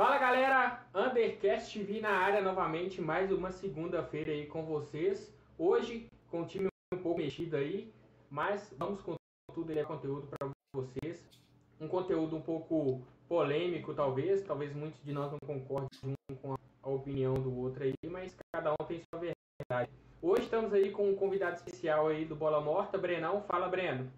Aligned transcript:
Fala 0.00 0.16
galera, 0.16 0.82
Undercast 0.94 1.78
TV 1.78 2.00
na 2.00 2.08
área 2.08 2.40
novamente, 2.40 3.02
mais 3.02 3.30
uma 3.30 3.52
segunda-feira 3.52 4.32
aí 4.32 4.46
com 4.46 4.64
vocês. 4.64 5.30
Hoje 5.58 6.08
com 6.30 6.40
o 6.40 6.46
time 6.46 6.68
um 6.94 7.02
pouco 7.02 7.18
mexido 7.18 7.58
aí, 7.58 7.92
mas 8.30 8.74
vamos 8.78 9.02
com 9.02 9.14
tudo 9.54 9.70
aí, 9.70 9.84
conteúdo 9.84 10.26
para 10.26 10.48
vocês. 10.74 11.22
Um 11.78 11.86
conteúdo 11.86 12.34
um 12.34 12.40
pouco 12.40 13.02
polêmico 13.28 13.92
talvez, 13.92 14.42
talvez 14.42 14.74
muitos 14.74 15.04
de 15.04 15.12
nós 15.12 15.30
não 15.30 15.38
concordem 15.46 15.90
com 16.40 16.54
a 16.82 16.88
opinião 16.88 17.34
do 17.34 17.54
outro 17.58 17.84
aí, 17.84 17.92
mas 18.10 18.34
cada 18.54 18.72
um 18.72 18.86
tem 18.88 19.02
sua 19.02 19.20
verdade. 19.20 19.90
Hoje 20.22 20.44
estamos 20.44 20.72
aí 20.72 20.90
com 20.92 21.10
um 21.10 21.14
convidado 21.14 21.56
especial 21.56 22.08
aí 22.08 22.24
do 22.24 22.34
Bola 22.34 22.62
Morta, 22.62 22.96
Brenão. 22.96 23.42
Fala, 23.42 23.68
Breno. 23.68 24.10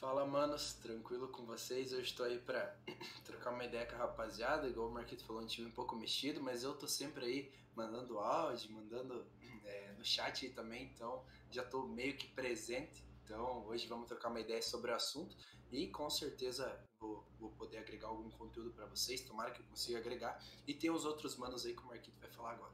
Fala, 0.00 0.24
manos, 0.24 0.72
tranquilo 0.82 1.28
com 1.28 1.44
vocês? 1.44 1.92
Eu 1.92 2.00
estou 2.00 2.24
aí 2.24 2.38
para 2.38 2.74
trocar 3.22 3.50
uma 3.50 3.66
ideia 3.66 3.84
com 3.84 3.96
a 3.96 3.98
rapaziada, 3.98 4.66
igual 4.66 4.88
o 4.88 4.90
Marquito 4.90 5.22
falou, 5.26 5.42
um 5.42 5.46
time 5.46 5.68
um 5.68 5.72
pouco 5.72 5.94
mexido, 5.94 6.42
mas 6.42 6.62
eu 6.62 6.74
tô 6.74 6.88
sempre 6.88 7.26
aí 7.26 7.52
mandando 7.76 8.18
áudio, 8.18 8.72
mandando 8.72 9.26
é, 9.62 9.92
no 9.98 10.02
chat 10.02 10.46
aí 10.46 10.52
também, 10.52 10.84
então 10.84 11.22
já 11.50 11.62
tô 11.62 11.82
meio 11.82 12.16
que 12.16 12.28
presente. 12.28 13.04
Então 13.22 13.66
hoje 13.66 13.86
vamos 13.86 14.08
trocar 14.08 14.30
uma 14.30 14.40
ideia 14.40 14.62
sobre 14.62 14.90
o 14.90 14.94
assunto 14.94 15.36
e 15.70 15.88
com 15.88 16.08
certeza 16.08 16.82
vou, 16.98 17.22
vou 17.38 17.50
poder 17.50 17.76
agregar 17.76 18.08
algum 18.08 18.30
conteúdo 18.30 18.70
para 18.70 18.86
vocês, 18.86 19.20
tomara 19.20 19.50
que 19.50 19.60
eu 19.60 19.66
consiga 19.66 19.98
agregar. 19.98 20.42
E 20.66 20.72
tem 20.72 20.90
os 20.90 21.04
outros 21.04 21.36
manos 21.36 21.66
aí 21.66 21.74
que 21.74 21.82
o 21.82 21.86
Marquito 21.86 22.18
vai 22.18 22.30
falar 22.30 22.52
agora. 22.52 22.72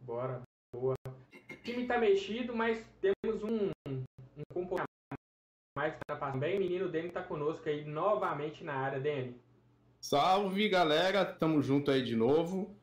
Bora, 0.00 0.42
boa. 0.74 0.94
O 1.52 1.64
time 1.64 1.86
tá 1.86 1.96
mexido, 1.96 2.56
mas 2.56 2.84
temos 3.00 3.40
um, 3.44 3.70
um 3.86 4.42
comportamento 4.52 4.91
mais 5.74 5.94
que 5.94 6.00
tá 6.06 6.30
bem. 6.30 6.58
Menino 6.58 6.90
Dani 6.90 7.10
tá 7.10 7.22
conosco 7.22 7.68
aí 7.68 7.84
novamente 7.84 8.62
na 8.62 8.74
área, 8.74 9.00
Dani. 9.00 9.34
Salve 10.00 10.68
galera, 10.68 11.24
tamo 11.24 11.62
junto 11.62 11.90
aí 11.90 12.04
de 12.04 12.16
novo. 12.16 12.74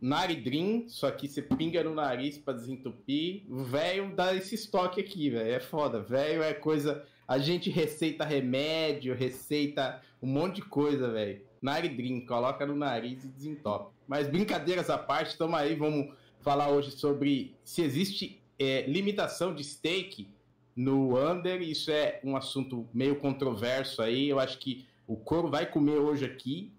Naridrim, 0.00 0.88
só 0.88 1.10
que 1.10 1.28
você 1.28 1.42
pinga 1.42 1.84
no 1.84 1.94
nariz 1.94 2.38
pra 2.38 2.54
desentupir. 2.54 3.44
Velho 3.48 4.14
dá 4.14 4.34
esse 4.34 4.54
estoque 4.54 5.00
aqui, 5.00 5.30
velho. 5.30 5.50
É 5.50 5.60
foda. 5.60 6.00
Velho 6.00 6.42
é 6.42 6.54
coisa. 6.54 7.04
A 7.28 7.38
gente 7.38 7.70
receita 7.70 8.24
remédio, 8.24 9.14
receita 9.14 10.00
um 10.22 10.26
monte 10.26 10.56
de 10.56 10.62
coisa, 10.62 11.10
velho. 11.10 11.42
Naridrim, 11.62 12.24
coloca 12.24 12.66
no 12.66 12.74
nariz 12.74 13.24
e 13.24 13.28
desentope. 13.28 13.94
Mas 14.08 14.26
brincadeiras 14.26 14.90
à 14.90 14.98
parte, 14.98 15.36
tamo 15.36 15.54
aí, 15.54 15.74
vamos 15.74 16.14
falar 16.40 16.70
hoje 16.70 16.90
sobre 16.90 17.54
se 17.62 17.82
existe 17.82 18.42
é, 18.58 18.82
limitação 18.82 19.54
de 19.54 19.62
stake 19.62 20.26
no 20.74 21.18
under. 21.18 21.60
Isso 21.62 21.90
é 21.90 22.20
um 22.24 22.36
assunto 22.36 22.88
meio 22.92 23.16
controverso 23.16 24.02
aí. 24.02 24.28
Eu 24.28 24.38
acho 24.38 24.58
que 24.58 24.86
o 25.06 25.16
Coro 25.16 25.48
vai 25.48 25.66
comer 25.66 25.98
hoje 25.98 26.24
aqui, 26.24 26.72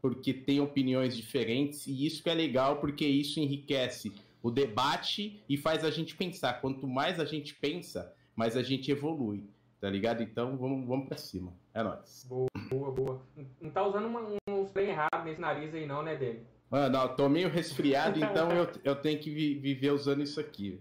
porque 0.00 0.32
tem 0.32 0.60
opiniões 0.60 1.16
diferentes, 1.16 1.86
e 1.86 2.06
isso 2.06 2.22
que 2.22 2.30
é 2.30 2.34
legal, 2.34 2.76
porque 2.76 3.06
isso 3.06 3.40
enriquece 3.40 4.12
o 4.42 4.50
debate 4.50 5.42
e 5.48 5.56
faz 5.56 5.84
a 5.84 5.90
gente 5.90 6.14
pensar. 6.14 6.60
Quanto 6.60 6.86
mais 6.86 7.18
a 7.18 7.24
gente 7.24 7.54
pensa, 7.54 8.14
mais 8.36 8.56
a 8.56 8.62
gente 8.62 8.90
evolui. 8.90 9.44
Tá 9.80 9.88
ligado? 9.88 10.22
Então 10.22 10.56
vamos, 10.56 10.86
vamos 10.86 11.06
pra 11.06 11.16
cima. 11.16 11.52
É 11.72 11.82
nóis. 11.82 12.26
Boa, 12.28 12.48
boa, 12.68 12.90
boa. 12.90 13.22
Não 13.60 13.70
tá 13.70 13.86
usando 13.86 14.06
uma, 14.06 14.20
um 14.48 14.64
spray 14.64 14.90
errado 14.90 15.24
nesse 15.24 15.40
nariz 15.40 15.72
aí, 15.72 15.86
não, 15.86 16.02
né, 16.02 16.16
dele? 16.16 16.42
Mano, 16.68 16.98
eu 16.98 17.08
tô 17.10 17.28
meio 17.28 17.48
resfriado, 17.48 18.18
então 18.18 18.50
eu, 18.50 18.68
eu 18.84 18.96
tenho 18.96 19.18
que 19.18 19.30
vi, 19.30 19.54
viver 19.54 19.92
usando 19.92 20.22
isso 20.22 20.38
aqui. 20.40 20.80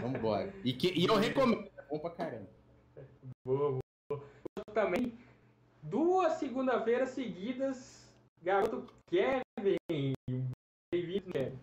Vambora. 0.00 0.52
E, 0.64 0.72
que, 0.72 0.92
e 0.98 1.06
eu 1.06 1.16
recomendo, 1.16 1.70
é 1.76 1.82
bom 1.88 1.98
pra 1.98 2.10
caramba. 2.10 2.48
Boa, 3.44 3.78
boa. 4.08 4.24
Também, 4.74 5.12
duas 5.82 6.34
segunda-feiras 6.34 7.10
seguidas, 7.10 8.12
garoto 8.42 8.92
Kevin. 9.08 10.12
Bem-vindo, 10.92 11.30
Kevin. 11.32 11.58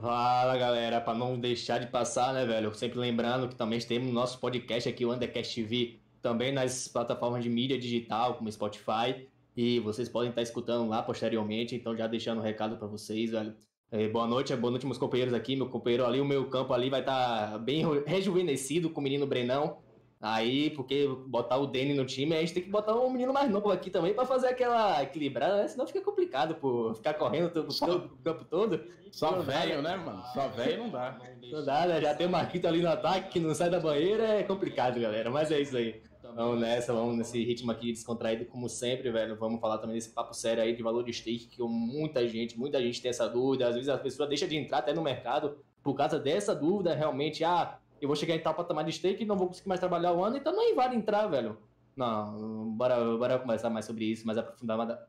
Fala 0.00 0.56
galera, 0.56 1.00
para 1.00 1.18
não 1.18 1.38
deixar 1.38 1.78
de 1.78 1.86
passar, 1.86 2.32
né, 2.32 2.46
velho? 2.46 2.74
Sempre 2.74 2.98
lembrando 2.98 3.48
que 3.48 3.54
também 3.54 3.78
temos 3.80 4.12
nosso 4.12 4.40
podcast 4.40 4.88
aqui, 4.88 5.04
o 5.04 5.12
Undercast 5.12 5.54
TV, 5.54 5.98
também 6.22 6.50
nas 6.50 6.88
plataformas 6.88 7.42
de 7.42 7.50
mídia 7.50 7.78
digital, 7.78 8.34
como 8.36 8.50
Spotify, 8.50 9.28
e 9.54 9.80
vocês 9.80 10.08
podem 10.08 10.30
estar 10.30 10.40
escutando 10.40 10.88
lá 10.88 11.02
posteriormente, 11.02 11.74
então 11.76 11.94
já 11.94 12.06
deixando 12.06 12.38
um 12.38 12.42
recado 12.42 12.78
para 12.78 12.86
vocês, 12.86 13.32
velho. 13.32 13.54
É, 13.94 14.08
boa 14.08 14.26
noite, 14.26 14.56
boa 14.56 14.70
noite, 14.70 14.86
meus 14.86 14.96
companheiros 14.96 15.34
aqui. 15.34 15.54
Meu 15.54 15.68
companheiro 15.68 16.06
ali, 16.06 16.18
o 16.18 16.24
meu 16.24 16.48
campo 16.48 16.72
ali 16.72 16.88
vai 16.88 17.00
estar 17.00 17.58
bem 17.58 17.84
rejuvenescido 18.06 18.88
com 18.88 19.02
o 19.02 19.04
menino 19.04 19.26
Brenão. 19.26 19.80
Aí, 20.18 20.70
porque 20.70 21.06
botar 21.26 21.58
o 21.58 21.66
Danny 21.66 21.92
no 21.92 22.06
time, 22.06 22.34
a 22.34 22.40
gente 22.40 22.54
tem 22.54 22.62
que 22.62 22.70
botar 22.70 22.94
um 22.94 23.10
menino 23.10 23.34
mais 23.34 23.50
novo 23.50 23.70
aqui 23.70 23.90
também 23.90 24.14
para 24.14 24.24
fazer 24.24 24.46
aquela 24.46 25.02
equilibrada, 25.02 25.56
né? 25.58 25.68
Senão 25.68 25.86
fica 25.86 26.00
complicado, 26.00 26.54
pô. 26.54 26.94
Ficar 26.94 27.12
correndo 27.14 27.50
todo, 27.50 27.68
o 27.70 28.16
campo 28.24 28.44
todo. 28.46 28.82
Só 29.10 29.42
velho, 29.42 29.82
né, 29.82 29.94
mano? 29.96 30.22
Só 30.32 30.48
velho 30.48 30.84
não 30.84 30.90
dá. 30.90 31.18
Não 31.50 31.62
dá, 31.62 31.86
né? 31.86 32.00
Já 32.00 32.14
tem 32.14 32.26
o 32.26 32.30
Marquito 32.30 32.66
ali 32.66 32.80
no 32.80 32.88
ataque 32.88 33.32
que 33.32 33.40
não 33.40 33.54
sai 33.54 33.68
da 33.68 33.78
banheira, 33.78 34.24
é 34.24 34.42
complicado, 34.42 34.98
galera. 34.98 35.28
Mas 35.30 35.50
é 35.50 35.60
isso 35.60 35.76
aí. 35.76 36.00
Vamos 36.34 36.60
nessa, 36.60 36.92
vamos 36.92 37.16
nesse 37.16 37.42
ritmo 37.44 37.70
aqui 37.70 37.92
descontraído, 37.92 38.44
como 38.46 38.68
sempre, 38.68 39.10
velho. 39.10 39.36
Vamos 39.36 39.60
falar 39.60 39.78
também 39.78 39.94
desse 39.94 40.10
papo 40.10 40.32
sério 40.34 40.62
aí 40.62 40.74
de 40.74 40.82
valor 40.82 41.04
de 41.04 41.12
stake, 41.12 41.46
que 41.46 41.62
muita 41.62 42.26
gente, 42.26 42.58
muita 42.58 42.80
gente 42.80 43.02
tem 43.02 43.10
essa 43.10 43.28
dúvida. 43.28 43.68
Às 43.68 43.74
vezes 43.74 43.88
a 43.88 43.98
pessoa 43.98 44.28
deixa 44.28 44.46
de 44.46 44.56
entrar 44.56 44.78
até 44.78 44.94
no 44.94 45.02
mercado 45.02 45.58
por 45.82 45.94
causa 45.94 46.18
dessa 46.18 46.54
dúvida, 46.54 46.94
realmente. 46.94 47.44
Ah, 47.44 47.78
eu 48.00 48.08
vou 48.08 48.16
chegar 48.16 48.34
em 48.34 48.40
tal 48.40 48.54
patamar 48.54 48.84
de 48.84 48.92
stake 48.92 49.22
e 49.22 49.26
não 49.26 49.36
vou 49.36 49.48
conseguir 49.48 49.68
mais 49.68 49.80
trabalhar 49.80 50.12
o 50.12 50.24
ano, 50.24 50.36
então 50.36 50.56
nem 50.56 50.74
vale 50.74 50.96
entrar, 50.96 51.26
velho. 51.26 51.58
Não, 51.94 52.70
bora, 52.70 53.16
bora 53.16 53.38
conversar 53.38 53.68
mais 53.68 53.84
sobre 53.84 54.06
isso, 54.06 54.26
mais 54.26 54.38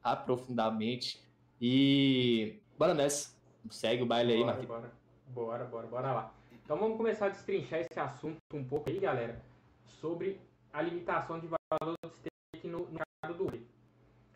aprofundadamente. 0.03 1.23
E 1.61 2.59
bora 2.77 2.93
nessa. 2.93 3.33
Segue 3.69 4.03
o 4.03 4.05
baile 4.05 4.37
bora, 4.37 4.39
aí, 4.39 4.45
Marquinhos. 4.45 4.67
Bora, 4.67 4.91
bora, 5.29 5.65
bora, 5.65 5.87
bora 5.87 6.11
lá. 6.11 6.33
Então 6.63 6.77
vamos 6.77 6.97
começar 6.97 7.27
a 7.27 7.29
destrinchar 7.29 7.79
esse 7.79 7.99
assunto 7.99 8.37
um 8.53 8.63
pouco 8.63 8.89
aí, 8.89 8.99
galera, 8.99 9.41
sobre 9.85 10.39
a 10.73 10.81
limitação 10.81 11.39
de 11.39 11.47
valor 11.47 11.95
do 12.03 12.09
stake 12.09 12.67
no, 12.67 12.79
no 12.79 12.99
mercado 12.99 13.37
do 13.37 13.45
Web. 13.45 13.65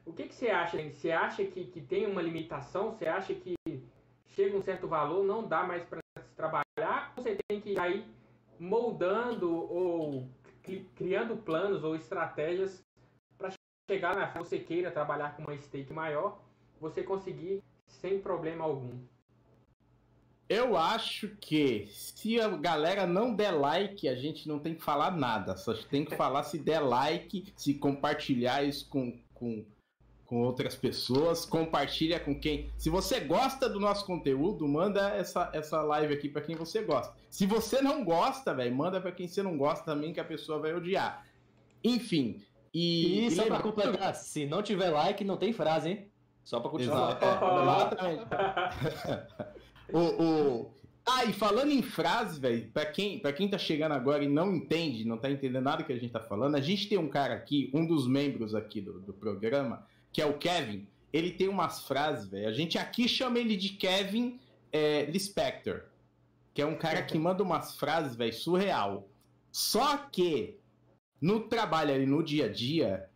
O 0.05 0.13
que, 0.13 0.27
que 0.27 0.35
você 0.35 0.49
acha? 0.49 0.79
Hein? 0.79 0.93
Você 0.93 1.11
acha 1.11 1.43
que, 1.43 1.65
que 1.65 1.81
tem 1.81 2.05
uma 2.05 2.21
limitação? 2.21 2.91
Você 2.91 3.07
acha 3.07 3.33
que 3.33 3.55
chega 4.27 4.55
um 4.55 4.61
certo 4.61 4.87
valor, 4.87 5.25
não 5.25 5.45
dá 5.45 5.63
mais 5.63 5.83
para 5.83 5.99
se 6.21 6.33
trabalhar? 6.35 7.13
Ou 7.17 7.23
você 7.23 7.37
tem 7.47 7.59
que 7.59 7.71
ir 7.73 8.05
moldando 8.59 9.51
ou 9.51 10.29
criando 10.95 11.37
planos 11.37 11.83
ou 11.83 11.95
estratégias 11.95 12.83
para 13.37 13.51
chegar 13.89 14.15
na 14.15 14.31
que 14.31 14.37
você 14.37 14.59
queira 14.59 14.91
trabalhar 14.91 15.35
com 15.35 15.43
uma 15.43 15.57
stake 15.57 15.91
maior, 15.91 16.39
você 16.79 17.03
conseguir 17.03 17.63
sem 17.87 18.21
problema 18.21 18.63
algum. 18.63 18.99
Eu 20.49 20.77
acho 20.77 21.29
que 21.41 21.87
se 21.91 22.39
a 22.39 22.47
galera 22.47 23.05
não 23.05 23.35
der 23.35 23.51
like, 23.51 24.07
a 24.07 24.15
gente 24.15 24.47
não 24.47 24.59
tem 24.59 24.75
que 24.75 24.81
falar 24.81 25.11
nada. 25.11 25.57
Só 25.57 25.73
tem 25.73 26.05
que 26.05 26.15
falar 26.15 26.43
se 26.43 26.57
der 26.57 26.79
like, 26.79 27.51
se 27.55 27.73
compartilhar 27.73 28.63
isso 28.63 28.87
com, 28.87 29.19
com, 29.33 29.65
com 30.25 30.41
outras 30.41 30.73
pessoas, 30.73 31.45
compartilha 31.45 32.17
com 32.17 32.39
quem. 32.39 32.69
Se 32.77 32.89
você 32.89 33.19
gosta 33.19 33.67
do 33.67 33.77
nosso 33.77 34.05
conteúdo, 34.05 34.65
manda 34.65 35.09
essa, 35.09 35.49
essa 35.53 35.81
live 35.81 36.13
aqui 36.13 36.29
para 36.29 36.41
quem 36.41 36.55
você 36.55 36.81
gosta. 36.81 37.13
Se 37.29 37.45
você 37.45 37.81
não 37.81 38.05
gosta, 38.05 38.53
velho, 38.53 38.73
manda 38.73 39.01
para 39.01 39.11
quem 39.11 39.27
você 39.27 39.43
não 39.43 39.57
gosta 39.57 39.83
também, 39.83 40.13
que 40.13 40.19
a 40.19 40.25
pessoa 40.25 40.59
vai 40.59 40.73
odiar. 40.73 41.25
Enfim. 41.83 42.41
E, 42.73 43.25
e 43.25 43.31
só 43.31 43.41
lembra... 43.41 43.59
pra 43.59 43.69
completar, 43.69 44.15
se 44.15 44.45
não 44.45 44.63
tiver 44.63 44.91
like, 44.91 45.25
não 45.25 45.35
tem 45.35 45.51
frase, 45.51 45.89
hein? 45.89 46.11
Só 46.45 46.61
pra 46.61 46.71
continuar. 46.71 47.17
Exatamente. 47.19 48.23
o, 49.91 49.99
o... 49.99 50.71
Ah, 51.05 51.23
e 51.23 51.31
falando 51.31 51.71
em 51.71 51.81
frase, 51.81 52.39
velho, 52.39 52.69
pra 52.73 52.85
quem, 52.85 53.19
pra 53.19 53.31
quem 53.31 53.49
tá 53.49 53.57
chegando 53.57 53.93
agora 53.93 54.23
e 54.23 54.27
não 54.27 54.53
entende, 54.53 55.05
não 55.05 55.17
tá 55.17 55.31
entendendo 55.31 55.63
nada 55.63 55.83
que 55.83 55.93
a 55.93 55.97
gente 55.97 56.11
tá 56.11 56.19
falando, 56.19 56.55
a 56.55 56.61
gente 56.61 56.89
tem 56.89 56.97
um 56.97 57.07
cara 57.07 57.33
aqui, 57.33 57.71
um 57.73 57.85
dos 57.85 58.07
membros 58.07 58.53
aqui 58.53 58.81
do, 58.81 58.99
do 58.99 59.13
programa, 59.13 59.85
que 60.11 60.21
é 60.21 60.25
o 60.25 60.37
Kevin. 60.37 60.85
Ele 61.13 61.31
tem 61.31 61.47
umas 61.47 61.87
frases, 61.87 62.29
velho. 62.29 62.47
A 62.47 62.51
gente 62.51 62.77
aqui 62.77 63.07
chama 63.07 63.39
ele 63.39 63.55
de 63.55 63.69
Kevin 63.69 64.39
é, 64.71 65.05
Lispector, 65.05 65.83
que 66.53 66.61
é 66.61 66.65
um 66.65 66.75
cara 66.75 67.01
que 67.03 67.17
manda 67.17 67.41
umas 67.41 67.77
frases, 67.77 68.15
velho, 68.15 68.33
surreal. 68.33 69.07
Só 69.51 69.97
que 69.97 70.59
no 71.21 71.41
trabalho 71.41 71.93
ali, 71.93 72.05
no 72.05 72.21
dia 72.21 72.45
a 72.45 72.49
dia, 72.51 73.09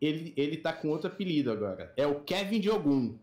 ele, 0.00 0.34
ele 0.36 0.56
tá 0.56 0.72
com 0.72 0.88
outro 0.88 1.08
apelido 1.08 1.50
agora. 1.50 1.92
É 1.96 2.06
o 2.06 2.20
Kevin 2.20 2.60
de 2.60 2.70
Ogum. 2.70 3.16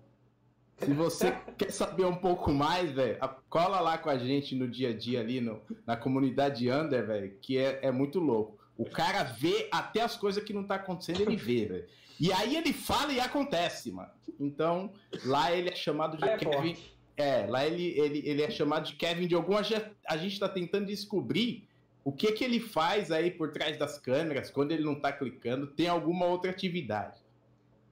Se 0.78 0.94
você 0.94 1.32
quer 1.58 1.72
saber 1.72 2.06
um 2.06 2.16
pouco 2.16 2.52
mais, 2.52 2.92
velho, 2.92 3.18
cola 3.50 3.80
lá 3.80 3.98
com 3.98 4.10
a 4.10 4.18
gente 4.18 4.56
no 4.56 4.68
dia 4.68 4.90
a 4.90 4.94
dia 4.94 5.20
ali 5.20 5.40
no, 5.40 5.62
na 5.86 5.96
comunidade 5.96 6.70
Under, 6.70 7.06
velho, 7.06 7.38
que 7.42 7.58
é, 7.58 7.80
é 7.84 7.92
muito 7.92 8.20
louco. 8.20 8.58
O 8.78 8.90
cara 8.90 9.24
vê 9.24 9.70
até 9.72 10.02
as 10.02 10.18
coisas 10.18 10.44
que 10.44 10.52
não 10.52 10.64
tá 10.64 10.76
acontecendo, 10.76 11.22
ele 11.22 11.36
vê, 11.36 11.66
velho. 11.66 11.86
E 12.20 12.32
aí 12.34 12.56
ele 12.56 12.74
fala 12.74 13.14
e 13.14 13.20
acontece, 13.20 13.92
mano. 13.92 14.10
Então, 14.40 14.92
lá 15.26 15.52
ele 15.52 15.70
é 15.70 15.76
chamado 15.76 16.18
de 16.18 16.28
é 16.28 16.38
Kevin. 16.38 16.76
Forte. 16.76 16.94
É, 17.16 17.46
lá 17.48 17.66
ele, 17.66 17.98
ele, 18.00 18.24
ele 18.26 18.42
é 18.42 18.50
chamado 18.50 18.88
de 18.88 18.96
Kevin 18.96 19.28
de 19.28 19.36
algum. 19.36 19.56
A 19.56 20.18
gente 20.18 20.40
tá 20.40 20.50
tentando 20.50 20.88
descobrir 20.88 21.68
o 22.04 22.12
que 22.12 22.32
que 22.32 22.44
ele 22.44 22.60
faz 22.60 23.12
aí 23.12 23.32
por 23.32 23.52
trás 23.52 23.78
das 23.78 23.98
câmeras, 23.98 24.50
quando 24.50 24.72
ele 24.72 24.84
não 24.84 24.96
tá 24.96 25.12
clicando, 25.12 25.68
tem 25.68 25.88
alguma 25.88 26.26
outra 26.26 26.52
atividade. 26.52 27.22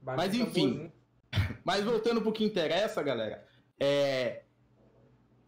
Bate 0.01 0.17
Mas 0.17 0.35
enfim. 0.35 0.91
Mas 1.63 1.83
voltando 1.83 2.21
pro 2.21 2.31
que 2.31 2.43
interessa, 2.43 3.01
galera, 3.01 3.45
é... 3.79 4.43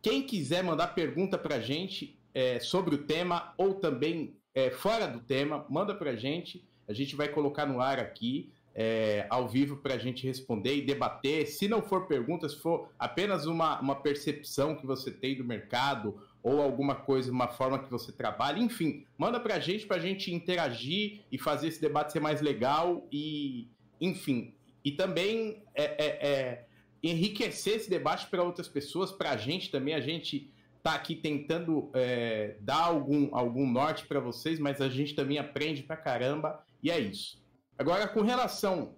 quem 0.02 0.24
quiser 0.24 0.64
mandar 0.64 0.88
pergunta 0.96 1.38
pra 1.38 1.60
gente 1.60 2.20
é, 2.34 2.60
sobre 2.60 2.96
o 2.96 3.00
tema 3.00 3.54
ou 3.58 3.76
também 3.76 4.36
é, 4.54 4.70
fora 4.72 5.08
do 5.08 5.20
tema, 5.20 5.66
manda 5.70 5.94
pra 5.96 6.16
gente. 6.16 6.68
A 6.88 6.94
gente 6.94 7.16
vai 7.16 7.28
colocar 7.28 7.66
no 7.66 7.80
ar 7.80 8.00
aqui, 8.00 8.52
é, 8.76 9.26
ao 9.30 9.48
vivo, 9.48 9.78
para 9.78 9.96
a 9.96 9.98
gente 9.98 10.26
responder 10.26 10.76
e 10.76 10.82
debater. 10.82 11.48
Se 11.48 11.68
não 11.68 11.82
for 11.82 12.08
pergunta, 12.08 12.50
se 12.50 12.58
for 12.58 12.90
apenas 12.98 13.46
uma, 13.46 13.80
uma 13.80 13.96
percepção 13.96 14.76
que 14.76 14.86
você 14.86 15.12
tem 15.12 15.38
do 15.38 15.44
mercado 15.44 16.20
ou 16.42 16.62
alguma 16.62 16.96
coisa, 16.96 17.32
uma 17.32 17.48
forma 17.48 17.80
que 17.80 17.90
você 17.90 18.12
trabalha, 18.12 18.60
enfim, 18.60 19.06
manda 19.18 19.40
para 19.40 19.56
a 19.56 19.60
gente, 19.60 19.86
para 19.86 19.98
a 19.98 20.00
gente 20.00 20.34
interagir 20.34 21.22
e 21.32 21.38
fazer 21.38 21.68
esse 21.70 21.80
debate 21.80 22.12
ser 22.12 22.20
mais 22.20 22.42
legal 22.42 23.08
e, 23.12 23.70
enfim, 24.02 24.54
e 24.84 24.92
também 24.92 25.64
é, 25.74 25.84
é, 25.84 26.28
é 26.30 26.66
enriquecer 27.02 27.76
esse 27.76 27.90
debate 27.90 28.28
para 28.28 28.44
outras 28.44 28.68
pessoas, 28.68 29.12
para 29.12 29.32
a 29.32 29.38
gente 29.38 29.70
também, 29.70 29.94
a 29.94 30.00
gente 30.00 30.52
tá 30.82 30.96
aqui 30.96 31.16
tentando 31.16 31.90
é, 31.94 32.58
dar 32.60 32.84
algum, 32.84 33.36
algum 33.36 33.70
norte 33.70 34.06
para 34.06 34.20
vocês, 34.20 34.60
mas 34.60 34.82
a 34.82 34.90
gente 34.90 35.16
também 35.16 35.38
aprende 35.38 35.84
pra 35.84 35.96
caramba 35.96 36.64
e 36.82 36.92
é 36.92 37.00
isso. 37.00 37.42
Agora, 37.78 38.08
com 38.08 38.22
relação 38.22 38.96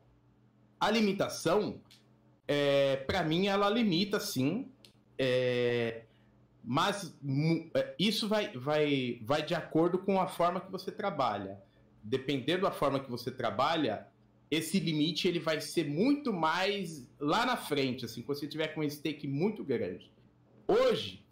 à 0.80 0.90
limitação, 0.90 1.80
é, 2.48 2.98
para 2.98 3.24
mim 3.24 3.48
ela 3.48 3.70
limita 3.70 4.20
sim, 4.20 4.72
é, 5.18 6.04
mas 6.64 7.16
é, 7.76 7.96
isso 8.00 8.28
vai, 8.28 8.52
vai, 8.58 9.20
vai 9.22 9.44
de 9.44 9.54
acordo 9.54 10.00
com 10.00 10.20
a 10.20 10.28
forma 10.28 10.60
que 10.60 10.72
você 10.72 10.92
trabalha. 10.92 11.62
Dependendo 12.04 12.64
da 12.64 12.72
forma 12.72 13.00
que 13.00 13.10
você 13.10 13.32
trabalha, 13.32 14.08
esse 14.50 14.80
limite 14.80 15.28
ele 15.28 15.40
vai 15.40 15.60
ser 15.60 15.86
muito 15.86 16.32
mais 16.32 17.08
lá 17.20 17.46
na 17.46 17.58
frente, 17.58 18.06
assim, 18.06 18.22
quando 18.22 18.40
você 18.40 18.48
tiver 18.48 18.70
com 18.70 18.82
um 18.82 18.90
stake 18.90 19.28
muito 19.28 19.64
grande. 19.64 20.12
Hoje, 20.68 21.24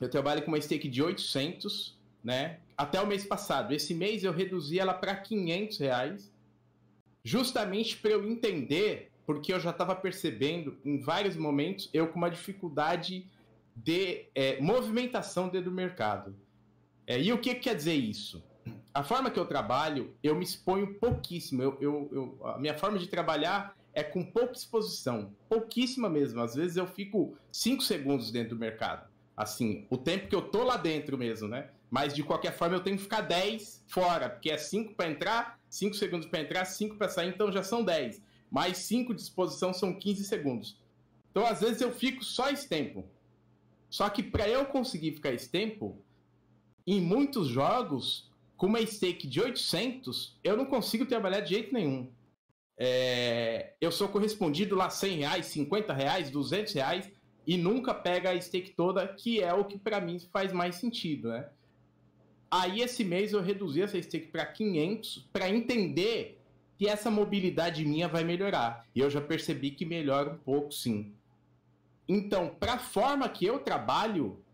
eu 0.00 0.08
trabalho 0.08 0.42
com 0.42 0.48
uma 0.48 0.60
stake 0.60 0.88
de 0.88 1.02
800, 1.02 1.98
né? 2.22 2.60
Até 2.76 3.00
o 3.00 3.06
mês 3.06 3.24
passado. 3.24 3.72
Esse 3.72 3.94
mês 3.94 4.24
eu 4.24 4.32
reduzi 4.32 4.78
ela 4.78 4.94
para 4.94 5.14
500 5.16 5.78
reais, 5.78 6.32
justamente 7.22 7.96
para 7.96 8.10
eu 8.10 8.28
entender, 8.28 9.10
porque 9.26 9.52
eu 9.52 9.60
já 9.60 9.70
estava 9.70 9.94
percebendo 9.94 10.78
em 10.84 10.98
vários 10.98 11.36
momentos 11.36 11.88
eu 11.92 12.08
com 12.08 12.16
uma 12.16 12.30
dificuldade 12.30 13.26
de 13.76 14.26
é, 14.34 14.60
movimentação 14.60 15.48
dentro 15.48 15.70
do 15.70 15.76
mercado. 15.76 16.34
É, 17.06 17.20
e 17.20 17.32
o 17.32 17.38
que, 17.38 17.54
que 17.54 17.60
quer 17.60 17.74
dizer 17.74 17.94
isso? 17.94 18.42
A 18.92 19.02
forma 19.02 19.30
que 19.30 19.38
eu 19.38 19.46
trabalho, 19.46 20.14
eu 20.22 20.34
me 20.34 20.44
exponho 20.44 20.94
pouquíssimo. 20.94 21.62
Eu, 21.62 21.78
eu, 21.80 22.08
eu, 22.12 22.46
a 22.46 22.58
minha 22.58 22.76
forma 22.76 22.98
de 22.98 23.06
trabalhar 23.06 23.76
é 23.92 24.02
com 24.02 24.24
pouca 24.24 24.52
exposição, 24.52 25.32
pouquíssima 25.48 26.08
mesmo. 26.08 26.40
Às 26.40 26.54
vezes 26.54 26.76
eu 26.76 26.86
fico 26.86 27.36
5 27.52 27.82
segundos 27.82 28.30
dentro 28.30 28.50
do 28.50 28.60
mercado 28.60 29.10
assim, 29.42 29.86
o 29.88 29.96
tempo 29.96 30.28
que 30.28 30.34
eu 30.34 30.42
tô 30.42 30.62
lá 30.64 30.76
dentro 30.76 31.16
mesmo, 31.16 31.48
né? 31.48 31.70
Mas 31.90 32.14
de 32.14 32.22
qualquer 32.22 32.52
forma 32.56 32.76
eu 32.76 32.82
tenho 32.82 32.96
que 32.96 33.02
ficar 33.02 33.22
10 33.22 33.84
fora, 33.88 34.28
porque 34.28 34.50
é 34.50 34.58
5 34.58 34.94
para 34.94 35.10
entrar, 35.10 35.58
5 35.68 35.96
segundos 35.96 36.28
para 36.28 36.40
entrar, 36.40 36.64
5 36.64 36.96
para 36.96 37.08
sair, 37.08 37.30
então 37.30 37.50
já 37.50 37.62
são 37.62 37.82
10. 37.82 38.22
Mais 38.50 38.76
5 38.78 39.14
de 39.14 39.22
exposição 39.22 39.72
são 39.72 39.94
15 39.94 40.24
segundos. 40.24 40.76
Então 41.30 41.46
às 41.46 41.60
vezes 41.60 41.80
eu 41.80 41.90
fico 41.90 42.22
só 42.22 42.50
esse 42.50 42.68
tempo. 42.68 43.04
Só 43.88 44.08
que 44.08 44.22
para 44.22 44.48
eu 44.48 44.66
conseguir 44.66 45.12
ficar 45.12 45.32
esse 45.32 45.48
tempo, 45.48 45.98
em 46.86 47.00
muitos 47.00 47.48
jogos, 47.48 48.29
com 48.60 48.66
uma 48.66 48.84
stake 48.84 49.26
de 49.26 49.40
800, 49.40 50.38
eu 50.44 50.54
não 50.54 50.66
consigo 50.66 51.06
trabalhar 51.06 51.40
de 51.40 51.48
jeito 51.48 51.72
nenhum. 51.72 52.12
É... 52.78 53.72
eu 53.80 53.90
sou 53.90 54.06
correspondido 54.06 54.76
lá 54.76 54.90
100 54.90 55.16
reais, 55.20 55.46
50 55.46 55.94
reais, 55.94 56.30
200 56.30 56.74
reais 56.74 57.10
e 57.46 57.56
nunca 57.56 57.94
pega 57.94 58.30
a 58.30 58.38
stake 58.38 58.72
toda, 58.72 59.08
que 59.08 59.42
é 59.42 59.54
o 59.54 59.64
que 59.64 59.78
para 59.78 59.98
mim 59.98 60.20
faz 60.30 60.52
mais 60.52 60.76
sentido, 60.76 61.30
né? 61.30 61.48
Aí 62.50 62.82
esse 62.82 63.02
mês 63.02 63.32
eu 63.32 63.40
reduzi 63.40 63.80
essa 63.80 64.00
stake 64.02 64.26
para 64.26 64.44
500 64.44 65.30
para 65.32 65.48
entender 65.48 66.38
que 66.76 66.86
essa 66.86 67.10
mobilidade 67.10 67.82
minha 67.86 68.08
vai 68.08 68.24
melhorar. 68.24 68.86
E 68.94 69.00
eu 69.00 69.08
já 69.08 69.22
percebi 69.22 69.70
que 69.70 69.86
melhora 69.86 70.32
um 70.32 70.36
pouco, 70.36 70.70
sim. 70.70 71.14
Então, 72.06 72.54
para 72.60 72.74
a 72.74 72.78
forma 72.78 73.26
que 73.26 73.46
eu 73.46 73.60
trabalho, 73.60 74.44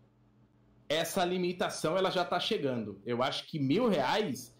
essa 0.89 1.23
limitação 1.25 1.97
ela 1.97 2.09
já 2.09 2.23
está 2.23 2.39
chegando. 2.39 2.99
Eu 3.05 3.21
acho 3.21 3.45
que 3.47 3.59
mil 3.59 3.87
reais 3.87 4.55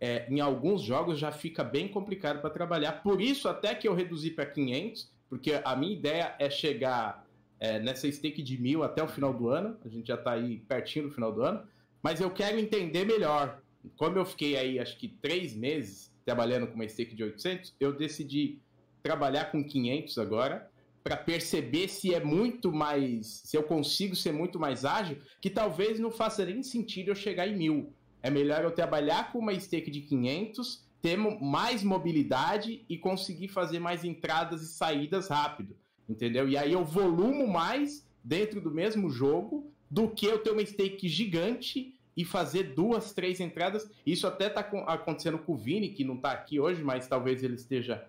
é, 0.00 0.26
em 0.30 0.40
alguns 0.40 0.82
jogos 0.82 1.18
já 1.18 1.30
fica 1.30 1.62
bem 1.62 1.88
complicado 1.88 2.40
para 2.40 2.50
trabalhar. 2.50 3.02
Por 3.02 3.20
isso 3.20 3.48
até 3.48 3.74
que 3.74 3.86
eu 3.86 3.94
reduzi 3.94 4.30
para 4.30 4.46
500, 4.46 5.10
porque 5.28 5.60
a 5.62 5.76
minha 5.76 5.92
ideia 5.92 6.34
é 6.38 6.48
chegar 6.50 7.26
é, 7.58 7.78
nessa 7.78 8.10
stake 8.10 8.42
de 8.42 8.60
mil 8.60 8.82
até 8.82 9.02
o 9.02 9.08
final 9.08 9.32
do 9.32 9.48
ano. 9.48 9.76
A 9.84 9.88
gente 9.88 10.08
já 10.08 10.14
está 10.14 10.32
aí 10.32 10.58
pertinho 10.60 11.08
do 11.08 11.14
final 11.14 11.32
do 11.32 11.42
ano. 11.42 11.62
Mas 12.02 12.20
eu 12.20 12.30
quero 12.30 12.58
entender 12.58 13.04
melhor. 13.04 13.60
Como 13.96 14.18
eu 14.18 14.24
fiquei 14.24 14.56
aí, 14.56 14.78
acho 14.78 14.96
que 14.96 15.08
três 15.08 15.54
meses 15.54 16.10
trabalhando 16.24 16.66
com 16.66 16.74
uma 16.74 16.88
stake 16.88 17.14
de 17.14 17.24
800, 17.24 17.74
eu 17.80 17.92
decidi 17.92 18.58
trabalhar 19.02 19.46
com 19.46 19.64
500 19.64 20.18
agora 20.18 20.69
para 21.02 21.16
perceber 21.16 21.88
se 21.88 22.14
é 22.14 22.22
muito 22.22 22.72
mais, 22.72 23.42
se 23.44 23.56
eu 23.56 23.62
consigo 23.62 24.14
ser 24.14 24.32
muito 24.32 24.58
mais 24.58 24.84
ágil, 24.84 25.18
que 25.40 25.48
talvez 25.48 25.98
não 25.98 26.10
faça 26.10 26.44
nem 26.44 26.62
sentido 26.62 27.08
eu 27.08 27.14
chegar 27.14 27.46
em 27.46 27.56
mil. 27.56 27.92
É 28.22 28.30
melhor 28.30 28.64
eu 28.64 28.70
trabalhar 28.70 29.32
com 29.32 29.38
uma 29.38 29.58
stake 29.58 29.90
de 29.90 30.02
500, 30.02 30.84
ter 31.00 31.16
mais 31.16 31.82
mobilidade 31.82 32.84
e 32.88 32.98
conseguir 32.98 33.48
fazer 33.48 33.78
mais 33.78 34.04
entradas 34.04 34.62
e 34.62 34.66
saídas 34.66 35.28
rápido 35.28 35.74
entendeu? 36.10 36.48
E 36.48 36.56
aí 36.56 36.72
eu 36.72 36.84
volumo 36.84 37.46
mais 37.46 38.06
dentro 38.22 38.60
do 38.60 38.70
mesmo 38.70 39.08
jogo 39.08 39.72
do 39.90 40.08
que 40.08 40.26
eu 40.26 40.38
ter 40.38 40.50
uma 40.50 40.64
stake 40.64 41.08
gigante 41.08 41.94
e 42.16 42.24
fazer 42.24 42.74
duas, 42.74 43.12
três 43.12 43.40
entradas. 43.40 43.88
Isso 44.04 44.26
até 44.26 44.48
está 44.48 44.60
acontecendo 44.60 45.38
com 45.38 45.52
o 45.52 45.56
Vini, 45.56 45.90
que 45.90 46.04
não 46.04 46.16
está 46.16 46.32
aqui 46.32 46.58
hoje, 46.58 46.82
mas 46.82 47.06
talvez 47.06 47.42
ele 47.42 47.54
esteja 47.54 48.04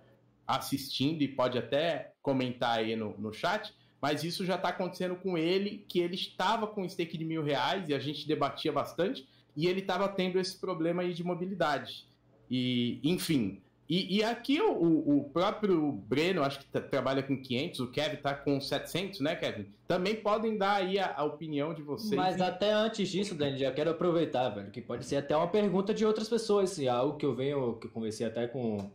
assistindo 0.56 1.22
e 1.22 1.28
pode 1.28 1.58
até 1.58 2.14
comentar 2.22 2.80
aí 2.80 2.96
no, 2.96 3.18
no 3.18 3.34
chat. 3.34 3.74
Mas 4.02 4.24
isso 4.24 4.46
já 4.46 4.56
está 4.56 4.70
acontecendo 4.70 5.16
com 5.16 5.38
ele, 5.38 5.86
que 5.88 6.00
ele 6.00 6.16
estava 6.16 6.66
com 6.66 6.88
stake 6.88 7.18
de 7.18 7.24
mil 7.24 7.44
reais 7.44 7.88
e 7.88 7.94
a 7.94 8.00
gente 8.00 8.28
debatia 8.28 8.72
bastante, 8.72 9.28
e 9.56 9.68
ele 9.68 9.82
estava 9.82 10.08
tendo 10.08 10.40
esse 10.40 10.60
problema 10.60 11.04
aí 11.04 11.14
de 11.14 11.24
mobilidade. 11.24 12.06
E, 12.50 13.00
enfim, 13.04 13.62
e, 13.92 14.20
e 14.20 14.24
aqui 14.24 14.62
o, 14.62 15.18
o, 15.18 15.30
próprio 15.34 15.92
Breno, 15.92 16.44
acho 16.44 16.60
que 16.60 16.66
trabalha 16.80 17.22
com 17.22 17.36
500, 17.36 17.80
o 17.82 17.88
Kevin 17.88 18.16
tá 18.16 18.34
com 18.34 18.62
700, 18.62 19.20
né, 19.20 19.36
Kevin? 19.36 19.66
Também 19.86 20.16
podem 20.16 20.58
dar 20.58 20.76
aí 20.76 20.98
a, 20.98 21.14
a 21.14 21.26
opinião 21.26 21.74
de 21.74 21.82
vocês. 21.82 22.16
Mas 22.16 22.38
e... 22.38 22.42
até 22.42 22.72
antes 22.72 23.10
disso, 23.10 23.36
Dani, 23.36 23.58
já 23.58 23.70
quero 23.70 23.90
aproveitar, 23.90 24.48
velho, 24.48 24.72
que 24.72 24.80
pode 24.80 25.06
ser 25.06 25.18
até 25.18 25.36
uma 25.36 25.50
pergunta 25.50 25.94
de 25.94 26.06
outras 26.06 26.30
pessoas, 26.30 26.72
assim, 26.72 26.88
algo 26.88 27.18
que 27.18 27.26
eu 27.26 27.36
venho, 27.36 27.74
que 27.74 27.88
eu 27.88 27.92
conversei 27.92 28.26
até 28.26 28.48
com 28.48 28.90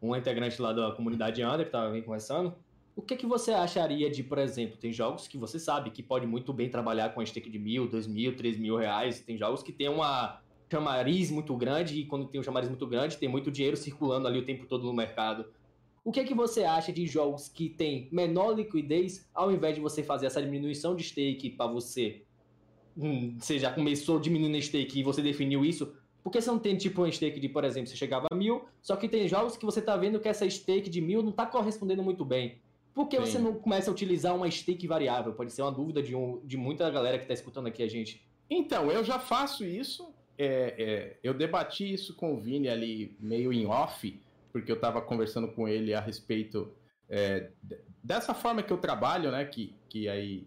um 0.00 0.14
integrante 0.14 0.60
lá 0.60 0.72
da 0.72 0.92
comunidade 0.92 1.42
Under, 1.44 1.66
que 1.66 1.72
tava 1.72 1.90
bem 1.90 2.02
conversando. 2.02 2.54
O 2.94 3.02
que, 3.02 3.16
que 3.16 3.26
você 3.26 3.52
acharia 3.52 4.10
de, 4.10 4.24
por 4.24 4.38
exemplo, 4.38 4.76
tem 4.76 4.92
jogos 4.92 5.28
que 5.28 5.38
você 5.38 5.58
sabe 5.58 5.90
que 5.90 6.02
pode 6.02 6.26
muito 6.26 6.52
bem 6.52 6.68
trabalhar 6.68 7.10
com 7.14 7.20
a 7.20 7.26
stake 7.26 7.48
de 7.48 7.58
mil, 7.58 7.88
dois 7.88 8.06
mil, 8.06 8.34
três 8.34 8.58
mil 8.58 8.76
reais, 8.76 9.20
tem 9.20 9.38
jogos 9.38 9.62
que 9.62 9.72
tem 9.72 9.88
uma 9.88 10.40
chamariz 10.70 11.30
muito 11.30 11.56
grande, 11.56 12.00
e 12.00 12.04
quando 12.04 12.26
tem 12.26 12.40
um 12.40 12.44
chamariz 12.44 12.68
muito 12.68 12.86
grande, 12.86 13.16
tem 13.16 13.28
muito 13.28 13.50
dinheiro 13.50 13.76
circulando 13.76 14.26
ali 14.26 14.38
o 14.38 14.44
tempo 14.44 14.66
todo 14.66 14.84
no 14.84 14.92
mercado. 14.92 15.46
O 16.04 16.10
que 16.10 16.20
é 16.20 16.24
que 16.24 16.34
você 16.34 16.64
acha 16.64 16.92
de 16.92 17.06
jogos 17.06 17.48
que 17.48 17.68
tem 17.68 18.08
menor 18.10 18.54
liquidez, 18.54 19.28
ao 19.34 19.52
invés 19.52 19.74
de 19.74 19.80
você 19.80 20.02
fazer 20.02 20.26
essa 20.26 20.42
diminuição 20.42 20.96
de 20.96 21.04
stake 21.04 21.50
para 21.50 21.70
você? 21.70 22.22
Hum, 22.96 23.36
você 23.38 23.58
já 23.58 23.70
começou 23.70 24.18
diminuindo 24.18 24.56
a 24.56 24.60
stake 24.60 25.00
e 25.00 25.02
você 25.02 25.22
definiu 25.22 25.64
isso? 25.64 25.92
Por 26.22 26.30
que 26.30 26.40
você 26.40 26.50
não 26.50 26.58
tem 26.58 26.76
tipo 26.76 27.02
um 27.02 27.10
stake 27.10 27.40
de, 27.40 27.48
por 27.48 27.64
exemplo, 27.64 27.88
você 27.88 27.96
chegava 27.96 28.26
a 28.30 28.34
mil, 28.34 28.64
só 28.82 28.96
que 28.96 29.08
tem 29.08 29.26
jogos 29.28 29.56
que 29.56 29.64
você 29.64 29.80
tá 29.80 29.96
vendo 29.96 30.20
que 30.20 30.28
essa 30.28 30.48
stake 30.48 30.90
de 30.90 31.00
mil 31.00 31.22
não 31.22 31.32
tá 31.32 31.46
correspondendo 31.46 32.02
muito 32.02 32.24
bem. 32.24 32.60
Por 32.92 33.08
que 33.08 33.16
Sim. 33.16 33.22
você 33.22 33.38
não 33.38 33.54
começa 33.54 33.90
a 33.90 33.92
utilizar 33.92 34.34
uma 34.34 34.50
stake 34.50 34.86
variável? 34.86 35.32
Pode 35.32 35.52
ser 35.52 35.62
uma 35.62 35.72
dúvida 35.72 36.02
de, 36.02 36.14
um, 36.14 36.40
de 36.44 36.56
muita 36.56 36.90
galera 36.90 37.18
que 37.18 37.26
tá 37.26 37.34
escutando 37.34 37.68
aqui 37.68 37.82
a 37.82 37.88
gente. 37.88 38.26
Então, 38.50 38.90
eu 38.90 39.04
já 39.04 39.18
faço 39.18 39.64
isso 39.64 40.12
é, 40.38 40.74
é, 40.78 41.18
eu 41.22 41.34
debati 41.34 41.92
isso 41.92 42.14
com 42.14 42.34
o 42.34 42.40
Vini 42.40 42.68
ali 42.68 43.16
meio 43.18 43.52
em 43.52 43.66
off, 43.66 44.22
porque 44.52 44.70
eu 44.70 44.76
estava 44.76 45.02
conversando 45.02 45.48
com 45.48 45.68
ele 45.68 45.92
a 45.92 46.00
respeito 46.00 46.72
é, 47.08 47.50
dessa 48.02 48.32
forma 48.32 48.62
que 48.62 48.72
eu 48.72 48.78
trabalho, 48.78 49.32
né? 49.32 49.44
Que, 49.44 49.74
que 49.88 50.08
aí 50.08 50.46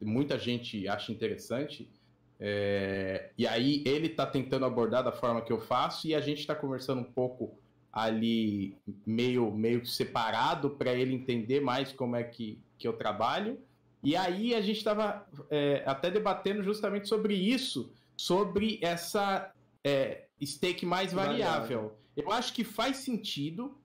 muita 0.00 0.38
gente 0.38 0.86
acha 0.86 1.10
interessante. 1.10 1.90
É, 2.38 3.30
e 3.38 3.46
aí 3.46 3.82
ele 3.86 4.08
está 4.08 4.26
tentando 4.26 4.66
abordar 4.66 5.02
da 5.02 5.12
forma 5.12 5.40
que 5.40 5.52
eu 5.52 5.60
faço 5.60 6.06
e 6.06 6.14
a 6.14 6.20
gente 6.20 6.40
está 6.40 6.54
conversando 6.54 7.00
um 7.00 7.04
pouco 7.12 7.58
ali 7.90 8.76
meio 9.06 9.50
meio 9.50 9.86
separado 9.86 10.70
para 10.70 10.92
ele 10.92 11.14
entender 11.14 11.60
mais 11.60 11.92
como 11.92 12.14
é 12.14 12.22
que, 12.24 12.60
que 12.78 12.86
eu 12.86 12.92
trabalho. 12.92 13.58
E 14.02 14.14
aí 14.14 14.54
a 14.54 14.60
gente 14.60 14.76
estava 14.76 15.26
é, 15.50 15.82
até 15.86 16.10
debatendo 16.10 16.62
justamente 16.62 17.08
sobre 17.08 17.34
isso, 17.34 17.90
sobre 18.16 18.78
essa 18.82 19.52
é, 19.82 20.24
stake 20.44 20.84
mais 20.84 21.12
variável. 21.12 21.96
Eu 22.16 22.30
acho 22.30 22.52
que 22.52 22.64
faz 22.64 22.98
sentido, 22.98 23.76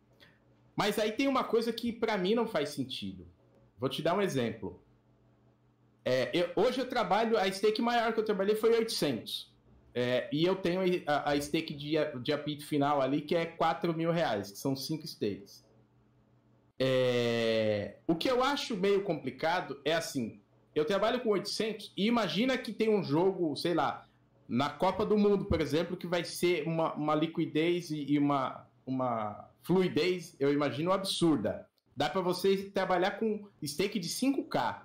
Mas 0.76 0.98
aí 0.98 1.12
tem 1.12 1.28
uma 1.28 1.44
coisa 1.44 1.72
que 1.72 1.92
para 1.92 2.18
mim 2.18 2.34
não 2.34 2.48
faz 2.48 2.70
sentido. 2.70 3.28
Vou 3.78 3.90
te 3.90 4.02
dar 4.02 4.16
um 4.16 4.22
exemplo. 4.22 4.81
É, 6.04 6.32
eu, 6.34 6.50
hoje 6.56 6.80
eu 6.80 6.90
trabalho, 6.90 7.38
a 7.38 7.52
stake 7.52 7.82
maior 7.82 8.14
que 8.14 8.20
eu 8.20 8.26
trabalhei 8.26 8.56
foi 8.56 8.72
800. 8.72 9.52
É, 9.94 10.30
e 10.32 10.46
eu 10.46 10.56
tenho 10.56 10.82
a, 11.06 11.32
a 11.32 11.42
stake 11.42 11.74
de, 11.74 11.96
de 12.22 12.32
apito 12.32 12.66
final 12.66 13.02
ali 13.02 13.22
que 13.22 13.36
é 13.36 13.46
4 13.46 13.94
mil 13.94 14.12
reais, 14.12 14.52
que 14.52 14.58
são 14.58 14.76
5 14.76 15.06
stakes. 15.06 15.66
É, 16.80 17.98
o 18.08 18.16
que 18.16 18.30
eu 18.30 18.44
acho 18.44 18.76
meio 18.76 19.04
complicado 19.04 19.80
é 19.86 19.94
assim: 19.94 20.42
eu 20.74 20.86
trabalho 20.86 21.22
com 21.22 21.30
800 21.30 21.94
e 21.96 22.08
imagina 22.08 22.58
que 22.58 22.74
tem 22.74 22.90
um 22.90 23.04
jogo, 23.04 23.56
sei 23.56 23.74
lá, 23.74 24.08
na 24.48 24.70
Copa 24.70 25.06
do 25.06 25.18
Mundo, 25.18 25.46
por 25.46 25.62
exemplo, 25.62 25.96
que 25.96 26.08
vai 26.08 26.24
ser 26.24 26.68
uma, 26.68 26.94
uma 26.94 27.14
liquidez 27.14 27.92
e, 27.92 28.14
e 28.14 28.18
uma, 28.18 28.68
uma 28.86 29.50
fluidez, 29.64 30.36
eu 30.40 30.52
imagino, 30.52 30.92
absurda. 30.92 31.68
Dá 31.96 32.10
para 32.10 32.22
você 32.22 32.70
trabalhar 32.70 33.12
com 33.12 33.48
stake 33.64 34.00
de 34.00 34.10
5K. 34.10 34.82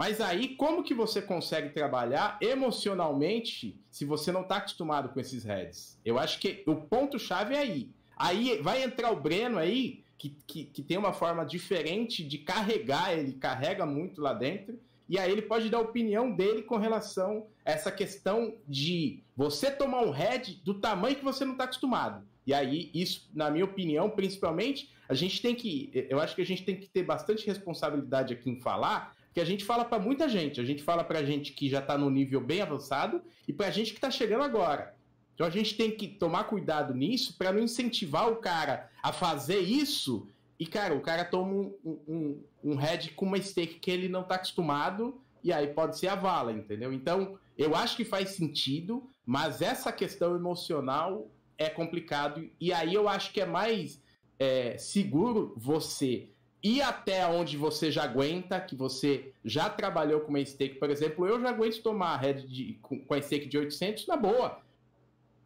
Mas 0.00 0.18
aí, 0.18 0.56
como 0.56 0.82
que 0.82 0.94
você 0.94 1.20
consegue 1.20 1.74
trabalhar 1.74 2.38
emocionalmente 2.40 3.78
se 3.90 4.06
você 4.06 4.32
não 4.32 4.40
está 4.40 4.56
acostumado 4.56 5.10
com 5.10 5.20
esses 5.20 5.44
heads? 5.44 6.00
Eu 6.02 6.18
acho 6.18 6.40
que 6.40 6.62
o 6.66 6.74
ponto-chave 6.74 7.54
é 7.54 7.58
aí. 7.58 7.90
Aí 8.16 8.62
vai 8.62 8.82
entrar 8.82 9.10
o 9.10 9.20
Breno 9.20 9.58
aí, 9.58 10.02
que, 10.16 10.34
que, 10.46 10.64
que 10.64 10.82
tem 10.82 10.96
uma 10.96 11.12
forma 11.12 11.44
diferente 11.44 12.24
de 12.24 12.38
carregar, 12.38 13.12
ele 13.12 13.34
carrega 13.34 13.84
muito 13.84 14.22
lá 14.22 14.32
dentro, 14.32 14.80
e 15.06 15.18
aí 15.18 15.30
ele 15.30 15.42
pode 15.42 15.68
dar 15.68 15.76
a 15.76 15.82
opinião 15.82 16.32
dele 16.32 16.62
com 16.62 16.78
relação 16.78 17.46
a 17.62 17.72
essa 17.72 17.92
questão 17.92 18.54
de 18.66 19.22
você 19.36 19.70
tomar 19.70 20.00
um 20.00 20.10
head 20.12 20.62
do 20.64 20.80
tamanho 20.80 21.16
que 21.16 21.24
você 21.24 21.44
não 21.44 21.52
está 21.52 21.64
acostumado. 21.64 22.26
E 22.46 22.54
aí, 22.54 22.90
isso, 22.94 23.28
na 23.34 23.50
minha 23.50 23.66
opinião, 23.66 24.08
principalmente, 24.08 24.90
a 25.06 25.12
gente 25.12 25.42
tem 25.42 25.54
que. 25.54 25.90
Eu 26.08 26.18
acho 26.20 26.34
que 26.34 26.40
a 26.40 26.46
gente 26.46 26.64
tem 26.64 26.76
que 26.76 26.88
ter 26.88 27.02
bastante 27.02 27.46
responsabilidade 27.46 28.32
aqui 28.32 28.48
em 28.48 28.58
falar, 28.58 29.14
porque 29.30 29.40
a 29.40 29.44
gente 29.44 29.64
fala 29.64 29.84
para 29.84 30.02
muita 30.02 30.28
gente. 30.28 30.60
A 30.60 30.64
gente 30.64 30.82
fala 30.82 31.04
para 31.04 31.24
gente 31.24 31.52
que 31.52 31.68
já 31.68 31.78
está 31.78 31.96
no 31.96 32.10
nível 32.10 32.40
bem 32.40 32.62
avançado 32.62 33.22
e 33.46 33.52
para 33.52 33.70
gente 33.70 33.92
que 33.92 33.98
está 33.98 34.10
chegando 34.10 34.42
agora. 34.42 34.92
Então 35.34 35.46
a 35.46 35.50
gente 35.50 35.76
tem 35.76 35.92
que 35.92 36.08
tomar 36.08 36.44
cuidado 36.44 36.92
nisso 36.92 37.38
para 37.38 37.52
não 37.52 37.60
incentivar 37.60 38.28
o 38.28 38.36
cara 38.36 38.90
a 39.00 39.12
fazer 39.12 39.60
isso. 39.60 40.26
E, 40.58 40.66
cara, 40.66 40.94
o 40.94 41.00
cara 41.00 41.24
toma 41.24 41.52
um, 41.52 41.74
um, 41.84 42.42
um 42.62 42.74
head 42.74 43.12
com 43.12 43.24
uma 43.24 43.40
stake 43.40 43.78
que 43.78 43.90
ele 43.90 44.08
não 44.08 44.22
está 44.22 44.34
acostumado, 44.34 45.18
e 45.42 45.52
aí 45.52 45.68
pode 45.68 45.96
ser 45.96 46.08
a 46.08 46.14
vala, 46.14 46.52
entendeu? 46.52 46.92
Então, 46.92 47.38
eu 47.56 47.74
acho 47.74 47.96
que 47.96 48.04
faz 48.04 48.30
sentido, 48.30 49.08
mas 49.24 49.62
essa 49.62 49.92
questão 49.92 50.34
emocional 50.34 51.30
é 51.56 51.70
complicado. 51.70 52.50
E 52.60 52.72
aí 52.72 52.92
eu 52.92 53.08
acho 53.08 53.32
que 53.32 53.40
é 53.40 53.46
mais 53.46 54.02
é, 54.38 54.76
seguro 54.76 55.54
você 55.56 56.28
ir 56.62 56.82
até 56.82 57.26
onde 57.26 57.56
você 57.56 57.90
já 57.90 58.04
aguenta, 58.04 58.60
que 58.60 58.74
você 58.74 59.32
já 59.44 59.68
trabalhou 59.68 60.20
com 60.20 60.28
uma 60.28 60.44
stake, 60.44 60.76
por 60.76 60.90
exemplo, 60.90 61.26
eu 61.26 61.40
já 61.40 61.50
aguento 61.50 61.82
tomar 61.82 62.14
a 62.14 62.16
head 62.18 62.46
de, 62.46 62.78
com, 62.82 62.98
com 62.98 63.14
a 63.14 63.22
stake 63.22 63.48
de 63.48 63.58
800 63.58 64.06
na 64.06 64.16
boa. 64.16 64.60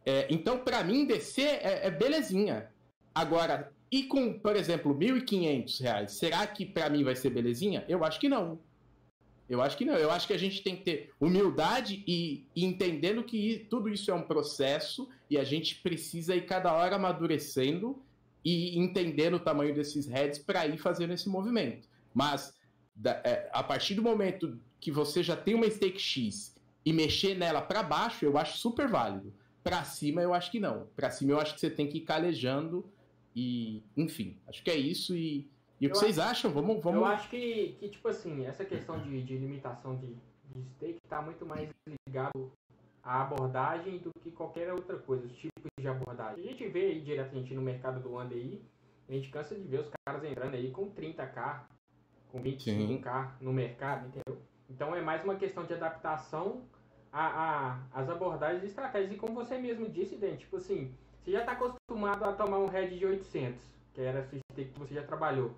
É, 0.05 0.27
então, 0.29 0.59
para 0.59 0.83
mim, 0.83 1.05
descer 1.05 1.59
é, 1.61 1.87
é, 1.87 1.91
belezinha. 1.91 2.69
Agora, 3.13 3.71
e 3.91 4.03
com, 4.03 4.37
por 4.37 4.55
exemplo, 4.55 4.97
R$ 4.97 5.21
1.500, 5.21 6.09
será 6.09 6.45
que 6.45 6.65
para 6.65 6.89
mim 6.89 7.03
vai 7.03 7.15
ser 7.15 7.29
belezinha? 7.29 7.85
Eu 7.87 8.03
acho 8.03 8.19
que 8.19 8.29
não. 8.29 8.59
Eu 9.49 9.61
acho 9.61 9.77
que 9.77 9.85
não. 9.85 9.93
Eu 9.93 10.11
acho 10.11 10.27
que 10.27 10.33
a 10.33 10.37
gente 10.37 10.61
tem 10.61 10.75
que 10.75 10.83
ter 10.83 11.13
humildade 11.19 12.03
e, 12.05 12.45
e 12.55 12.65
entendendo 12.65 13.23
que 13.23 13.65
tudo 13.69 13.89
isso 13.89 14.11
é 14.11 14.13
um 14.13 14.23
processo 14.23 15.07
e 15.29 15.37
a 15.37 15.43
gente 15.43 15.75
precisa 15.81 16.35
ir 16.35 16.45
cada 16.45 16.73
hora 16.73 16.95
amadurecendo 16.95 18.03
e 18.45 18.77
entendendo 18.77 19.33
o 19.33 19.39
tamanho 19.39 19.73
desses 19.73 20.05
heads 20.05 20.37
para 20.37 20.67
ir 20.67 20.77
fazendo 20.77 21.13
esse 21.13 21.27
movimento. 21.27 21.89
Mas 22.13 22.53
da, 22.95 23.19
é, 23.25 23.49
a 23.51 23.63
partir 23.63 23.95
do 23.95 24.03
momento 24.03 24.59
que 24.79 24.91
você 24.91 25.23
já 25.23 25.35
tem 25.35 25.55
uma 25.55 25.69
stake 25.69 25.99
X 25.99 26.55
e 26.85 26.93
mexer 26.93 27.35
nela 27.35 27.59
para 27.59 27.81
baixo, 27.81 28.23
eu 28.23 28.37
acho 28.37 28.59
super 28.59 28.87
válido. 28.87 29.33
Para 29.63 29.83
cima, 29.83 30.21
eu 30.21 30.31
acho 30.31 30.51
que 30.51 30.59
não. 30.59 30.87
Para 30.95 31.09
cima, 31.09 31.31
eu 31.31 31.39
acho 31.39 31.55
que 31.55 31.59
você 31.59 31.71
tem 31.71 31.89
que 31.89 31.97
ir 31.97 32.01
calejando 32.01 32.87
e, 33.35 33.83
enfim, 33.97 34.37
acho 34.47 34.63
que 34.63 34.69
é 34.69 34.77
isso. 34.77 35.15
E, 35.15 35.49
e 35.81 35.87
o 35.87 35.89
que 35.89 35.97
vocês 35.97 36.19
acham? 36.19 36.51
Vamos, 36.51 36.83
vamos. 36.83 36.99
Eu 36.99 37.05
acho 37.05 37.27
que, 37.29 37.75
que 37.79 37.89
tipo 37.89 38.07
assim, 38.07 38.45
essa 38.45 38.63
questão 38.63 39.01
de, 39.01 39.23
de 39.23 39.37
limitação 39.39 39.95
de, 39.97 40.15
de 40.53 40.69
stake 40.75 40.99
está 41.03 41.19
muito 41.19 41.47
mais 41.47 41.67
ligado 42.07 42.51
à 43.05 43.21
abordagem 43.21 43.99
do 43.99 44.11
que 44.19 44.31
qualquer 44.31 44.73
outra 44.73 44.97
coisa, 44.97 45.27
os 45.27 45.37
tipos 45.37 45.69
de 45.79 45.87
abordagem. 45.87 46.43
A 46.43 46.47
gente 46.47 46.67
vê 46.67 46.87
aí 46.87 47.01
diretamente 47.01 47.53
no 47.53 47.61
mercado 47.61 47.99
do 48.01 48.17
aí, 48.17 48.65
a 49.07 49.13
gente 49.13 49.29
cansa 49.29 49.53
de 49.53 49.61
ver 49.61 49.81
os 49.81 49.91
caras 50.03 50.23
entrando 50.23 50.55
aí 50.55 50.71
com 50.71 50.89
30k, 50.89 51.61
com 52.31 52.41
25k 52.41 53.33
no 53.39 53.53
mercado, 53.53 54.07
entendeu? 54.07 54.41
Então 54.67 54.95
é 54.95 55.01
mais 55.01 55.23
uma 55.23 55.35
questão 55.35 55.63
de 55.63 55.75
adaptação 55.75 56.63
a, 57.11 57.27
a, 57.27 57.79
as 57.93 58.09
abordagens 58.09 58.63
e 58.63 58.65
estratégias. 58.65 59.13
E 59.13 59.17
como 59.17 59.35
você 59.35 59.59
mesmo 59.59 59.87
disse, 59.87 60.17
Dente, 60.17 60.39
tipo 60.39 60.57
assim, 60.57 60.91
você 61.21 61.31
já 61.31 61.41
está 61.41 61.51
acostumado 61.51 62.23
a 62.25 62.33
tomar 62.33 62.57
um 62.57 62.67
head 62.67 62.97
de 62.97 63.05
800, 63.05 63.61
que 63.93 64.01
era 64.01 64.21
a 64.21 64.23
sua 64.23 64.39
stake 64.51 64.71
que 64.71 64.79
você 64.79 64.95
já 64.95 65.03
trabalhou. 65.03 65.55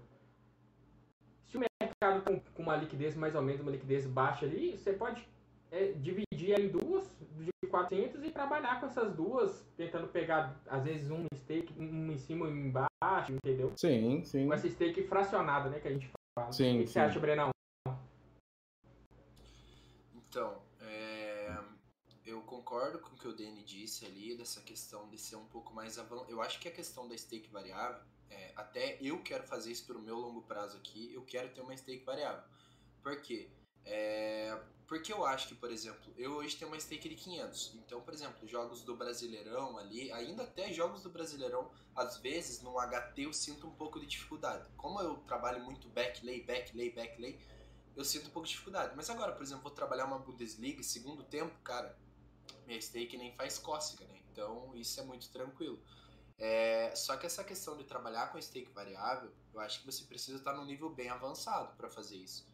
Se 1.46 1.56
o 1.56 1.62
mercado 1.62 2.26
com, 2.26 2.42
com 2.54 2.64
uma 2.64 2.76
liquidez 2.76 3.16
mais 3.16 3.34
ou 3.36 3.42
menos, 3.42 3.62
uma 3.62 3.72
liquidez 3.72 4.06
baixa 4.06 4.46
ali, 4.46 4.78
você 4.78 4.92
pode 4.92 5.26
é, 5.72 5.92
dividir 5.94 6.60
em 6.60 6.70
duas 6.70 7.10
de 7.38 7.52
400 7.70 8.24
e 8.24 8.32
trabalhar 8.32 8.80
com 8.80 8.86
essas 8.86 9.14
duas, 9.14 9.66
tentando 9.76 10.08
pegar, 10.08 10.60
às 10.68 10.84
vezes, 10.84 11.10
um 11.12 11.26
stake, 11.36 11.74
um 11.78 12.12
em 12.12 12.18
cima 12.18 12.48
e 12.48 12.52
um 12.52 12.68
embaixo, 12.68 13.34
entendeu? 13.34 13.74
Sim, 13.76 14.24
sim. 14.24 14.48
Com 14.48 14.54
essa 14.54 14.70
stake 14.70 15.04
fracionada, 15.04 15.70
né, 15.70 15.80
que 15.80 15.88
a 15.88 15.92
gente 15.92 16.10
fala. 16.38 16.52
Sim, 16.52 16.78
o 16.78 16.82
que 16.82 16.88
sim. 16.88 16.94
você 16.94 17.00
acha, 17.00 17.20
Brenão? 17.20 17.50
Então, 20.16 20.62
é, 20.82 21.58
eu 22.26 22.42
concordo 22.42 23.00
com 23.00 23.16
o 23.16 23.18
que 23.18 23.28
o 23.28 23.34
Danny 23.34 23.64
disse 23.64 24.06
ali, 24.06 24.36
dessa 24.36 24.62
questão 24.62 25.10
de 25.10 25.18
ser 25.18 25.36
um 25.36 25.46
pouco 25.46 25.74
mais 25.74 25.98
avançado. 25.98 26.30
Eu 26.30 26.42
acho 26.42 26.60
que 26.60 26.68
a 26.68 26.72
questão 26.72 27.08
da 27.08 27.18
stake 27.18 27.50
variável, 27.50 28.02
é, 28.30 28.52
até 28.56 28.98
eu 29.02 29.22
quero 29.22 29.44
fazer 29.44 29.72
isso 29.72 29.86
para 29.86 29.98
o 29.98 30.02
meu 30.02 30.18
longo 30.18 30.42
prazo 30.42 30.78
aqui, 30.78 31.14
eu 31.14 31.24
quero 31.24 31.50
ter 31.50 31.62
uma 31.62 31.76
stake 31.76 32.04
variável. 32.04 32.44
Por 33.02 33.22
quê? 33.22 33.50
É, 33.90 34.60
porque 34.86 35.12
eu 35.12 35.26
acho 35.26 35.48
que, 35.48 35.56
por 35.56 35.72
exemplo, 35.72 36.14
eu 36.18 36.34
hoje 36.34 36.58
tenho 36.58 36.70
uma 36.70 36.80
stake 36.80 37.08
de 37.08 37.16
500. 37.16 37.76
Então, 37.76 38.02
por 38.02 38.14
exemplo, 38.14 38.48
jogos 38.48 38.84
do 38.84 38.96
Brasileirão 38.96 39.78
ali, 39.78 40.12
ainda 40.12 40.44
até 40.44 40.72
jogos 40.74 41.02
do 41.02 41.10
Brasileirão, 41.10 41.72
às 41.96 42.18
vezes 42.18 42.62
no 42.62 42.76
HT 42.80 43.22
eu 43.24 43.34
sinto 43.34 43.68
um 43.68 43.72
pouco 43.72 44.00
de 44.00 44.06
dificuldade. 44.06 44.70
Como 44.76 45.00
eu 45.02 45.18
trabalho 45.28 45.64
muito 45.64 45.88
backlay, 45.90 46.44
backlay, 46.44 46.92
backlay, 46.92 47.40
eu 47.96 48.04
sinto 48.04 48.28
um 48.28 48.32
pouco 48.32 48.48
de 48.48 48.54
dificuldade. 48.54 48.94
Mas 48.96 49.10
agora, 49.10 49.32
por 49.32 49.42
exemplo, 49.42 49.64
vou 49.64 49.72
trabalhar 49.72 50.06
uma 50.06 50.20
Bundesliga, 50.20 50.84
segundo 50.84 51.24
tempo, 51.24 51.58
cara, 51.64 51.98
minha 52.66 52.80
stake 52.82 53.18
nem 53.18 53.34
faz 53.36 53.58
cócega, 53.58 54.06
né? 54.06 54.20
Então 54.32 54.76
isso 54.76 55.00
é 55.00 55.04
muito 55.04 55.30
tranquilo. 55.30 55.82
É, 56.38 56.94
só 56.96 57.18
que 57.18 57.26
essa 57.26 57.44
questão 57.44 57.76
de 57.76 57.84
trabalhar 57.84 58.32
com 58.32 58.40
stake 58.42 58.72
variável, 58.72 59.32
eu 59.54 59.60
acho 59.60 59.80
que 59.80 59.86
você 59.86 60.04
precisa 60.04 60.38
estar 60.38 60.54
num 60.54 60.66
nível 60.66 60.90
bem 60.90 61.10
avançado 61.10 61.76
para 61.76 61.90
fazer 61.90 62.18
isso. 62.18 62.48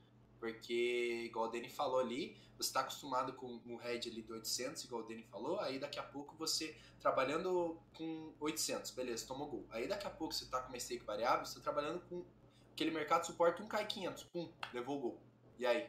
Porque, 0.44 1.24
igual 1.26 1.46
o 1.46 1.48
Danny 1.48 1.70
falou 1.70 2.02
ali, 2.02 2.36
você 2.58 2.68
está 2.68 2.82
acostumado 2.82 3.32
com 3.32 3.62
o 3.66 3.78
head 3.78 4.10
ali 4.10 4.22
do 4.22 4.34
800, 4.34 4.84
igual 4.84 5.02
o 5.02 5.06
Danny 5.06 5.24
falou, 5.24 5.58
aí 5.62 5.80
daqui 5.80 5.98
a 5.98 6.04
pouco 6.04 6.36
você, 6.38 6.76
trabalhando 7.00 7.80
com 7.94 8.34
800, 8.42 8.92
beleza, 8.92 9.26
tomou 9.26 9.48
gol. 9.48 9.66
Aí 9.70 9.88
daqui 9.88 10.06
a 10.06 10.10
pouco 10.10 10.34
você 10.34 10.44
está 10.44 10.60
com 10.60 10.68
uma 10.68 10.78
stake 10.78 11.06
variável, 11.06 11.46
você 11.46 11.58
está 11.58 11.72
trabalhando 11.72 12.02
com 12.10 12.26
aquele 12.74 12.92
mercado 12.92 13.26
suporta 13.26 13.64
um 13.64 13.70
K500, 13.70 14.26
pum, 14.34 14.50
levou 14.74 14.98
o 14.98 15.00
gol. 15.00 15.22
E 15.58 15.66
aí? 15.66 15.88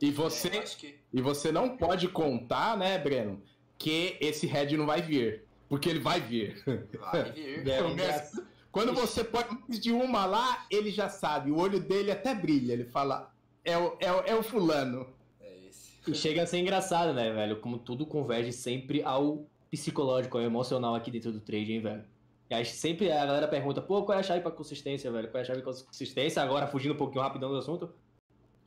E 0.00 0.10
você, 0.10 0.48
É, 0.48 0.56
eu 0.56 0.62
acho 0.62 0.78
que... 0.78 0.98
e 1.12 1.20
você 1.20 1.52
não 1.52 1.76
pode 1.76 2.08
contar, 2.08 2.78
né, 2.78 2.96
Breno, 2.98 3.42
que 3.76 4.16
esse 4.22 4.46
head 4.46 4.74
não 4.74 4.86
vai 4.86 5.02
vir. 5.02 5.44
Porque 5.68 5.90
ele 5.90 6.00
vai 6.00 6.18
vir. 6.18 6.64
Vai 6.98 7.30
vir. 7.30 7.68
É, 7.68 7.82
Messi- 7.94 8.42
Quando 8.72 8.94
você 8.94 9.22
põe 9.22 9.44
mais 9.68 9.78
de 9.78 9.92
uma 9.92 10.24
lá, 10.24 10.66
ele 10.70 10.90
já 10.90 11.10
sabe. 11.10 11.50
O 11.50 11.58
olho 11.58 11.78
dele 11.80 12.10
até 12.10 12.34
brilha. 12.34 12.72
Ele 12.72 12.84
fala, 12.84 13.34
é 13.66 13.76
o, 13.76 13.96
é 13.98 14.12
o, 14.12 14.20
é 14.20 14.34
o 14.34 14.42
fulano. 14.42 15.06
É 15.40 15.66
esse. 15.68 16.10
E 16.10 16.14
chega 16.14 16.42
a 16.42 16.46
ser 16.46 16.58
engraçado, 16.58 17.12
né, 17.12 17.30
velho? 17.32 17.60
Como 17.60 17.78
tudo 17.78 18.06
converge 18.06 18.52
sempre 18.52 19.02
ao 19.02 19.44
psicológico, 19.70 20.38
ao 20.38 20.44
emocional 20.44 20.94
aqui 20.94 21.10
dentro 21.10 21.32
do 21.32 21.40
trade, 21.40 21.72
hein, 21.72 21.80
velho? 21.80 22.04
E 22.48 22.54
aí 22.54 22.64
sempre 22.64 23.10
a 23.10 23.26
galera 23.26 23.48
pergunta, 23.48 23.82
pô, 23.82 24.04
qual 24.04 24.16
é 24.16 24.20
a 24.20 24.22
chave 24.22 24.40
pra 24.40 24.52
consistência, 24.52 25.10
velho? 25.10 25.28
Qual 25.28 25.40
é 25.40 25.42
a 25.42 25.44
chave 25.44 25.62
pra 25.62 25.72
consistência? 25.72 26.40
Agora, 26.40 26.68
fugindo 26.68 26.94
um 26.94 26.96
pouquinho 26.96 27.22
rapidão 27.22 27.50
do 27.50 27.56
assunto. 27.56 27.92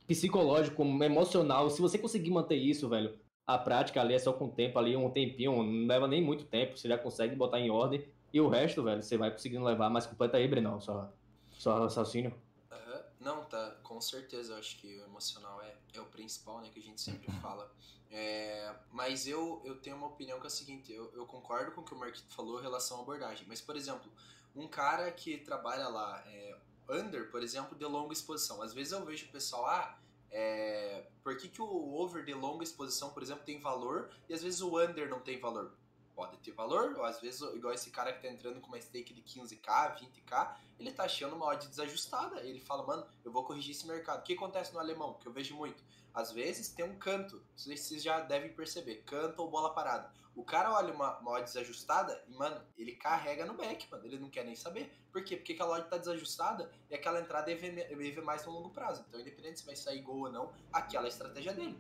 Psicológico, 0.06 0.84
emocional, 0.84 1.70
se 1.70 1.82
você 1.82 1.98
conseguir 1.98 2.32
manter 2.32 2.56
isso, 2.56 2.90
velho, 2.90 3.18
a 3.48 3.58
prática 3.58 4.02
ali 4.02 4.16
é 4.16 4.20
só 4.20 4.34
com 4.34 4.46
o 4.46 4.52
tempo 4.52 4.78
ali, 4.78 4.98
um 4.98 5.10
tempinho, 5.10 5.64
não 5.64 5.88
leva 5.88 6.08
nem 6.08 6.22
muito 6.22 6.44
tempo, 6.46 6.78
você 6.78 6.90
já 6.90 6.98
consegue 6.98 7.36
botar 7.36 7.60
em 7.60 7.70
ordem. 7.70 8.04
E 8.34 8.42
o 8.42 8.50
resto, 8.50 8.84
velho, 8.84 9.02
você 9.02 9.18
vai 9.18 9.32
conseguindo 9.32 9.64
levar 9.64 9.90
mais 9.90 10.06
completa 10.06 10.38
aí, 10.38 10.48
Brenão, 10.48 10.82
só, 10.82 11.10
só 11.52 11.80
raciocínio. 11.80 12.34
Aham. 12.72 13.02
Não, 13.20 13.44
tá, 13.46 13.76
com 14.00 14.02
certeza, 14.02 14.54
eu 14.54 14.58
acho 14.58 14.78
que 14.78 14.88
o 14.98 15.04
emocional 15.04 15.62
é, 15.62 15.76
é 15.94 16.00
o 16.00 16.06
principal, 16.06 16.62
né, 16.62 16.70
que 16.74 16.80
a 16.80 16.82
gente 16.82 17.02
sempre 17.02 17.30
fala. 17.42 17.70
É, 18.10 18.74
mas 18.94 19.28
eu, 19.28 19.62
eu 19.66 19.76
tenho 19.76 19.98
uma 19.98 20.08
opinião 20.08 20.40
que 20.40 20.46
é 20.46 20.48
a 20.48 20.50
seguinte, 20.50 20.90
eu, 20.90 21.12
eu 21.14 21.26
concordo 21.26 21.74
com 21.74 21.82
o 21.82 21.84
que 21.84 21.94
o 21.94 21.98
Marquito 21.98 22.34
falou 22.34 22.60
em 22.60 22.62
relação 22.62 23.00
à 23.00 23.02
abordagem, 23.02 23.46
mas, 23.46 23.60
por 23.60 23.76
exemplo, 23.76 24.10
um 24.56 24.70
cara 24.70 25.12
que 25.12 25.38
trabalha 25.40 25.90
lá, 25.90 26.24
é, 26.28 26.56
under, 26.90 27.30
por 27.30 27.44
exemplo, 27.44 27.78
de 27.78 27.84
longa 27.84 28.14
exposição. 28.14 28.62
Às 28.62 28.74
vezes 28.74 28.94
eu 28.94 29.04
vejo 29.04 29.26
o 29.26 29.32
pessoal, 29.32 29.66
ah, 29.66 30.00
é, 30.32 31.06
por 31.22 31.36
que, 31.36 31.50
que 31.50 31.62
o 31.62 31.94
over 31.94 32.24
de 32.24 32.34
longa 32.34 32.64
exposição, 32.64 33.10
por 33.10 33.22
exemplo, 33.22 33.44
tem 33.44 33.60
valor 33.60 34.10
e 34.30 34.34
às 34.34 34.42
vezes 34.42 34.62
o 34.62 34.80
under 34.80 35.10
não 35.10 35.20
tem 35.20 35.38
valor? 35.42 35.74
Pode 36.20 36.36
ter 36.40 36.52
valor, 36.52 36.98
ou 36.98 37.06
às 37.06 37.22
vezes, 37.22 37.40
igual 37.54 37.74
esse 37.74 37.90
cara 37.92 38.12
que 38.12 38.22
tá 38.22 38.28
entrando 38.28 38.60
com 38.60 38.68
uma 38.68 38.82
stake 38.82 39.14
de 39.14 39.22
15k, 39.22 39.96
20k, 40.02 40.54
ele 40.78 40.92
tá 40.92 41.04
achando 41.04 41.34
uma 41.34 41.46
odd 41.46 41.66
desajustada. 41.66 42.42
Ele 42.42 42.60
fala, 42.60 42.86
mano, 42.86 43.08
eu 43.24 43.32
vou 43.32 43.46
corrigir 43.46 43.72
esse 43.72 43.88
mercado. 43.88 44.20
O 44.20 44.24
que 44.24 44.34
acontece 44.34 44.74
no 44.74 44.82
alemão? 44.82 45.14
Que 45.14 45.30
eu 45.30 45.32
vejo 45.32 45.56
muito. 45.56 45.82
Às 46.14 46.34
vezes 46.34 46.68
tem 46.68 46.84
um 46.84 47.00
canto, 47.00 47.42
vocês 47.56 48.04
já 48.04 48.20
devem 48.20 48.52
perceber, 48.52 48.96
canto 49.06 49.42
ou 49.42 49.50
bola 49.50 49.74
parada. 49.74 50.12
O 50.36 50.44
cara 50.44 50.74
olha 50.74 50.94
uma, 50.94 51.18
uma 51.20 51.32
odd 51.32 51.46
desajustada 51.46 52.22
e, 52.28 52.36
mano, 52.36 52.62
ele 52.78 52.98
carrega 52.98 53.46
no 53.46 53.54
back, 53.54 53.90
mano. 53.90 54.06
Ele 54.06 54.20
não 54.20 54.30
quer 54.30 54.44
nem 54.44 54.58
saber. 54.58 54.92
Por 55.14 55.24
quê? 55.24 55.38
Porque 55.38 55.54
aquela 55.54 55.78
odd 55.78 55.90
tá 55.90 55.98
desajustada 55.98 56.70
e 56.90 56.96
aquela 56.96 57.22
entrada 57.22 57.50
EV, 57.50 57.94
EV 57.94 58.22
mais 58.22 58.46
no 58.46 58.52
longo 58.52 58.72
prazo. 58.72 59.06
Então, 59.08 59.22
independente 59.22 59.62
se 59.62 59.66
vai 59.66 59.78
sair 59.78 60.02
gol 60.02 60.26
ou 60.26 60.30
não, 60.30 60.52
aquela 60.74 61.06
é 61.06 61.08
a 61.08 61.10
estratégia 61.10 61.54
dele. 61.54 61.80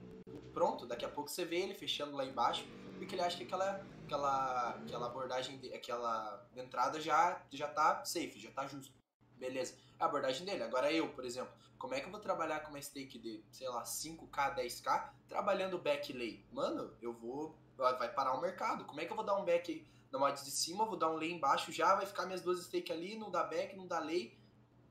Pronto, 0.53 0.85
daqui 0.85 1.03
a 1.03 1.09
pouco 1.09 1.29
você 1.29 1.43
vê 1.43 1.57
ele 1.57 1.73
fechando 1.73 2.15
lá 2.15 2.23
embaixo, 2.23 2.65
porque 2.97 3.15
ele 3.15 3.21
acha 3.21 3.35
que 3.35 3.43
aquela, 3.43 3.85
aquela, 4.09 4.69
aquela 4.69 5.05
abordagem, 5.05 5.57
de, 5.59 5.73
aquela 5.73 6.45
entrada 6.55 6.99
já, 6.99 7.41
já 7.51 7.67
tá 7.67 8.03
safe, 8.03 8.39
já 8.39 8.51
tá 8.51 8.65
justo. 8.65 8.93
Beleza. 9.37 9.75
É 9.99 10.03
a 10.03 10.07
abordagem 10.07 10.45
dele. 10.45 10.63
Agora 10.63 10.91
eu, 10.91 11.09
por 11.09 11.23
exemplo, 11.23 11.53
como 11.77 11.93
é 11.93 11.99
que 11.99 12.07
eu 12.07 12.11
vou 12.11 12.19
trabalhar 12.19 12.61
com 12.61 12.69
uma 12.71 12.81
stake 12.81 13.19
de, 13.19 13.43
sei 13.51 13.69
lá, 13.69 13.83
5k, 13.83 14.55
10k, 14.55 15.09
trabalhando 15.27 15.77
back 15.77 16.11
lay? 16.11 16.43
Mano, 16.51 16.93
eu 17.01 17.13
vou 17.13 17.55
vai 17.77 18.11
parar 18.11 18.33
o 18.33 18.41
mercado. 18.41 18.83
Como 18.83 18.99
é 18.99 19.05
que 19.05 19.11
eu 19.11 19.15
vou 19.15 19.25
dar 19.25 19.37
um 19.37 19.45
back 19.45 19.87
na 20.11 20.19
mod 20.19 20.43
de 20.43 20.51
cima, 20.51 20.85
vou 20.85 20.97
dar 20.97 21.09
um 21.09 21.15
lay 21.15 21.31
embaixo 21.31 21.71
já, 21.71 21.95
vai 21.95 22.05
ficar 22.05 22.25
minhas 22.25 22.41
duas 22.41 22.61
stake 22.63 22.91
ali, 22.91 23.15
não 23.15 23.31
dá 23.31 23.43
back, 23.43 23.75
não 23.77 23.87
dá 23.87 23.99
lay, 23.99 24.37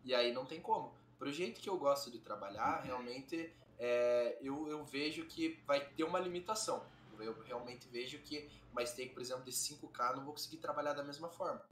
e 0.05 0.15
aí 0.15 0.33
não 0.33 0.47
tem 0.47 0.61
como. 0.61 0.95
Pro 1.19 1.31
jeito 1.31 1.61
que 1.61 1.69
eu 1.69 1.77
gosto 1.77 2.11
de 2.11 2.19
trabalhar, 2.19 2.81
realmente 2.83 3.53
é, 3.79 4.39
eu, 4.41 4.69
eu 4.69 4.85
vejo 4.85 5.27
que 5.27 5.61
vai 5.67 5.81
ter 5.81 6.05
uma 6.05 6.19
limitação. 6.19 6.83
Eu 7.23 7.41
realmente 7.43 7.89
vejo 7.89 8.19
que 8.21 8.51
uma 8.71 8.85
stake, 8.85 9.15
por 9.15 9.23
exemplo, 9.23 9.45
de 9.45 9.53
5k, 9.53 10.17
não 10.17 10.25
vou 10.25 10.33
conseguir 10.33 10.59
trabalhar 10.59 10.93
da 10.93 11.03
mesma 11.03 11.29
forma. 11.29 11.65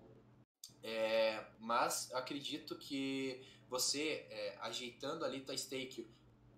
É, 0.82 1.44
mas 1.58 2.12
acredito 2.12 2.76
que 2.76 3.42
você 3.68 4.26
é, 4.30 4.56
ajeitando 4.60 5.24
ali 5.24 5.40
tua 5.40 5.56
stake 5.56 6.08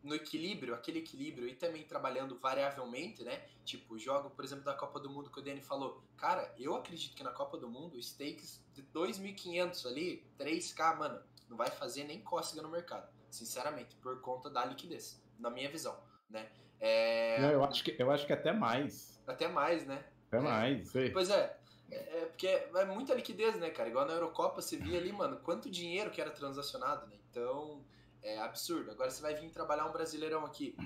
no 0.02 0.14
equilíbrio, 0.14 0.75
aquele 0.75 1.00
equilíbrio, 1.00 1.49
e 1.49 1.54
também 1.54 1.85
trabalhando 1.85 2.38
variavelmente, 2.38 3.25
né? 3.25 3.47
Tipo, 3.64 3.99
jogo, 3.99 4.30
por 4.30 4.45
exemplo, 4.45 4.64
da 4.64 4.75
Copa 4.75 5.00
do 5.00 5.11
Mundo 5.11 5.30
que 5.30 5.38
o 5.38 5.42
Danny 5.42 5.61
falou. 5.61 6.02
Cara, 6.16 6.54
eu 6.59 6.75
acredito 6.75 7.16
que 7.16 7.23
na 7.23 7.30
Copa 7.30 7.59
do 7.59 7.68
Mundo, 7.68 8.00
stakes 8.00 8.62
de 8.73 8.83
2.500 8.83 9.87
ali, 9.87 10.25
3K, 10.38 10.97
mano, 10.97 11.23
não 11.49 11.57
vai 11.57 11.71
fazer 11.71 12.04
nem 12.04 12.21
cócega 12.21 12.62
no 12.62 12.68
mercado. 12.68 13.09
Sinceramente, 13.30 13.97
por 13.97 14.21
conta 14.21 14.49
da 14.49 14.64
liquidez, 14.64 15.21
na 15.38 15.50
minha 15.50 15.71
visão, 15.71 15.99
né? 16.30 16.49
É... 16.80 17.40
Não, 17.40 17.50
eu 17.50 17.64
acho, 17.64 17.82
que, 17.82 17.97
eu 17.99 18.11
acho 18.11 18.26
que 18.26 18.32
até 18.32 18.52
mais. 18.52 19.20
Até 19.26 19.49
mais, 19.49 19.87
né? 19.87 20.04
Até 20.28 20.38
é. 20.38 20.40
mais, 20.40 20.88
sei. 20.88 21.11
Pois 21.11 21.30
é, 21.30 21.56
é, 21.90 22.26
porque 22.26 22.47
é 22.47 22.85
muita 22.85 23.14
liquidez, 23.14 23.56
né, 23.56 23.70
cara? 23.70 23.88
Igual 23.88 24.06
na 24.06 24.12
Eurocopa 24.12 24.61
você 24.61 24.76
via 24.76 24.99
ali, 24.99 25.12
mano, 25.12 25.38
quanto 25.40 25.70
dinheiro 25.70 26.11
que 26.11 26.20
era 26.20 26.30
transacionado, 26.30 27.06
né? 27.06 27.16
Então, 27.30 27.82
é 28.23 28.38
absurdo. 28.38 28.90
Agora 28.90 29.11
você 29.11 29.23
vai 29.23 29.35
vir 29.35 29.50
trabalhar 29.50 29.87
um 29.87 29.92
brasileirão 29.92 30.44
aqui. 30.44 30.76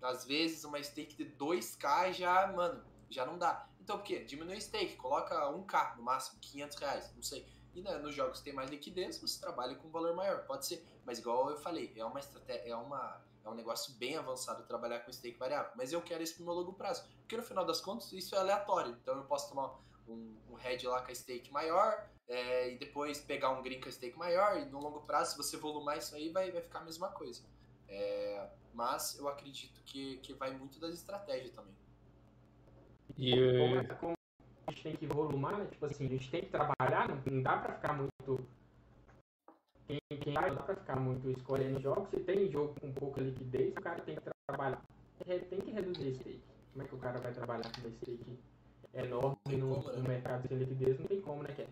Às 0.00 0.24
vezes 0.24 0.64
uma 0.64 0.82
stake 0.82 1.16
de 1.16 1.24
2k 1.36 2.12
já, 2.12 2.46
mano, 2.48 2.84
já 3.10 3.24
não 3.26 3.38
dá. 3.38 3.68
Então 3.80 3.98
por 3.98 4.04
quê? 4.04 4.20
Diminui 4.24 4.56
a 4.56 4.60
stake, 4.60 4.96
coloca 4.96 5.34
1k 5.50 5.96
no 5.96 6.02
máximo, 6.02 6.38
500 6.40 6.76
reais, 6.78 7.12
não 7.14 7.22
sei. 7.22 7.46
E 7.74 7.82
né, 7.82 7.98
nos 7.98 8.14
jogos 8.14 8.38
que 8.38 8.44
tem 8.44 8.54
mais 8.54 8.70
liquidez, 8.70 9.18
você 9.20 9.40
trabalha 9.40 9.74
com 9.74 9.88
um 9.88 9.90
valor 9.90 10.14
maior, 10.14 10.44
pode 10.46 10.66
ser. 10.66 10.84
Mas 11.04 11.18
igual 11.18 11.50
eu 11.50 11.56
falei, 11.56 11.92
é 11.96 12.04
uma 12.04 12.20
estratégia, 12.20 12.72
é 12.72 12.76
uma 12.76 13.20
é 13.46 13.50
um 13.50 13.54
negócio 13.54 13.94
bem 13.94 14.16
avançado 14.16 14.64
trabalhar 14.64 15.00
com 15.00 15.12
stake 15.12 15.38
variável. 15.38 15.70
Mas 15.76 15.92
eu 15.92 16.02
quero 16.02 16.22
isso 16.22 16.34
pro 16.34 16.44
meu 16.44 16.54
longo 16.54 16.72
prazo. 16.72 17.08
Porque 17.20 17.36
no 17.36 17.42
final 17.42 17.64
das 17.64 17.80
contas, 17.80 18.12
isso 18.12 18.34
é 18.34 18.38
aleatório. 18.38 18.96
Então 19.00 19.16
eu 19.16 19.24
posso 19.24 19.48
tomar 19.48 19.78
um, 20.08 20.34
um 20.50 20.54
head 20.54 20.86
lá 20.86 21.00
com 21.00 21.12
a 21.12 21.14
stake 21.14 21.52
maior, 21.52 22.08
é, 22.28 22.72
e 22.72 22.78
depois 22.78 23.20
pegar 23.20 23.50
um 23.50 23.62
green 23.62 23.80
com 23.80 23.90
stake 23.90 24.18
maior, 24.18 24.58
e 24.58 24.64
no 24.66 24.80
longo 24.80 25.00
prazo, 25.02 25.32
se 25.32 25.36
você 25.36 25.56
volumar 25.56 25.96
isso 25.96 26.14
aí, 26.14 26.30
vai, 26.30 26.50
vai 26.50 26.60
ficar 26.60 26.80
a 26.80 26.84
mesma 26.84 27.08
coisa. 27.10 27.42
É, 27.88 28.48
mas 28.74 29.16
eu 29.18 29.28
acredito 29.28 29.80
que, 29.84 30.16
que 30.18 30.32
vai 30.34 30.50
muito 30.50 30.80
das 30.80 30.94
estratégias 30.94 31.52
também. 31.52 31.74
E 33.16 33.30
como, 33.30 33.76
é, 33.76 33.84
como 33.94 34.12
a 34.66 34.70
gente 34.72 34.82
tem 34.82 34.96
que 34.96 35.06
volumar, 35.06 35.56
né? 35.56 35.66
Tipo 35.66 35.86
assim, 35.86 36.06
a 36.06 36.08
gente 36.08 36.30
tem 36.30 36.42
que 36.42 36.50
trabalhar, 36.50 37.08
não, 37.08 37.22
não 37.32 37.42
dá 37.42 37.56
pra 37.58 37.74
ficar 37.74 37.92
muito. 37.94 38.46
Quem, 39.86 40.00
quem 40.18 40.34
não 40.34 40.42
dá 40.42 40.62
pra 40.62 40.74
ficar 40.74 40.96
muito 40.96 41.30
escolhendo 41.30 41.80
jogos. 41.80 42.08
Se 42.10 42.20
tem 42.20 42.50
jogo 42.50 42.74
com 42.80 42.92
pouca 42.92 43.20
liquidez, 43.20 43.72
o 43.72 43.80
cara 43.80 44.00
tem 44.00 44.16
que 44.16 44.22
trabalhar. 44.46 44.82
Tem 45.24 45.60
que 45.60 45.70
reduzir 45.70 46.14
stake. 46.14 46.40
Como 46.72 46.84
é 46.84 46.88
que 46.88 46.94
o 46.94 46.98
cara 46.98 47.18
vai 47.20 47.32
trabalhar 47.32 47.70
com 47.72 47.88
esse 47.88 47.96
stake 47.96 48.38
enorme 48.94 49.36
no, 49.48 49.80
no 49.80 50.02
né? 50.02 50.08
mercado 50.08 50.48
sem 50.48 50.58
liquidez? 50.58 50.98
Não 50.98 51.06
tem 51.06 51.20
como, 51.20 51.42
né, 51.42 51.50
Ken? 51.56 51.66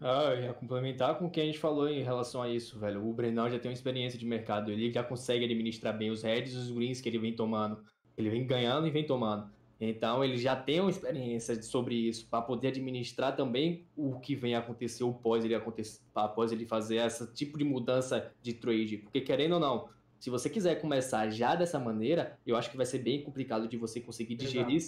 Ah, 0.00 0.32
eu 0.34 0.42
ia 0.44 0.54
complementar 0.54 1.18
com 1.18 1.26
o 1.26 1.30
que 1.30 1.40
a 1.40 1.44
gente 1.44 1.58
falou 1.58 1.88
em 1.88 2.02
relação 2.02 2.40
a 2.40 2.48
isso, 2.48 2.78
velho. 2.78 3.04
O 3.04 3.12
Brenão 3.12 3.50
já 3.50 3.58
tem 3.58 3.68
uma 3.68 3.74
experiência 3.74 4.18
de 4.18 4.24
mercado, 4.24 4.70
ele 4.70 4.92
já 4.92 5.02
consegue 5.02 5.44
administrar 5.44 5.96
bem 5.96 6.10
os 6.10 6.22
heads 6.22 6.54
e 6.54 6.56
os 6.56 6.70
greens 6.70 7.00
que 7.00 7.08
ele 7.08 7.18
vem 7.18 7.34
tomando. 7.34 7.84
Ele 8.16 8.30
vem 8.30 8.46
ganhando 8.46 8.86
e 8.86 8.90
vem 8.90 9.04
tomando. 9.04 9.50
Então 9.80 10.24
ele 10.24 10.36
já 10.36 10.56
tem 10.56 10.80
uma 10.80 10.90
experiência 10.90 11.60
sobre 11.62 11.94
isso 11.94 12.26
para 12.28 12.42
poder 12.42 12.68
administrar 12.68 13.36
também 13.36 13.86
o 13.96 14.18
que 14.18 14.34
vem 14.34 14.54
acontecer 14.54 15.04
o 15.04 15.12
pós 15.12 15.44
ele 15.44 15.54
acontecer, 15.54 16.00
após 16.14 16.50
ele 16.50 16.66
fazer 16.66 16.96
esse 16.96 17.32
tipo 17.32 17.56
de 17.56 17.64
mudança 17.64 18.32
de 18.42 18.54
trade. 18.54 18.98
Porque 18.98 19.20
querendo 19.20 19.52
ou 19.52 19.60
não, 19.60 19.88
se 20.18 20.30
você 20.30 20.50
quiser 20.50 20.80
começar 20.80 21.30
já 21.30 21.54
dessa 21.54 21.78
maneira, 21.78 22.38
eu 22.44 22.56
acho 22.56 22.70
que 22.70 22.76
vai 22.76 22.86
ser 22.86 22.98
bem 22.98 23.22
complicado 23.22 23.68
de 23.68 23.76
você 23.76 24.00
conseguir 24.00 24.34
digerir, 24.34 24.82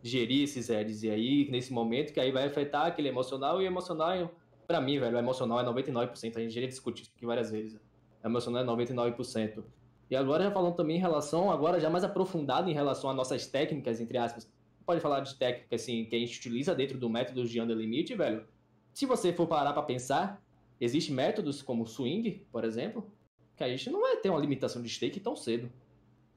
digerir 0.00 0.44
esses 0.44 0.68
heads 0.68 1.02
e 1.02 1.10
aí 1.10 1.50
nesse 1.50 1.72
momento 1.72 2.12
que 2.12 2.20
aí 2.20 2.30
vai 2.30 2.44
afetar 2.44 2.86
aquele 2.86 3.08
emocional 3.08 3.60
e 3.60 3.64
emocional 3.64 4.32
Pra 4.66 4.80
mim, 4.80 4.98
velho, 4.98 5.16
o 5.16 5.18
emocional 5.18 5.60
é 5.60 5.64
99%. 5.64 6.36
A 6.36 6.40
gente 6.40 6.54
já 6.60 6.66
discutiu 6.66 7.02
isso 7.02 7.12
aqui 7.16 7.24
várias 7.24 7.50
vezes. 7.50 7.78
O 8.22 8.26
emocional 8.26 8.62
é 8.62 8.66
99%. 8.66 9.62
E 10.10 10.16
agora 10.16 10.50
falando 10.50 10.74
também 10.74 10.96
em 10.96 11.00
relação, 11.00 11.50
agora 11.50 11.80
já 11.80 11.90
mais 11.90 12.04
aprofundado 12.04 12.70
em 12.70 12.74
relação 12.74 13.10
às 13.10 13.16
nossas 13.16 13.46
técnicas, 13.46 14.00
entre 14.00 14.18
aspas. 14.18 14.50
Pode 14.84 15.00
falar 15.00 15.20
de 15.20 15.34
técnica, 15.34 15.74
assim, 15.74 16.04
que 16.04 16.14
a 16.14 16.18
gente 16.18 16.38
utiliza 16.38 16.74
dentro 16.74 16.96
do 16.96 17.10
método 17.10 17.44
de 17.44 17.60
under 17.60 17.76
limit, 17.76 18.14
velho. 18.14 18.46
Se 18.94 19.04
você 19.04 19.32
for 19.32 19.48
parar 19.48 19.72
para 19.72 19.82
pensar, 19.82 20.40
existem 20.80 21.14
métodos 21.14 21.60
como 21.60 21.86
swing, 21.86 22.46
por 22.52 22.64
exemplo, 22.64 23.10
que 23.56 23.64
a 23.64 23.68
gente 23.68 23.90
não 23.90 24.00
vai 24.00 24.16
ter 24.18 24.30
uma 24.30 24.38
limitação 24.38 24.80
de 24.80 24.88
stake 24.88 25.18
tão 25.18 25.34
cedo. 25.34 25.70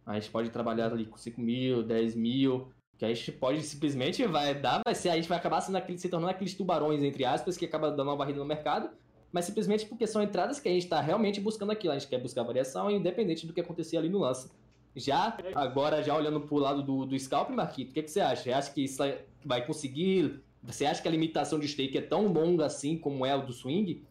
A 0.06 0.16
gente 0.16 0.32
pode 0.32 0.50
trabalhar 0.50 0.92
ali 0.92 1.06
com 1.06 1.18
5 1.18 1.40
mil, 1.40 1.84
10 1.84 2.16
mil, 2.16 2.70
que 2.98 3.06
a 3.06 3.14
gente 3.14 3.32
pode 3.32 3.62
simplesmente 3.62 4.26
vai 4.26 4.54
dar, 4.54 4.82
vai 4.84 4.96
ser, 4.96 5.10
a 5.10 5.16
gente 5.16 5.30
vai 5.30 5.38
acabar 5.38 5.62
sendo 5.62 5.78
aquele, 5.78 5.98
se 5.98 6.10
tornando 6.10 6.32
aqueles 6.32 6.56
tubarões, 6.56 7.04
entre 7.04 7.24
aspas, 7.24 7.56
que 7.56 7.66
acaba 7.66 7.92
dando 7.92 8.10
uma 8.10 8.18
barriga 8.18 8.40
no 8.40 8.46
mercado, 8.46 8.90
mas 9.32 9.46
simplesmente 9.46 9.86
porque 9.86 10.08
são 10.08 10.22
entradas 10.22 10.60
que 10.60 10.68
a 10.68 10.72
gente 10.72 10.84
está 10.84 11.00
realmente 11.02 11.40
buscando 11.40 11.72
aquilo. 11.72 11.94
A 11.94 12.00
gente 12.00 12.10
quer 12.10 12.20
buscar 12.20 12.44
variação, 12.44 12.90
independente 12.90 13.46
do 13.46 13.54
que 13.54 13.62
acontecer 13.62 13.98
ali 13.98 14.10
no 14.10 14.20
lance. 14.20 14.50
Já, 14.96 15.38
agora, 15.54 16.02
já 16.04 16.16
olhando 16.16 16.42
pro 16.42 16.58
lado 16.58 16.82
do, 16.82 17.06
do 17.06 17.18
scalp, 17.18 17.50
Marquito, 17.52 17.92
o 17.92 17.94
que, 17.94 18.04
que 18.04 18.12
você 18.12 18.20
acha? 18.20 18.44
Você 18.44 18.52
acha 18.52 18.74
que 18.74 18.84
isso 18.84 19.02
vai 19.46 19.66
conseguir? 19.66 20.44
Você 20.64 20.86
acha 20.86 21.02
que 21.02 21.08
a 21.08 21.12
limitação 21.12 21.60
de 21.60 21.68
stake 21.68 21.98
é 21.98 22.02
tão 22.02 22.28
longa 22.28 22.66
assim 22.66 22.98
como 22.98 23.26
é 23.26 23.36
o 23.36 23.46
do 23.46 23.54
swing? 23.54 24.04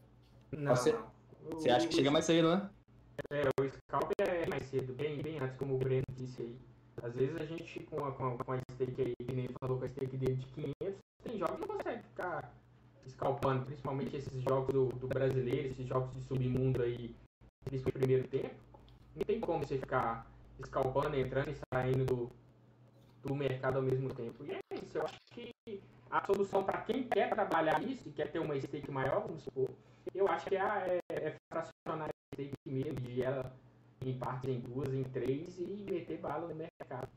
Não. 0.53 0.75
Você, 0.75 0.97
você 1.51 1.69
acha 1.69 1.87
que 1.87 1.95
chega 1.95 2.11
mais 2.11 2.25
cedo, 2.25 2.51
né? 2.51 2.71
É, 3.31 3.49
o 3.61 3.69
scalp 3.69 4.13
é 4.19 4.47
mais 4.47 4.63
cedo, 4.67 4.95
bem, 4.95 5.21
bem 5.21 5.39
antes, 5.41 5.57
como 5.57 5.75
o 5.75 5.79
Breno 5.79 6.05
disse 6.17 6.43
aí. 6.43 6.57
Às 7.03 7.15
vezes 7.15 7.37
a 7.37 7.45
gente, 7.45 7.81
com 7.81 8.05
a, 8.05 8.13
com 8.13 8.27
a, 8.27 8.45
com 8.45 8.53
a 8.53 8.59
stake 8.73 9.03
aí, 9.03 9.15
que 9.27 9.33
nem 9.33 9.49
falou 9.61 9.79
com 9.79 9.85
a 9.85 9.89
stake 9.89 10.17
dele 10.17 10.37
de 10.37 10.47
500, 10.47 10.75
tem 11.25 11.39
jogos 11.39 11.57
que 11.57 11.61
não 11.61 11.77
consegue 11.77 12.03
ficar 12.03 12.55
escalpando, 13.09 13.65
principalmente 13.65 14.17
esses 14.17 14.43
jogos 14.43 14.73
do, 14.73 14.87
do 14.87 15.09
brasileiro, 15.09 15.69
esses 15.69 15.87
jogos 15.87 16.15
de 16.15 16.23
submundo 16.23 16.83
aí, 16.83 17.15
nesse 17.71 17.91
primeiro 17.91 18.27
tempo. 18.29 18.55
Não 19.17 19.25
tem 19.25 19.41
como 19.41 19.65
você 19.65 19.79
ficar 19.79 20.27
escalpando, 20.59 21.17
entrando 21.17 21.51
e 21.51 21.57
saindo 21.73 22.05
do, 22.05 22.31
do 23.23 23.35
mercado 23.35 23.77
ao 23.77 23.83
mesmo 23.83 24.13
tempo. 24.15 24.45
E 24.45 24.53
é 24.53 24.61
isso, 24.75 24.99
eu 24.99 25.05
acho 25.05 25.19
que 25.33 25.51
a 26.11 26.25
solução 26.25 26.65
para 26.65 26.81
quem 26.83 27.05
quer 27.05 27.29
trabalhar 27.31 27.83
isso 27.83 28.09
e 28.09 28.13
quer 28.13 28.31
ter 28.31 28.39
uma 28.39 28.59
stake 28.59 28.91
maior, 28.91 29.23
vamos 29.23 29.43
supor, 29.43 29.71
eu 30.15 30.27
acho 30.29 30.47
que 30.47 30.57
é, 30.57 31.01
é, 31.11 31.15
é 31.15 31.37
fracionar 31.53 32.09
a 32.09 32.35
stake 32.35 32.55
mesmo, 32.67 33.01
de 33.01 33.23
ela 33.23 33.55
em 34.05 34.17
partes 34.17 34.49
em 34.49 34.61
duas, 34.61 34.93
em 34.93 35.05
três 35.05 35.59
e 35.59 35.85
meter 35.91 36.19
bala 36.19 36.49
no 36.49 36.55
mercado. 36.55 37.09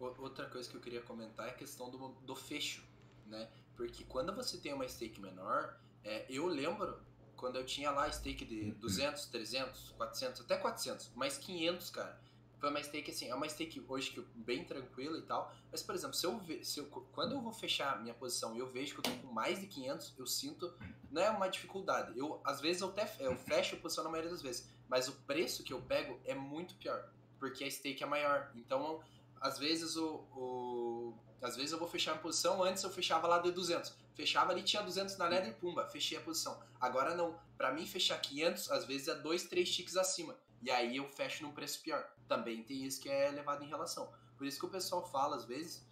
Outra 0.00 0.46
coisa 0.46 0.68
que 0.68 0.76
eu 0.76 0.80
queria 0.80 1.02
comentar 1.02 1.46
é 1.46 1.50
a 1.50 1.54
questão 1.54 1.88
do, 1.90 2.08
do 2.22 2.34
fecho, 2.34 2.84
né? 3.26 3.48
Porque 3.76 4.04
quando 4.04 4.34
você 4.34 4.58
tem 4.58 4.72
uma 4.72 4.88
stake 4.88 5.20
menor, 5.20 5.78
é, 6.04 6.26
eu 6.28 6.46
lembro 6.46 7.00
quando 7.36 7.56
eu 7.56 7.66
tinha 7.66 7.90
lá 7.90 8.10
stake 8.10 8.44
de 8.44 8.72
200, 8.72 9.26
300, 9.26 9.90
400, 9.96 10.40
até 10.42 10.56
400, 10.56 11.10
mais 11.14 11.36
500, 11.36 11.90
cara. 11.90 12.18
foi 12.58 12.70
uma 12.70 12.82
stake 12.82 13.10
assim, 13.10 13.28
é 13.28 13.34
uma 13.34 13.48
stake 13.48 13.84
hoje 13.86 14.10
que 14.12 14.20
bem 14.34 14.64
tranquila 14.64 15.18
e 15.18 15.22
tal. 15.22 15.54
Mas, 15.70 15.82
por 15.82 15.94
exemplo, 15.94 16.14
se 16.14 16.24
eu, 16.24 16.38
ve, 16.38 16.64
se 16.64 16.80
eu 16.80 16.86
quando 16.86 17.32
eu 17.32 17.40
vou 17.40 17.52
fechar 17.52 18.00
minha 18.00 18.14
posição 18.14 18.54
e 18.54 18.58
eu 18.60 18.66
vejo 18.66 18.94
que 18.94 19.00
eu 19.00 19.02
tô 19.02 19.26
com 19.26 19.32
mais 19.32 19.60
de 19.60 19.66
500, 19.66 20.14
eu 20.18 20.26
sinto, 20.26 20.72
não 21.10 21.20
é 21.20 21.28
uma 21.30 21.48
dificuldade. 21.48 22.18
Eu, 22.18 22.40
às 22.44 22.60
vezes, 22.60 22.80
eu 22.80 22.88
até 22.88 23.12
eu 23.18 23.36
fecho 23.36 23.76
a 23.76 23.78
posição 23.78 24.04
na 24.04 24.10
maioria 24.10 24.30
das 24.30 24.40
vezes, 24.40 24.70
mas 24.88 25.08
o 25.08 25.12
preço 25.26 25.62
que 25.62 25.72
eu 25.72 25.82
pego 25.82 26.18
é 26.24 26.34
muito 26.34 26.74
pior, 26.76 27.10
porque 27.38 27.64
a 27.64 27.70
stake 27.70 28.02
é 28.02 28.06
maior. 28.06 28.50
Então, 28.54 29.02
às 29.44 29.58
vezes 29.58 29.94
o, 29.96 30.26
o 30.32 31.14
às 31.42 31.54
vezes 31.54 31.72
eu 31.72 31.78
vou 31.78 31.86
fechar 31.86 32.14
a 32.14 32.18
posição, 32.18 32.62
antes 32.62 32.82
eu 32.82 32.88
fechava 32.88 33.26
lá 33.26 33.38
de 33.38 33.52
200. 33.52 33.94
Fechava 34.14 34.50
ali, 34.50 34.62
tinha 34.62 34.82
200 34.82 35.18
na 35.18 35.28
Nether, 35.28 35.54
pumba, 35.56 35.86
fechei 35.86 36.16
a 36.16 36.20
posição. 36.22 36.58
Agora 36.80 37.14
não, 37.14 37.38
para 37.54 37.70
mim 37.70 37.86
fechar 37.86 38.18
500, 38.18 38.70
às 38.70 38.86
vezes 38.86 39.08
é 39.08 39.14
2, 39.14 39.42
3 39.42 39.70
ticks 39.70 39.98
acima. 39.98 40.34
E 40.62 40.70
aí 40.70 40.96
eu 40.96 41.06
fecho 41.10 41.42
num 41.42 41.52
preço 41.52 41.82
pior. 41.82 42.02
Também 42.26 42.62
tem 42.62 42.84
isso 42.86 42.98
que 42.98 43.10
é 43.10 43.30
levado 43.30 43.62
em 43.62 43.68
relação. 43.68 44.10
Por 44.38 44.46
isso 44.46 44.58
que 44.58 44.64
o 44.64 44.70
pessoal 44.70 45.06
fala, 45.06 45.36
às 45.36 45.44
vezes, 45.44 45.86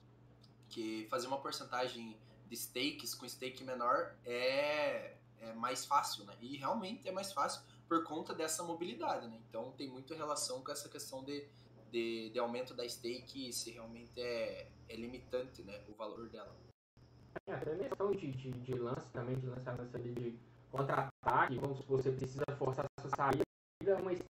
que 0.71 1.07
fazer 1.11 1.27
uma 1.27 1.39
porcentagem 1.39 2.19
de 2.49 2.57
stakes 2.57 3.15
com 3.15 3.29
stake 3.29 3.63
menor 3.65 4.17
é, 4.25 5.19
é 5.41 5.53
mais 5.53 5.85
fácil, 5.85 6.25
né? 6.25 6.35
E 6.41 6.57
realmente 6.57 7.07
é 7.07 7.13
mais 7.13 7.31
fácil 7.31 7.61
por 7.87 8.03
conta 8.05 8.33
dessa 8.35 8.63
mobilidade, 8.63 9.29
né? 9.29 9.39
Então 9.47 9.73
tem 9.73 9.91
muito 9.91 10.15
relação 10.15 10.65
com 10.65 10.73
essa 10.73 10.89
questão 10.89 11.23
de, 11.23 11.47
de, 11.93 12.31
de 12.31 12.39
aumento 12.39 12.75
da 12.75 12.89
stake 12.89 13.53
se 13.53 13.71
realmente 13.71 14.19
é, 14.19 14.67
é 14.89 14.97
limitante, 14.97 15.63
né? 15.63 15.79
O 15.89 15.95
valor 15.95 16.29
dela. 16.31 16.57
É, 17.47 17.53
até 17.53 17.77
questão 17.77 18.11
de, 18.11 18.33
de, 18.33 18.51
de 18.51 18.75
lance 18.75 19.13
também, 19.13 19.39
de 19.39 19.47
lançar 19.47 19.79
lance 19.79 19.95
ali 19.95 20.13
de 20.13 20.39
contra-ataque, 20.71 21.59
como 21.59 21.77
se 21.77 21.83
você 21.85 22.11
precisa 22.11 22.45
forçar 22.59 22.87
a 22.87 23.03
sua 23.03 23.11
saída, 23.11 24.03
uma 24.03 24.15
de 24.15 24.23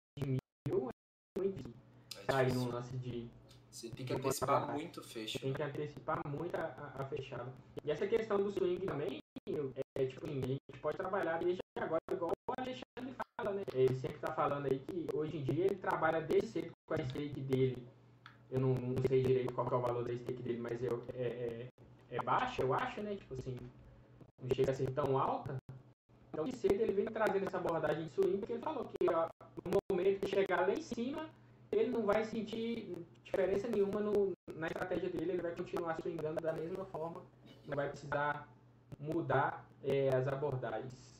mil 0.66 0.88
é 0.88 1.38
muito 1.38 1.56
difícil. 1.56 1.80
É 2.16 2.32
Sair 2.32 2.54
num 2.54 2.70
lance 2.70 2.96
de. 2.96 3.30
Você 3.70 3.88
tem 3.90 4.06
que 4.06 4.12
antecipar 4.12 4.72
muito 4.72 5.00
o 5.00 5.04
fecho. 5.04 5.38
Tem 5.38 5.52
que 5.52 5.62
antecipar 5.62 6.20
muito 6.26 6.54
a, 6.56 6.62
a, 6.62 7.02
a 7.02 7.04
fechada. 7.06 7.52
E 7.84 7.90
essa 7.90 8.06
questão 8.06 8.42
do 8.42 8.50
swing 8.50 8.84
também, 8.84 9.20
é 9.94 10.06
tipo, 10.06 10.26
a 10.26 10.30
gente 10.30 10.60
pode 10.80 10.96
trabalhar 10.96 11.38
desde 11.38 11.59
agora, 11.76 12.00
igual 12.10 12.32
o 12.48 12.52
Alexandre 12.58 13.14
fala, 13.36 13.54
né? 13.54 13.62
Ele 13.72 13.94
sempre 13.96 14.18
tá 14.18 14.32
falando 14.32 14.66
aí 14.66 14.78
que 14.80 15.06
hoje 15.14 15.36
em 15.36 15.42
dia 15.42 15.66
ele 15.66 15.76
trabalha 15.76 16.20
desde 16.20 16.48
cedo 16.48 16.72
com 16.86 16.94
a 16.94 16.98
stake 16.98 17.40
dele. 17.40 17.86
Eu 18.50 18.60
não, 18.60 18.74
não 18.74 19.02
sei 19.08 19.22
direito 19.22 19.54
qual 19.54 19.68
é 19.70 19.74
o 19.74 19.80
valor 19.80 20.04
da 20.04 20.14
stake 20.14 20.42
dele, 20.42 20.58
mas 20.58 20.82
é, 20.82 20.88
é, 21.14 21.68
é 22.10 22.22
baixa, 22.22 22.62
eu 22.62 22.74
acho, 22.74 23.00
né? 23.02 23.14
Tipo 23.14 23.34
assim, 23.34 23.56
não 24.42 24.54
chega 24.54 24.72
a 24.72 24.74
ser 24.74 24.90
tão 24.90 25.16
alta. 25.16 25.56
Então, 26.32 26.44
de 26.44 26.52
cedo 26.56 26.80
ele 26.80 26.92
vem 26.92 27.06
trazendo 27.06 27.46
essa 27.46 27.58
abordagem 27.58 28.04
de 28.04 28.10
swing, 28.10 28.38
porque 28.38 28.54
ele 28.54 28.62
falou 28.62 28.84
que 28.84 29.08
ó, 29.10 29.28
no 29.64 29.78
momento 29.90 30.20
que 30.20 30.28
chegar 30.28 30.66
lá 30.66 30.72
em 30.72 30.82
cima, 30.82 31.28
ele 31.72 31.90
não 31.90 32.02
vai 32.02 32.24
sentir 32.24 32.96
diferença 33.24 33.68
nenhuma 33.68 34.00
no, 34.00 34.32
na 34.56 34.66
estratégia 34.66 35.08
dele, 35.08 35.32
ele 35.32 35.42
vai 35.42 35.54
continuar 35.54 36.00
swingando 36.00 36.40
da 36.40 36.52
mesma 36.52 36.84
forma, 36.86 37.22
não 37.66 37.76
vai 37.76 37.88
precisar 37.88 38.48
mudar 38.98 39.64
é, 39.84 40.08
as 40.14 40.26
abordagens. 40.26 41.19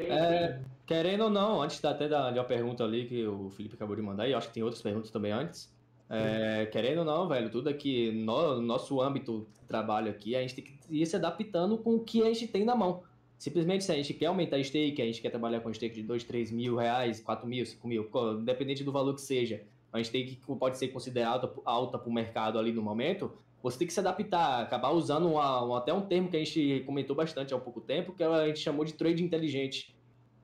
Tem, 0.00 0.10
É, 0.10 0.48
tem- 0.48 0.70
Querendo 0.86 1.24
ou 1.24 1.30
não, 1.30 1.62
antes 1.62 1.84
até 1.84 2.08
da, 2.08 2.32
de 2.32 2.38
uma 2.40 2.44
pergunta 2.44 2.82
ali 2.82 3.06
que 3.06 3.24
o 3.24 3.48
Felipe 3.50 3.76
acabou 3.76 3.94
de 3.94 4.02
mandar, 4.02 4.26
e 4.28 4.34
acho 4.34 4.48
que 4.48 4.54
tem 4.54 4.62
outras 4.64 4.82
perguntas 4.82 5.10
também 5.10 5.30
antes. 5.30 5.72
É, 6.08 6.66
querendo 6.66 6.98
ou 6.98 7.04
não, 7.04 7.28
velho, 7.28 7.48
tudo 7.48 7.68
aqui, 7.68 8.10
no 8.10 8.60
nosso 8.60 9.00
âmbito 9.00 9.46
de 9.60 9.66
trabalho 9.68 10.10
aqui, 10.10 10.34
a 10.34 10.40
gente 10.40 10.56
tem 10.56 10.64
que 10.64 10.74
ir 10.90 11.06
se 11.06 11.14
adaptando 11.14 11.78
com 11.78 11.94
o 11.94 12.00
que 12.00 12.22
a 12.22 12.26
gente 12.26 12.48
tem 12.48 12.64
na 12.64 12.74
mão. 12.74 13.04
Simplesmente 13.38 13.84
se 13.84 13.92
a 13.92 13.94
gente 13.94 14.12
quer 14.14 14.26
aumentar 14.26 14.56
a 14.56 14.64
stake, 14.64 15.00
a 15.00 15.04
gente 15.04 15.22
quer 15.22 15.30
trabalhar 15.30 15.60
com 15.60 15.72
stake 15.72 15.94
de 15.94 16.02
2, 16.02 16.24
3 16.24 16.50
mil 16.50 16.74
reais, 16.76 17.20
4 17.20 17.46
mil, 17.46 17.64
5 17.64 17.86
mil, 17.86 18.10
independente 18.40 18.82
do 18.82 18.90
valor 18.90 19.14
que 19.14 19.20
seja, 19.20 19.62
a 19.92 20.02
stake 20.02 20.36
que 20.44 20.56
pode 20.56 20.76
ser 20.76 20.88
considerada 20.88 21.48
alta 21.64 21.96
para 21.96 22.08
o 22.08 22.12
mercado 22.12 22.58
ali 22.58 22.72
no 22.72 22.82
momento, 22.82 23.32
você 23.62 23.78
tem 23.78 23.86
que 23.86 23.92
se 23.92 24.00
adaptar, 24.00 24.62
acabar 24.62 24.90
usando 24.90 25.28
uma- 25.28 25.64
um- 25.64 25.74
até 25.74 25.92
um 25.92 26.00
termo 26.02 26.28
que 26.30 26.36
a 26.36 26.44
gente 26.44 26.82
comentou 26.86 27.14
bastante 27.14 27.52
há 27.52 27.56
um 27.56 27.60
pouco 27.60 27.80
tempo, 27.80 28.12
que 28.12 28.22
a 28.22 28.46
gente 28.46 28.60
chamou 28.60 28.84
de 28.84 28.94
trade 28.94 29.22
inteligente, 29.22 29.94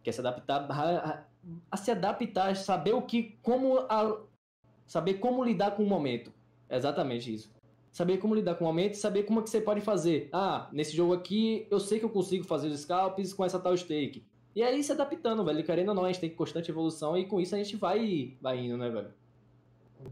que 0.03 0.11
é 0.11 0.13
se 0.13 0.21
adaptar 0.21 0.67
a, 0.71 1.11
a- 1.11 1.25
a 1.71 1.77
se 1.77 1.91
adaptar, 1.91 2.55
saber 2.57 2.95
o 2.95 3.03
que, 3.03 3.39
como 3.43 3.79
a- 3.89 4.21
saber 4.87 5.15
como 5.15 5.43
lidar 5.45 5.73
com 5.73 5.83
o 5.83 5.87
momento. 5.87 6.33
É 6.69 6.77
exatamente 6.77 7.33
isso. 7.33 7.55
Saber 7.93 8.19
como 8.19 8.35
lidar 8.35 8.57
com 8.57 8.65
o 8.65 8.67
momento 8.67 8.95
saber 8.95 9.23
como 9.23 9.41
é 9.41 9.43
que 9.43 9.49
você 9.49 9.61
pode 9.61 9.81
fazer. 9.81 10.29
Ah, 10.33 10.69
nesse 10.71 10.95
jogo 10.95 11.15
aqui 11.15 11.67
eu 11.71 11.81
sei 11.81 11.99
que 11.99 12.05
eu 12.05 12.11
consigo 12.11 12.45
fazer 12.45 12.69
os 12.69 12.81
scalps 12.81 13.33
com 13.33 13.45
essa 13.45 13.59
tal 13.59 13.75
stake. 13.77 14.23
E 14.55 14.63
aí 14.63 14.83
se 14.85 14.93
adaptando, 14.93 15.45
velho. 15.45 15.65
Querendo 15.65 15.89
ou 15.91 15.95
não, 15.95 16.05
a 16.05 16.09
gente 16.09 16.21
tem 16.21 16.31
constante 16.31 16.71
evolução 16.71 17.17
e 17.17 17.25
com 17.25 17.41
isso 17.41 17.55
a 17.55 17.59
gente 17.59 17.77
vai, 17.77 18.37
vai 18.41 18.59
indo, 18.59 18.77
né, 18.77 18.91
velho? 18.91 19.15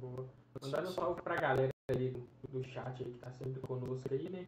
Boa. 0.01 0.27
Mandando 0.63 0.89
um 0.89 0.93
salve 0.93 1.21
pra 1.21 1.37
galera 1.37 1.74
ali 1.91 2.17
do, 2.49 2.65
chat 2.65 3.03
aí 3.03 3.13
que 3.13 3.19
tá 3.19 3.31
sempre 3.33 3.61
conosco 3.61 4.09
aí, 4.11 4.31
né? 4.31 4.47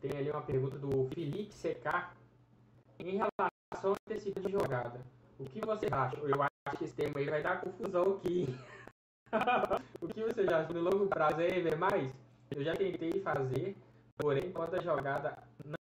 Tem 0.00 0.10
ali 0.18 0.30
uma 0.30 0.42
pergunta 0.42 0.76
do 0.76 1.08
Felipe 1.14 1.54
CK 1.54 2.10
em 2.98 3.18
relação 3.18 3.90
ao 3.90 3.96
tecido 4.08 4.40
de 4.40 4.50
jogada. 4.50 5.00
O 5.38 5.44
que 5.44 5.60
você 5.60 5.86
acha? 5.92 6.16
Eu 6.16 6.42
acho 6.42 6.78
que 6.78 6.84
esse 6.84 6.94
tema 6.94 7.18
aí 7.18 7.26
vai 7.26 7.42
dar 7.42 7.60
confusão 7.60 8.16
aqui. 8.16 8.46
o 10.00 10.08
que 10.08 10.24
você 10.24 10.40
acha? 10.42 10.72
No 10.72 10.80
longo 10.80 11.06
prazo 11.06 11.40
é 11.40 11.60
ver 11.60 11.76
mais? 11.76 12.12
Eu 12.50 12.64
já 12.64 12.74
tentei 12.74 13.20
fazer, 13.20 13.76
porém 14.16 14.50
quando 14.50 14.74
a 14.74 14.82
jogada 14.82 15.38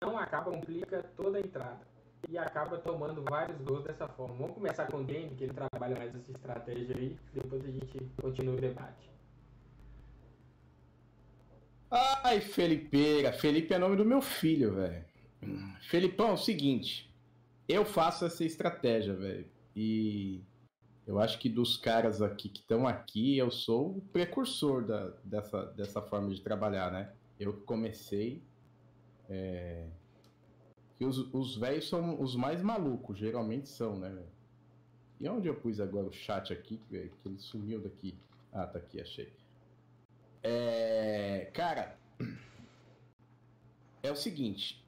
não 0.01 0.17
acaba, 0.17 0.51
complica 0.51 1.03
toda 1.17 1.37
a 1.37 1.41
entrada. 1.41 1.81
E 2.29 2.37
acaba 2.37 2.77
tomando 2.77 3.23
vários 3.23 3.59
gols 3.61 3.83
dessa 3.83 4.07
forma. 4.07 4.35
Vamos 4.35 4.53
começar 4.53 4.87
com 4.87 4.97
o 4.97 5.03
Danny, 5.03 5.35
que 5.35 5.43
ele 5.43 5.53
trabalha 5.53 5.97
mais 5.97 6.15
essa 6.15 6.31
estratégia 6.31 6.95
aí. 6.95 7.19
Depois 7.33 7.65
a 7.65 7.71
gente 7.71 7.99
continua 8.21 8.55
o 8.55 8.61
debate. 8.61 9.10
Ai, 11.91 12.39
Felipeira. 12.39 13.33
Felipe 13.33 13.73
é 13.73 13.77
nome 13.77 13.97
do 13.97 14.05
meu 14.05 14.21
filho, 14.21 14.75
velho. 14.75 15.03
Felipão, 15.81 16.33
é 16.33 16.37
seguinte. 16.37 17.13
Eu 17.67 17.83
faço 17.83 18.25
essa 18.25 18.45
estratégia, 18.45 19.13
velho. 19.13 19.45
E 19.75 20.41
eu 21.05 21.19
acho 21.19 21.37
que 21.37 21.49
dos 21.49 21.75
caras 21.75 22.21
aqui 22.21 22.47
que 22.47 22.61
estão 22.61 22.87
aqui, 22.87 23.37
eu 23.37 23.51
sou 23.51 23.97
o 23.97 24.01
precursor 24.13 24.85
da, 24.85 25.09
dessa, 25.23 25.65
dessa 25.73 26.01
forma 26.01 26.29
de 26.29 26.39
trabalhar, 26.39 26.91
né? 26.91 27.11
Eu 27.37 27.53
comecei. 27.53 28.41
É... 29.29 29.85
Que 30.97 31.03
os, 31.03 31.17
os 31.33 31.57
velhos 31.57 31.89
são 31.89 32.21
os 32.21 32.35
mais 32.35 32.61
malucos, 32.61 33.17
geralmente 33.17 33.67
são, 33.67 33.97
né, 33.99 34.09
velho? 34.09 34.31
E 35.19 35.27
onde 35.27 35.47
eu 35.47 35.55
pus 35.55 35.79
agora 35.81 36.07
o 36.07 36.13
chat 36.13 36.53
aqui? 36.53 36.79
Que 36.87 37.11
ele 37.25 37.37
sumiu 37.37 37.81
daqui. 37.81 38.15
Ah, 38.53 38.65
tá 38.65 38.79
aqui, 38.79 39.01
achei. 39.01 39.31
É, 40.43 41.51
cara, 41.53 41.97
é 44.01 44.11
o 44.11 44.15
seguinte. 44.15 44.83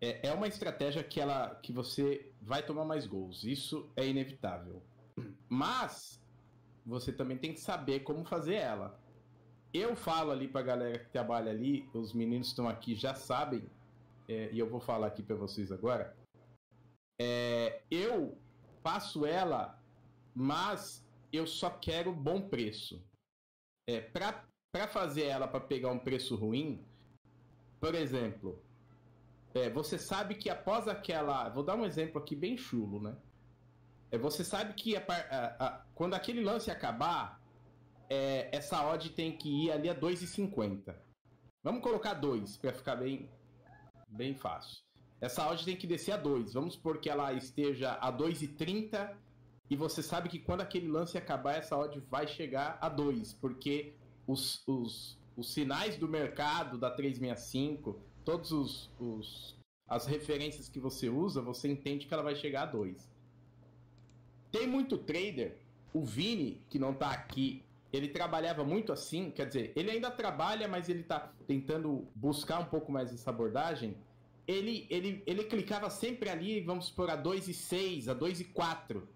É, 0.00 0.28
é 0.28 0.32
uma 0.32 0.48
estratégia 0.48 1.02
que 1.02 1.20
ela, 1.20 1.54
que 1.56 1.72
você 1.72 2.32
vai 2.40 2.64
tomar 2.64 2.84
mais 2.84 3.06
gols. 3.06 3.44
Isso 3.44 3.90
é 3.96 4.06
inevitável. 4.06 4.82
Mas 5.48 6.20
você 6.86 7.12
também 7.12 7.36
tem 7.36 7.52
que 7.52 7.60
saber 7.60 8.00
como 8.00 8.24
fazer 8.24 8.54
ela. 8.54 8.98
Eu 9.72 9.94
falo 9.94 10.30
ali 10.30 10.48
pra 10.48 10.62
galera 10.62 10.98
que 10.98 11.10
trabalha 11.10 11.50
ali, 11.50 11.88
os 11.92 12.12
meninos 12.12 12.48
que 12.48 12.52
estão 12.52 12.68
aqui 12.68 12.94
já 12.94 13.14
sabem, 13.14 13.62
é, 14.28 14.50
e 14.52 14.58
eu 14.58 14.68
vou 14.68 14.80
falar 14.80 15.08
aqui 15.08 15.22
pra 15.22 15.36
vocês 15.36 15.70
agora. 15.70 16.16
É, 17.20 17.82
eu 17.90 18.36
faço 18.82 19.26
ela, 19.26 19.78
mas 20.34 21.06
eu 21.32 21.46
só 21.46 21.70
quero 21.70 22.12
bom 22.12 22.48
preço. 22.48 23.00
É, 23.86 24.00
pra 24.00 24.44
fazer 24.88 25.24
ela 25.24 25.48
para 25.48 25.60
pegar 25.60 25.90
um 25.90 25.98
preço 25.98 26.36
ruim, 26.36 26.84
por 27.80 27.94
exemplo, 27.94 28.62
é, 29.54 29.68
você 29.70 29.98
sabe 29.98 30.34
que 30.34 30.48
após 30.50 30.86
aquela. 30.86 31.48
Vou 31.48 31.64
dar 31.64 31.74
um 31.76 31.84
exemplo 31.84 32.20
aqui 32.20 32.36
bem 32.36 32.56
chulo, 32.56 33.00
né? 33.02 33.16
É, 34.12 34.18
você 34.18 34.44
sabe 34.44 34.74
que 34.74 34.96
a 34.96 35.00
a- 35.08 35.66
a- 35.66 35.84
quando 35.94 36.14
aquele 36.14 36.42
lance 36.42 36.70
acabar, 36.70 37.40
é, 38.08 38.48
essa 38.56 38.84
odd 38.86 39.10
tem 39.10 39.36
que 39.36 39.48
ir 39.66 39.72
ali 39.72 39.88
a 39.88 39.94
2,50. 39.94 40.94
Vamos 41.62 41.82
colocar 41.82 42.14
2 42.14 42.56
para 42.56 42.72
ficar 42.72 42.96
bem, 42.96 43.28
bem 44.08 44.34
fácil. 44.34 44.82
Essa 45.20 45.48
odd 45.48 45.64
tem 45.64 45.76
que 45.76 45.86
descer 45.86 46.12
a 46.12 46.16
2. 46.16 46.54
Vamos 46.54 46.74
supor 46.74 46.98
que 46.98 47.10
ela 47.10 47.32
esteja 47.32 47.92
a 48.00 48.10
2,30 48.10 49.16
e 49.70 49.76
você 49.76 50.02
sabe 50.02 50.28
que 50.28 50.40
quando 50.40 50.62
aquele 50.62 50.88
lance 50.88 51.16
acabar, 51.16 51.54
essa 51.54 51.78
odd 51.78 52.02
vai 52.10 52.26
chegar 52.26 52.76
a 52.80 52.88
2, 52.88 53.34
porque 53.34 53.94
os, 54.26 54.66
os, 54.66 55.16
os 55.36 55.52
sinais 55.52 55.96
do 55.96 56.08
mercado 56.08 56.76
da 56.76 56.90
365, 56.90 57.96
todos 58.24 58.50
os, 58.50 58.90
os 58.98 59.56
as 59.86 60.06
referências 60.06 60.68
que 60.68 60.80
você 60.80 61.08
usa, 61.08 61.40
você 61.40 61.68
entende 61.68 62.06
que 62.06 62.14
ela 62.14 62.22
vai 62.22 62.34
chegar 62.34 62.62
a 62.62 62.66
2. 62.66 63.08
Tem 64.50 64.66
muito 64.66 64.98
trader, 64.98 65.56
o 65.94 66.04
Vini, 66.04 66.60
que 66.68 66.78
não 66.78 66.92
tá 66.92 67.10
aqui, 67.10 67.64
ele 67.92 68.08
trabalhava 68.08 68.64
muito 68.64 68.92
assim, 68.92 69.30
quer 69.30 69.46
dizer, 69.46 69.72
ele 69.76 69.90
ainda 69.90 70.10
trabalha, 70.10 70.66
mas 70.66 70.88
ele 70.88 71.04
tá 71.04 71.32
tentando 71.46 72.08
buscar 72.14 72.58
um 72.60 72.64
pouco 72.64 72.90
mais 72.90 73.12
essa 73.12 73.30
abordagem. 73.30 73.96
Ele, 74.46 74.86
ele, 74.90 75.22
ele 75.26 75.44
clicava 75.44 75.88
sempre 75.90 76.28
ali, 76.28 76.60
vamos 76.60 76.86
supor, 76.86 77.10
a 77.10 77.16
2 77.16 77.48
e 77.48 77.54
6, 77.54 78.08
a 78.08 78.14
2 78.14 78.40
e 78.40 78.44
4. 78.44 79.08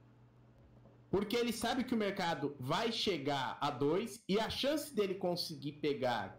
Porque 1.15 1.37
ele 1.37 1.53
sabe 1.53 1.85
que 1.85 1.95
o 1.95 1.97
mercado 1.97 2.57
vai 2.59 2.91
chegar 2.91 3.57
a 3.61 3.71
2 3.71 4.25
e 4.29 4.41
a 4.41 4.51
chance 4.51 4.93
dele 4.93 5.15
conseguir 5.15 5.75
pegar 5.75 6.37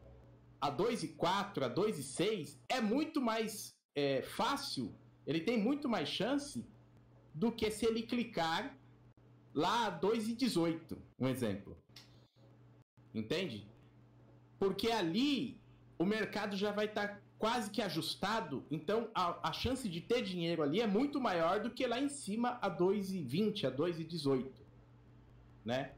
a 0.60 0.70
2,4, 0.70 1.64
a 1.64 1.74
2,6 1.74 2.58
é 2.68 2.82
muito 2.82 3.22
mais 3.22 3.74
é, 3.96 4.22
fácil, 4.22 4.94
ele 5.26 5.40
tem 5.40 5.58
muito 5.58 5.88
mais 5.88 6.10
chance 6.10 6.68
do 7.34 7.54
que 7.54 7.72
se 7.72 7.86
ele 7.86 8.02
clicar 8.04 8.78
lá 9.54 9.88
a 9.88 9.98
2,18, 9.98 10.98
um 11.18 11.30
exemplo. 11.30 11.78
Entende? 13.14 13.66
Porque 14.60 14.92
ali 14.92 15.58
o 15.98 16.04
mercado 16.04 16.58
já 16.58 16.74
vai 16.74 16.88
estar 16.88 17.08
tá 17.08 17.22
quase 17.38 17.72
que 17.72 17.82
ajustado, 17.82 18.66
então 18.70 19.10
a, 19.16 19.50
a 19.50 19.54
chance 19.54 19.88
de 19.88 20.02
ter 20.02 20.22
dinheiro 20.22 20.62
ali 20.62 20.82
é 20.82 20.88
muito 20.88 21.22
maior 21.22 21.62
do 21.62 21.72
que 21.72 21.88
lá 21.88 21.98
em 21.98 22.10
cima 22.10 22.60
a 22.62 22.70
2,20, 22.70 23.64
a 23.64 23.72
2,18, 23.72 24.65
né? 25.66 25.94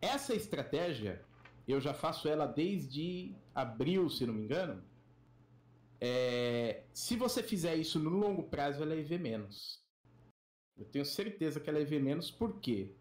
Essa 0.00 0.34
estratégia 0.34 1.24
eu 1.66 1.80
já 1.80 1.94
faço 1.94 2.28
ela 2.28 2.46
desde 2.46 3.34
abril, 3.54 4.10
se 4.10 4.26
não 4.26 4.34
me 4.34 4.42
engano. 4.42 4.82
É, 6.00 6.82
se 6.92 7.16
você 7.16 7.42
fizer 7.42 7.76
isso 7.76 7.98
no 7.98 8.10
longo 8.10 8.42
prazo, 8.42 8.82
ela 8.82 8.94
é 8.94 8.98
EV 8.98 9.18
menos. 9.18 9.80
Eu 10.76 10.84
tenho 10.84 11.04
certeza 11.04 11.60
que 11.60 11.70
ela 11.70 11.78
é 11.78 11.82
EV 11.82 12.00
menos, 12.00 12.30
por 12.30 12.58
quê? 12.60 12.92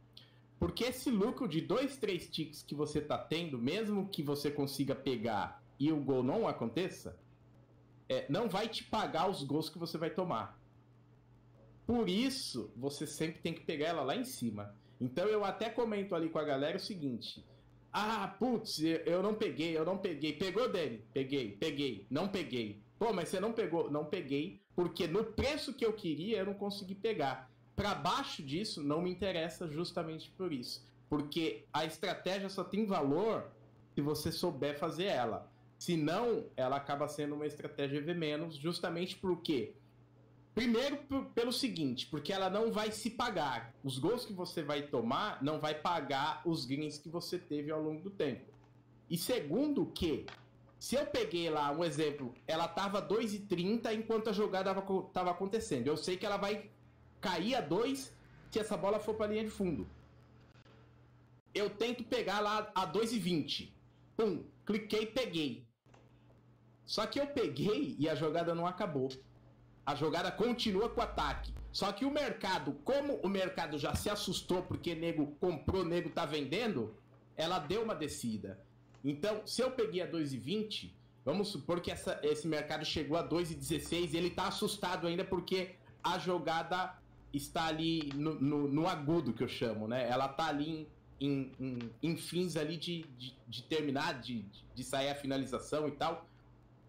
Porque 0.59 0.83
esse 0.83 1.09
lucro 1.09 1.47
de 1.47 1.59
dois, 1.59 1.97
três 1.97 2.29
ticks 2.29 2.61
que 2.61 2.75
você 2.75 2.99
está 2.99 3.17
tendo, 3.17 3.57
mesmo 3.57 4.07
que 4.09 4.21
você 4.21 4.51
consiga 4.51 4.93
pegar 4.93 5.63
e 5.79 5.91
o 5.91 5.99
gol 5.99 6.21
não 6.21 6.47
aconteça, 6.47 7.19
é, 8.07 8.27
não 8.29 8.47
vai 8.47 8.67
te 8.67 8.83
pagar 8.83 9.27
os 9.27 9.41
gols 9.41 9.69
que 9.69 9.79
você 9.79 9.97
vai 9.97 10.11
tomar. 10.11 10.61
Por 11.87 12.07
isso, 12.07 12.71
você 12.75 13.07
sempre 13.07 13.41
tem 13.41 13.53
que 13.55 13.61
pegar 13.61 13.87
ela 13.87 14.03
lá 14.03 14.15
em 14.15 14.23
cima. 14.23 14.75
Então 15.01 15.27
eu 15.27 15.43
até 15.43 15.67
comento 15.67 16.13
ali 16.13 16.29
com 16.29 16.37
a 16.37 16.43
galera 16.43 16.77
o 16.77 16.79
seguinte: 16.79 17.43
ah, 17.91 18.35
putz, 18.39 18.79
eu 18.79 19.23
não 19.23 19.33
peguei, 19.33 19.75
eu 19.75 19.83
não 19.83 19.97
peguei. 19.97 20.33
Pegou 20.33 20.69
dele? 20.69 21.03
Peguei, 21.11 21.57
peguei, 21.59 22.05
não 22.09 22.27
peguei. 22.27 22.79
Pô, 22.99 23.11
mas 23.11 23.29
você 23.29 23.39
não 23.39 23.51
pegou? 23.51 23.89
Não 23.89 24.05
peguei, 24.05 24.61
porque 24.75 25.07
no 25.07 25.23
preço 25.23 25.73
que 25.73 25.83
eu 25.83 25.91
queria 25.91 26.37
eu 26.37 26.45
não 26.45 26.53
consegui 26.53 26.93
pegar. 26.93 27.49
Para 27.75 27.95
baixo 27.95 28.43
disso 28.43 28.83
não 28.83 29.01
me 29.01 29.09
interessa 29.09 29.67
justamente 29.67 30.29
por 30.37 30.53
isso. 30.53 30.85
Porque 31.09 31.65
a 31.73 31.83
estratégia 31.83 32.47
só 32.47 32.63
tem 32.63 32.85
valor 32.85 33.51
se 33.95 34.01
você 34.01 34.31
souber 34.31 34.77
fazer 34.77 35.05
ela. 35.05 35.51
Se 35.79 35.97
não, 35.97 36.45
ela 36.55 36.75
acaba 36.77 37.07
sendo 37.07 37.33
uma 37.33 37.47
estratégia 37.47 37.97
EV-, 37.97 38.51
justamente 38.51 39.17
porque 39.17 39.73
Primeiro, 40.53 40.97
pelo 41.33 41.53
seguinte, 41.53 42.07
porque 42.07 42.33
ela 42.33 42.49
não 42.49 42.71
vai 42.73 42.91
se 42.91 43.09
pagar. 43.09 43.73
Os 43.83 43.97
gols 43.97 44.25
que 44.25 44.33
você 44.33 44.61
vai 44.61 44.81
tomar 44.81 45.41
não 45.41 45.59
vai 45.59 45.73
pagar 45.73 46.41
os 46.45 46.65
greens 46.65 46.97
que 46.97 47.07
você 47.07 47.39
teve 47.39 47.71
ao 47.71 47.81
longo 47.81 48.01
do 48.01 48.09
tempo. 48.09 48.51
E 49.09 49.17
segundo, 49.17 49.85
que 49.85 50.25
se 50.77 50.95
eu 50.95 51.05
peguei 51.05 51.49
lá 51.49 51.71
um 51.71 51.85
exemplo, 51.85 52.33
ela 52.45 52.67
tava 52.67 53.01
2,30 53.01 53.93
enquanto 53.95 54.29
a 54.29 54.33
jogada 54.33 54.71
estava 54.71 55.31
acontecendo. 55.31 55.87
Eu 55.87 55.95
sei 55.95 56.17
que 56.17 56.25
ela 56.25 56.37
vai 56.37 56.69
cair 57.21 57.55
a 57.55 57.61
2 57.61 58.13
se 58.49 58.59
essa 58.59 58.75
bola 58.75 58.99
for 58.99 59.15
para 59.15 59.31
linha 59.31 59.45
de 59.45 59.49
fundo. 59.49 59.87
Eu 61.53 61.69
tento 61.69 62.03
pegar 62.03 62.41
lá 62.41 62.69
a 62.75 62.85
2,20. 62.85 63.71
Pum, 64.17 64.43
cliquei, 64.65 65.05
peguei. 65.05 65.65
Só 66.85 67.05
que 67.05 67.19
eu 67.21 67.27
peguei 67.27 67.95
e 67.97 68.09
a 68.09 68.15
jogada 68.15 68.53
não 68.53 68.67
acabou 68.67 69.09
a 69.91 69.95
jogada 69.95 70.31
continua 70.31 70.89
com 70.89 71.01
o 71.01 71.03
ataque. 71.03 71.53
Só 71.71 71.91
que 71.91 72.05
o 72.05 72.11
mercado, 72.11 72.73
como 72.83 73.15
o 73.17 73.29
mercado 73.29 73.77
já 73.77 73.93
se 73.93 74.09
assustou 74.09 74.61
porque 74.63 74.95
nego 74.95 75.27
comprou, 75.39 75.83
nego 75.83 76.09
tá 76.09 76.25
vendendo, 76.25 76.95
ela 77.35 77.59
deu 77.59 77.83
uma 77.83 77.95
descida. 77.95 78.59
Então, 79.03 79.45
se 79.45 79.61
eu 79.61 79.71
peguei 79.71 80.01
a 80.01 80.09
2,20, 80.09 80.91
vamos 81.25 81.49
supor 81.49 81.81
que 81.81 81.91
essa, 81.91 82.19
esse 82.23 82.47
mercado 82.47 82.85
chegou 82.85 83.17
a 83.17 83.27
2,16 83.27 84.13
e 84.13 84.17
ele 84.17 84.29
tá 84.29 84.47
assustado 84.47 85.07
ainda 85.07 85.25
porque 85.25 85.75
a 86.03 86.17
jogada 86.17 86.95
está 87.33 87.65
ali 87.67 88.11
no, 88.15 88.35
no, 88.35 88.67
no 88.67 88.87
agudo, 88.87 89.33
que 89.33 89.43
eu 89.43 89.47
chamo, 89.47 89.87
né? 89.87 90.09
Ela 90.09 90.27
tá 90.27 90.47
ali 90.47 90.87
em, 91.19 91.51
em, 91.59 91.79
em 92.01 92.17
fins 92.17 92.55
ali 92.55 92.77
de, 92.77 93.03
de, 93.17 93.35
de 93.47 93.63
terminar, 93.63 94.21
de, 94.21 94.45
de 94.75 94.83
sair 94.83 95.09
a 95.09 95.15
finalização 95.15 95.87
e 95.87 95.91
tal. 95.91 96.25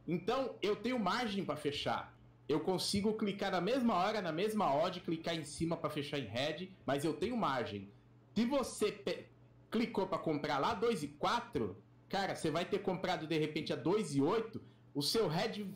Então, 0.07 0.57
eu 0.61 0.75
tenho 0.77 0.99
margem 0.99 1.45
para 1.45 1.57
fechar 1.57 2.12
eu 2.53 2.61
consigo 2.61 3.15
clicar 3.15 3.51
na 3.51 3.61
mesma 3.61 3.95
hora, 3.95 4.21
na 4.21 4.31
mesma 4.31 4.75
odd, 4.75 5.01
clicar 5.01 5.35
em 5.35 5.45
cima 5.45 5.77
para 5.77 5.91
fechar 5.91 6.19
em 6.19 6.27
head, 6.27 6.71
mas 6.85 7.05
eu 7.05 7.15
tenho 7.15 7.37
margem. 7.37 7.91
Se 8.35 8.45
você 8.45 9.27
clicou 9.71 10.07
para 10.07 10.19
comprar 10.19 10.59
lá 10.59 10.75
2 10.75 11.03
e 11.03 11.09
4, 11.09 11.77
cara, 12.09 12.35
você 12.35 12.51
vai 12.51 12.65
ter 12.65 12.81
comprado 12.81 13.27
de 13.27 13.38
repente 13.38 13.73
a 13.73 13.77
2 13.77 14.17
e 14.17 14.21
8, 14.21 14.61
o 14.95 15.03
seu 15.03 15.29
head 15.29 15.67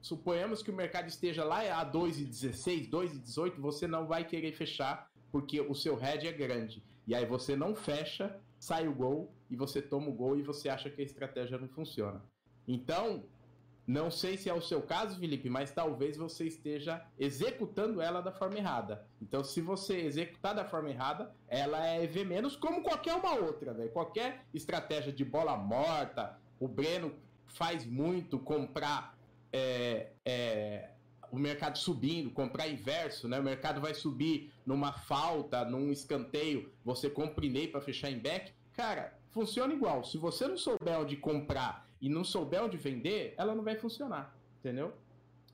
suponhamos 0.00 0.60
que 0.62 0.72
o 0.72 0.74
mercado 0.74 1.08
esteja 1.08 1.44
lá 1.44 1.60
a 1.80 1.84
2 1.84 2.18
e 2.18 2.24
16, 2.24 2.88
2 2.88 3.14
e 3.14 3.18
18, 3.20 3.60
você 3.60 3.86
não 3.86 4.06
vai 4.06 4.24
querer 4.24 4.52
fechar 4.52 5.08
porque 5.30 5.60
o 5.60 5.74
seu 5.74 5.94
head 5.94 6.26
é 6.26 6.32
grande. 6.32 6.82
E 7.06 7.14
aí 7.14 7.24
você 7.24 7.54
não 7.54 7.76
fecha, 7.76 8.40
sai 8.58 8.88
o 8.88 8.94
gol 8.94 9.32
e 9.48 9.54
você 9.54 9.80
toma 9.80 10.08
o 10.08 10.12
gol 10.12 10.36
e 10.36 10.42
você 10.42 10.68
acha 10.68 10.90
que 10.90 11.00
a 11.00 11.04
estratégia 11.04 11.58
não 11.58 11.68
funciona. 11.68 12.20
Então, 12.66 13.24
não 13.86 14.10
sei 14.10 14.36
se 14.36 14.48
é 14.48 14.54
o 14.54 14.60
seu 14.60 14.80
caso, 14.82 15.18
Felipe, 15.18 15.50
mas 15.50 15.72
talvez 15.72 16.16
você 16.16 16.44
esteja 16.44 17.04
executando 17.18 18.00
ela 18.00 18.20
da 18.20 18.30
forma 18.30 18.56
errada. 18.56 19.04
Então, 19.20 19.42
se 19.42 19.60
você 19.60 19.96
executar 20.02 20.54
da 20.54 20.64
forma 20.64 20.90
errada, 20.90 21.34
ela 21.48 21.86
é 21.86 22.04
EV 22.04 22.24
menos, 22.24 22.54
como 22.54 22.82
qualquer 22.82 23.14
uma 23.14 23.34
outra, 23.34 23.74
velho. 23.74 23.90
Qualquer 23.90 24.44
estratégia 24.54 25.12
de 25.12 25.24
bola 25.24 25.56
morta, 25.56 26.38
o 26.60 26.68
Breno 26.68 27.12
faz 27.46 27.84
muito 27.84 28.38
comprar 28.38 29.18
é, 29.52 30.12
é, 30.24 30.90
o 31.30 31.38
mercado 31.38 31.76
subindo, 31.76 32.30
comprar 32.30 32.68
inverso, 32.68 33.26
né? 33.26 33.40
O 33.40 33.42
mercado 33.42 33.80
vai 33.80 33.94
subir 33.94 34.52
numa 34.64 34.92
falta, 34.92 35.64
num 35.64 35.90
escanteio, 35.90 36.70
você 36.84 37.10
compra 37.10 37.44
para 37.70 37.80
fechar 37.80 38.10
em 38.10 38.18
back. 38.18 38.52
Cara, 38.74 39.18
funciona 39.30 39.74
igual. 39.74 40.04
Se 40.04 40.16
você 40.18 40.46
não 40.46 40.56
souber 40.56 41.00
onde 41.00 41.16
comprar 41.16 41.86
e 42.02 42.08
não 42.08 42.24
souber 42.24 42.64
onde 42.64 42.76
vender, 42.76 43.32
ela 43.38 43.54
não 43.54 43.62
vai 43.62 43.76
funcionar. 43.76 44.36
Entendeu? 44.58 44.92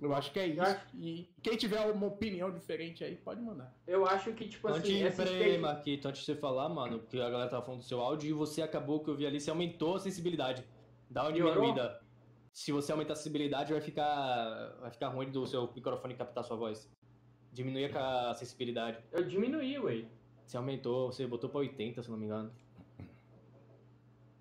Eu 0.00 0.14
acho 0.14 0.32
que 0.32 0.38
é 0.38 0.46
isso. 0.46 0.62
Acho... 0.62 0.86
E 0.96 1.28
quem 1.42 1.56
tiver 1.56 1.80
uma 1.90 2.06
opinião 2.06 2.50
diferente 2.50 3.04
aí, 3.04 3.16
pode 3.16 3.40
mandar. 3.40 3.74
Eu 3.86 4.06
acho 4.06 4.32
que, 4.32 4.48
tipo 4.48 4.66
assim. 4.68 5.02
Antes, 5.02 5.16
peraí, 5.16 5.58
Marquito, 5.58 6.08
antes 6.08 6.20
de 6.20 6.26
você 6.26 6.36
falar, 6.36 6.68
mano, 6.68 7.00
porque 7.00 7.18
a 7.18 7.28
galera 7.28 7.50
tava 7.50 7.64
falando 7.64 7.80
do 7.80 7.86
seu 7.86 8.00
áudio 8.00 8.30
e 8.30 8.32
você 8.32 8.62
acabou 8.62 9.00
que 9.00 9.10
eu 9.10 9.16
vi 9.16 9.26
ali, 9.26 9.40
você 9.40 9.50
aumentou 9.50 9.96
a 9.96 10.00
sensibilidade. 10.00 10.64
Dá 11.10 11.24
uma 11.24 11.32
diminuída. 11.32 12.00
Se 12.52 12.72
você 12.72 12.92
aumentar 12.92 13.12
a 13.12 13.16
sensibilidade, 13.16 13.72
vai 13.72 13.82
ficar. 13.82 14.76
Vai 14.80 14.90
ficar 14.90 15.08
ruim 15.08 15.30
do 15.30 15.46
seu 15.46 15.70
microfone 15.74 16.14
captar 16.14 16.44
sua 16.44 16.56
voz. 16.56 16.90
Diminui 17.52 17.84
a 17.86 18.34
sensibilidade. 18.34 18.98
Eu 19.12 19.24
diminuí, 19.24 19.78
ué. 19.78 20.04
Você 20.46 20.56
aumentou, 20.56 21.12
você 21.12 21.26
botou 21.26 21.50
pra 21.50 21.60
80, 21.60 22.02
se 22.02 22.10
não 22.10 22.16
me 22.16 22.24
engano. 22.24 22.52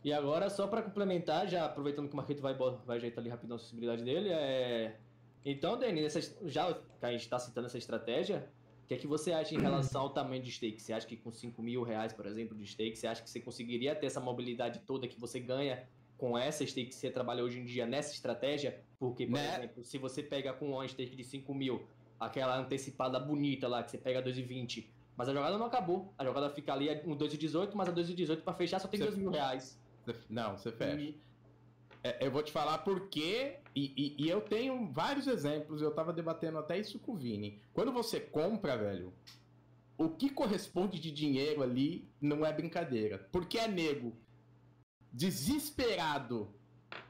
E 0.07 0.13
agora, 0.13 0.49
só 0.49 0.67
para 0.67 0.81
complementar, 0.81 1.49
já 1.49 1.65
aproveitando 1.65 2.07
que 2.07 2.13
o 2.13 2.15
Marquito 2.15 2.41
vai, 2.41 2.53
vai 2.53 2.95
ajeitar 2.95 3.19
ali 3.19 3.29
rapidão 3.29 3.55
a 3.55 3.59
acessibilidade 3.59 4.05
dele, 4.05 4.29
é... 4.29 4.95
Então, 5.43 5.77
Dani, 5.77 6.01
já 6.45 6.73
que 6.73 7.05
a 7.05 7.11
gente 7.11 7.23
está 7.23 7.37
citando 7.37 7.67
essa 7.67 7.77
estratégia, 7.77 8.49
o 8.85 8.87
que 8.87 8.93
é 8.93 8.97
que 8.97 9.05
você 9.05 9.33
acha 9.33 9.53
em 9.53 9.59
relação 9.59 10.03
ao 10.03 10.11
tamanho 10.11 10.41
de 10.41 10.49
stake? 10.49 10.81
Você 10.81 10.93
acha 10.93 11.05
que 11.05 11.17
com 11.17 11.29
5 11.29 11.61
mil 11.61 11.83
reais, 11.83 12.13
por 12.13 12.25
exemplo, 12.25 12.57
de 12.57 12.65
stake, 12.65 12.97
você 12.97 13.05
acha 13.05 13.21
que 13.21 13.29
você 13.29 13.41
conseguiria 13.41 13.93
ter 13.95 14.05
essa 14.05 14.21
mobilidade 14.21 14.79
toda 14.87 15.09
que 15.09 15.19
você 15.19 15.41
ganha 15.41 15.85
com 16.17 16.37
essa 16.37 16.65
stake 16.65 16.87
que 16.87 16.95
você 16.95 17.11
trabalha 17.11 17.43
hoje 17.43 17.59
em 17.59 17.65
dia 17.65 17.85
nessa 17.85 18.13
estratégia? 18.13 18.79
Porque, 18.97 19.25
por 19.25 19.33
né? 19.33 19.57
exemplo, 19.57 19.83
se 19.83 19.97
você 19.97 20.23
pega 20.23 20.53
com 20.53 20.71
uma 20.71 20.87
stake 20.87 21.17
de 21.17 21.23
5 21.25 21.53
mil, 21.53 21.85
aquela 22.17 22.57
antecipada 22.57 23.19
bonita 23.19 23.67
lá, 23.67 23.83
que 23.83 23.91
você 23.91 23.97
pega 23.97 24.23
2,20, 24.23 24.87
mas 25.17 25.27
a 25.27 25.33
jogada 25.33 25.57
não 25.57 25.65
acabou. 25.65 26.13
A 26.17 26.23
jogada 26.23 26.49
fica 26.49 26.71
ali 26.71 26.89
um 27.05 27.17
2,18, 27.17 27.73
mas 27.73 27.89
a 27.89 27.91
2,18 27.91 28.41
para 28.41 28.53
fechar 28.53 28.79
só 28.79 28.87
tem 28.87 29.01
você... 29.01 29.07
2 29.07 29.17
mil 29.17 29.31
reais. 29.31 29.85
Não, 30.29 30.57
você 30.57 30.71
fecha. 30.71 31.01
E... 31.01 31.19
É, 32.03 32.25
eu 32.25 32.31
vou 32.31 32.43
te 32.43 32.51
falar 32.51 32.79
por 32.79 33.09
quê, 33.09 33.57
e, 33.75 33.93
e, 33.97 34.25
e, 34.25 34.29
eu 34.29 34.41
tenho 34.41 34.91
vários 34.91 35.27
exemplos, 35.27 35.81
eu 35.81 35.91
tava 35.91 36.13
debatendo 36.13 36.57
até 36.57 36.77
isso 36.77 36.99
com 36.99 37.13
o 37.13 37.17
Vini. 37.17 37.59
Quando 37.73 37.91
você 37.91 38.19
compra, 38.19 38.77
velho, 38.77 39.13
o 39.97 40.09
que 40.09 40.29
corresponde 40.29 40.99
de 40.99 41.11
dinheiro 41.11 41.63
ali 41.63 42.07
não 42.21 42.45
é 42.45 42.53
brincadeira. 42.53 43.27
Porque 43.31 43.57
é 43.57 43.67
nego 43.67 44.15
desesperado 45.11 46.53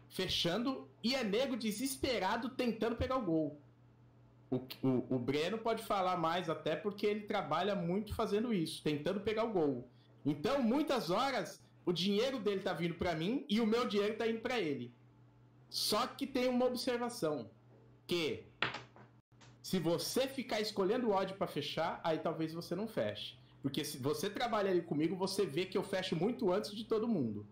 fechando 0.10 0.90
e 1.04 1.14
é 1.14 1.24
nego 1.24 1.58
desesperado 1.58 2.50
tentando 2.50 2.96
pegar 2.96 3.18
o 3.18 3.26
gol. 3.26 3.62
O, 4.50 4.56
o, 4.82 5.16
o 5.16 5.20
Breno 5.20 5.58
pode 5.58 5.84
falar 5.84 6.16
mais 6.16 6.50
até 6.50 6.76
porque 6.76 7.06
ele 7.06 7.22
trabalha 7.22 7.76
muito 7.76 8.16
fazendo 8.16 8.54
isso, 8.54 8.82
tentando 8.82 9.20
pegar 9.20 9.44
o 9.44 9.52
gol. 9.52 9.90
Então, 10.26 10.64
muitas 10.64 11.10
horas 11.10 11.62
o 11.88 11.94
dinheiro 11.94 12.38
dele 12.38 12.60
tá 12.60 12.74
vindo 12.74 12.96
para 12.96 13.16
mim 13.16 13.46
e 13.48 13.62
o 13.62 13.66
meu 13.66 13.88
dinheiro 13.88 14.18
tá 14.18 14.28
indo 14.28 14.42
para 14.42 14.60
ele. 14.60 14.94
Só 15.70 16.06
que 16.06 16.28
tem 16.28 16.50
uma 16.50 16.66
observação, 16.66 17.50
que 18.06 18.44
se 19.64 19.80
você 19.80 20.28
ficar 20.28 20.60
escolhendo 20.60 21.08
o 21.08 21.14
odd 21.14 21.34
para 21.36 21.48
fechar, 21.48 22.02
aí 22.04 22.20
talvez 22.20 22.54
você 22.54 22.76
não 22.76 22.90
feche. 22.90 23.38
Porque 23.62 23.86
se 23.86 23.98
você 23.98 24.30
trabalha 24.30 24.70
ali 24.70 24.82
comigo, 24.82 25.16
você 25.16 25.46
vê 25.46 25.64
que 25.66 25.78
eu 25.78 25.84
fecho 25.84 26.14
muito 26.14 26.52
antes 26.52 26.76
de 26.76 26.84
todo 26.84 27.08
mundo. 27.08 27.48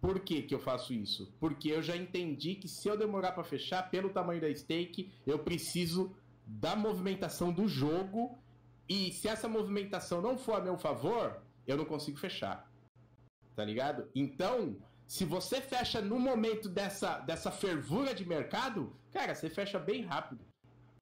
Por 0.00 0.18
que, 0.20 0.40
que 0.40 0.54
eu 0.54 0.58
faço 0.58 0.94
isso? 0.94 1.30
Porque 1.38 1.68
eu 1.68 1.82
já 1.82 1.94
entendi 1.94 2.54
que 2.54 2.68
se 2.68 2.88
eu 2.88 2.96
demorar 2.96 3.32
para 3.32 3.44
fechar, 3.44 3.90
pelo 3.90 4.08
tamanho 4.08 4.40
da 4.40 4.54
stake, 4.54 5.12
eu 5.26 5.38
preciso 5.40 6.16
da 6.46 6.74
movimentação 6.74 7.52
do 7.52 7.68
jogo. 7.68 8.38
E 8.88 9.12
se 9.12 9.28
essa 9.28 9.46
movimentação 9.46 10.22
não 10.22 10.38
for 10.38 10.54
a 10.54 10.60
meu 10.62 10.78
favor, 10.78 11.42
eu 11.66 11.76
não 11.76 11.84
consigo 11.84 12.16
fechar. 12.16 12.67
Tá 13.58 13.64
ligado? 13.64 14.08
Então, 14.14 14.76
se 15.04 15.24
você 15.24 15.60
fecha 15.60 16.00
no 16.00 16.16
momento 16.16 16.68
dessa, 16.68 17.18
dessa 17.18 17.50
fervura 17.50 18.14
de 18.14 18.24
mercado, 18.24 18.94
cara, 19.10 19.34
você 19.34 19.50
fecha 19.50 19.80
bem 19.80 20.02
rápido. 20.04 20.44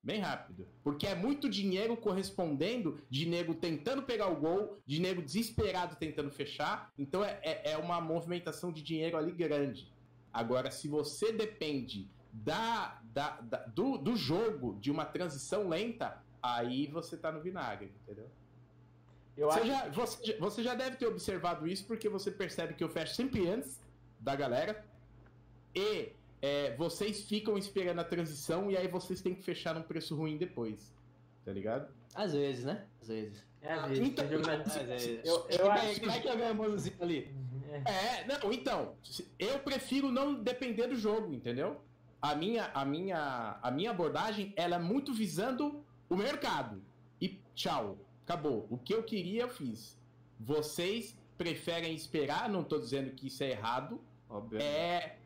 Bem 0.02 0.20
rápido. 0.20 0.66
Porque 0.82 1.06
é 1.06 1.14
muito 1.14 1.50
dinheiro 1.50 1.94
correspondendo, 1.98 2.98
de 3.10 3.26
nego 3.26 3.54
tentando 3.54 4.04
pegar 4.04 4.28
o 4.28 4.40
gol, 4.40 4.78
de 4.86 4.98
nego 5.02 5.20
desesperado 5.20 5.96
tentando 5.96 6.30
fechar. 6.30 6.90
Então 6.96 7.22
é, 7.22 7.38
é, 7.42 7.72
é 7.72 7.76
uma 7.76 8.00
movimentação 8.00 8.72
de 8.72 8.82
dinheiro 8.82 9.18
ali 9.18 9.32
grande. 9.32 9.92
Agora, 10.32 10.70
se 10.70 10.88
você 10.88 11.32
depende 11.32 12.10
da, 12.32 13.02
da, 13.12 13.38
da 13.42 13.66
do, 13.66 13.98
do 13.98 14.16
jogo, 14.16 14.78
de 14.80 14.90
uma 14.90 15.04
transição 15.04 15.68
lenta, 15.68 16.24
aí 16.42 16.86
você 16.86 17.18
tá 17.18 17.30
no 17.30 17.42
vinagre, 17.42 17.92
entendeu? 18.02 18.30
Eu 19.36 19.48
você, 19.48 19.60
acho... 19.60 19.66
já, 19.68 19.88
você, 19.88 20.36
você 20.38 20.62
já 20.62 20.74
deve 20.74 20.96
ter 20.96 21.06
observado 21.06 21.66
isso 21.66 21.84
porque 21.84 22.08
você 22.08 22.30
percebe 22.30 22.74
que 22.74 22.82
eu 22.82 22.88
fecho 22.88 23.14
sempre 23.14 23.48
antes 23.48 23.78
da 24.18 24.34
galera. 24.34 24.84
E 25.74 26.12
é, 26.40 26.74
vocês 26.76 27.22
ficam 27.22 27.58
esperando 27.58 27.98
a 27.98 28.04
transição 28.04 28.70
e 28.70 28.76
aí 28.76 28.88
vocês 28.88 29.20
têm 29.20 29.34
que 29.34 29.42
fechar 29.42 29.74
num 29.74 29.82
preço 29.82 30.16
ruim 30.16 30.38
depois. 30.38 30.94
Tá 31.44 31.52
ligado? 31.52 31.88
Às 32.14 32.32
vezes, 32.32 32.64
né? 32.64 32.86
Às 33.00 33.08
vezes. 33.08 33.44
É, 33.60 33.72
às 33.72 33.88
vezes. 33.88 34.06
Então, 34.06 34.24
às 34.24 34.74
vezes. 34.74 35.20
Eu, 35.24 35.46
eu 35.50 35.70
acho 35.70 36.10
é 36.10 36.20
que 36.20 36.28
é 36.28 36.48
a 36.48 36.54
música 36.54 37.04
ali? 37.04 37.34
É, 37.84 38.24
não, 38.24 38.52
então, 38.52 38.94
eu 39.38 39.58
prefiro 39.58 40.10
não 40.10 40.34
depender 40.34 40.86
do 40.86 40.96
jogo, 40.96 41.34
entendeu? 41.34 41.80
A 42.22 42.34
minha, 42.34 42.70
a 42.72 42.84
minha, 42.84 43.58
a 43.62 43.70
minha 43.70 43.90
abordagem, 43.90 44.52
ela 44.56 44.76
é 44.76 44.78
muito 44.78 45.12
visando 45.12 45.84
o 46.08 46.16
mercado. 46.16 46.82
E 47.20 47.38
tchau, 47.54 47.98
acabou. 48.26 48.66
O 48.68 48.76
que 48.76 48.92
eu 48.92 49.02
queria, 49.02 49.42
eu 49.42 49.48
fiz. 49.48 49.96
Vocês 50.38 51.16
preferem 51.38 51.94
esperar, 51.94 52.48
não 52.48 52.64
tô 52.64 52.78
dizendo 52.78 53.12
que 53.12 53.28
isso 53.28 53.42
é 53.44 53.50
errado. 53.50 54.00
Obviamente. 54.28 54.68
É, 54.68 55.18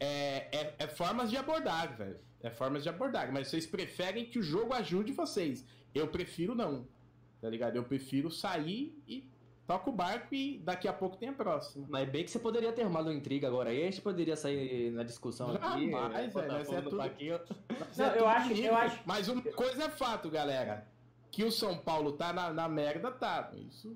é, 0.00 0.48
é, 0.52 0.74
é 0.78 0.86
formas 0.88 1.30
de 1.30 1.36
abordar, 1.36 1.96
velho. 1.96 2.18
É 2.40 2.50
formas 2.50 2.82
de 2.82 2.88
abordar. 2.88 3.30
Mas 3.32 3.48
vocês 3.48 3.66
preferem 3.66 4.24
que 4.24 4.38
o 4.38 4.42
jogo 4.42 4.72
ajude 4.72 5.12
vocês. 5.12 5.64
Eu 5.94 6.08
prefiro 6.08 6.54
não. 6.54 6.86
Tá 7.40 7.48
ligado? 7.48 7.76
Eu 7.76 7.84
prefiro 7.84 8.30
sair 8.30 8.96
e 9.06 9.28
toca 9.66 9.90
o 9.90 9.92
barco 9.92 10.34
e 10.34 10.58
daqui 10.58 10.88
a 10.88 10.92
pouco 10.92 11.16
tem 11.16 11.28
a 11.28 11.32
próxima. 11.32 11.86
Mas 11.88 12.08
bem 12.08 12.24
que 12.24 12.30
você 12.30 12.38
poderia 12.38 12.72
ter 12.72 12.82
arrumado 12.82 13.08
uma 13.08 13.14
intriga 13.14 13.46
agora 13.46 13.70
aí, 13.70 13.82
a 13.82 13.84
gente 13.84 14.00
poderia 14.00 14.34
sair 14.34 14.90
na 14.92 15.02
discussão 15.02 15.50
aqui. 15.50 15.90
Mas, 15.90 16.32
velho, 16.32 16.52
mas 16.52 16.72
é 16.72 16.80
tudo... 16.80 16.96
Não, 16.96 17.04
é 17.04 18.18
eu, 18.18 18.26
acho, 18.26 18.52
eu 18.54 18.74
acho. 18.74 19.00
Mas 19.04 19.28
uma 19.28 19.42
coisa 19.42 19.84
é 19.84 19.90
fato, 19.90 20.30
galera. 20.30 20.86
Que 21.30 21.44
o 21.44 21.52
São 21.52 21.76
Paulo 21.76 22.12
tá 22.12 22.32
na, 22.32 22.52
na 22.52 22.68
merda, 22.68 23.10
tá. 23.10 23.50
Isso, 23.54 23.94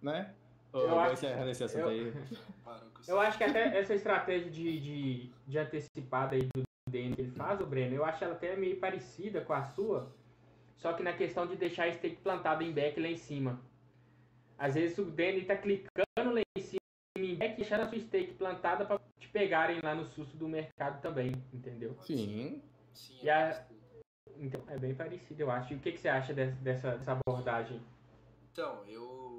né? 0.00 0.34
eu 0.72 0.98
acho, 0.98 1.24
esse 1.24 1.64
assunto 1.64 1.80
eu, 1.80 1.88
aí. 1.88 2.12
Eu 3.06 3.20
acho 3.20 3.36
que 3.36 3.44
até 3.44 3.78
essa 3.78 3.94
estratégia 3.94 4.50
de, 4.50 4.80
de, 4.80 5.30
de 5.46 5.58
antecipada 5.58 6.36
aí 6.36 6.48
do 6.54 6.62
Dane 6.88 7.14
que 7.14 7.20
ele 7.20 7.30
faz, 7.32 7.60
o 7.60 7.66
Breno, 7.66 7.94
eu 7.94 8.04
acho 8.04 8.24
ela 8.24 8.32
até 8.32 8.56
meio 8.56 8.78
parecida 8.78 9.42
com 9.42 9.52
a 9.52 9.62
sua, 9.62 10.10
só 10.76 10.92
que 10.94 11.02
na 11.02 11.12
questão 11.12 11.46
de 11.46 11.54
deixar 11.56 11.84
a 11.84 11.92
stake 11.92 12.16
plantada 12.16 12.64
em 12.64 12.72
back 12.72 12.98
lá 12.98 13.08
em 13.08 13.16
cima. 13.16 13.60
Às 14.56 14.74
vezes 14.74 14.96
o 14.98 15.04
Danny 15.04 15.44
tá 15.44 15.56
clicando 15.56 16.32
lá 16.32 16.40
em 16.56 16.62
cima 16.62 16.80
em 17.18 17.34
back 17.34 17.54
e 17.54 17.56
deixando 17.56 17.82
a 17.82 17.86
sua 17.86 17.98
stake 17.98 18.34
plantada 18.34 18.84
para 18.84 19.00
te 19.18 19.28
pegarem 19.28 19.80
lá 19.82 19.94
no 19.94 20.04
susto 20.04 20.36
do 20.36 20.48
mercado 20.48 21.00
também, 21.02 21.32
entendeu? 21.52 21.96
Sim. 22.00 22.62
Sim 22.92 23.18
e 23.22 23.28
a... 23.28 23.66
Então, 24.38 24.62
é 24.68 24.78
bem 24.78 24.94
parecido, 24.94 25.42
eu 25.42 25.50
acho. 25.50 25.72
E 25.72 25.76
o 25.76 25.80
que, 25.80 25.92
que 25.92 25.98
você 25.98 26.08
acha 26.08 26.32
dessa, 26.34 26.96
dessa 26.96 27.12
abordagem? 27.12 27.80
Então, 28.52 28.84
eu 28.86 29.34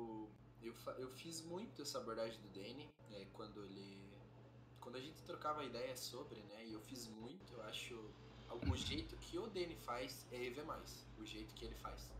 eu, 0.65 0.73
eu 0.97 1.09
fiz 1.09 1.41
muito 1.45 1.83
essa 1.83 1.99
abordagem 1.99 2.39
do 2.41 2.49
Danny, 2.49 2.89
é, 3.11 3.25
quando 3.33 3.63
ele. 3.63 4.03
Quando 4.79 4.97
a 4.97 4.99
gente 4.99 5.21
trocava 5.23 5.63
ideia 5.63 5.95
sobre, 5.95 6.39
né? 6.43 6.65
E 6.65 6.73
eu 6.73 6.79
fiz 6.79 7.07
muito, 7.07 7.53
eu 7.53 7.61
acho. 7.63 7.95
O 8.71 8.75
jeito 8.75 9.17
que 9.17 9.37
o 9.37 9.47
Danny 9.47 9.75
faz 9.75 10.25
é 10.31 10.37
EV, 10.37 10.61
o 11.17 11.25
jeito 11.25 11.53
que 11.55 11.65
ele 11.65 11.75
faz. 11.75 12.13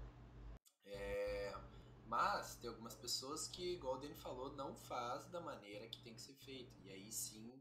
É, 0.85 1.53
mas 2.07 2.55
tem 2.55 2.69
algumas 2.69 2.95
pessoas 2.95 3.47
que, 3.47 3.75
igual 3.75 3.95
o 3.95 3.97
Danny 3.99 4.15
falou, 4.15 4.51
não 4.53 4.75
faz 4.75 5.27
da 5.27 5.39
maneira 5.39 5.87
que 5.87 6.01
tem 6.01 6.13
que 6.13 6.21
ser 6.21 6.33
feito. 6.33 6.73
E 6.83 6.91
aí 6.91 7.11
sim 7.11 7.53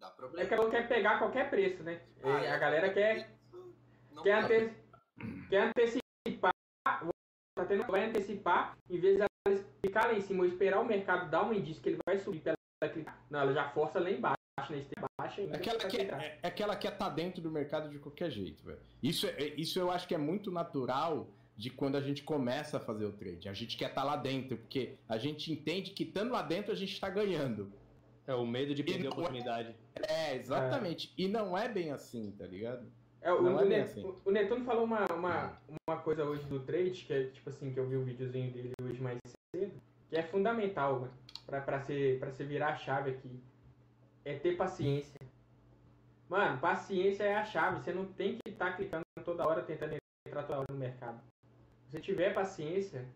dá 0.00 0.10
problema. 0.10 0.44
É 0.44 0.48
que 0.48 0.54
ela 0.54 0.70
quer 0.70 0.88
pegar 0.88 1.18
qualquer 1.18 1.50
preço, 1.50 1.82
né? 1.82 2.02
Ah, 2.22 2.38
a 2.38 2.44
é, 2.44 2.58
galera 2.58 2.92
quer. 2.92 3.38
Quer, 4.22 4.44
ante... 4.44 4.74
quer 5.48 5.68
antecipar. 5.68 6.52
Vai 7.88 8.04
antecipar, 8.04 8.78
em 8.88 9.00
vez 9.00 9.18
de 9.18 9.28
ficar 9.84 10.06
lá 10.06 10.14
em 10.14 10.20
cima 10.20 10.44
ou 10.44 10.48
esperar 10.48 10.80
o 10.80 10.84
mercado 10.84 11.30
dar 11.30 11.44
um 11.44 11.52
indício 11.52 11.82
que 11.82 11.90
ele 11.90 11.98
vai 12.06 12.18
subir 12.18 12.40
para 12.40 12.54
ela 12.80 12.92
clicar. 12.92 13.20
Não, 13.30 13.40
ela 13.40 13.52
já 13.52 13.68
força 13.70 13.98
lá 13.98 14.10
embaixo, 14.10 14.36
né? 14.70 14.86
Baixa. 15.18 15.42
Aquela 15.52 15.78
que, 15.78 15.96
é, 15.96 16.38
é 16.42 16.46
aquela 16.46 16.76
que 16.76 16.86
é 16.86 16.90
tá 16.90 17.08
dentro 17.08 17.42
do 17.42 17.50
mercado 17.50 17.88
de 17.90 17.98
qualquer 17.98 18.30
jeito, 18.30 18.64
velho. 18.64 18.78
Isso, 19.02 19.26
é, 19.26 19.54
isso 19.56 19.78
eu 19.78 19.90
acho 19.90 20.06
que 20.06 20.14
é 20.14 20.18
muito 20.18 20.50
natural 20.50 21.28
de 21.56 21.70
quando 21.70 21.96
a 21.96 22.00
gente 22.00 22.22
começa 22.22 22.76
a 22.76 22.80
fazer 22.80 23.04
o 23.04 23.12
trade. 23.12 23.48
A 23.48 23.52
gente 23.52 23.76
quer 23.76 23.88
estar 23.88 24.02
tá 24.02 24.06
lá 24.06 24.16
dentro, 24.16 24.56
porque 24.56 24.94
a 25.08 25.18
gente 25.18 25.52
entende 25.52 25.90
que 25.90 26.04
estando 26.04 26.30
lá 26.30 26.42
dentro 26.42 26.70
a 26.72 26.76
gente 26.76 26.92
está 26.92 27.10
ganhando. 27.10 27.72
É 28.26 28.34
o 28.34 28.46
medo 28.46 28.74
de 28.74 28.84
perder 28.84 29.06
a 29.06 29.10
é 29.10 29.10
oportunidade. 29.10 29.74
É, 29.96 30.12
é 30.12 30.36
exatamente. 30.36 31.12
É. 31.18 31.22
E 31.22 31.28
não 31.28 31.58
é 31.58 31.68
bem 31.68 31.90
assim, 31.90 32.30
tá 32.38 32.46
ligado? 32.46 32.86
É, 33.20 33.32
o, 33.32 33.42
não 33.42 33.60
é 33.60 33.80
assim. 33.80 34.14
o 34.24 34.30
Netuno 34.30 34.64
falou 34.64 34.84
uma, 34.84 35.04
uma, 35.12 35.58
uma 35.86 35.98
coisa 35.98 36.24
hoje 36.24 36.44
do 36.46 36.60
trade, 36.60 37.04
que 37.04 37.12
é 37.12 37.24
tipo 37.24 37.48
assim, 37.48 37.72
que 37.72 37.80
eu 37.80 37.86
vi 37.86 37.96
o 37.96 38.00
um 38.00 38.04
videozinho 38.04 38.52
dele 38.52 38.72
hoje 38.82 39.00
mais 39.00 39.18
cedo, 39.54 39.72
que 40.08 40.16
é 40.16 40.22
fundamental 40.22 41.08
para 41.46 41.80
ser 41.80 42.18
para 42.20 42.30
você 42.30 42.44
virar 42.44 42.68
a 42.68 42.76
chave 42.76 43.10
aqui. 43.10 43.40
É 44.24 44.36
ter 44.36 44.56
paciência. 44.56 45.18
Mano, 46.28 46.58
paciência 46.58 47.24
é 47.24 47.36
a 47.36 47.44
chave. 47.44 47.80
Você 47.80 47.92
não 47.92 48.04
tem 48.04 48.38
que 48.38 48.50
estar 48.50 48.72
tá 48.72 48.76
clicando 48.76 49.02
toda 49.24 49.46
hora 49.46 49.62
tentando 49.62 49.96
entrar 50.26 50.42
toda 50.42 50.60
hora 50.60 50.66
no 50.70 50.76
mercado. 50.76 51.20
Se 51.86 51.92
você 51.92 52.00
tiver 52.00 52.34
paciência, 52.34 53.06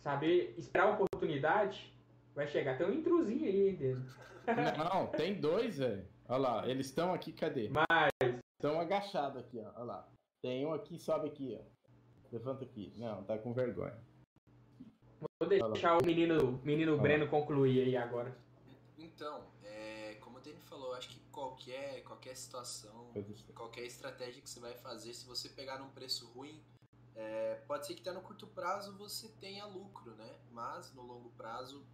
saber 0.00 0.54
esperar 0.58 0.88
a 0.88 0.92
oportunidade, 0.92 1.94
vai 2.34 2.46
chegar. 2.46 2.76
Tem 2.76 2.86
um 2.86 2.92
intrusinho 2.92 3.44
aí 3.44 3.72
dentro. 3.72 4.04
Não, 4.76 5.06
tem 5.06 5.34
dois, 5.34 5.78
velho. 5.78 6.04
Olha 6.28 6.38
lá, 6.38 6.68
eles 6.68 6.86
estão 6.86 7.14
aqui, 7.14 7.32
cadê? 7.32 7.70
Mas. 7.70 8.10
Estão 8.64 8.80
agachados 8.80 9.36
aqui, 9.36 9.60
ó. 9.60 9.70
Olha 9.76 9.84
lá. 9.84 10.08
Tem 10.40 10.64
um 10.64 10.72
aqui, 10.72 10.98
sobe 10.98 11.28
aqui, 11.28 11.54
ó. 11.60 11.62
Levanta 12.32 12.64
aqui. 12.64 12.94
Não, 12.96 13.22
tá 13.22 13.36
com 13.36 13.52
vergonha. 13.52 14.02
Vou 15.38 15.46
deixar 15.46 15.98
o 15.98 16.02
menino, 16.02 16.58
menino 16.64 16.96
Breno 16.96 17.28
concluir 17.28 17.82
aí 17.82 17.94
agora. 17.94 18.34
Então, 18.96 19.44
é, 19.62 20.14
como 20.22 20.38
o 20.38 20.40
Dani 20.40 20.62
falou, 20.62 20.94
acho 20.94 21.10
que 21.10 21.20
qualquer, 21.30 22.02
qualquer 22.04 22.34
situação, 22.38 23.12
qualquer 23.54 23.82
estratégia 23.82 24.40
que 24.40 24.48
você 24.48 24.60
vai 24.60 24.72
fazer, 24.78 25.12
se 25.12 25.26
você 25.26 25.50
pegar 25.50 25.78
num 25.78 25.90
preço 25.90 26.32
ruim, 26.32 26.64
é, 27.14 27.56
pode 27.66 27.86
ser 27.86 27.92
que 27.92 28.00
até 28.00 28.12
no 28.12 28.22
curto 28.22 28.46
prazo 28.46 28.96
você 28.96 29.28
tenha 29.42 29.66
lucro, 29.66 30.14
né? 30.14 30.38
Mas 30.50 30.90
no 30.94 31.02
longo 31.02 31.28
prazo 31.36 31.84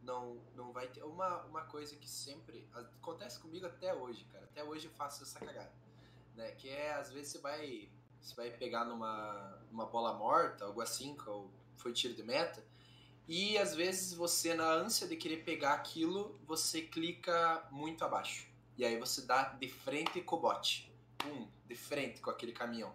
não, 0.00 0.40
não 0.54 0.70
vai 0.70 0.86
ter. 0.86 1.02
Uma, 1.02 1.42
uma 1.46 1.64
coisa 1.64 1.96
que 1.96 2.08
sempre 2.08 2.68
acontece 2.72 3.40
comigo 3.40 3.66
até 3.66 3.92
hoje, 3.92 4.24
cara. 4.26 4.44
Até 4.44 4.62
hoje 4.62 4.86
eu 4.86 4.92
faço 4.92 5.24
essa 5.24 5.40
cagada. 5.40 5.89
Né? 6.34 6.50
Que 6.52 6.68
é, 6.68 6.92
às 6.94 7.10
vezes, 7.10 7.32
você 7.32 7.38
vai, 7.38 7.88
você 8.20 8.34
vai 8.34 8.50
pegar 8.50 8.84
numa, 8.84 9.62
numa 9.70 9.86
bola 9.86 10.14
morta, 10.14 10.64
algo 10.64 10.80
assim, 10.80 11.16
que 11.16 11.24
foi 11.76 11.92
tiro 11.92 12.14
de 12.14 12.22
meta, 12.22 12.64
e 13.28 13.56
às 13.58 13.74
vezes 13.74 14.12
você, 14.12 14.54
na 14.54 14.68
ânsia 14.68 15.06
de 15.06 15.16
querer 15.16 15.44
pegar 15.44 15.74
aquilo, 15.74 16.40
você 16.46 16.82
clica 16.82 17.64
muito 17.70 18.04
abaixo. 18.04 18.48
E 18.76 18.84
aí 18.84 18.98
você 18.98 19.22
dá 19.22 19.44
de 19.44 19.68
frente 19.68 20.20
com 20.20 20.36
o 20.36 20.40
bot. 20.40 20.92
Pum, 21.16 21.46
de 21.66 21.76
frente 21.76 22.20
com 22.20 22.30
aquele 22.30 22.50
caminhão. 22.50 22.92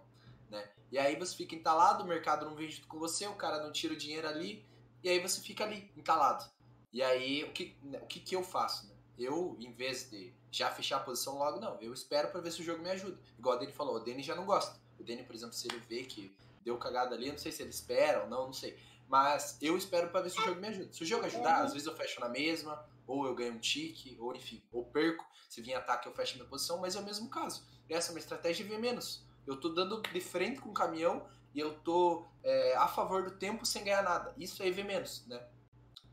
Né? 0.49 0.67
E 0.91 0.97
aí 0.97 1.15
você 1.15 1.35
fica 1.35 1.55
entalado, 1.55 2.03
o 2.03 2.07
mercado 2.07 2.45
não 2.45 2.55
vem 2.55 2.69
junto 2.69 2.87
com 2.87 2.99
você, 2.99 3.25
o 3.27 3.35
cara 3.35 3.63
não 3.63 3.71
tira 3.71 3.93
o 3.93 3.97
dinheiro 3.97 4.27
ali, 4.27 4.65
e 5.03 5.09
aí 5.09 5.19
você 5.19 5.39
fica 5.39 5.63
ali, 5.63 5.91
entalado. 5.95 6.43
E 6.91 7.03
aí, 7.03 7.43
o 7.43 7.51
que, 7.51 7.77
o 8.01 8.05
que, 8.07 8.19
que 8.19 8.35
eu 8.35 8.43
faço? 8.43 8.87
Né? 8.87 8.94
Eu, 9.17 9.55
em 9.59 9.71
vez 9.71 10.09
de 10.09 10.33
já 10.51 10.69
fechar 10.71 10.97
a 10.97 10.99
posição 11.01 11.37
logo, 11.37 11.59
não, 11.59 11.79
eu 11.81 11.93
espero 11.93 12.29
para 12.29 12.41
ver 12.41 12.51
se 12.51 12.61
o 12.61 12.63
jogo 12.63 12.81
me 12.81 12.89
ajuda. 12.89 13.17
Igual 13.37 13.55
o 13.55 13.59
Dani 13.59 13.71
falou, 13.71 13.95
o 13.95 13.99
Dani 13.99 14.21
já 14.21 14.35
não 14.35 14.45
gosta. 14.45 14.79
O 14.99 15.03
Dani, 15.03 15.23
por 15.23 15.35
exemplo, 15.35 15.53
se 15.53 15.67
ele 15.67 15.79
vê 15.79 16.03
que 16.03 16.35
deu 16.63 16.77
cagada 16.77 17.15
ali, 17.15 17.31
não 17.31 17.37
sei 17.37 17.51
se 17.51 17.61
ele 17.61 17.69
espera 17.69 18.23
ou 18.23 18.29
não, 18.29 18.47
não 18.47 18.53
sei. 18.53 18.77
Mas 19.07 19.57
eu 19.61 19.77
espero 19.77 20.09
para 20.09 20.21
ver 20.21 20.31
se 20.31 20.39
o 20.39 20.43
jogo 20.43 20.59
me 20.59 20.67
ajuda. 20.67 20.91
Se 20.91 21.03
o 21.03 21.05
jogo 21.05 21.25
ajudar, 21.25 21.63
às 21.63 21.73
vezes 21.73 21.87
eu 21.87 21.95
fecho 21.95 22.19
na 22.19 22.27
mesma, 22.27 22.83
ou 23.05 23.25
eu 23.25 23.35
ganho 23.35 23.53
um 23.53 23.59
tique, 23.59 24.17
ou 24.19 24.35
enfim, 24.35 24.63
ou 24.71 24.85
perco. 24.85 25.25
Se 25.47 25.61
vir 25.61 25.75
ataque, 25.75 26.07
eu 26.07 26.13
fecho 26.13 26.35
minha 26.35 26.47
posição, 26.47 26.79
mas 26.79 26.95
é 26.95 26.99
o 26.99 27.03
mesmo 27.03 27.29
caso. 27.29 27.63
Essa 27.89 28.09
é 28.09 28.13
uma 28.13 28.19
estratégia 28.19 28.65
de 28.65 28.71
ver 28.71 28.79
menos. 28.79 29.23
Eu 29.45 29.59
tô 29.59 29.69
dando 29.69 30.01
de 30.01 30.21
frente 30.21 30.59
com 30.59 30.69
o 30.69 30.73
caminhão 30.73 31.27
e 31.53 31.59
eu 31.59 31.75
tô 31.79 32.25
é, 32.43 32.75
a 32.75 32.87
favor 32.87 33.23
do 33.23 33.37
tempo 33.37 33.65
sem 33.65 33.83
ganhar 33.83 34.01
nada. 34.01 34.33
Isso 34.37 34.61
é 34.63 34.67
EV 34.67 34.83
menos, 34.83 35.25
né? 35.27 35.39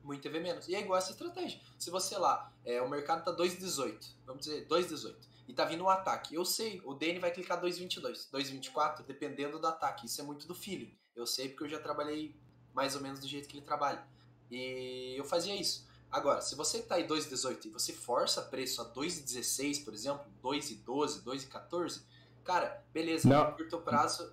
Muito 0.02 0.26
EV 0.26 0.40
menos. 0.40 0.68
E 0.68 0.74
é 0.74 0.80
igual 0.80 0.98
essa 0.98 1.12
estratégia. 1.12 1.60
Se 1.78 1.90
você 1.90 2.16
lá, 2.16 2.52
é, 2.64 2.80
o 2.82 2.88
mercado 2.88 3.24
tá 3.24 3.32
2,18, 3.36 4.14
vamos 4.26 4.44
dizer 4.44 4.66
2,18, 4.66 5.14
e 5.48 5.52
tá 5.54 5.64
vindo 5.64 5.84
um 5.84 5.88
ataque. 5.88 6.34
Eu 6.34 6.44
sei, 6.44 6.80
o 6.84 6.94
Dane 6.94 7.18
vai 7.18 7.30
clicar 7.30 7.60
2,22, 7.60 8.30
2,24, 8.32 9.04
dependendo 9.06 9.58
do 9.58 9.66
ataque. 9.66 10.06
Isso 10.06 10.20
é 10.20 10.24
muito 10.24 10.46
do 10.46 10.54
feeling. 10.54 10.96
Eu 11.14 11.26
sei 11.26 11.48
porque 11.48 11.64
eu 11.64 11.68
já 11.68 11.78
trabalhei 11.78 12.34
mais 12.72 12.94
ou 12.96 13.02
menos 13.02 13.20
do 13.20 13.28
jeito 13.28 13.48
que 13.48 13.56
ele 13.56 13.66
trabalha. 13.66 14.04
E 14.50 15.14
eu 15.16 15.24
fazia 15.24 15.54
isso. 15.54 15.86
Agora, 16.10 16.42
se 16.42 16.54
você 16.54 16.78
está 16.78 17.00
em 17.00 17.06
2,18 17.06 17.66
e 17.66 17.68
você 17.70 17.92
força 17.92 18.42
preço 18.42 18.82
a 18.82 18.92
2,16, 18.92 19.84
por 19.84 19.94
exemplo, 19.94 20.24
2,12, 20.42 21.22
2,14, 21.22 22.02
cara, 22.44 22.84
beleza, 22.92 23.28
Não. 23.28 23.50
no 23.50 23.56
curto 23.56 23.78
prazo. 23.80 24.30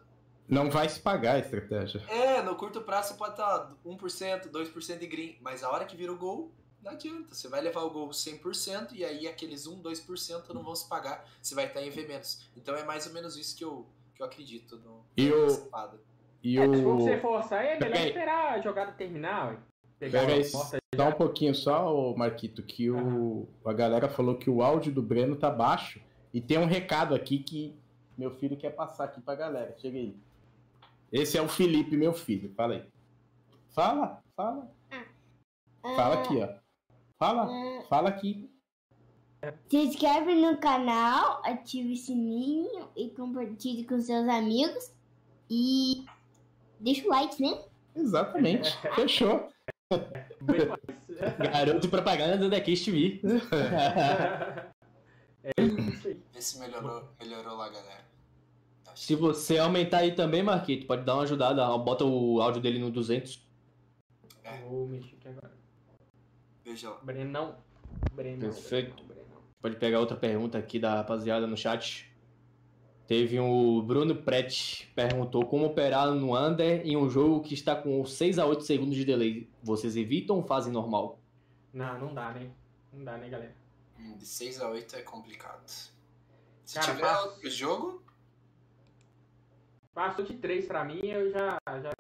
Não 0.50 0.70
vai 0.70 0.90
se 0.90 1.00
pagar 1.00 1.36
a 1.36 1.40
estratégia. 1.40 2.02
É, 2.10 2.42
no 2.42 2.56
curto 2.56 2.82
prazo 2.82 3.10
você 3.10 3.14
pode 3.16 3.32
estar 3.32 3.72
1%, 3.86 4.50
2% 4.50 4.98
de 4.98 5.08
green, 5.08 5.38
mas 5.42 5.64
a 5.64 5.70
hora 5.70 5.86
que 5.86 5.96
vira 5.96 6.12
o 6.12 6.18
gol, 6.18 6.52
não 6.84 6.92
adianta. 6.92 7.36
Você 7.36 7.48
vai 7.48 7.62
levar 7.62 7.82
o 7.82 7.90
gol 7.90 8.10
100% 8.10 8.94
e 8.94 9.06
aí 9.06 9.28
aqueles 9.28 9.68
1, 9.68 9.82
2% 9.82 10.50
não 10.54 10.64
vão 10.64 10.76
se 10.76 10.88
pagar, 10.90 11.26
você 11.42 11.54
vai 11.54 11.66
estar 11.68 11.82
em 11.82 11.92
menos. 12.08 12.50
Então 12.58 12.76
é 12.76 12.84
mais 12.84 13.06
ou 13.06 13.14
menos 13.14 13.38
isso 13.38 13.56
que 13.56 13.64
eu, 13.64 13.86
que 14.16 14.22
eu 14.22 14.26
acredito 14.26 14.78
no 14.78 15.06
E 15.16 15.32
o-. 15.32 15.70
E 16.42 16.58
É, 16.58 16.68
se 16.68 16.84
for 16.84 16.96
o. 16.96 17.00
você 17.02 17.18
forçar, 17.20 17.64
é 17.64 17.80
melhor 17.80 17.92
Peraí. 17.92 18.08
esperar 18.08 18.54
a 18.54 18.62
jogada 18.62 18.92
terminar. 18.94 19.62
Pegar 20.00 20.22
Pera 20.22 20.34
aí, 20.34 20.44
Dá 20.96 21.04
já. 21.04 21.10
um 21.10 21.14
pouquinho 21.14 21.54
só, 21.54 22.14
Marquito, 22.16 22.64
que 22.64 22.90
o, 22.90 23.48
a 23.66 23.74
galera 23.74 24.08
falou 24.08 24.36
que 24.38 24.50
o 24.50 24.64
áudio 24.64 24.94
do 24.94 25.02
Breno 25.02 25.36
tá 25.36 25.50
baixo. 25.52 26.02
E 26.34 26.40
tem 26.40 26.58
um 26.58 26.66
recado 26.66 27.14
aqui 27.14 27.40
que 27.40 27.76
meu 28.18 28.32
filho 28.32 28.56
quer 28.56 28.70
passar 28.70 29.04
aqui 29.06 29.20
pra 29.20 29.36
galera. 29.36 29.76
Chega 29.78 29.98
aí. 29.98 30.16
Esse 31.12 31.38
é 31.38 31.42
o 31.42 31.50
Felipe, 31.50 31.98
meu 31.98 32.14
filho. 32.14 32.54
Fala 32.56 32.76
aí. 32.76 32.86
Fala, 33.70 34.22
fala. 34.36 34.72
Fala 35.82 36.16
aqui, 36.16 36.38
ó. 36.38 36.50
Fala, 37.18 37.50
fala 37.90 38.10
aqui. 38.10 38.50
Se 39.70 39.78
inscreve 39.78 40.36
no 40.36 40.58
canal, 40.58 41.42
ative 41.46 41.94
o 41.94 41.98
sininho 41.98 42.90
e 42.96 43.10
compartilhe 43.10 43.86
com 43.86 44.00
seus 44.00 44.28
amigos. 44.28 44.92
E 45.50 46.06
deixa 46.80 47.06
o 47.08 47.10
like, 47.10 47.42
né? 47.42 47.64
Exatamente. 47.96 48.78
Fechou. 48.96 49.50
Garoto 51.52 51.90
propaganda 51.90 52.50
da 52.50 52.62
Kiss 52.62 52.86
TV. 52.86 53.22
É 55.42 55.62
isso 55.62 56.08
aí. 56.10 56.22
Vê 56.34 56.42
se 56.42 56.60
melhorou, 56.60 57.10
melhorou 57.18 57.56
lá, 57.56 57.70
galera. 57.70 58.04
Se 58.96 59.16
você 59.16 59.58
aumentar 59.58 60.00
aí 60.00 60.14
também, 60.14 60.44
Marquito, 60.44 60.86
pode 60.86 61.04
dar 61.04 61.16
uma 61.16 61.24
ajudada. 61.24 61.66
Bota 61.78 62.04
o 62.06 62.42
áudio 62.42 62.62
dele 62.62 62.80
no 62.80 62.92
200. 62.92 63.48
Vou 64.68 64.88
mexer 64.88 65.16
aqui 65.16 65.28
agora. 65.28 65.52
Veja 66.64 66.90
lá. 66.90 67.00
Brenão. 67.02 67.56
Brenão. 68.14 68.40
Perfeito. 68.40 69.04
Brenão. 69.04 69.42
Pode 69.62 69.76
pegar 69.78 70.00
outra 70.00 70.16
pergunta 70.18 70.58
aqui 70.58 70.80
da 70.80 70.96
rapaziada 70.96 71.46
no 71.48 71.56
chat. 71.58 72.08
Teve 73.08 73.40
o 73.40 73.82
Bruno 73.82 74.16
Prete 74.18 74.92
perguntou 74.96 75.44
como 75.46 75.66
operar 75.66 76.12
no 76.12 76.38
under 76.38 76.86
em 76.86 76.96
um 76.96 77.10
jogo 77.10 77.42
que 77.42 77.56
está 77.56 77.76
com 77.76 78.06
6 78.06 78.38
a 78.38 78.46
8 78.46 78.64
segundos 78.64 78.96
de 78.96 79.04
delay. 79.04 79.50
Vocês 79.64 79.96
evitam 79.96 80.36
ou 80.38 80.44
fazem 80.44 80.72
normal? 80.72 81.20
Não, 81.74 81.98
não 82.00 82.14
dá, 82.14 82.32
né? 82.32 82.52
Não 82.94 83.04
dá, 83.04 83.18
né, 83.18 83.28
galera? 83.30 83.56
Hum, 84.00 84.16
De 84.18 84.26
6 84.28 84.62
a 84.62 84.70
8 84.70 84.96
é 84.96 85.02
complicado. 85.02 85.68
Se 85.68 86.76
Cara, 86.76 86.86
tiver 86.88 87.02
passa- 87.02 87.26
outro 87.30 87.50
jogo, 87.50 88.04
Passou 89.94 90.24
de 90.24 90.36
3 90.36 90.66
pra 90.66 90.84
mim, 90.84 91.00
eu 91.04 91.32
já, 91.32 91.58
já. 91.82 91.92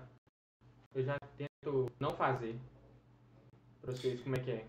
Eu 0.93 1.03
já 1.03 1.17
tento 1.37 1.91
não 1.99 2.15
fazer. 2.15 2.59
Pra 3.81 3.91
vocês 3.93 4.21
como 4.21 4.35
é 4.35 4.39
que 4.39 4.51
é. 4.51 4.67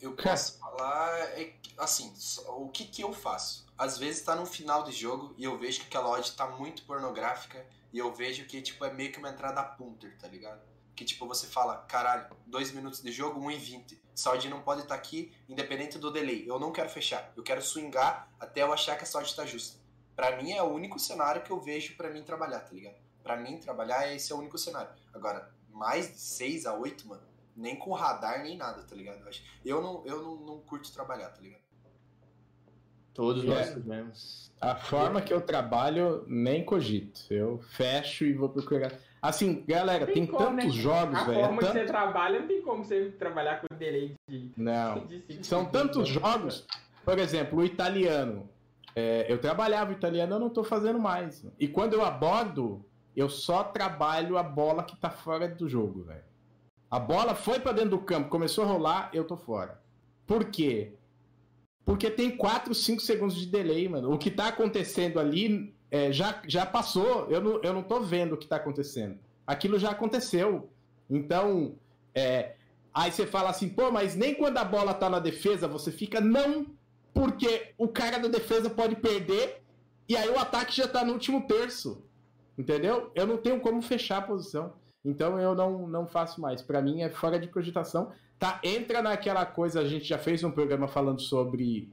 eu 0.00 0.14
posso 0.14 0.58
falar 0.58 1.18
é, 1.38 1.54
assim, 1.76 2.12
o 2.48 2.68
que 2.68 2.84
que 2.84 3.02
eu 3.02 3.12
faço? 3.12 3.66
Às 3.76 3.98
vezes 3.98 4.22
tá 4.22 4.34
no 4.34 4.46
final 4.46 4.82
do 4.82 4.92
jogo 4.92 5.34
e 5.36 5.44
eu 5.44 5.58
vejo 5.58 5.80
que 5.80 5.86
aquela 5.86 6.10
odd 6.10 6.32
tá 6.32 6.46
muito 6.46 6.84
pornográfica 6.84 7.64
e 7.92 7.98
eu 7.98 8.12
vejo 8.12 8.46
que 8.46 8.62
tipo 8.62 8.84
é 8.84 8.92
meio 8.92 9.12
que 9.12 9.18
uma 9.18 9.30
entrada 9.30 9.62
punter, 9.62 10.16
tá 10.18 10.28
ligado? 10.28 10.60
Que 10.94 11.04
tipo 11.04 11.26
você 11.26 11.46
fala, 11.46 11.78
caralho, 11.88 12.26
2 12.46 12.72
minutos 12.72 13.00
de 13.00 13.12
jogo, 13.12 13.40
1 13.40 13.50
e 13.52 13.56
20. 13.56 14.02
Essa 14.14 14.32
odd 14.32 14.48
não 14.48 14.62
pode 14.62 14.82
estar 14.82 14.94
aqui 14.94 15.32
independente 15.48 15.98
do 15.98 16.10
delay. 16.10 16.44
Eu 16.48 16.58
não 16.58 16.72
quero 16.72 16.88
fechar. 16.88 17.32
Eu 17.36 17.42
quero 17.42 17.62
swingar 17.62 18.28
até 18.40 18.62
eu 18.62 18.72
achar 18.72 18.96
que 18.96 19.04
essa 19.04 19.18
odd 19.18 19.34
tá 19.34 19.46
justa. 19.46 19.77
Pra 20.18 20.36
mim 20.36 20.50
é 20.50 20.60
o 20.60 20.66
único 20.66 20.98
cenário 20.98 21.42
que 21.42 21.50
eu 21.52 21.60
vejo 21.60 21.96
pra 21.96 22.10
mim 22.10 22.24
trabalhar, 22.24 22.58
tá 22.58 22.74
ligado? 22.74 22.96
Pra 23.22 23.36
mim 23.36 23.56
trabalhar 23.58 24.12
esse 24.12 24.32
é 24.32 24.34
o 24.34 24.38
único 24.40 24.58
cenário. 24.58 24.90
Agora, 25.14 25.48
mais 25.72 26.10
de 26.10 26.18
6 26.18 26.66
a 26.66 26.74
8, 26.74 27.06
mano, 27.06 27.22
nem 27.56 27.76
com 27.76 27.92
radar 27.92 28.42
nem 28.42 28.56
nada, 28.56 28.82
tá 28.82 28.96
ligado? 28.96 29.20
Eu, 29.20 29.28
acho- 29.28 29.44
eu 29.64 29.80
não, 29.80 30.02
eu 30.04 30.20
não, 30.20 30.34
não 30.38 30.58
curto 30.58 30.92
trabalhar, 30.92 31.28
tá 31.28 31.40
ligado? 31.40 31.60
Todos 33.14 33.44
É. 33.44 33.46
nós 33.46 33.68
fizemos. 33.74 34.52
A 34.60 34.74
forma 34.74 35.20
que 35.22 35.32
eu 35.32 35.40
trabalho, 35.40 36.24
nem 36.26 36.64
cogito. 36.64 37.20
Eu 37.30 37.60
fecho 37.70 38.24
e 38.24 38.32
vou 38.32 38.48
procurar. 38.48 38.92
Assim, 39.22 39.64
galera, 39.68 40.04
tem, 40.04 40.26
como, 40.26 40.38
tantos 40.48 40.74
né? 40.76 40.82
jogos, 40.82 41.16
A 41.16 41.24
velho. 41.26 41.38
é 41.38 41.42
forma 41.44 41.58
que 41.60 41.64
tanto- 41.66 41.78
você 41.78 41.84
trabalha, 41.86 42.40
não 42.40 42.48
tem 42.48 42.62
como 42.62 42.84
você 42.84 43.10
trabalhar 43.12 43.60
com 43.60 43.72
delay 43.76 44.16
de. 44.28 44.50
Não. 44.56 45.06
de 45.06 45.46
São 45.46 45.64
tantos 45.64 46.08
jogos. 46.08 46.66
Por 47.04 47.20
exemplo, 47.20 47.60
o 47.60 47.64
italiano. 47.64 48.48
É, 48.98 49.26
eu 49.28 49.38
trabalhava 49.38 49.92
italiano, 49.92 50.34
eu 50.34 50.40
não 50.40 50.50
tô 50.50 50.64
fazendo 50.64 50.98
mais. 50.98 51.46
E 51.56 51.68
quando 51.68 51.92
eu 51.92 52.04
abordo, 52.04 52.84
eu 53.14 53.28
só 53.30 53.62
trabalho 53.62 54.36
a 54.36 54.42
bola 54.42 54.82
que 54.82 54.96
tá 54.96 55.08
fora 55.08 55.46
do 55.46 55.68
jogo, 55.68 56.02
velho. 56.02 56.24
A 56.90 56.98
bola 56.98 57.32
foi 57.36 57.60
pra 57.60 57.70
dentro 57.70 57.90
do 57.90 58.00
campo, 58.00 58.28
começou 58.28 58.64
a 58.64 58.66
rolar, 58.66 59.10
eu 59.12 59.24
tô 59.24 59.36
fora. 59.36 59.80
Por 60.26 60.46
quê? 60.46 60.94
Porque 61.84 62.10
tem 62.10 62.36
4, 62.36 62.74
5 62.74 63.00
segundos 63.00 63.36
de 63.36 63.46
delay, 63.46 63.88
mano. 63.88 64.12
O 64.12 64.18
que 64.18 64.32
tá 64.32 64.48
acontecendo 64.48 65.20
ali 65.20 65.72
é, 65.92 66.10
já, 66.10 66.42
já 66.48 66.66
passou. 66.66 67.30
Eu 67.30 67.40
não, 67.40 67.62
eu 67.62 67.72
não 67.72 67.84
tô 67.84 68.00
vendo 68.00 68.32
o 68.32 68.36
que 68.36 68.48
tá 68.48 68.56
acontecendo. 68.56 69.16
Aquilo 69.46 69.78
já 69.78 69.90
aconteceu. 69.90 70.68
Então, 71.08 71.76
é, 72.12 72.56
aí 72.92 73.12
você 73.12 73.28
fala 73.28 73.50
assim, 73.50 73.68
pô, 73.68 73.92
mas 73.92 74.16
nem 74.16 74.34
quando 74.34 74.58
a 74.58 74.64
bola 74.64 74.92
tá 74.92 75.08
na 75.08 75.20
defesa 75.20 75.68
você 75.68 75.92
fica. 75.92 76.20
Não, 76.20 76.66
porque 77.18 77.74
o 77.76 77.88
cara 77.88 78.16
da 78.18 78.28
defesa 78.28 78.70
pode 78.70 78.94
perder 78.94 79.60
e 80.08 80.16
aí 80.16 80.28
o 80.30 80.38
ataque 80.38 80.76
já 80.76 80.86
tá 80.86 81.04
no 81.04 81.14
último 81.14 81.48
terço. 81.48 82.04
Entendeu? 82.56 83.10
Eu 83.12 83.26
não 83.26 83.36
tenho 83.36 83.60
como 83.60 83.82
fechar 83.82 84.18
a 84.18 84.22
posição. 84.22 84.74
Então 85.04 85.36
eu 85.36 85.52
não, 85.52 85.88
não 85.88 86.06
faço 86.06 86.40
mais. 86.40 86.62
Pra 86.62 86.80
mim 86.80 87.02
é 87.02 87.10
fora 87.10 87.36
de 87.36 87.48
cogitação. 87.48 88.12
Tá, 88.38 88.60
entra 88.62 89.02
naquela 89.02 89.44
coisa, 89.44 89.80
a 89.80 89.84
gente 89.84 90.04
já 90.04 90.16
fez 90.16 90.44
um 90.44 90.50
programa 90.52 90.86
falando 90.86 91.20
sobre 91.20 91.90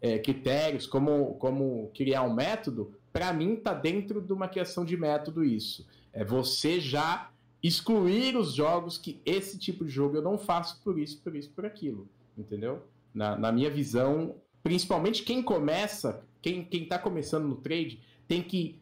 é, 0.00 0.16
critérios, 0.20 0.86
como, 0.86 1.34
como 1.34 1.90
criar 1.92 2.22
um 2.22 2.32
método. 2.32 2.94
Pra 3.12 3.32
mim 3.32 3.56
tá 3.56 3.74
dentro 3.74 4.20
de 4.20 4.32
uma 4.32 4.46
criação 4.46 4.84
de 4.84 4.96
método 4.96 5.42
isso. 5.42 5.88
É 6.12 6.24
você 6.24 6.78
já 6.78 7.32
excluir 7.60 8.36
os 8.36 8.54
jogos 8.54 8.96
que 8.96 9.20
esse 9.26 9.58
tipo 9.58 9.84
de 9.84 9.90
jogo 9.90 10.16
eu 10.16 10.22
não 10.22 10.38
faço 10.38 10.80
por 10.84 11.00
isso, 11.00 11.20
por 11.20 11.34
isso, 11.34 11.50
por 11.50 11.66
aquilo. 11.66 12.08
Entendeu? 12.36 12.84
Na, 13.12 13.36
na 13.36 13.50
minha 13.50 13.70
visão, 13.70 14.36
principalmente 14.62 15.22
quem 15.22 15.42
começa, 15.42 16.24
quem, 16.42 16.64
quem 16.64 16.84
tá 16.86 16.98
começando 16.98 17.46
no 17.46 17.56
trade, 17.56 18.00
tem 18.26 18.42
que 18.42 18.78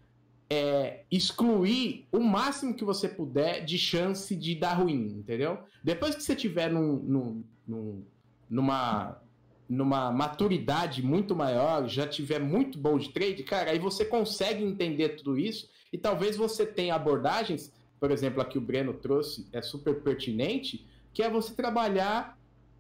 é, 0.49 1.05
excluir 1.11 2.07
o 2.13 2.21
máximo 2.21 2.75
que 2.75 2.85
você 2.85 3.09
puder 3.09 3.65
de 3.65 3.79
chance 3.79 4.35
de 4.35 4.55
dar 4.55 4.75
ruim, 4.75 5.17
entendeu? 5.19 5.59
Depois 5.83 6.15
que 6.15 6.23
você 6.23 6.37
tiver 6.37 6.71
num, 6.71 6.97
num, 6.97 7.45
num- 7.67 8.05
numa, 8.49 9.21
numa 9.69 10.13
maturidade 10.13 11.03
muito 11.03 11.35
maior, 11.35 11.89
já 11.89 12.07
tiver 12.07 12.39
muito 12.39 12.79
bom 12.79 12.97
de 12.97 13.11
trade, 13.11 13.43
cara, 13.43 13.73
aí 13.73 13.79
você 13.79 14.05
consegue 14.05 14.63
entender 14.63 15.11
tudo 15.11 15.37
isso 15.37 15.69
e 15.93 15.99
talvez 15.99 16.37
você 16.37 16.65
tenha 16.65 16.95
abordagens, 16.95 17.73
por 17.99 18.11
exemplo, 18.11 18.41
a 18.41 18.45
que 18.45 18.59
o 18.59 18.61
Breno 18.61 18.95
trouxe 18.95 19.49
é 19.53 19.61
super 19.61 20.01
pertinente, 20.01 20.87
que 21.13 21.23
é 21.23 21.31
você 21.31 21.55
trabalhar 21.55 22.36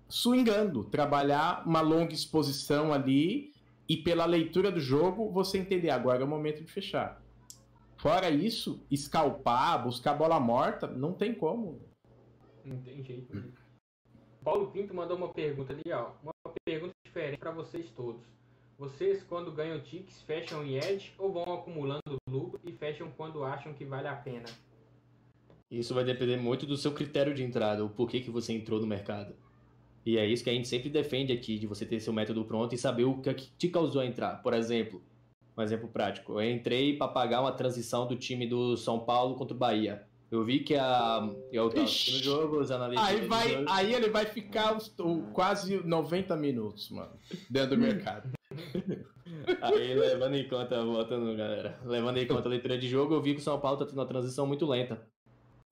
swingando, 0.08 0.84
trabalhar 0.84 1.66
uma 1.66 1.80
longa 1.80 2.12
exposição 2.12 2.92
ali 2.92 3.52
e 3.88 3.96
pela 3.96 4.24
leitura 4.24 4.70
do 4.70 4.80
jogo 4.80 5.30
você 5.30 5.58
entender 5.58 5.90
agora 5.90 6.22
é 6.22 6.24
o 6.24 6.28
momento 6.28 6.62
de 6.62 6.70
fechar. 6.70 7.22
Fora 7.96 8.28
isso, 8.30 8.84
escalpar, 8.90 9.82
buscar 9.82 10.14
bola 10.14 10.38
morta, 10.38 10.86
não 10.86 11.12
tem 11.12 11.34
como. 11.34 11.80
Não 12.64 12.78
tem 12.82 13.02
jeito. 13.02 13.34
né? 13.34 13.44
Paulo 14.44 14.70
Pinto 14.70 14.94
mandou 14.94 15.16
uma 15.16 15.32
pergunta 15.32 15.72
ali, 15.72 15.92
ó. 15.92 16.10
Uma 16.22 16.32
pergunta 16.64 16.92
diferente 17.04 17.38
para 17.38 17.50
vocês 17.50 17.90
todos. 17.90 18.22
Vocês, 18.78 19.24
quando 19.24 19.50
ganham 19.50 19.80
ticks, 19.80 20.20
fecham 20.22 20.62
em 20.62 20.76
edge 20.76 21.12
ou 21.18 21.32
vão 21.32 21.54
acumulando 21.54 22.18
lucro 22.28 22.60
e 22.62 22.72
fecham 22.72 23.10
quando 23.16 23.42
acham 23.42 23.72
que 23.72 23.84
vale 23.84 24.06
a 24.06 24.14
pena? 24.14 24.44
Isso 25.70 25.94
vai 25.94 26.04
depender 26.04 26.36
muito 26.36 26.66
do 26.66 26.76
seu 26.76 26.92
critério 26.92 27.34
de 27.34 27.42
entrada, 27.42 27.84
o 27.84 27.88
porquê 27.88 28.20
que 28.20 28.30
você 28.30 28.52
entrou 28.52 28.78
no 28.78 28.86
mercado. 28.86 29.34
E 30.06 30.16
é 30.16 30.24
isso 30.24 30.44
que 30.44 30.48
a 30.50 30.52
gente 30.52 30.68
sempre 30.68 30.88
defende 30.88 31.32
aqui, 31.32 31.58
de 31.58 31.66
você 31.66 31.84
ter 31.84 31.98
seu 31.98 32.12
método 32.12 32.44
pronto 32.44 32.72
e 32.74 32.78
saber 32.78 33.04
o 33.04 33.20
que 33.20 33.34
que 33.34 33.50
te 33.58 33.68
causou 33.68 34.00
a 34.00 34.06
entrar. 34.06 34.40
Por 34.42 34.54
exemplo, 34.54 35.02
Um 35.58 35.62
exemplo 35.62 35.88
prático. 35.88 36.38
Eu 36.38 36.50
entrei 36.50 36.96
para 36.98 37.08
pagar 37.08 37.40
uma 37.40 37.50
transição 37.50 38.06
do 38.06 38.14
time 38.14 38.46
do 38.46 38.76
São 38.76 39.00
Paulo 39.00 39.34
contra 39.36 39.54
o 39.54 39.58
Bahia. 39.58 40.04
Eu 40.30 40.44
vi 40.44 40.60
que 40.60 40.74
a. 40.76 41.28
Eu 41.50 41.70
tava 41.70 41.84
assistindo 41.84 42.20
o 42.20 42.22
jogo, 42.24 42.60
os 42.60 42.70
analistas. 42.70 43.08
Aí, 43.08 43.26
vai, 43.26 43.48
jogo- 43.50 43.64
aí 43.70 43.94
ele 43.94 44.10
vai 44.10 44.26
ficar 44.26 44.76
os- 44.76 44.92
o- 44.98 45.22
quase 45.32 45.78
90 45.82 46.36
minutos, 46.36 46.90
mano, 46.90 47.12
dentro 47.48 47.70
do 47.70 47.78
mercado. 47.78 48.30
Aí, 49.62 49.94
levando 49.94 50.34
em 50.36 50.48
conta, 50.48 50.84
voltando, 50.84 51.36
galera, 51.36 51.78
levando 51.84 52.18
em 52.18 52.26
conta 52.26 52.48
a 52.48 52.50
leitura 52.50 52.78
de 52.78 52.88
jogo, 52.88 53.14
eu 53.14 53.22
vi 53.22 53.34
que 53.34 53.40
o 53.40 53.42
São 53.44 53.58
Paulo 53.58 53.78
tá 53.78 53.84
tendo 53.86 53.98
uma 53.98 54.06
transição 54.06 54.46
muito 54.46 54.66
lenta. 54.66 55.06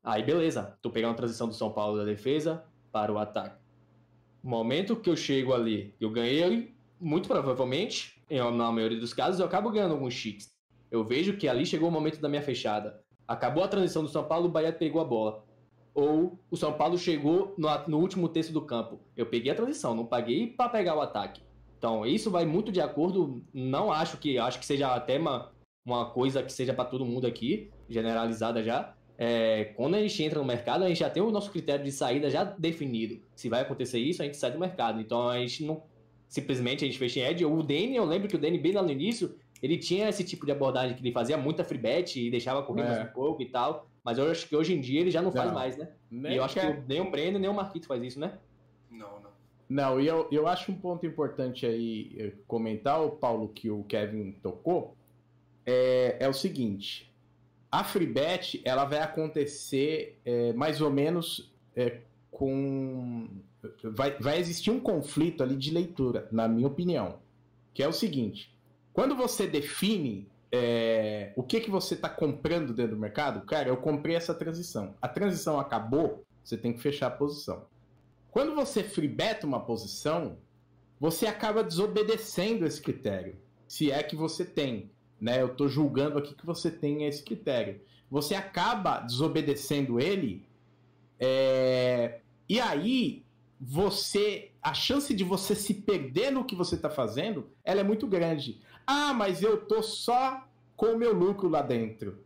Aí, 0.03 0.23
beleza, 0.23 0.77
tô 0.83 0.91
pegando 0.91 1.13
a 1.13 1.17
transição 1.17 1.47
do 1.49 1.55
São 1.55 1.73
Paulo 1.73 1.97
da 1.99 2.05
defesa 2.05 2.65
para 2.93 3.13
o 3.13 3.19
ataque. 3.19 3.63
No 4.45 4.51
momento 4.51 4.95
que 4.95 5.09
eu 5.09 5.17
chego 5.17 5.55
ali, 5.55 5.95
eu 5.99 6.11
ganhei, 6.11 6.75
muito 7.01 7.27
provavelmente, 7.27 8.23
na 8.31 8.71
maioria 8.71 9.01
dos 9.01 9.15
casos, 9.15 9.41
eu 9.41 9.47
acabo 9.47 9.71
ganhando 9.71 9.93
alguns 9.93 10.13
cheats. 10.13 10.51
Eu 10.91 11.03
vejo 11.03 11.39
que 11.39 11.49
ali 11.49 11.65
chegou 11.65 11.89
o 11.89 11.91
momento 11.91 12.21
da 12.21 12.29
minha 12.29 12.43
fechada. 12.43 13.03
Acabou 13.27 13.65
a 13.65 13.69
transição 13.69 14.03
do 14.03 14.09
São 14.11 14.23
Paulo, 14.23 14.45
o 14.45 14.51
Bahia 14.51 14.71
pegou 14.71 15.01
a 15.01 15.05
bola. 15.05 15.43
Ou 15.95 16.39
o 16.51 16.59
São 16.59 16.75
Paulo 16.75 16.99
chegou 16.99 17.55
no, 17.57 17.69
no 17.89 17.99
último 17.99 18.29
terço 18.29 18.53
do 18.53 18.61
campo. 18.61 19.01
Eu 19.17 19.25
peguei 19.25 19.51
a 19.51 19.55
transição, 19.55 19.95
não 19.95 20.05
paguei 20.05 20.49
para 20.49 20.69
pegar 20.69 20.95
o 20.95 21.01
ataque. 21.01 21.41
Então, 21.79 22.05
isso 22.05 22.31
vai 22.31 22.45
muito 22.45 22.71
de 22.71 22.83
acordo. 22.83 23.43
Não 23.51 23.91
acho 23.91 24.19
que 24.19 24.37
acho 24.37 24.59
que 24.59 24.67
seja 24.67 24.95
até 24.95 25.19
uma, 25.19 25.53
uma 25.87 26.11
coisa 26.11 26.43
que 26.43 26.53
seja 26.53 26.75
para 26.75 26.85
todo 26.85 27.07
mundo 27.07 27.27
aqui, 27.27 27.71
generalizada 27.89 28.63
já. 28.63 28.95
É, 29.17 29.73
quando 29.77 29.95
a 29.95 30.01
gente 30.01 30.23
entra 30.23 30.39
no 30.41 30.45
mercado, 30.45 30.85
a 30.85 30.89
gente 30.89 30.99
já 30.99 31.09
tem 31.09 31.23
o 31.23 31.31
nosso 31.31 31.51
critério 31.51 31.85
de 31.85 31.93
saída 31.93 32.29
já 32.29 32.45
definido. 32.45 33.21
Se 33.35 33.49
vai 33.49 33.63
acontecer 33.63 33.99
isso, 33.99 34.23
a 34.23 34.25
gente 34.25 34.37
sai 34.37 34.51
do 34.51 34.59
mercado. 34.59 35.01
Então 35.01 35.29
a 35.29 35.39
gente 35.39 35.65
não. 35.65 35.83
Simplesmente 36.29 36.85
a 36.85 36.87
gente 36.89 36.99
fecha 36.99 37.21
em 37.21 37.23
Ed. 37.23 37.45
O 37.45 37.63
Danny, 37.63 37.95
eu 37.95 38.05
lembro 38.05 38.27
que 38.29 38.35
o 38.35 38.39
Danny, 38.39 38.59
bem 38.59 38.73
lá 38.73 38.83
no 38.83 38.91
início, 38.91 39.37
ele 39.63 39.79
tinha 39.79 40.09
esse 40.09 40.25
tipo 40.25 40.45
de 40.45 40.51
abordagem 40.51 40.97
que 40.97 41.03
ele 41.03 41.13
fazia 41.13 41.37
muita 41.37 41.63
free 41.63 41.79
bet 41.79 42.21
e 42.21 42.31
deixava 42.31 42.63
correr 42.63 42.83
É. 42.83 42.87
mais 42.87 43.09
um 43.09 43.13
pouco 43.13 43.41
e 43.41 43.47
tal. 43.47 43.89
Mas 44.03 44.19
eu 44.19 44.31
acho 44.31 44.49
que 44.49 44.57
hoje 44.57 44.75
em 44.75 44.81
dia 44.81 45.01
ele 45.01 45.11
já 45.11 45.23
não, 45.23 45.31
faz 45.31 45.47
Não. 45.47 45.55
mais, 45.55 45.77
né? 45.77 45.89
Nem 46.11 46.33
e 46.33 46.37
eu 46.37 46.45
acho 46.45 46.59
que 46.59 46.67
nem 46.89 47.01
o 47.01 47.11
Breno 47.11 47.39
nem 47.39 47.49
o 47.49 47.55
Marquito 47.55 47.87
faz 47.87 48.03
isso, 48.03 48.19
né? 48.19 48.37
Não, 48.91 49.21
não. 49.21 49.31
Não, 49.67 50.01
e 50.01 50.07
eu, 50.07 50.29
eu 50.31 50.47
acho 50.47 50.71
um 50.71 50.75
ponto 50.75 51.07
importante 51.07 51.65
aí 51.65 52.15
eh, 52.19 52.33
comentar, 52.47 53.03
o 53.03 53.13
Paulo, 53.13 53.49
que 53.49 53.71
o 53.71 53.83
Kevin 53.85 54.33
tocou, 54.43 54.95
é, 55.65 56.17
é 56.21 56.29
o 56.29 56.35
seguinte. 56.35 57.11
A 57.75 57.83
FreeBet, 57.83 58.63
ela 58.65 58.85
vai 58.85 59.01
acontecer 59.01 60.21
eh, 60.25 60.53
mais 60.53 60.81
ou 60.81 60.93
menos 60.93 61.53
eh, 61.75 62.03
com... 62.31 63.29
Vai, 63.83 64.17
vai 64.17 64.39
existir 64.39 64.71
um 64.71 64.79
conflito 64.79 65.43
ali 65.43 65.57
de 65.57 65.73
leitura, 65.73 66.29
na 66.31 66.47
minha 66.47 66.69
opinião. 66.69 67.19
Que 67.73 67.83
é 67.83 67.89
o 67.89 67.93
seguinte. 67.93 68.57
Quando 68.93 69.17
você 69.17 69.49
define 69.49 70.29
eh, 70.53 71.33
o 71.35 71.43
que, 71.43 71.59
que 71.59 71.69
você 71.69 71.95
está 71.95 72.09
comprando 72.09 72.73
dentro 72.73 72.95
do 72.95 73.01
mercado, 73.01 73.45
cara, 73.45 73.69
eu 73.69 73.77
comprei 73.77 74.15
essa 74.15 74.33
transição. 74.33 74.95
A 75.03 75.09
transição 75.09 75.59
acabou, 75.59 76.25
você 76.45 76.57
tem 76.57 76.73
que 76.73 76.81
fechar 76.81 77.09
a 77.09 77.11
posição. 77.11 77.65
Quando 78.31 78.55
você 78.55 78.85
freebeta 78.85 79.49
uma 79.49 79.59
posição, 79.59 80.39
você 81.01 81.27
acaba 81.27 81.65
desobedecendo 81.65 82.67
esse 82.67 82.81
critério. 82.81 83.35
Se 83.67 83.91
é 83.91 84.01
que 84.01 84.15
você 84.15 84.45
tem. 84.45 84.93
Né? 85.21 85.41
Eu 85.41 85.47
estou 85.47 85.69
julgando 85.69 86.19
aqui 86.19 86.35
que 86.35 86.45
você 86.47 86.71
tem 86.71 87.05
esse 87.07 87.23
critério. 87.23 87.81
Você 88.11 88.35
acaba 88.35 89.01
desobedecendo 89.01 89.99
ele. 90.01 90.45
é, 91.19 92.21
E 92.49 92.61
aí, 92.61 93.25
você. 93.61 94.51
A 94.63 94.73
chance 94.75 95.13
de 95.15 95.25
você 95.25 95.55
se 95.55 95.75
perder 95.75 96.31
no 96.33 96.45
que 96.45 96.55
você 96.55 96.75
está 96.75 96.89
fazendo, 96.89 97.47
ela 97.63 97.81
é 97.81 97.85
muito 97.85 98.07
grande. 98.07 98.61
Ah, 98.87 99.13
mas 99.13 99.43
eu 99.43 99.59
tô 99.67 99.83
só 99.83 100.43
com 100.77 100.87
o 100.87 100.99
meu 100.99 101.13
lucro 101.15 101.49
lá 101.49 101.63
dentro. 101.63 102.19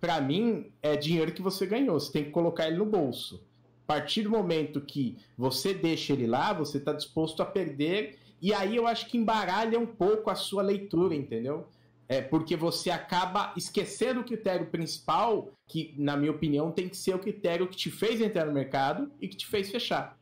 Para 0.00 0.20
mim, 0.20 0.72
é 0.82 0.96
dinheiro 0.96 1.32
que 1.32 1.42
você 1.42 1.66
ganhou. 1.66 1.98
Você 1.98 2.12
tem 2.12 2.24
que 2.24 2.30
colocar 2.30 2.66
ele 2.66 2.76
no 2.76 2.86
bolso. 2.86 3.46
A 3.84 3.86
partir 3.86 4.22
do 4.22 4.30
momento 4.30 4.80
que 4.80 5.16
você 5.36 5.74
deixa 5.74 6.12
ele 6.12 6.26
lá, 6.26 6.52
você 6.52 6.78
está 6.78 6.92
disposto 6.92 7.42
a 7.42 7.46
perder. 7.46 8.18
E 8.40 8.52
aí 8.52 8.76
eu 8.76 8.86
acho 8.86 9.06
que 9.06 9.16
embaralha 9.18 9.78
um 9.78 9.86
pouco 9.86 10.30
a 10.30 10.34
sua 10.34 10.62
leitura, 10.62 11.14
entendeu? 11.14 11.66
É 12.08 12.20
porque 12.20 12.56
você 12.56 12.90
acaba 12.90 13.52
esquecendo 13.56 14.20
o 14.20 14.24
critério 14.24 14.66
principal, 14.66 15.52
que, 15.66 15.94
na 15.96 16.16
minha 16.16 16.32
opinião, 16.32 16.70
tem 16.70 16.88
que 16.88 16.96
ser 16.96 17.14
o 17.14 17.18
critério 17.18 17.66
que 17.66 17.76
te 17.76 17.90
fez 17.90 18.20
entrar 18.20 18.44
no 18.44 18.52
mercado 18.52 19.10
e 19.20 19.28
que 19.28 19.36
te 19.36 19.46
fez 19.46 19.70
fechar. 19.70 20.18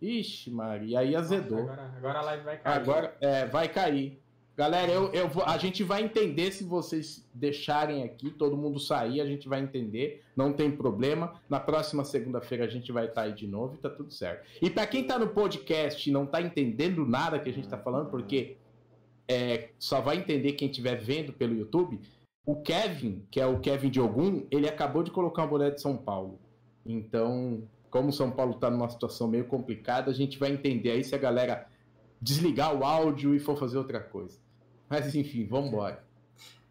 Ixi, 0.00 0.50
Maria, 0.50 1.00
aí 1.00 1.16
azedou. 1.16 1.58
Nossa, 1.58 1.72
agora, 1.72 1.92
agora 1.96 2.18
a 2.18 2.22
live 2.22 2.44
vai 2.44 2.58
cair. 2.58 2.76
Agora 2.76 3.16
é, 3.20 3.46
vai 3.46 3.68
cair. 3.68 4.20
Galera, 4.58 4.90
eu, 4.90 5.12
eu 5.12 5.28
vou, 5.28 5.44
a 5.44 5.56
gente 5.56 5.84
vai 5.84 6.02
entender 6.02 6.50
se 6.50 6.64
vocês 6.64 7.24
deixarem 7.32 8.02
aqui, 8.02 8.28
todo 8.28 8.56
mundo 8.56 8.80
sair, 8.80 9.20
a 9.20 9.24
gente 9.24 9.48
vai 9.48 9.60
entender, 9.60 10.24
não 10.34 10.52
tem 10.52 10.68
problema. 10.68 11.40
Na 11.48 11.60
próxima 11.60 12.04
segunda-feira 12.04 12.64
a 12.64 12.68
gente 12.68 12.90
vai 12.90 13.06
estar 13.06 13.22
aí 13.22 13.32
de 13.32 13.46
novo 13.46 13.76
e 13.76 13.78
tá 13.78 13.88
tudo 13.88 14.12
certo. 14.12 14.44
E 14.60 14.68
para 14.68 14.84
quem 14.88 15.04
tá 15.04 15.16
no 15.16 15.28
podcast 15.28 16.10
e 16.10 16.12
não 16.12 16.26
tá 16.26 16.42
entendendo 16.42 17.06
nada 17.06 17.38
que 17.38 17.48
a 17.48 17.52
gente 17.52 17.68
tá 17.68 17.78
falando, 17.78 18.10
porque 18.10 18.56
é, 19.28 19.70
só 19.78 20.00
vai 20.00 20.16
entender 20.16 20.54
quem 20.54 20.68
estiver 20.68 20.96
vendo 20.96 21.32
pelo 21.32 21.54
YouTube, 21.54 22.00
o 22.44 22.56
Kevin, 22.62 23.26
que 23.30 23.38
é 23.38 23.46
o 23.46 23.60
Kevin 23.60 23.90
Diogun, 23.90 24.46
ele 24.50 24.66
acabou 24.66 25.02
de 25.02 25.10
colocar 25.10 25.42
uma 25.42 25.48
boleia 25.48 25.70
de 25.70 25.82
São 25.82 25.98
Paulo. 25.98 26.40
Então, 26.86 27.62
como 27.90 28.08
o 28.08 28.12
São 28.12 28.30
Paulo 28.30 28.54
tá 28.54 28.70
numa 28.70 28.88
situação 28.88 29.28
meio 29.28 29.44
complicada, 29.44 30.10
a 30.10 30.14
gente 30.14 30.38
vai 30.38 30.50
entender 30.50 30.92
aí 30.92 31.04
se 31.04 31.14
a 31.14 31.18
galera 31.18 31.68
desligar 32.20 32.74
o 32.74 32.84
áudio 32.84 33.34
e 33.34 33.38
for 33.38 33.58
fazer 33.58 33.76
outra 33.76 34.00
coisa. 34.00 34.38
Mas 34.88 35.14
enfim, 35.14 35.46
vamos 35.46 35.68
embora. 35.68 36.02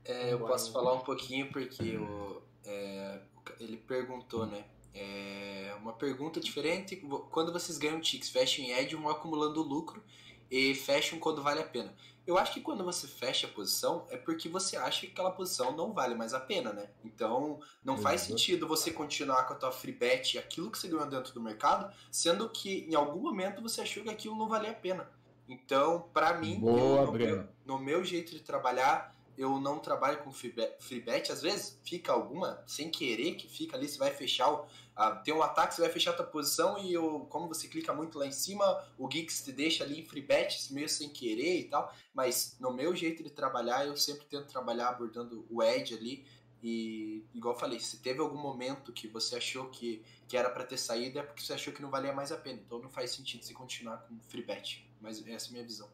É, 0.03 0.33
eu 0.33 0.39
posso 0.39 0.71
falar 0.71 0.93
um 0.93 1.01
pouquinho 1.01 1.51
porque 1.51 1.95
o, 1.97 2.41
é, 2.65 3.19
ele 3.59 3.77
perguntou, 3.77 4.47
né? 4.47 4.65
É, 4.95 5.75
uma 5.79 5.93
pergunta 5.93 6.39
diferente. 6.39 6.95
Quando 7.29 7.53
vocês 7.53 7.77
ganham 7.77 7.99
ticks, 7.99 8.29
fecham 8.29 8.65
em 8.65 8.71
Ed, 8.71 8.95
vão 8.95 9.09
acumulando 9.09 9.61
lucro 9.61 10.01
e 10.49 10.73
fecham 10.73 11.19
quando 11.19 11.43
vale 11.43 11.59
a 11.59 11.65
pena. 11.65 11.93
Eu 12.27 12.37
acho 12.37 12.53
que 12.53 12.59
quando 12.59 12.83
você 12.83 13.07
fecha 13.07 13.47
a 13.47 13.49
posição 13.49 14.05
é 14.09 14.17
porque 14.17 14.49
você 14.49 14.75
acha 14.75 15.07
que 15.07 15.13
aquela 15.13 15.31
posição 15.31 15.71
não 15.71 15.93
vale 15.93 16.13
mais 16.13 16.33
a 16.33 16.39
pena, 16.41 16.73
né? 16.73 16.89
Então 17.05 17.61
não 17.81 17.97
faz 17.97 18.21
Exato. 18.21 18.31
sentido 18.31 18.67
você 18.67 18.91
continuar 18.91 19.47
com 19.47 19.53
a 19.53 19.55
tua 19.55 19.71
free 19.71 19.93
bet, 19.93 20.37
aquilo 20.37 20.69
que 20.69 20.77
você 20.77 20.89
ganhou 20.89 21.07
dentro 21.07 21.33
do 21.33 21.41
mercado, 21.41 21.89
sendo 22.11 22.49
que 22.49 22.85
em 22.89 22.95
algum 22.95 23.21
momento 23.21 23.61
você 23.61 23.79
achou 23.79 24.03
que 24.03 24.09
aquilo 24.09 24.35
não 24.35 24.49
valia 24.49 24.71
a 24.71 24.75
pena. 24.75 25.09
Então, 25.47 26.09
pra 26.13 26.33
mim, 26.33 26.59
Boa, 26.59 27.03
eu, 27.03 27.05
no, 27.05 27.13
meu, 27.13 27.47
no 27.65 27.79
meu 27.79 28.03
jeito 28.03 28.33
de 28.33 28.41
trabalhar, 28.41 29.15
eu 29.37 29.59
não 29.59 29.79
trabalho 29.79 30.17
com 30.17 30.31
free 30.33 30.51
bet, 30.51 30.75
free 30.79 30.99
bet. 30.99 31.31
Às 31.31 31.41
vezes 31.41 31.79
fica 31.83 32.11
alguma, 32.11 32.61
sem 32.67 32.89
querer, 32.89 33.35
que 33.35 33.47
fica 33.47 33.77
ali, 33.77 33.87
você 33.87 33.97
vai 33.97 34.11
fechar 34.11 34.51
o. 34.51 34.65
ah, 34.97 35.11
tem 35.15 35.33
um 35.33 35.43
ataque, 35.43 35.75
você 35.75 35.81
vai 35.81 35.89
fechar 35.91 36.11
a 36.11 36.15
tua 36.15 36.25
posição 36.25 36.77
e 36.79 36.91
eu, 36.91 37.21
como 37.29 37.47
você 37.47 37.67
clica 37.67 37.93
muito 37.93 38.17
lá 38.17 38.25
em 38.25 38.31
cima, 38.31 38.83
o 38.97 39.07
Geeks 39.07 39.43
te 39.43 39.51
deixa 39.51 39.83
ali 39.83 39.99
em 40.01 40.05
free 40.05 40.21
bet, 40.21 40.73
meio 40.73 40.89
sem 40.89 41.09
querer 41.09 41.59
e 41.59 41.63
tal. 41.65 41.93
Mas 42.13 42.57
no 42.59 42.73
meu 42.73 42.95
jeito 42.95 43.23
de 43.23 43.29
trabalhar, 43.29 43.85
eu 43.85 43.95
sempre 43.95 44.25
tento 44.25 44.47
trabalhar 44.47 44.89
abordando 44.89 45.45
o 45.49 45.61
edge 45.61 45.93
ali. 45.93 46.25
E, 46.63 47.23
igual 47.35 47.53
eu 47.53 47.59
falei, 47.59 47.79
se 47.79 47.99
teve 48.01 48.19
algum 48.19 48.37
momento 48.39 48.91
que 48.91 49.07
você 49.07 49.35
achou 49.35 49.69
que, 49.69 50.03
que 50.27 50.35
era 50.35 50.49
para 50.49 50.63
ter 50.65 50.77
saído, 50.77 51.19
é 51.19 51.21
porque 51.21 51.43
você 51.43 51.53
achou 51.53 51.71
que 51.71 51.81
não 51.81 51.91
valia 51.91 52.11
mais 52.11 52.31
a 52.31 52.37
pena. 52.37 52.59
Então 52.65 52.79
não 52.79 52.89
faz 52.89 53.11
sentido 53.11 53.45
você 53.45 53.53
continuar 53.53 53.97
com 53.99 54.17
free 54.21 54.41
bet. 54.43 54.89
Mas 54.99 55.19
essa 55.27 55.45
é 55.45 55.49
a 55.49 55.51
minha 55.51 55.63
visão. 55.63 55.87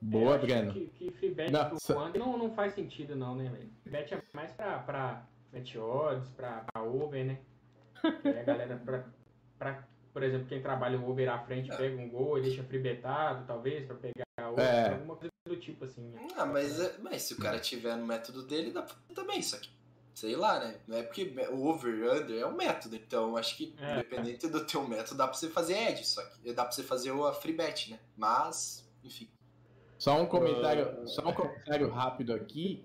Boa, 0.00 0.34
É, 0.34 0.38
Breno. 0.38 0.72
Que, 0.72 0.86
que 0.88 1.10
free 1.12 1.30
bet 1.32 1.50
Não, 1.52 1.68
pro 1.68 1.78
só- 1.80 2.08
não, 2.10 2.36
não 2.36 2.52
faz 2.52 2.74
sentido 2.74 3.14
não, 3.14 3.36
né, 3.36 3.48
velho? 3.48 3.70
Free 3.82 3.92
bet 3.92 4.12
é 4.14 4.22
mais 4.34 4.50
pra, 4.52 4.80
pra 4.80 5.28
bet 5.52 5.78
odds, 5.78 6.28
pra, 6.30 6.64
pra 6.72 6.82
over, 6.82 7.24
né? 7.24 7.38
A 8.04 8.42
galera, 8.42 8.76
pra, 8.84 9.04
pra, 9.58 9.88
por 10.12 10.22
exemplo, 10.22 10.46
quem 10.46 10.60
trabalha 10.62 10.98
o 10.98 11.08
over 11.10 11.28
à 11.28 11.38
frente 11.40 11.68
pega 11.76 11.96
um 12.00 12.08
gol 12.08 12.38
e 12.38 12.42
deixa 12.42 12.62
free 12.64 12.78
betado, 12.78 13.46
talvez, 13.46 13.86
pra 13.86 13.96
pegar 13.96 14.24
outro, 14.48 14.62
É. 14.62 14.90
alguma 14.94 15.16
coisa 15.16 15.32
do 15.46 15.56
tipo 15.56 15.84
assim. 15.84 16.02
né? 16.08 16.26
Ah, 16.36 16.46
mas, 16.46 16.80
é- 16.80 16.96
mas 17.02 17.22
se 17.22 17.34
o 17.34 17.38
cara 17.38 17.58
tiver 17.58 17.96
no 17.96 18.06
método 18.06 18.42
dele, 18.46 18.70
dá 18.72 18.82
pra 18.82 18.94
fazer 18.94 19.14
também 19.14 19.38
isso 19.40 19.56
aqui. 19.56 19.70
Sei 20.14 20.34
lá, 20.34 20.58
né? 20.58 20.80
Não 20.88 20.96
é 20.96 21.02
porque 21.04 21.32
o 21.52 21.66
over 21.66 21.94
under 22.12 22.40
é 22.40 22.46
um 22.46 22.56
método, 22.56 22.96
então 22.96 23.36
acho 23.36 23.56
que 23.56 23.74
É. 23.80 23.94
independente 23.94 24.48
do 24.48 24.66
teu 24.66 24.86
método, 24.86 25.16
dá 25.16 25.28
pra 25.28 25.34
você 25.36 25.48
fazer 25.48 25.74
edge, 25.74 26.04
só 26.04 26.20
que 26.30 26.52
dá 26.52 26.64
pra 26.64 26.72
você 26.72 26.82
fazer 26.82 27.12
o 27.12 27.32
free 27.34 27.52
bet, 27.52 27.90
né? 27.92 28.00
Mas, 28.16 28.90
enfim. 29.04 29.28
Só 29.96 30.20
um 30.20 30.26
comentário, 30.26 31.06
só 31.08 31.28
um 31.28 31.32
comentário 31.32 31.88
rápido 31.90 32.32
aqui. 32.34 32.84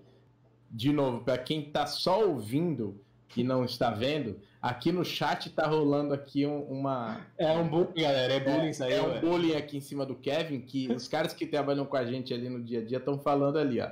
De 0.70 0.92
novo, 0.92 1.24
para 1.24 1.38
quem 1.38 1.70
tá 1.70 1.86
só 1.86 2.24
ouvindo 2.24 3.00
e 3.36 3.42
não 3.44 3.64
está 3.64 3.90
vendo, 3.90 4.40
aqui 4.68 4.90
no 4.90 5.04
chat 5.04 5.50
tá 5.50 5.66
rolando 5.66 6.14
aqui 6.14 6.46
um- 6.46 6.62
uma 6.62 7.20
É 7.36 7.52
um 7.52 7.68
bullying, 7.68 8.02
galera. 8.02 8.32
É 8.34 8.40
bullying 8.40 8.70
isso 8.70 8.82
aí, 8.82 8.92
é 8.94 9.02
um 9.02 9.20
bullying 9.20 9.54
aqui 9.54 9.76
em 9.76 9.80
cima 9.80 10.06
do 10.06 10.14
Kevin 10.14 10.60
que 10.60 10.90
os 10.90 11.06
caras 11.06 11.32
que 11.34 11.46
trabalham 11.46 11.84
com 11.84 11.96
a 11.96 12.04
gente 12.04 12.32
ali 12.32 12.48
no 12.48 12.62
dia 12.62 12.80
a 12.80 12.84
dia 12.84 12.98
estão 12.98 13.18
falando 13.18 13.58
ali, 13.58 13.80
ó. 13.80 13.88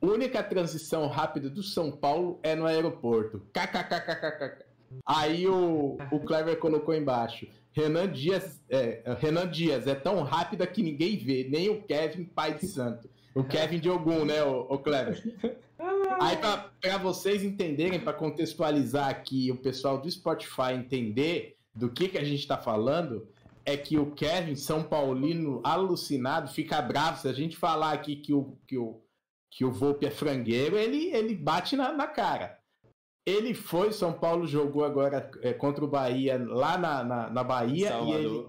Única 0.00 0.42
transição 0.42 1.06
rápida 1.06 1.48
do 1.50 1.62
São 1.62 1.90
Paulo 1.90 2.38
é 2.42 2.54
no 2.54 2.66
aeroporto. 2.66 3.40
KKKKKK. 3.52 4.64
Aí 5.06 5.46
o, 5.46 5.96
o 6.10 6.20
Clever 6.20 6.58
colocou 6.58 6.94
embaixo. 6.94 7.46
Renan 7.72 8.08
Dias, 8.10 8.60
é, 8.68 9.00
Renan 9.18 9.48
Dias 9.48 9.86
é 9.86 9.94
tão 9.94 10.22
rápida 10.22 10.66
que 10.66 10.82
ninguém 10.82 11.16
vê, 11.16 11.46
nem 11.50 11.68
o 11.70 11.82
Kevin, 11.82 12.24
pai 12.24 12.54
de 12.54 12.66
santo. 12.66 13.08
O 13.34 13.42
Kevin 13.42 13.78
de 13.78 13.88
Ogum, 13.88 14.24
né, 14.26 14.42
o, 14.44 14.66
o 14.74 14.78
Cleber? 14.78 15.22
Aí, 16.20 16.36
para 16.80 16.98
vocês 16.98 17.42
entenderem, 17.42 18.00
para 18.00 18.12
contextualizar 18.12 19.08
aqui, 19.08 19.50
o 19.50 19.56
pessoal 19.56 19.98
do 19.98 20.10
Spotify 20.10 20.72
entender 20.74 21.56
do 21.74 21.90
que, 21.90 22.08
que 22.08 22.18
a 22.18 22.24
gente 22.24 22.40
está 22.40 22.58
falando, 22.58 23.26
é 23.64 23.76
que 23.76 23.98
o 23.98 24.10
Kevin, 24.12 24.56
São 24.56 24.82
Paulino, 24.82 25.60
alucinado, 25.64 26.50
fica 26.50 26.82
bravo. 26.82 27.20
Se 27.20 27.28
a 27.28 27.32
gente 27.32 27.56
falar 27.56 27.92
aqui 27.92 28.16
que 28.16 28.32
o, 28.32 28.58
que 28.66 28.76
o, 28.76 29.00
que 29.50 29.64
o 29.64 29.72
Volpe 29.72 30.06
é 30.06 30.10
frangueiro, 30.10 30.76
ele, 30.76 31.06
ele 31.14 31.34
bate 31.34 31.76
na, 31.76 31.92
na 31.92 32.06
cara. 32.06 32.58
Ele 33.24 33.54
foi, 33.54 33.92
São 33.92 34.12
Paulo 34.12 34.46
jogou 34.46 34.84
agora 34.84 35.30
é, 35.42 35.52
contra 35.52 35.84
o 35.84 35.88
Bahia 35.88 36.42
lá 36.44 36.76
na, 36.76 37.04
na, 37.04 37.30
na 37.30 37.44
Bahia 37.44 38.00
e 38.00 38.10
ele, 38.10 38.46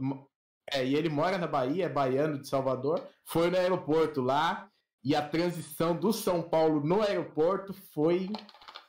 é, 0.71 0.85
e 0.85 0.95
ele 0.95 1.09
mora 1.09 1.37
na 1.37 1.45
Bahia, 1.45 1.85
é 1.85 1.89
baiano 1.89 2.39
de 2.39 2.47
Salvador, 2.47 3.07
foi 3.23 3.51
no 3.51 3.57
aeroporto 3.57 4.19
lá 4.19 4.67
e 5.03 5.15
a 5.15 5.21
transição 5.21 5.95
do 5.95 6.13
São 6.13 6.41
Paulo 6.41 6.79
no 6.85 7.01
aeroporto 7.01 7.73
foi 7.93 8.29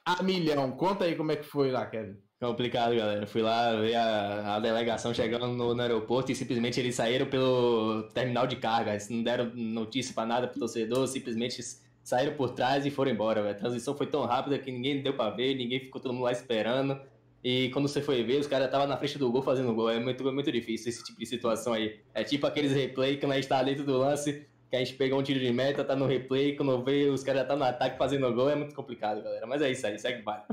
a 0.05 0.23
milhão. 0.23 0.71
Conta 0.73 1.05
aí 1.05 1.17
como 1.17 1.33
é 1.33 1.37
que 1.37 1.45
foi 1.45 1.71
lá, 1.71 1.87
Kevin. 1.87 2.17
Complicado, 2.41 2.95
galera. 2.95 3.27
Fui 3.27 3.43
lá 3.43 3.75
ver 3.75 3.95
a, 3.95 4.57
a 4.57 4.61
delegação 4.61 5.15
chegando 5.15 5.47
no, 5.49 5.75
no, 5.75 5.81
aeroporto 5.83 6.31
e 6.31 6.35
simplesmente 6.35 6.79
eles 6.79 6.95
saíram 6.95 7.27
pelo 7.27 8.03
terminal 8.13 8.47
de 8.47 8.57
carga. 8.57 8.91
Eles 8.91 9.09
não 9.09 9.23
deram 9.23 9.51
notícia 9.55 10.15
para 10.15 10.27
nada 10.27 10.47
pro 10.47 10.59
torcedor, 10.59 11.07
simplesmente 11.09 11.63
saíram 12.03 12.35
por 12.35 12.51
trás 12.51 12.85
e 12.85 12.91
foram 12.91 13.11
embora. 13.11 13.43
Véio. 13.43 13.55
A 13.55 13.59
transição 13.59 13.97
foi 13.97 14.07
tão 14.07 14.27
rápida 14.27 14.59
que 14.59 14.71
ninguém 14.71 15.03
deu 15.03 15.15
para 15.15 15.35
ver, 15.35 15.55
ninguém 15.55 15.81
ficou 15.81 16.01
todo 16.01 16.13
mundo 16.13 16.25
lá 16.25 16.33
esperando. 16.33 17.01
E 17.43 17.71
quando 17.71 17.89
você 17.89 18.01
foi 18.01 18.23
ver, 18.23 18.41
os 18.41 18.47
caras 18.47 18.67
estavam 18.67 18.87
na 18.87 18.97
frente 18.97 19.19
do 19.19 19.31
gol 19.31 19.43
fazendo 19.43 19.75
gol. 19.75 19.91
É 19.91 19.99
muito, 19.99 20.25
muito 20.33 20.53
difícil 20.53 20.91
esse 20.91 21.03
tipo 21.03 21.19
de 21.19 21.27
situação 21.27 21.73
aí. 21.73 22.01
É 22.13 22.25
tipo 22.25 22.47
aqueles 22.47 22.73
replay 22.73 23.17
que 23.17 23.27
nós 23.27 23.39
está 23.39 23.63
dentro 23.63 23.85
do 23.85 23.99
lance, 23.99 24.47
que 24.71 24.77
a 24.77 24.79
gente 24.79 24.95
pegou 24.95 25.19
um 25.19 25.23
tiro 25.23 25.41
de 25.41 25.53
meta, 25.53 25.85
tá 25.85 25.95
no 25.95 26.07
replay, 26.07 26.57
quando 26.57 26.83
vê 26.85 27.09
os 27.09 27.23
caras 27.23 27.43
já 27.43 27.49
tá 27.49 27.57
no 27.57 27.65
ataque 27.65 27.99
fazendo 27.99 28.33
gol, 28.35 28.51
é 28.51 28.55
muito 28.55 28.75
complicado, 28.75 29.23
galera. 29.23 29.47
Mas 29.47 29.63
é 29.63 29.71
isso 29.71 29.87
aí, 29.87 29.99
segue 29.99 30.21
o 30.21 30.25
baile. 30.25 30.45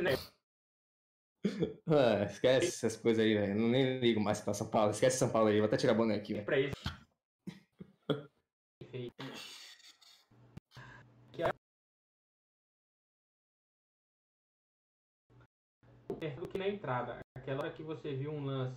né? 0.00 0.12
Ah, 1.88 2.24
esquece 2.24 2.68
essas 2.68 2.96
coisas 2.96 3.22
aí, 3.22 3.34
velho. 3.34 3.54
Não 3.56 3.68
nem 3.68 3.98
ligo 3.98 4.20
mais 4.20 4.40
pra 4.40 4.54
São 4.54 4.68
Paulo. 4.68 4.92
Esquece 4.92 5.18
São 5.18 5.28
Paulo 5.28 5.48
aí. 5.48 5.58
Vou 5.58 5.66
até 5.66 5.76
tirar 5.76 5.92
a 5.92 5.96
boné 5.96 6.14
aqui, 6.14 6.32
velho. 6.32 6.42
É 6.42 6.44
pra 6.44 6.58
isso. 6.58 6.72
que 16.52 16.58
na 16.58 16.68
entrada. 16.68 17.18
Aquela 17.34 17.60
hora 17.60 17.72
que 17.72 17.82
você 17.82 18.14
viu 18.14 18.30
um 18.30 18.44
lance 18.44 18.76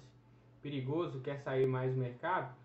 perigoso, 0.61 1.19
quer 1.19 1.37
sair 1.41 1.67
mais 1.67 1.93
do 1.93 1.99
mercado, 1.99 2.55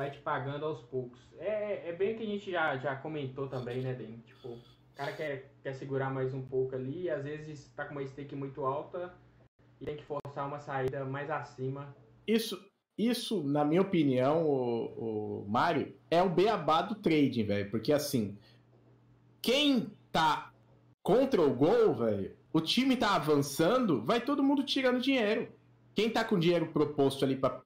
vai 0.00 0.10
te 0.10 0.18
pagando 0.20 0.64
aos 0.64 0.80
poucos. 0.80 1.20
É, 1.38 1.90
é 1.90 1.92
bem 1.92 2.16
que 2.16 2.22
a 2.22 2.26
gente 2.26 2.50
já, 2.50 2.74
já 2.78 2.96
comentou 2.96 3.46
também, 3.48 3.82
né, 3.82 3.92
Den? 3.92 4.16
Tipo, 4.24 4.48
o 4.48 4.94
cara 4.94 5.12
quer, 5.12 5.52
quer 5.62 5.74
segurar 5.74 6.10
mais 6.10 6.32
um 6.32 6.40
pouco 6.40 6.74
ali, 6.74 7.02
e 7.02 7.10
às 7.10 7.22
vezes 7.22 7.70
tá 7.76 7.84
com 7.84 7.92
uma 7.92 8.06
stake 8.06 8.34
muito 8.34 8.64
alta 8.64 9.12
e 9.78 9.84
tem 9.84 9.96
que 9.96 10.04
forçar 10.04 10.46
uma 10.48 10.58
saída 10.58 11.04
mais 11.04 11.28
acima. 11.28 11.94
Isso, 12.26 12.58
isso 12.96 13.42
na 13.42 13.62
minha 13.62 13.82
opinião, 13.82 14.46
o, 14.46 15.42
o 15.42 15.48
Mário, 15.50 15.94
é 16.10 16.22
o 16.22 16.30
beabá 16.30 16.80
do 16.80 16.94
trading, 16.94 17.44
velho. 17.44 17.70
Porque 17.70 17.92
assim, 17.92 18.38
quem 19.42 19.92
tá 20.10 20.50
contra 21.02 21.42
o 21.42 21.54
gol, 21.54 21.94
velho, 21.94 22.34
o 22.54 22.60
time 22.62 22.96
tá 22.96 23.16
avançando, 23.16 24.02
vai 24.02 24.18
todo 24.18 24.42
mundo 24.42 24.64
tirando 24.64 24.98
dinheiro. 24.98 25.52
Quem 25.94 26.08
tá 26.08 26.24
com 26.24 26.38
dinheiro 26.38 26.68
proposto 26.68 27.22
ali 27.22 27.36
para 27.36 27.60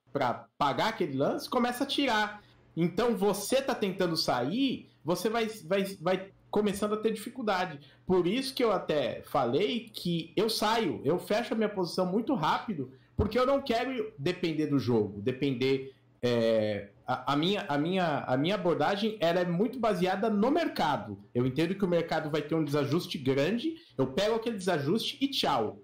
pagar 0.59 0.89
aquele 0.89 1.17
lance, 1.17 1.49
começa 1.49 1.85
a 1.85 1.87
tirar. 1.87 2.43
Então 2.77 3.17
você 3.17 3.63
tá 3.63 3.75
tentando 3.75 4.17
sair, 4.17 4.89
você 5.05 5.29
vai, 5.29 5.47
vai, 5.47 5.85
vai 6.01 6.29
começando 6.51 6.95
a 6.95 6.97
ter 6.97 7.13
dificuldade. 7.13 7.81
Por 8.07 8.27
isso 8.27 8.55
que 8.55 8.63
eu 8.63 8.73
até 8.73 9.23
falei 9.23 9.91
que 9.93 10.33
eu 10.37 10.49
saio, 10.49 11.01
eu 11.05 11.19
fecho 11.19 11.55
a 11.55 11.57
minha 11.57 11.69
posição 11.69 12.07
muito 12.07 12.35
rápido, 12.35 12.93
porque 13.17 13.39
eu 13.39 13.47
não 13.47 13.61
quero 13.61 14.13
depender 14.19 14.67
do 14.67 14.79
jogo, 14.79 15.21
depender 15.21 15.95
é, 16.23 16.91
a, 17.07 17.33
a, 17.33 17.37
minha, 17.37 17.65
a, 17.69 17.77
minha, 17.77 18.25
a 18.27 18.37
minha 18.37 18.55
abordagem 18.55 19.17
ela 19.21 19.41
é 19.41 19.45
muito 19.45 19.79
baseada 19.79 20.31
no 20.31 20.51
mercado. 20.51 21.19
Eu 21.35 21.47
entendo 21.47 21.75
que 21.75 21.85
o 21.85 21.89
mercado 21.89 22.31
vai 22.31 22.43
ter 22.43 22.55
um 22.55 22.65
desajuste 22.65 23.19
grande, 23.19 23.75
eu 23.97 24.07
pego 24.07 24.37
aquele 24.37 24.57
desajuste 24.57 25.19
e 25.21 25.29
tchau. 25.29 25.81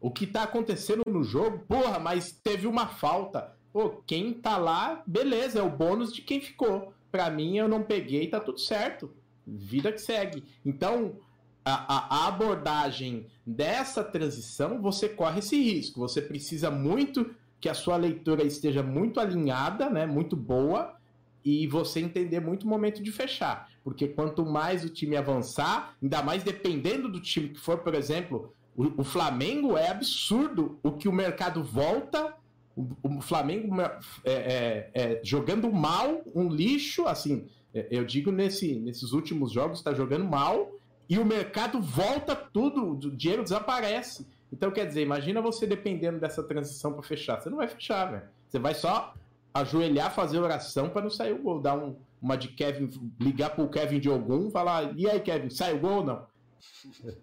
O 0.00 0.10
que 0.10 0.26
tá 0.26 0.44
acontecendo 0.44 1.02
no 1.06 1.22
jogo, 1.22 1.58
porra, 1.66 1.98
mas 1.98 2.32
teve 2.32 2.66
uma 2.66 2.86
falta. 2.86 3.52
Pô, 3.72 4.02
quem 4.06 4.32
tá 4.32 4.56
lá, 4.56 5.02
beleza, 5.06 5.60
é 5.60 5.62
o 5.62 5.70
bônus 5.70 6.12
de 6.12 6.22
quem 6.22 6.40
ficou. 6.40 6.92
Pra 7.10 7.30
mim, 7.30 7.56
eu 7.56 7.68
não 7.68 7.82
peguei, 7.82 8.26
tá 8.26 8.40
tudo 8.40 8.58
certo. 8.58 9.10
Vida 9.46 9.92
que 9.92 10.00
segue. 10.00 10.44
Então, 10.64 11.16
a, 11.64 12.24
a, 12.24 12.28
abordagem 12.28 13.26
dessa 13.46 14.02
transição, 14.02 14.80
você 14.80 15.08
corre 15.08 15.40
esse 15.40 15.56
risco. 15.56 16.00
Você 16.00 16.20
precisa 16.20 16.70
muito 16.70 17.34
que 17.60 17.68
a 17.68 17.74
sua 17.74 17.96
leitura 17.96 18.42
esteja 18.42 18.82
muito 18.82 19.20
alinhada, 19.20 19.90
né, 19.90 20.06
muito 20.06 20.34
boa, 20.34 20.96
e 21.44 21.66
você 21.66 22.00
entender 22.00 22.40
muito 22.40 22.64
o 22.64 22.68
momento 22.68 23.02
de 23.02 23.12
fechar. 23.12 23.70
Porque 23.84 24.08
quanto 24.08 24.44
mais 24.44 24.84
o 24.84 24.88
time 24.88 25.16
avançar, 25.16 25.94
ainda 26.02 26.22
mais 26.22 26.42
dependendo 26.42 27.08
do 27.08 27.20
time 27.20 27.50
que 27.50 27.60
for, 27.60 27.78
por 27.78 27.94
exemplo, 27.94 28.52
o, 28.76 29.00
o 29.00 29.04
Flamengo 29.04 29.76
é 29.76 29.88
absurdo 29.88 30.78
o 30.82 30.92
que 30.92 31.08
o 31.08 31.12
mercado 31.12 31.62
volta. 31.62 32.34
O, 32.76 32.88
o 33.02 33.20
Flamengo 33.20 33.80
é, 33.80 33.98
é, 34.24 34.90
é, 34.94 35.20
jogando 35.22 35.70
mal, 35.72 36.22
um 36.34 36.48
lixo, 36.48 37.06
assim, 37.06 37.46
é, 37.74 37.86
eu 37.90 38.04
digo 38.04 38.30
nesse, 38.30 38.74
nesses 38.76 39.12
últimos 39.12 39.52
jogos, 39.52 39.78
está 39.78 39.92
jogando 39.92 40.24
mal, 40.24 40.72
e 41.08 41.18
o 41.18 41.24
mercado 41.24 41.80
volta 41.80 42.36
tudo, 42.36 42.92
o 42.92 43.16
dinheiro 43.16 43.42
desaparece. 43.42 44.26
Então, 44.52 44.70
quer 44.70 44.86
dizer, 44.86 45.02
imagina 45.02 45.40
você 45.40 45.66
dependendo 45.66 46.18
dessa 46.18 46.42
transição 46.42 46.92
para 46.92 47.02
fechar. 47.02 47.40
Você 47.40 47.50
não 47.50 47.58
vai 47.58 47.68
fechar, 47.68 48.10
velho. 48.10 48.28
Você 48.48 48.58
vai 48.58 48.74
só 48.74 49.14
ajoelhar, 49.54 50.14
fazer 50.14 50.38
oração 50.38 50.88
para 50.88 51.02
não 51.02 51.10
sair 51.10 51.32
o 51.32 51.42
gol. 51.42 51.60
Dar 51.60 51.76
um, 51.76 51.96
uma 52.20 52.36
de 52.36 52.48
Kevin, 52.48 52.90
ligar 53.20 53.50
pro 53.50 53.68
Kevin 53.68 54.00
de 54.00 54.08
algum, 54.08 54.50
falar: 54.50 54.96
e 54.96 55.08
aí, 55.08 55.20
Kevin, 55.20 55.50
sai 55.50 55.74
o 55.74 55.80
gol 55.80 55.98
ou 55.98 56.04
não? 56.04 56.26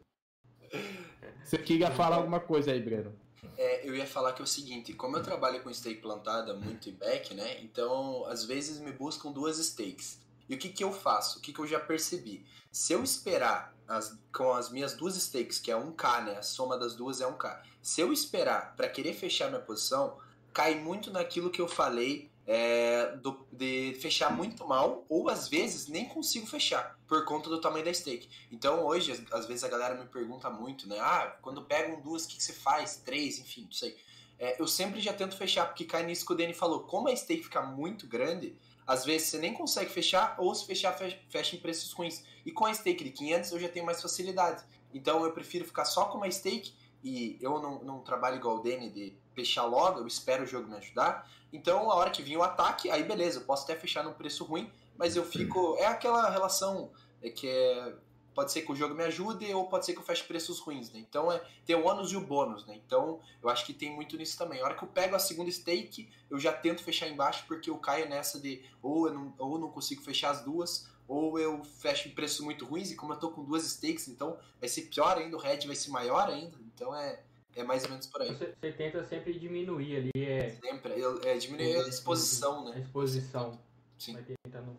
Você 1.43 1.57
queria 1.57 1.91
falar 1.91 2.17
alguma 2.17 2.39
coisa 2.39 2.71
aí, 2.71 2.81
Breno? 2.81 3.13
É, 3.57 3.87
eu 3.87 3.95
ia 3.95 4.05
falar 4.05 4.33
que 4.33 4.41
é 4.41 4.43
o 4.43 4.47
seguinte, 4.47 4.93
como 4.93 5.17
eu 5.17 5.23
trabalho 5.23 5.61
com 5.61 5.73
stake 5.73 6.01
plantada 6.01 6.53
muito 6.53 6.89
em 6.89 6.93
back, 6.93 7.33
né? 7.33 7.59
Então, 7.61 8.25
às 8.25 8.43
vezes 8.43 8.79
me 8.79 8.91
buscam 8.91 9.31
duas 9.31 9.57
stakes. 9.57 10.19
E 10.49 10.55
o 10.55 10.57
que, 10.57 10.69
que 10.69 10.83
eu 10.83 10.91
faço? 10.91 11.39
O 11.39 11.41
que, 11.41 11.51
que 11.51 11.59
eu 11.59 11.67
já 11.67 11.79
percebi? 11.79 12.45
Se 12.71 12.93
eu 12.93 13.03
esperar 13.03 13.75
as, 13.87 14.17
com 14.33 14.53
as 14.53 14.69
minhas 14.69 14.93
duas 14.93 15.15
stakes, 15.15 15.59
que 15.59 15.71
é 15.71 15.75
1K, 15.75 16.23
né? 16.23 16.37
A 16.37 16.41
soma 16.41 16.77
das 16.77 16.95
duas 16.95 17.21
é 17.21 17.25
1K. 17.25 17.61
Se 17.81 18.01
eu 18.01 18.11
esperar 18.11 18.75
para 18.75 18.89
querer 18.89 19.13
fechar 19.13 19.49
minha 19.49 19.61
posição, 19.61 20.17
cai 20.53 20.75
muito 20.75 21.11
naquilo 21.11 21.49
que 21.49 21.61
eu 21.61 21.67
falei 21.67 22.29
é, 22.45 23.15
do, 23.17 23.45
de 23.51 23.97
fechar 24.01 24.31
muito 24.31 24.65
mal, 24.65 25.05
ou 25.09 25.29
às 25.29 25.47
vezes 25.47 25.87
nem 25.87 26.05
consigo 26.05 26.47
fechar, 26.47 26.96
por 27.07 27.23
conta 27.25 27.49
do 27.49 27.61
tamanho 27.61 27.85
da 27.85 27.93
stake. 27.93 28.29
Então 28.51 28.85
hoje, 28.85 29.25
às 29.31 29.45
vezes 29.45 29.63
a 29.63 29.67
galera 29.67 29.95
me 29.95 30.05
pergunta 30.05 30.49
muito, 30.49 30.87
né? 30.87 30.97
Ah, 30.99 31.37
quando 31.41 31.61
pegam 31.63 32.01
duas, 32.01 32.25
o 32.25 32.27
que, 32.27 32.37
que 32.37 32.43
você 32.43 32.53
faz? 32.53 32.97
Três, 32.97 33.39
enfim, 33.39 33.63
não 33.63 33.71
sei. 33.71 33.97
É, 34.39 34.61
eu 34.61 34.67
sempre 34.67 34.99
já 34.99 35.13
tento 35.13 35.35
fechar, 35.35 35.65
porque 35.65 35.85
cai 35.85 36.05
nisso 36.05 36.25
que 36.25 36.33
o 36.33 36.35
Danny 36.35 36.53
falou. 36.53 36.81
Como 36.81 37.07
a 37.07 37.15
stake 37.15 37.43
fica 37.43 37.61
muito 37.61 38.05
grande, 38.05 38.55
às 38.85 39.03
vezes 39.03 39.29
você 39.29 39.37
nem 39.39 39.53
consegue 39.53 39.89
fechar, 39.89 40.35
ou 40.37 40.53
se 40.53 40.65
fechar, 40.65 40.93
fecha 41.29 41.55
em 41.55 41.59
preços 41.59 41.91
ruins. 41.91 42.23
E 42.45 42.51
com 42.51 42.65
a 42.65 42.73
stake 42.73 43.03
de 43.03 43.11
500 43.11 43.51
eu 43.51 43.59
já 43.59 43.69
tenho 43.69 43.85
mais 43.85 44.01
facilidade. 44.01 44.63
Então 44.93 45.23
eu 45.25 45.31
prefiro 45.31 45.65
ficar 45.65 45.85
só 45.85 46.05
com 46.05 46.17
uma 46.17 46.29
stake, 46.29 46.73
e 47.03 47.37
eu 47.41 47.59
não, 47.59 47.83
não 47.83 47.99
trabalho 47.99 48.37
igual 48.37 48.57
o 48.57 48.63
Danny 48.63 48.89
de 48.89 49.13
fechar 49.33 49.65
logo, 49.65 49.99
eu 49.99 50.07
espero 50.07 50.43
o 50.43 50.47
jogo 50.47 50.67
me 50.67 50.77
ajudar. 50.77 51.29
Então 51.51 51.89
a 51.91 51.95
hora 51.95 52.09
que 52.09 52.21
vir 52.21 52.37
o 52.37 52.43
ataque, 52.43 52.89
aí 52.89 53.03
beleza, 53.03 53.39
eu 53.39 53.45
posso 53.45 53.63
até 53.63 53.75
fechar 53.75 54.03
num 54.03 54.13
preço 54.13 54.43
ruim, 54.43 54.71
mas 54.97 55.15
eu 55.15 55.23
fico. 55.23 55.75
É 55.77 55.85
aquela 55.85 56.29
relação 56.29 56.91
é 57.21 57.29
que 57.29 57.47
é 57.47 57.95
pode 58.37 58.51
ser 58.51 58.61
que 58.61 58.71
o 58.71 58.75
jogo 58.75 58.93
me 58.93 59.03
ajude 59.03 59.51
ou 59.51 59.67
pode 59.67 59.83
ser 59.83 59.93
que 59.93 59.99
eu 59.99 60.03
feche 60.03 60.23
preços 60.23 60.59
ruins, 60.59 60.91
né? 60.91 60.99
Então 60.99 61.31
é 61.31 61.41
tem 61.65 61.75
o 61.75 61.83
ônus 61.83 62.11
e 62.11 62.15
o 62.15 62.21
bônus, 62.21 62.67
né? 62.67 62.79
Então 62.85 63.19
eu 63.41 63.49
acho 63.49 63.65
que 63.65 63.73
tem 63.73 63.91
muito 63.91 64.15
nisso 64.15 64.37
também. 64.37 64.61
A 64.61 64.65
hora 64.65 64.75
que 64.75 64.83
eu 64.83 64.87
pego 64.87 65.15
a 65.15 65.19
segunda 65.19 65.49
stake, 65.49 66.07
eu 66.29 66.39
já 66.39 66.53
tento 66.53 66.83
fechar 66.83 67.07
embaixo 67.07 67.45
porque 67.47 67.67
eu 67.67 67.77
caio 67.79 68.07
nessa 68.07 68.39
de 68.39 68.63
ou 68.79 69.07
eu 69.07 69.13
não, 69.15 69.33
ou 69.39 69.57
não 69.57 69.71
consigo 69.71 70.03
fechar 70.03 70.29
as 70.29 70.43
duas, 70.43 70.87
ou 71.07 71.39
eu 71.39 71.63
fecho 71.63 72.09
em 72.09 72.11
preços 72.11 72.41
muito 72.41 72.63
ruins, 72.63 72.91
e 72.91 72.95
como 72.95 73.13
eu 73.13 73.17
tô 73.17 73.31
com 73.31 73.43
duas 73.43 73.63
stakes, 73.63 74.07
então 74.07 74.37
vai 74.59 74.69
ser 74.69 74.83
pior 74.83 75.17
ainda, 75.17 75.35
o 75.35 75.39
head 75.39 75.65
vai 75.65 75.75
ser 75.75 75.89
maior 75.89 76.29
ainda, 76.29 76.57
então 76.75 76.93
é, 76.95 77.23
é 77.55 77.63
mais 77.63 77.85
ou 77.85 77.89
menos 77.89 78.05
por 78.05 78.21
aí. 78.21 78.35
Você, 78.35 78.53
você 78.59 78.71
tenta 78.71 79.03
sempre 79.03 79.39
diminuir 79.39 79.95
ali, 79.97 80.11
é... 80.15 80.49
Sempre, 80.51 80.93
é, 80.93 81.31
é 81.31 81.37
diminuir 81.37 81.77
a 81.77 81.87
exposição, 81.87 82.65
né? 82.65 82.73
A 82.75 82.79
exposição. 82.79 83.59
Sim. 83.97 84.13
Vai 84.13 84.23
tentando 84.23 84.77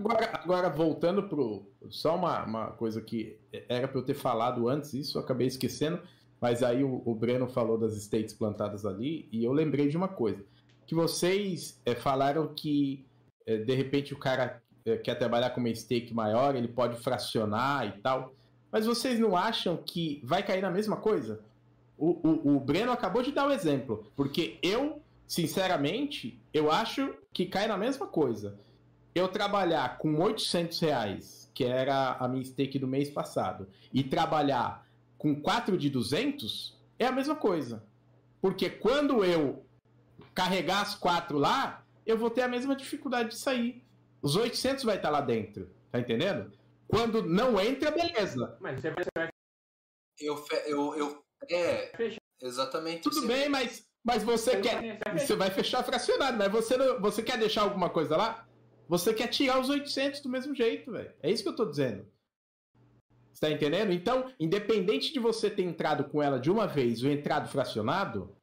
Agora, 0.00 0.30
agora 0.32 0.70
voltando 0.70 1.28
pro. 1.28 1.70
Só 1.90 2.16
uma, 2.16 2.42
uma 2.44 2.66
coisa 2.68 3.02
que 3.02 3.38
era 3.68 3.86
para 3.86 3.98
eu 3.98 4.04
ter 4.04 4.14
falado 4.14 4.66
antes, 4.66 4.94
isso 4.94 5.18
eu 5.18 5.22
acabei 5.22 5.46
esquecendo, 5.46 6.00
mas 6.40 6.62
aí 6.62 6.82
o, 6.82 7.02
o 7.04 7.14
Breno 7.14 7.46
falou 7.46 7.76
das 7.76 7.94
stakes 8.02 8.32
plantadas 8.32 8.86
ali, 8.86 9.28
e 9.30 9.44
eu 9.44 9.52
lembrei 9.52 9.88
de 9.88 9.98
uma 9.98 10.08
coisa. 10.08 10.42
Que 10.86 10.94
vocês 10.94 11.78
é, 11.84 11.94
falaram 11.94 12.54
que 12.54 13.04
é, 13.46 13.58
de 13.58 13.74
repente 13.74 14.14
o 14.14 14.18
cara 14.18 14.62
é, 14.86 14.96
quer 14.96 15.16
trabalhar 15.16 15.50
com 15.50 15.60
uma 15.60 15.74
stake 15.74 16.14
maior, 16.14 16.56
ele 16.56 16.68
pode 16.68 16.96
fracionar 16.96 17.86
e 17.86 18.00
tal. 18.00 18.32
Mas 18.72 18.86
vocês 18.86 19.18
não 19.18 19.36
acham 19.36 19.76
que 19.76 20.22
vai 20.24 20.42
cair 20.42 20.62
na 20.62 20.70
mesma 20.70 20.96
coisa? 20.96 21.44
O, 21.98 22.26
o, 22.26 22.56
o 22.56 22.60
Breno 22.60 22.90
acabou 22.90 23.22
de 23.22 23.32
dar 23.32 23.46
o 23.46 23.52
exemplo, 23.52 24.10
porque 24.16 24.58
eu, 24.62 25.02
sinceramente, 25.30 26.42
eu 26.52 26.72
acho 26.72 27.14
que 27.32 27.46
cai 27.46 27.68
na 27.68 27.76
mesma 27.78 28.04
coisa. 28.08 28.58
Eu 29.14 29.28
trabalhar 29.28 29.96
com 29.98 30.18
800 30.20 30.80
reais, 30.80 31.48
que 31.54 31.62
era 31.64 32.16
a 32.16 32.26
minha 32.26 32.44
stake 32.44 32.80
do 32.80 32.88
mês 32.88 33.08
passado, 33.08 33.68
e 33.92 34.02
trabalhar 34.02 34.84
com 35.16 35.40
4 35.40 35.78
de 35.78 35.88
200, 35.88 36.76
é 36.98 37.06
a 37.06 37.12
mesma 37.12 37.36
coisa. 37.36 37.80
Porque 38.40 38.68
quando 38.68 39.24
eu 39.24 39.64
carregar 40.34 40.80
as 40.80 40.96
4 40.96 41.38
lá, 41.38 41.84
eu 42.04 42.18
vou 42.18 42.28
ter 42.30 42.42
a 42.42 42.48
mesma 42.48 42.74
dificuldade 42.74 43.28
de 43.28 43.36
sair. 43.38 43.84
Os 44.20 44.34
800 44.34 44.82
vai 44.82 44.96
estar 44.96 45.10
lá 45.10 45.20
dentro, 45.20 45.70
tá 45.92 46.00
entendendo? 46.00 46.52
Quando 46.88 47.22
não 47.22 47.60
entra, 47.60 47.92
beleza. 47.92 48.56
Mas 48.60 48.80
você 48.80 48.90
vai, 48.90 49.28
Eu, 50.18 50.36
fe- 50.38 50.64
eu, 50.66 50.96
eu, 50.96 51.22
é, 51.48 51.92
exatamente. 52.42 53.02
Tudo 53.02 53.26
bem, 53.28 53.48
mas, 53.48 53.88
mas 54.04 54.22
você 54.22 54.60
quer. 54.60 54.98
Você 55.18 55.36
vai 55.36 55.50
fechar 55.50 55.82
fracionado, 55.82 56.38
mas 56.38 56.50
você, 56.50 56.76
não, 56.76 57.00
você 57.00 57.22
quer 57.22 57.38
deixar 57.38 57.62
alguma 57.62 57.90
coisa 57.90 58.16
lá? 58.16 58.46
Você 58.88 59.14
quer 59.14 59.28
tirar 59.28 59.60
os 59.60 59.68
800 59.68 60.20
do 60.20 60.28
mesmo 60.28 60.54
jeito, 60.54 60.90
velho. 60.90 61.12
É 61.22 61.30
isso 61.30 61.42
que 61.42 61.48
eu 61.48 61.56
tô 61.56 61.64
dizendo. 61.64 62.06
Você 63.32 63.40
tá 63.40 63.50
entendendo? 63.50 63.92
Então, 63.92 64.30
independente 64.38 65.12
de 65.12 65.20
você 65.20 65.48
ter 65.48 65.62
entrado 65.62 66.04
com 66.04 66.22
ela 66.22 66.40
de 66.40 66.50
uma 66.50 66.66
vez 66.66 67.02
ou 67.04 67.10
entrado 67.10 67.48
fracionado, 67.48 68.34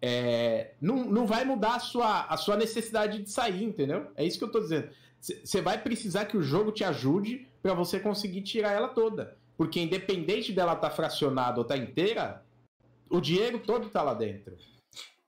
é, 0.00 0.72
não, 0.80 1.04
não 1.04 1.26
vai 1.26 1.44
mudar 1.44 1.76
a 1.76 1.80
sua, 1.80 2.22
a 2.22 2.36
sua 2.36 2.56
necessidade 2.56 3.22
de 3.22 3.30
sair, 3.30 3.62
entendeu? 3.62 4.10
É 4.16 4.24
isso 4.24 4.38
que 4.38 4.44
eu 4.44 4.50
tô 4.50 4.60
dizendo. 4.60 4.88
Você 5.20 5.60
vai 5.60 5.80
precisar 5.80 6.24
que 6.24 6.36
o 6.36 6.42
jogo 6.42 6.72
te 6.72 6.82
ajude 6.82 7.46
para 7.62 7.74
você 7.74 8.00
conseguir 8.00 8.40
tirar 8.40 8.72
ela 8.72 8.88
toda. 8.88 9.36
Porque 9.58 9.78
independente 9.78 10.52
dela 10.52 10.72
estar 10.72 10.88
tá 10.88 10.96
fracionada 10.96 11.58
ou 11.58 11.64
tá 11.64 11.76
inteira, 11.76 12.42
o 13.10 13.20
dinheiro 13.20 13.58
todo 13.58 13.90
tá 13.90 14.02
lá 14.02 14.14
dentro. 14.14 14.56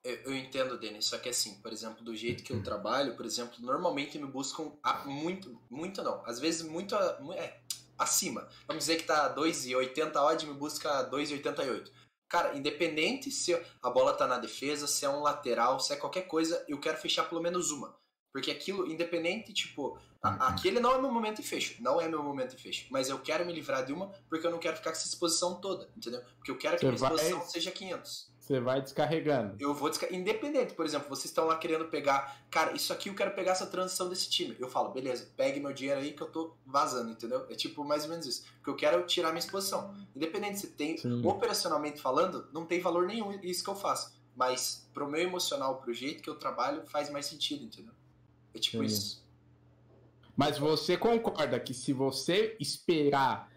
Eu, 0.04 0.16
eu 0.24 0.36
entendo, 0.36 0.78
Denis, 0.78 1.04
só 1.06 1.18
que 1.18 1.28
assim, 1.28 1.60
por 1.60 1.72
exemplo, 1.72 2.02
do 2.04 2.14
jeito 2.16 2.42
que 2.42 2.52
eu 2.52 2.62
trabalho, 2.62 3.14
por 3.16 3.24
exemplo, 3.24 3.54
normalmente 3.60 4.18
me 4.18 4.26
buscam 4.26 4.72
a- 4.82 5.04
muito, 5.04 5.60
muito 5.70 6.02
não, 6.02 6.24
às 6.26 6.40
vezes 6.40 6.62
muito, 6.62 6.96
a- 6.96 7.18
é, 7.36 7.60
acima. 7.98 8.48
Vamos 8.66 8.84
dizer 8.84 8.96
que 8.96 9.04
tá 9.04 9.28
2,80 9.28 10.20
odd, 10.20 10.44
me 10.46 10.54
busca 10.54 11.02
2,88. 11.04 11.92
Cara, 12.28 12.56
independente 12.56 13.30
se 13.30 13.54
a 13.82 13.90
bola 13.90 14.14
tá 14.14 14.26
na 14.26 14.38
defesa, 14.38 14.86
se 14.86 15.04
é 15.04 15.08
um 15.08 15.20
lateral, 15.20 15.78
se 15.78 15.92
é 15.92 15.96
qualquer 15.96 16.22
coisa, 16.22 16.64
eu 16.66 16.80
quero 16.80 16.96
fechar 16.98 17.28
pelo 17.28 17.42
menos 17.42 17.70
uma. 17.70 17.94
Porque 18.32 18.50
aquilo, 18.50 18.90
independente, 18.90 19.52
tipo, 19.52 19.98
a- 20.22 20.48
aquele 20.48 20.80
não 20.80 20.94
é 20.94 21.00
meu 21.00 21.12
momento 21.12 21.40
e 21.40 21.44
fecho. 21.44 21.82
Não 21.82 22.00
é 22.00 22.08
meu 22.08 22.22
momento 22.22 22.54
e 22.54 22.58
fecho. 22.58 22.86
Mas 22.90 23.08
eu 23.10 23.18
quero 23.18 23.44
me 23.44 23.52
livrar 23.52 23.84
de 23.84 23.92
uma 23.92 24.10
porque 24.28 24.46
eu 24.46 24.50
não 24.50 24.58
quero 24.58 24.76
ficar 24.76 24.90
com 24.90 24.96
essa 24.96 25.06
exposição 25.06 25.56
toda, 25.60 25.88
entendeu? 25.96 26.22
Porque 26.38 26.50
eu 26.50 26.56
quero 26.56 26.78
que 26.78 26.86
a 26.86 26.88
minha 26.88 26.98
Você 26.98 27.04
vai- 27.04 27.14
exposição 27.14 27.46
seja 27.50 27.70
500 27.70 28.32
Você 28.40 28.58
vai 28.58 28.80
descarregando. 28.80 29.56
eu 29.60 29.72
vou 29.74 29.88
desca... 29.90 30.12
Independente, 30.14 30.72
por 30.74 30.84
exemplo, 30.86 31.08
vocês 31.08 31.26
estão 31.26 31.44
lá 31.46 31.56
querendo 31.58 31.84
pegar. 31.88 32.42
Cara, 32.50 32.72
isso 32.72 32.92
aqui 32.92 33.08
eu 33.10 33.14
quero 33.14 33.32
pegar 33.34 33.52
essa 33.52 33.66
transição 33.66 34.08
desse 34.08 34.28
time. 34.30 34.56
Eu 34.58 34.68
falo, 34.68 34.90
beleza, 34.90 35.30
pegue 35.36 35.60
meu 35.60 35.72
dinheiro 35.72 36.00
aí 36.00 36.12
que 36.12 36.22
eu 36.22 36.26
tô 36.30 36.54
vazando, 36.66 37.10
entendeu? 37.10 37.46
É 37.50 37.54
tipo 37.54 37.84
mais 37.84 38.04
ou 38.04 38.10
menos 38.10 38.26
isso. 38.26 38.44
Porque 38.56 38.70
eu 38.70 38.76
quero 38.76 39.06
tirar 39.06 39.28
minha 39.28 39.38
exposição. 39.40 39.94
Independente 40.16 40.58
se 40.58 40.68
tem. 40.68 40.96
Sim. 40.96 41.24
Operacionalmente 41.26 42.00
falando, 42.00 42.48
não 42.52 42.64
tem 42.66 42.80
valor 42.80 43.06
nenhum 43.06 43.30
isso 43.42 43.62
que 43.62 43.70
eu 43.70 43.76
faço. 43.76 44.12
Mas 44.34 44.88
pro 44.94 45.06
meu 45.08 45.20
emocional, 45.20 45.76
pro 45.80 45.92
jeito 45.92 46.22
que 46.22 46.28
eu 46.30 46.34
trabalho, 46.36 46.82
faz 46.86 47.10
mais 47.10 47.26
sentido, 47.26 47.64
entendeu? 47.64 47.92
É 48.54 48.58
tipo 48.58 48.78
Sim. 48.78 48.84
isso. 48.84 49.22
Mas 50.36 50.58
você 50.58 50.96
concorda 50.96 51.60
que 51.60 51.74
se 51.74 51.92
você 51.92 52.56
esperar 52.58 53.50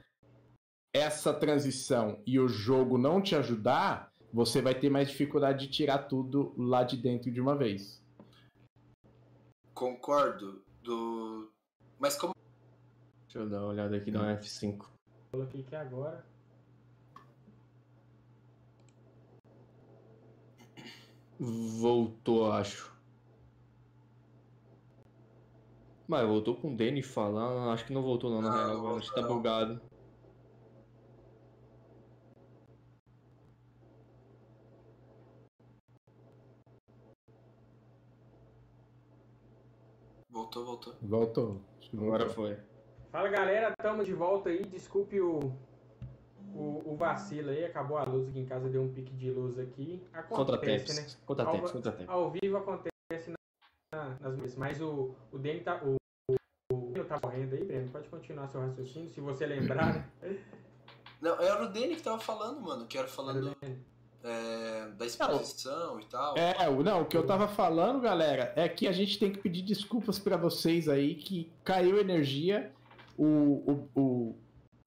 essa 0.94 1.34
transição 1.34 2.22
e 2.26 2.40
o 2.40 2.48
jogo 2.48 2.98
não 2.98 3.22
te 3.22 3.36
ajudar, 3.36 4.12
você 4.32 4.62
vai 4.62 4.74
ter 4.74 4.90
mais 4.90 5.10
dificuldade 5.10 5.66
de 5.66 5.72
tirar 5.72 6.00
tudo 6.00 6.54
lá 6.58 6.84
de 6.84 6.98
dentro 6.98 7.32
de 7.32 7.42
uma 7.42 7.56
vez. 7.56 8.02
Concordo. 9.74 10.64
Do. 10.82 11.52
Mas 12.00 12.16
como. 12.16 12.34
Deixa 13.24 13.40
eu 13.40 13.50
dar 13.50 13.60
uma 13.60 13.68
olhada 13.68 13.98
aqui, 13.98 14.12
dar 14.12 14.22
um 14.22 14.38
F5. 14.38 14.86
Coloquei 15.32 15.62
aqui 15.62 15.76
agora. 15.76 16.26
Voltou, 21.38 22.52
acho. 22.52 22.95
Mas 26.08 26.28
voltou 26.28 26.56
com 26.56 26.74
o 26.74 26.76
Danny 26.78 27.02
falando. 27.02 27.70
Acho 27.72 27.86
que 27.86 27.94
não 27.94 28.02
voltou 28.04 28.30
não, 28.30 28.42
na 28.42 28.50
Não, 28.50 28.66
real. 28.68 28.78
não 28.84 28.98
Acho 28.98 29.14
que 29.14 29.22
tá 29.22 29.28
bugado. 29.28 29.82
Voltou, 40.30 40.66
voltou. 40.66 40.94
Voltou. 41.02 41.62
Agora 41.94 42.30
foi. 42.30 42.58
Fala 43.12 43.30
galera, 43.30 43.74
tamo 43.78 44.04
de 44.04 44.14
volta 44.14 44.50
aí. 44.50 44.66
Desculpe 44.66 45.22
o, 45.22 45.40
o, 46.54 46.82
o 46.86 46.96
vacilo 46.98 47.50
aí. 47.52 47.64
Acabou 47.64 47.98
a 47.98 48.04
luz 48.04 48.28
aqui 48.28 48.40
em 48.40 48.46
casa, 48.46 48.68
deu 48.70 48.84
um 48.84 48.92
pique 48.94 49.14
de 49.14 49.32
luz 49.32 49.58
aqui. 49.58 50.04
Acontece, 50.14 50.36
Contratempos. 50.36 50.96
né? 50.96 51.22
Contratempos, 51.26 51.70
Ao- 51.70 51.74
contratempos. 51.76 52.14
Ao 52.16 52.32
vivo 52.32 52.58
acontece 52.58 53.34
nas 54.20 54.36
mesas. 54.36 54.56
Mas 54.58 54.82
o, 54.82 55.16
o 55.32 55.38
Dani 55.38 55.60
tá. 55.62 55.82
O, 55.84 55.96
o, 56.72 57.04
tá 57.06 57.20
correndo 57.20 57.54
aí, 57.54 57.64
Breno. 57.64 57.90
Pode 57.92 58.08
continuar 58.10 58.48
seu 58.48 58.62
raciocínio, 58.62 59.10
se 59.12 59.22
você 59.22 59.46
lembrar. 59.46 59.94
né? 60.22 60.38
Não, 61.22 61.40
era 61.42 61.64
o 61.64 61.68
Danny 61.72 61.96
que 61.96 62.02
tava 62.04 62.20
falando, 62.20 62.62
mano. 62.62 62.86
Que 62.88 62.98
era 62.98 63.08
falando 63.08 63.56
Dani. 63.62 63.80
é, 64.24 64.88
da 64.98 65.06
exposição 65.06 66.00
e 66.00 66.06
tal. 66.06 66.36
É, 66.38 66.68
o- 66.70 66.84
não, 66.84 67.02
o 67.02 67.06
que 67.06 67.16
eu 67.18 67.26
tava 67.26 67.48
falando, 67.48 68.02
galera, 68.02 68.52
é 68.56 68.68
que 68.68 68.88
a 68.88 68.92
gente 68.92 69.18
tem 69.20 69.32
que 69.32 69.40
pedir 69.40 69.62
desculpas 69.62 70.18
pra 70.20 70.36
vocês 70.38 70.90
aí 70.90 71.16
que 71.16 71.52
caiu 71.64 72.00
energia. 72.00 72.72
O, 73.18 73.26
o, 73.26 73.90
o, 74.02 74.36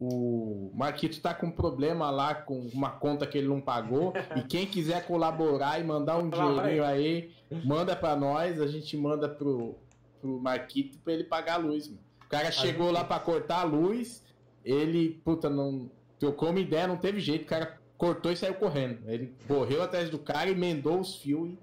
o 0.01 0.70
Marquito 0.74 1.20
tá 1.20 1.34
com 1.34 1.51
problema 1.51 2.09
lá 2.11 2.34
com 2.34 2.59
uma 2.72 2.90
conta 2.90 3.26
que 3.26 3.36
ele 3.36 3.49
não 3.49 3.61
pagou. 3.61 4.12
e 4.36 4.42
quem 4.42 4.66
quiser 4.66 5.07
colaborar 5.07 5.80
e 5.80 5.84
mandar 5.84 6.18
um 6.18 6.30
dinheirinho 6.30 6.84
aí, 6.84 7.32
manda 7.64 7.96
pra 7.96 8.14
nós, 8.14 8.61
a 8.61 8.66
gente 8.66 8.96
manda 8.96 9.28
pro, 9.28 9.76
pro 10.20 10.40
Marquito 10.40 10.99
pra 10.99 11.12
ele 11.12 11.24
pagar 11.24 11.55
a 11.55 11.59
luz. 11.59 11.88
Mano. 11.88 12.01
O 12.24 12.28
cara 12.28 12.51
chegou 12.53 12.86
gente- 12.86 12.94
lá 12.94 13.05
pra 13.05 13.18
cortar 13.18 13.61
a 13.61 13.64
luz, 13.64 14.22
ele, 14.64 15.20
puta, 15.24 15.49
não. 15.49 15.90
Trocou 16.18 16.51
uma 16.51 16.61
ideia, 16.61 16.86
não 16.86 16.96
teve 16.96 17.20
jeito, 17.20 17.42
o 17.44 17.46
cara 17.46 17.78
cortou 17.96 18.30
e 18.30 18.36
saiu 18.36 18.55
correndo. 18.55 19.09
Ele 19.09 19.34
correu 19.46 19.82
atrás 19.82 20.11
do 20.11 20.18
cara, 20.18 20.51
emendou 20.51 21.01
os 21.01 21.16
fios 21.16 21.51
e. 21.51 21.59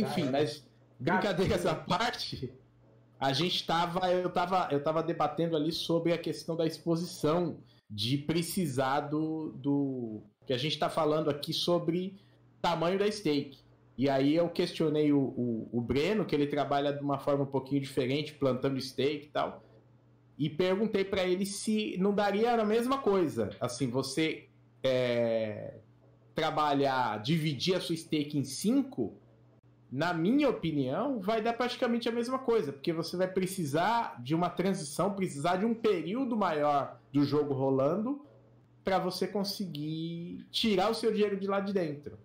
Enfim, 0.00 0.26
Caramba. 0.26 0.38
mas 0.38 0.66
brincadeiras 1.00 1.66
à 1.66 1.74
parte, 1.74 2.52
a 3.20 3.32
gente 3.32 3.66
tava. 3.66 4.10
Eu 4.12 4.30
tava, 4.30 4.68
eu 4.70 4.82
tava 4.82 5.02
debatendo 5.02 5.56
ali 5.56 5.72
sobre 5.72 6.12
a 6.12 6.18
questão 6.18 6.56
da 6.56 6.66
exposição 6.66 7.58
de 7.90 8.18
precisar 8.18 9.00
do. 9.00 9.52
do 9.56 10.22
que 10.46 10.52
a 10.52 10.58
gente 10.58 10.78
tá 10.78 10.88
falando 10.88 11.28
aqui 11.28 11.52
sobre 11.52 12.16
tamanho 12.62 12.98
da 12.98 13.10
stake. 13.10 13.58
E 13.96 14.08
aí 14.08 14.36
eu 14.36 14.48
questionei 14.48 15.12
o, 15.12 15.18
o, 15.18 15.68
o 15.72 15.80
Breno, 15.80 16.24
que 16.24 16.34
ele 16.34 16.46
trabalha 16.46 16.92
de 16.92 17.02
uma 17.02 17.18
forma 17.18 17.42
um 17.42 17.48
pouquinho 17.48 17.80
diferente, 17.80 18.32
plantando 18.34 18.80
stake 18.80 19.26
e 19.26 19.30
tal. 19.30 19.62
E 20.38 20.48
perguntei 20.48 21.04
pra 21.04 21.24
ele 21.24 21.44
se 21.44 21.96
não 21.98 22.14
daria 22.14 22.54
a 22.54 22.64
mesma 22.64 22.98
coisa. 22.98 23.50
Assim, 23.60 23.90
você 23.90 24.48
é, 24.84 25.74
trabalhar, 26.32 27.20
dividir 27.20 27.74
a 27.74 27.80
sua 27.80 27.96
stake 27.96 28.38
em 28.38 28.44
cinco, 28.44 29.16
na 29.90 30.12
minha 30.12 30.48
opinião, 30.50 31.18
vai 31.20 31.40
dar 31.40 31.54
praticamente 31.54 32.08
a 32.08 32.12
mesma 32.12 32.38
coisa, 32.38 32.72
porque 32.72 32.92
você 32.92 33.16
vai 33.16 33.28
precisar 33.28 34.22
de 34.22 34.34
uma 34.34 34.50
transição, 34.50 35.14
precisar 35.14 35.56
de 35.56 35.64
um 35.64 35.74
período 35.74 36.36
maior 36.36 36.98
do 37.12 37.24
jogo 37.24 37.54
rolando 37.54 38.20
para 38.84 38.98
você 38.98 39.26
conseguir 39.26 40.46
tirar 40.50 40.90
o 40.90 40.94
seu 40.94 41.12
dinheiro 41.12 41.38
de 41.38 41.46
lá 41.46 41.60
de 41.60 41.72
dentro. 41.72 42.18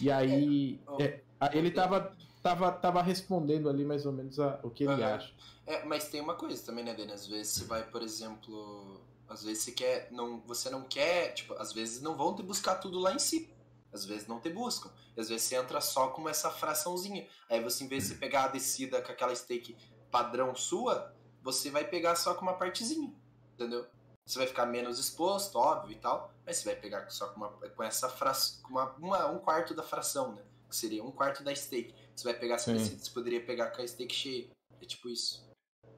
E 0.00 0.10
aí, 0.10 0.80
É, 0.98 1.20
é, 1.40 1.58
ele 1.58 1.70
tava, 1.70 2.16
tava, 2.42 2.70
tava 2.72 3.02
respondendo 3.02 3.68
ali 3.68 3.84
mais 3.84 4.04
ou 4.06 4.12
menos 4.12 4.38
a- 4.38 4.60
o 4.62 4.70
que 4.70 4.84
ele 4.84 5.02
acha. 5.02 5.32
É, 5.66 5.84
mas 5.84 6.08
tem 6.08 6.20
uma 6.20 6.34
coisa 6.34 6.64
também, 6.64 6.84
né, 6.84 6.94
Dani? 6.94 7.12
Às 7.12 7.26
vezes 7.26 7.52
você 7.52 7.64
vai, 7.64 7.82
por 7.82 8.02
exemplo. 8.02 9.00
Às 9.28 9.44
vezes 9.44 9.64
você 9.64 9.72
quer. 9.72 10.08
Não, 10.10 10.40
você 10.46 10.70
não 10.70 10.82
quer. 10.82 11.34
Tipo, 11.34 11.54
às 11.54 11.72
vezes 11.72 12.00
não 12.00 12.16
vão 12.16 12.34
te 12.34 12.42
buscar 12.42 12.76
tudo 12.76 12.98
lá 12.98 13.12
em 13.14 13.18
si. 13.18 13.50
Às 13.92 14.04
vezes 14.04 14.26
não 14.28 14.40
te 14.40 14.50
buscam. 14.50 14.90
E 15.16 15.20
às 15.20 15.28
vezes 15.28 15.46
você 15.46 15.56
entra 15.56 15.80
só 15.80 16.08
com 16.08 16.28
essa 16.28 16.50
fraçãozinha. 16.50 17.26
Aí 17.48 17.62
você, 17.62 17.84
em 17.84 17.88
vez 17.88 18.04
de 18.04 18.10
você 18.10 18.14
pegar 18.16 18.44
a 18.44 18.48
descida 18.48 19.00
com 19.02 19.10
aquela 19.12 19.34
stake 19.34 19.76
padrão 20.10 20.54
sua, 20.54 21.14
você 21.42 21.70
vai 21.70 21.84
pegar 21.86 22.14
só 22.16 22.34
com 22.34 22.42
uma 22.42 22.54
partezinha. 22.56 23.12
Entendeu? 23.54 23.86
Você 24.26 24.38
vai 24.38 24.46
ficar 24.46 24.66
menos 24.66 24.98
exposto, 24.98 25.56
óbvio 25.58 25.92
e 25.96 25.98
tal. 25.98 26.32
Mas 26.44 26.58
você 26.58 26.66
vai 26.66 26.76
pegar 26.76 27.08
só 27.10 27.28
com, 27.28 27.36
uma, 27.36 27.48
com 27.50 27.82
essa 27.82 28.08
fração. 28.10 28.62
Com 28.62 28.70
uma, 28.70 28.92
uma- 28.96 29.26
um 29.30 29.38
quarto 29.38 29.72
da 29.74 29.82
fração, 29.82 30.34
né? 30.34 30.42
Que 30.68 30.76
seria 30.76 31.02
um 31.02 31.10
quarto 31.10 31.42
da 31.42 31.54
stake. 31.54 31.94
Você 32.14 32.24
vai 32.24 32.34
pegar 32.34 32.56
essa 32.56 32.70
descida, 32.78 33.02
você 33.02 33.10
poderia 33.10 33.42
pegar 33.44 33.70
com 33.70 33.80
a 33.80 33.86
stake 33.88 34.14
cheia. 34.14 34.50
É 34.80 34.84
tipo 34.84 35.08
isso. 35.08 35.48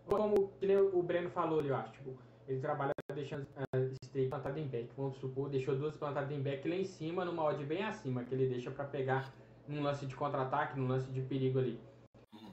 Como 0.06 0.52
o 0.92 1.02
Breno 1.02 1.28
falou 1.30 1.58
ali, 1.58 1.68
eu 1.68 1.76
acho. 1.76 1.92
Tipo, 1.92 2.16
ele 2.50 2.60
trabalha 2.60 2.92
deixando 3.14 3.42
uh, 3.42 4.04
steak 4.04 4.28
plantado 4.28 4.58
em 4.58 4.66
back. 4.66 4.88
Vamos 4.96 5.18
supor, 5.18 5.48
deixou 5.48 5.76
duas 5.76 5.96
plantadas 5.96 6.30
em 6.32 6.42
back 6.42 6.68
lá 6.68 6.74
em 6.74 6.84
cima, 6.84 7.24
numa 7.24 7.44
odd 7.44 7.64
bem 7.64 7.84
acima, 7.84 8.24
que 8.24 8.34
ele 8.34 8.48
deixa 8.48 8.70
pra 8.70 8.84
pegar 8.84 9.32
num 9.68 9.82
lance 9.82 10.04
de 10.04 10.16
contra-ataque, 10.16 10.78
num 10.78 10.88
lance 10.88 11.08
de 11.10 11.20
perigo 11.22 11.60
ali. 11.60 11.80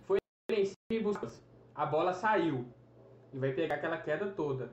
Foi 0.06 0.20
lá 0.52 0.58
em 0.58 0.66
cima 0.66 0.76
e 0.91 1.00
buscou. 1.00 1.30
A 1.74 1.86
bola 1.86 2.14
saiu. 2.14 2.66
E 3.34 3.39
vai 3.39 3.52
pegar 3.54 3.76
aquela 3.76 3.98
queda 3.98 4.28
toda. 4.28 4.72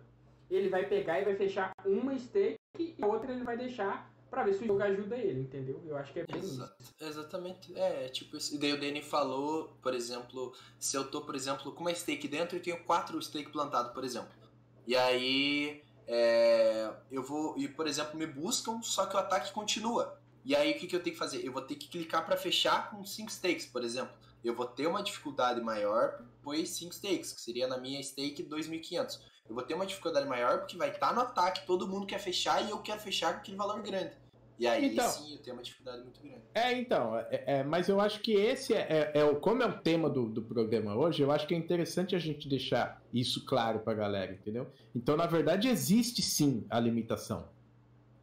Ele 0.50 0.68
vai 0.68 0.86
pegar 0.86 1.20
e 1.20 1.24
vai 1.24 1.34
fechar 1.36 1.72
uma 1.84 2.16
stake 2.18 2.58
e 2.78 2.94
a 3.00 3.06
outra 3.06 3.32
ele 3.32 3.44
vai 3.44 3.56
deixar 3.56 4.12
pra 4.30 4.42
ver 4.42 4.54
se 4.54 4.64
o 4.64 4.66
jogo 4.66 4.82
ajuda 4.82 5.16
ele, 5.16 5.40
entendeu? 5.40 5.80
Eu 5.86 5.96
acho 5.96 6.12
que 6.12 6.20
é 6.20 6.26
bem 6.26 6.36
Exato, 6.36 6.74
isso. 6.80 6.92
Exatamente. 7.00 7.78
É, 7.78 8.08
tipo 8.08 8.36
isso. 8.36 8.54
E 8.54 8.58
daí 8.58 8.72
o 8.72 8.80
Danny 8.80 9.00
falou, 9.00 9.76
por 9.80 9.94
exemplo, 9.94 10.52
se 10.78 10.96
eu 10.96 11.10
tô, 11.10 11.22
por 11.22 11.34
exemplo, 11.34 11.72
com 11.72 11.80
uma 11.80 11.94
stake 11.94 12.28
dentro 12.28 12.56
e 12.56 12.60
tenho 12.60 12.82
quatro 12.84 13.20
stake 13.22 13.50
plantado, 13.50 13.94
por 13.94 14.04
exemplo. 14.04 14.43
E 14.86 14.96
aí 14.96 15.82
é, 16.06 16.90
eu 17.10 17.22
vou. 17.22 17.56
E, 17.58 17.68
por 17.68 17.86
exemplo, 17.86 18.18
me 18.18 18.26
buscam, 18.26 18.82
só 18.82 19.06
que 19.06 19.16
o 19.16 19.18
ataque 19.18 19.52
continua. 19.52 20.18
E 20.44 20.54
aí 20.54 20.72
o 20.72 20.78
que, 20.78 20.86
que 20.86 20.94
eu 20.94 21.02
tenho 21.02 21.14
que 21.14 21.18
fazer? 21.18 21.44
Eu 21.44 21.52
vou 21.52 21.62
ter 21.62 21.74
que 21.76 21.88
clicar 21.88 22.24
para 22.26 22.36
fechar 22.36 22.90
com 22.90 23.04
5 23.04 23.30
stakes, 23.30 23.66
por 23.66 23.82
exemplo. 23.82 24.14
Eu 24.44 24.54
vou 24.54 24.66
ter 24.66 24.86
uma 24.86 25.02
dificuldade 25.02 25.60
maior, 25.62 26.22
pois 26.42 26.68
5 26.70 26.92
stakes, 26.92 27.32
que 27.32 27.40
seria 27.40 27.66
na 27.66 27.78
minha 27.78 28.02
stake 28.02 28.42
2.500. 28.42 29.20
Eu 29.48 29.54
vou 29.54 29.64
ter 29.64 29.74
uma 29.74 29.86
dificuldade 29.86 30.28
maior 30.28 30.58
porque 30.58 30.76
vai 30.76 30.90
estar 30.90 31.08
tá 31.08 31.12
no 31.14 31.22
ataque, 31.22 31.66
todo 31.66 31.88
mundo 31.88 32.06
quer 32.06 32.18
fechar 32.18 32.62
e 32.62 32.70
eu 32.70 32.78
quero 32.78 33.00
fechar 33.00 33.32
com 33.32 33.38
aquele 33.40 33.56
valor 33.56 33.80
grande. 33.82 34.14
E 34.58 34.66
aí 34.66 34.92
Então- 34.92 35.08
sim, 35.08 35.32
eu 35.32 35.38
tenho 35.38 35.56
uma 35.56 35.62
dificuldade 35.62 36.02
muito 36.02 36.20
grande. 36.20 36.42
É, 36.54 36.72
então, 36.78 37.18
é, 37.18 37.44
é, 37.46 37.62
mas 37.64 37.88
eu 37.88 38.00
acho 38.00 38.20
que 38.20 38.32
esse 38.32 38.72
é, 38.72 39.10
é, 39.14 39.20
é 39.20 39.24
o 39.24 39.36
como 39.36 39.62
é 39.62 39.66
o 39.66 39.78
tema 39.78 40.08
do, 40.08 40.26
do 40.28 40.40
programa 40.42 40.94
hoje, 40.94 41.22
eu 41.22 41.32
acho 41.32 41.46
que 41.46 41.54
é 41.54 41.58
interessante 41.58 42.14
a 42.14 42.18
gente 42.18 42.48
deixar 42.48 43.02
isso 43.12 43.44
claro 43.44 43.80
pra 43.80 43.94
galera, 43.94 44.32
entendeu? 44.32 44.68
Então, 44.94 45.16
na 45.16 45.26
verdade, 45.26 45.68
existe 45.68 46.22
sim 46.22 46.64
a 46.70 46.78
limitação, 46.78 47.48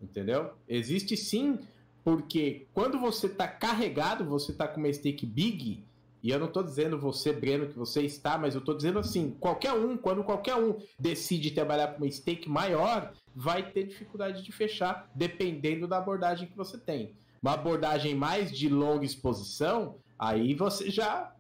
entendeu? 0.02 0.54
Existe 0.68 1.18
sim, 1.18 1.60
porque 2.04 2.66
quando 2.74 2.98
você 3.00 3.28
tá 3.28 3.48
carregado, 3.48 4.24
você 4.24 4.54
tá 4.54 4.68
com 4.68 4.80
uma 4.80 4.92
stake 4.92 5.26
big, 5.26 5.84
e 6.24 6.30
eu 6.30 6.40
não 6.40 6.48
tô 6.48 6.62
dizendo 6.62 7.00
você, 7.00 7.34
Breno, 7.34 7.68
que 7.68 7.78
você 7.78 8.04
está, 8.04 8.38
mas 8.38 8.54
eu 8.54 8.62
tô 8.62 8.74
dizendo 8.76 9.00
assim, 9.00 9.36
qualquer 9.40 9.74
um, 9.74 9.98
quando 9.98 10.24
qualquer 10.24 10.56
um 10.56 10.78
decide 10.98 11.50
trabalhar 11.52 11.88
com 11.90 12.04
uma 12.04 12.12
stake 12.12 12.48
maior, 12.48 13.12
vai 13.36 13.64
ter 13.72 13.86
dificuldade 13.88 14.44
de 14.44 14.52
fechar, 14.52 15.10
dependendo 15.16 15.88
da 15.88 15.98
abordagem 15.98 16.48
que 16.48 16.58
você 16.58 16.78
tem 16.78 17.14
uma 17.42 17.54
abordagem 17.54 18.14
mais 18.14 18.52
de 18.52 18.70
longa 18.70 19.04
exposição, 19.06 19.96
aí 20.20 20.54
você 20.54 20.92
já. 20.92 21.34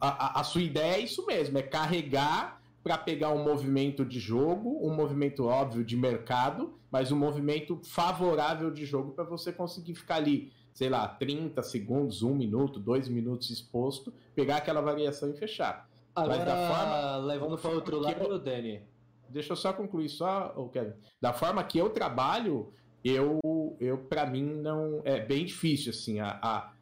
A, 0.00 0.40
a- 0.40 0.44
sua 0.44 0.60
ideia 0.62 0.96
é 0.96 1.00
isso 1.00 1.24
mesmo: 1.26 1.56
é 1.56 1.62
carregar 1.62 2.60
para 2.82 2.98
pegar 2.98 3.30
um 3.30 3.42
movimento 3.42 4.04
de 4.04 4.20
jogo, 4.20 4.78
um 4.86 4.94
movimento 4.94 5.44
óbvio 5.46 5.82
de 5.84 5.96
mercado, 5.96 6.74
mas 6.90 7.10
um 7.10 7.16
movimento 7.16 7.80
favorável 7.82 8.70
de 8.70 8.84
jogo 8.84 9.12
para 9.12 9.24
você 9.24 9.50
conseguir 9.52 9.94
ficar 9.94 10.16
ali, 10.16 10.52
sei 10.74 10.88
lá, 10.88 11.08
30 11.08 11.62
segundos, 11.62 12.22
um 12.22 12.34
minuto, 12.34 12.78
dois 12.78 13.08
minutos 13.08 13.50
exposto, 13.50 14.12
pegar 14.34 14.58
aquela 14.58 14.80
variação 14.80 15.30
e 15.30 15.34
fechar. 15.34 15.88
Agora, 16.14 16.38
forma- 16.68 17.16
levando 17.26 17.58
para 17.58 17.70
outro 17.70 17.98
lado, 17.98 18.22
eu- 18.24 18.38
Dani. 18.38 18.82
Deixa 19.28 19.52
eu 19.52 19.56
só 19.56 19.72
concluir 19.72 20.08
só, 20.08 20.48
Kevin. 20.72 20.94
Da 21.20 21.32
forma 21.32 21.62
que 21.64 21.78
eu 21.78 21.90
trabalho, 21.90 22.72
eu, 23.04 23.40
eu 23.80 23.98
para 23.98 24.26
mim 24.26 24.44
não 24.44 25.02
é 25.04 25.20
bem 25.20 25.44
difícil 25.44 25.90
assim. 25.90 26.20
A, 26.20 26.38
a, 26.42 26.72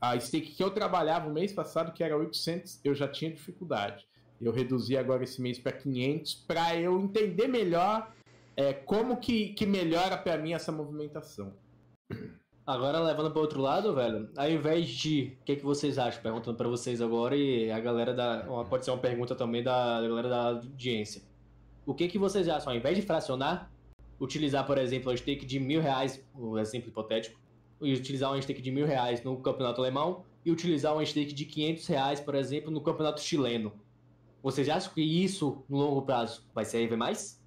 a 0.00 0.20
stake 0.20 0.54
que 0.54 0.62
eu 0.62 0.70
trabalhava 0.70 1.28
o 1.28 1.32
mês 1.32 1.52
passado, 1.52 1.92
que 1.92 2.02
era 2.02 2.16
800, 2.16 2.80
eu 2.84 2.94
já 2.94 3.08
tinha 3.08 3.30
dificuldade. 3.30 4.06
Eu 4.40 4.52
reduzi 4.52 4.96
agora 4.96 5.24
esse 5.24 5.40
mês 5.40 5.58
para 5.58 5.72
500 5.72 6.34
para 6.46 6.76
eu 6.76 7.00
entender 7.00 7.48
melhor 7.48 8.12
é, 8.56 8.72
como 8.72 9.16
que, 9.16 9.54
que 9.54 9.64
melhora 9.64 10.16
para 10.16 10.36
mim 10.36 10.52
essa 10.52 10.70
movimentação. 10.70 11.54
Agora, 12.66 12.98
levando 12.98 13.30
para 13.30 13.42
outro 13.42 13.60
lado, 13.60 13.94
velho, 13.94 14.30
ao 14.36 14.50
invés 14.50 14.88
de. 14.88 15.36
O 15.40 15.44
que, 15.44 15.56
que 15.56 15.64
vocês 15.64 15.98
acham? 15.98 16.22
Perguntando 16.22 16.56
para 16.56 16.68
vocês 16.68 17.00
agora 17.02 17.36
e 17.36 17.70
a 17.70 17.78
galera 17.78 18.14
da. 18.14 18.46
Pode 18.68 18.86
ser 18.86 18.90
uma 18.90 19.00
pergunta 19.00 19.34
também 19.34 19.62
da 19.62 20.00
galera 20.00 20.28
da 20.30 20.42
audiência. 20.48 21.22
O 21.86 21.94
que, 21.94 22.08
que 22.08 22.18
vocês 22.18 22.48
acham? 22.48 22.72
Ao 22.72 22.76
invés 22.78 22.96
de 22.96 23.02
fracionar, 23.02 23.70
utilizar, 24.20 24.66
por 24.66 24.78
exemplo, 24.78 25.10
a 25.10 25.16
stake 25.16 25.44
de 25.44 25.60
mil 25.60 25.80
reais, 25.80 26.24
um 26.34 26.58
exemplo 26.58 26.88
hipotético, 26.88 27.38
e 27.80 27.92
utilizar 27.92 28.30
uma 28.32 28.40
stake 28.40 28.62
de 28.62 28.70
mil 28.70 28.86
reais 28.86 29.22
no 29.22 29.36
campeonato 29.40 29.80
alemão 29.80 30.24
e 30.44 30.50
utilizar 30.50 30.94
uma 30.94 31.04
stake 31.04 31.32
de 31.34 31.44
500 31.44 31.86
reais, 31.86 32.20
por 32.20 32.34
exemplo, 32.34 32.70
no 32.70 32.80
campeonato 32.80 33.20
chileno. 33.20 33.72
Vocês 34.42 34.68
acham 34.68 34.92
que 34.94 35.02
isso, 35.02 35.62
no 35.68 35.78
longo 35.78 36.02
prazo, 36.02 36.44
vai 36.54 36.64
servir 36.64 36.96
mais? 36.96 37.42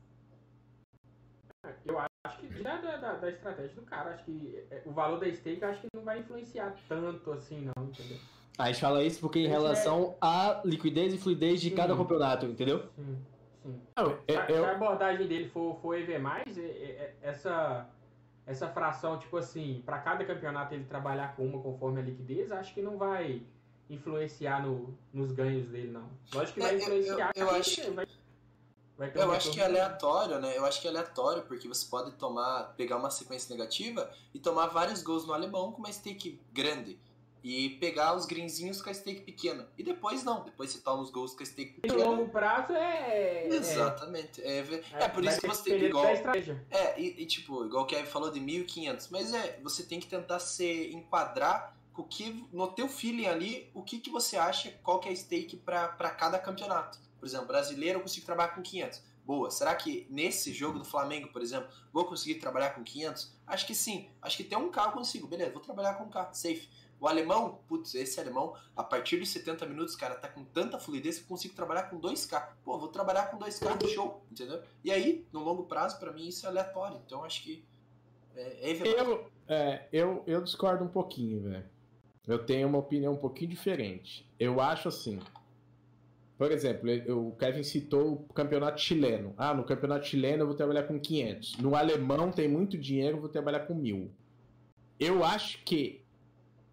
Eu 1.85 1.97
acho 1.99 2.39
que 2.39 2.61
já 2.61 2.77
da, 2.77 2.97
da, 2.97 3.13
da 3.13 3.29
estratégia 3.29 3.75
do 3.75 3.81
cara, 3.83 4.13
acho 4.13 4.25
que 4.25 4.63
é, 4.69 4.81
o 4.85 4.91
valor 4.91 5.19
da 5.19 5.31
stake 5.33 5.63
acho 5.63 5.81
que 5.81 5.87
não 5.95 6.03
vai 6.03 6.19
influenciar 6.19 6.75
tanto 6.87 7.31
assim, 7.31 7.61
não, 7.75 7.85
entendeu? 7.85 8.17
A 8.57 8.67
gente 8.67 8.81
fala 8.81 9.03
isso 9.03 9.19
porque 9.19 9.39
em 9.39 9.43
Isso 9.43 9.51
é- 9.53 9.57
relação 9.57 10.15
à 10.19 10.61
liquidez 10.65 11.13
e 11.13 11.17
fluidez 11.17 11.61
de 11.61 11.71
cada 11.71 11.93
Sim. 11.93 11.99
campeonato, 11.99 12.45
entendeu? 12.47 12.83
Sim, 12.95 13.17
sim. 13.71 13.81
Não, 13.95 14.05
Se 14.29 14.35
a, 14.37 14.49
eu- 14.49 14.63
se 14.63 14.69
a 14.69 14.71
abordagem 14.71 15.27
dele 15.27 15.49
for, 15.49 15.75
for 15.81 15.95
EV+, 15.97 16.11
é- 16.13 16.61
é- 16.61 16.61
é- 16.61 17.15
essa, 17.21 17.87
essa 18.45 18.67
fração, 18.69 19.17
tipo 19.19 19.37
assim, 19.37 19.81
para 19.85 19.99
cada 19.99 20.23
campeonato 20.25 20.73
ele 20.73 20.85
trabalhar 20.85 21.35
com 21.35 21.45
uma 21.45 21.61
conforme 21.61 21.99
a 21.99 22.03
liquidez, 22.03 22.51
acho 22.51 22.73
que 22.73 22.81
não 22.81 22.97
vai 22.97 23.41
influenciar 23.89 24.65
no, 24.65 24.97
nos 25.13 25.31
ganhos 25.31 25.67
dele, 25.69 25.91
não. 25.91 26.09
Lógico 26.33 26.59
que 26.59 26.59
É, 26.59 26.63
vai 26.63 26.75
eu- 26.75 26.79
influenciar. 26.79 27.31
eu- 27.35 27.41
eu 27.43 27.47
porque 27.47 27.59
acho- 27.81 27.93
vai, 27.93 28.05
vai 28.97 29.09
um 29.09 29.19
Eu 29.21 29.31
acho 29.31 29.51
que 29.51 29.61
é 29.61 29.65
aleatório, 29.65 30.39
né? 30.39 30.57
Eu 30.57 30.65
acho 30.65 30.81
que 30.81 30.87
é 30.87 30.89
aleatório, 30.89 31.43
porque 31.43 31.67
você 31.67 31.87
pode 31.89 32.11
tomar, 32.13 32.73
pegar 32.75 32.97
uma 32.97 33.09
sequência 33.09 33.55
negativa 33.55 34.09
e 34.33 34.39
tomar 34.39 34.67
vários 34.67 35.01
gols 35.01 35.25
no 35.25 35.33
alemão 35.33 35.71
com 35.71 35.79
uma 35.79 35.91
stake 35.91 36.39
grande. 36.51 36.99
E 37.43 37.71
pegar 37.79 38.15
os 38.15 38.25
greenzinhos 38.25 38.81
com 38.81 38.89
a 38.89 38.93
stake 38.93 39.21
pequena. 39.21 39.67
E 39.77 39.83
depois 39.83 40.23
não, 40.23 40.43
depois 40.43 40.71
você 40.71 40.79
toma 40.79 41.01
os 41.03 41.09
gols 41.11 41.33
com 41.33 41.43
a 41.43 41.45
stake 41.45 41.75
E 41.83 41.87
no 41.87 41.93
pequena. 41.93 42.05
longo 42.09 42.29
prazo 42.29 42.73
é. 42.73 43.47
é- 43.47 43.47
Exatamente. 43.47 44.41
É, 44.43 44.61
ve- 44.63 44.83
é 44.93 45.07
por 45.07 45.23
isso 45.23 45.39
que 45.39 45.47
você 45.47 45.63
tem 45.63 45.73
depender 45.79 45.87
igual. 45.89 46.05
É, 46.71 46.99
e, 46.99 47.21
e, 47.21 47.25
tipo, 47.25 47.63
igual 47.65 47.83
o 47.83 47.85
Kevin 47.87 48.05
falou 48.07 48.31
de 48.31 48.39
1.500, 48.39 49.07
mas 49.11 49.33
é, 49.33 49.59
você 49.63 49.83
tem 49.83 49.99
que 49.99 50.07
tentar 50.07 50.39
se 50.39 50.91
enquadrar 50.93 51.75
o 51.95 52.03
que, 52.03 52.45
no 52.53 52.67
teu 52.67 52.87
feeling 52.87 53.25
ali, 53.27 53.71
o 53.73 53.81
que, 53.81 53.99
que 53.99 54.09
você 54.09 54.37
acha, 54.37 54.71
qual 54.83 54.99
que 54.99 55.09
é 55.09 55.11
a 55.11 55.15
stake 55.15 55.55
pra 55.57 55.87
pra 55.87 56.09
cada 56.11 56.37
campeonato. 56.37 56.99
Por 57.19 57.25
exemplo, 57.25 57.47
brasileiro 57.47 57.97
eu 57.99 58.03
consigo 58.03 58.25
trabalhar 58.25 58.49
com 58.53 58.61
500. 58.61 59.01
Boa, 59.25 59.49
será 59.51 59.75
que 59.75 60.05
nesse 60.09 60.53
jogo 60.53 60.77
do 60.79 60.85
Flamengo, 60.85 61.27
por 61.29 61.41
exemplo, 61.41 61.67
vou 61.91 62.05
conseguir 62.05 62.35
trabalhar 62.35 62.69
com 62.75 62.83
500? 62.83 63.35
Acho 63.45 63.65
que 63.67 63.75
sim, 63.75 64.09
acho 64.21 64.37
que 64.37 64.43
tem 64.43 64.57
um 64.57 64.69
K 64.69 64.85
eu 64.85 64.91
consigo, 64.91 65.27
beleza, 65.27 65.51
vou 65.51 65.61
trabalhar 65.61 65.95
com 65.95 66.05
um 66.05 66.09
K, 66.09 66.31
safe. 66.33 66.69
O 66.99 67.07
alemão, 67.07 67.59
putz, 67.67 67.93
esse 67.93 68.19
alemão, 68.19 68.55
a 68.75 68.83
partir 68.83 69.17
dos 69.17 69.29
70 69.29 69.65
minutos, 69.67 69.95
cara, 69.95 70.15
tá 70.15 70.27
com 70.27 70.43
tanta 70.43 70.79
fluidez 70.79 71.17
que 71.17 71.23
eu 71.25 71.27
consigo 71.27 71.53
trabalhar 71.53 71.83
com 71.83 71.99
2K. 71.99 72.53
Pô, 72.63 72.77
vou 72.79 72.87
trabalhar 72.87 73.27
com 73.29 73.37
2K, 73.37 73.87
show, 73.89 74.23
entendeu? 74.31 74.61
E 74.83 74.91
aí, 74.91 75.25
no 75.31 75.43
longo 75.43 75.63
prazo, 75.65 75.99
pra 75.99 76.11
mim, 76.11 76.27
isso 76.27 76.45
é 76.45 76.49
aleatório. 76.49 76.99
Então, 77.05 77.23
acho 77.23 77.43
que 77.43 77.63
é, 78.35 78.67
é 78.67 78.69
evidente. 78.71 78.97
Eu, 78.97 79.29
é, 79.47 79.87
eu, 79.93 80.23
eu 80.25 80.41
discordo 80.43 80.83
um 80.83 80.87
pouquinho, 80.87 81.41
velho. 81.41 81.65
Eu 82.27 82.43
tenho 82.43 82.67
uma 82.67 82.79
opinião 82.79 83.13
um 83.13 83.17
pouquinho 83.17 83.51
diferente. 83.51 84.27
Eu 84.39 84.59
acho 84.59 84.87
assim. 84.89 85.19
Por 86.37 86.51
exemplo, 86.51 86.89
ele- 86.89 87.11
o 87.11 87.31
Kevin 87.31 87.63
citou 87.63 88.13
o 88.27 88.33
campeonato 88.33 88.79
chileno. 88.81 89.33
Ah, 89.37 89.53
no 89.53 89.63
campeonato 89.63 90.05
chileno 90.05 90.43
eu 90.43 90.47
vou 90.47 90.55
trabalhar 90.55 90.83
com 90.83 90.99
500. 90.99 91.57
No 91.57 91.75
alemão 91.75 92.31
tem 92.31 92.47
muito 92.47 92.77
dinheiro, 92.77 93.17
eu 93.17 93.21
vou 93.21 93.29
trabalhar 93.29 93.61
com 93.61 93.73
mil. 93.73 94.11
Eu 94.99 95.23
acho 95.23 95.63
que 95.63 96.03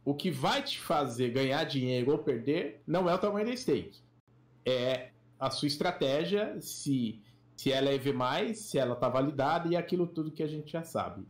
o 0.05 0.14
que 0.14 0.30
vai 0.30 0.62
te 0.62 0.78
fazer 0.78 1.30
ganhar 1.30 1.64
dinheiro 1.64 2.12
ou 2.12 2.18
perder 2.18 2.82
não 2.86 3.09
é 3.09 3.14
o 3.14 3.18
tamanho 3.18 3.46
da 3.46 3.57
stake. 3.57 4.00
É 4.64 5.11
a 5.38 5.50
sua 5.50 5.68
estratégia, 5.68 6.61
se, 6.61 7.22
se 7.57 7.72
ela 7.72 7.88
é 7.88 7.94
EV+, 7.94 8.55
se 8.55 8.78
ela 8.78 8.94
tá 8.94 9.09
validada 9.09 9.68
e 9.68 9.76
aquilo 9.76 10.07
tudo 10.07 10.30
que 10.30 10.42
a 10.42 10.46
gente 10.46 10.72
já 10.72 10.82
sabe. 10.82 11.26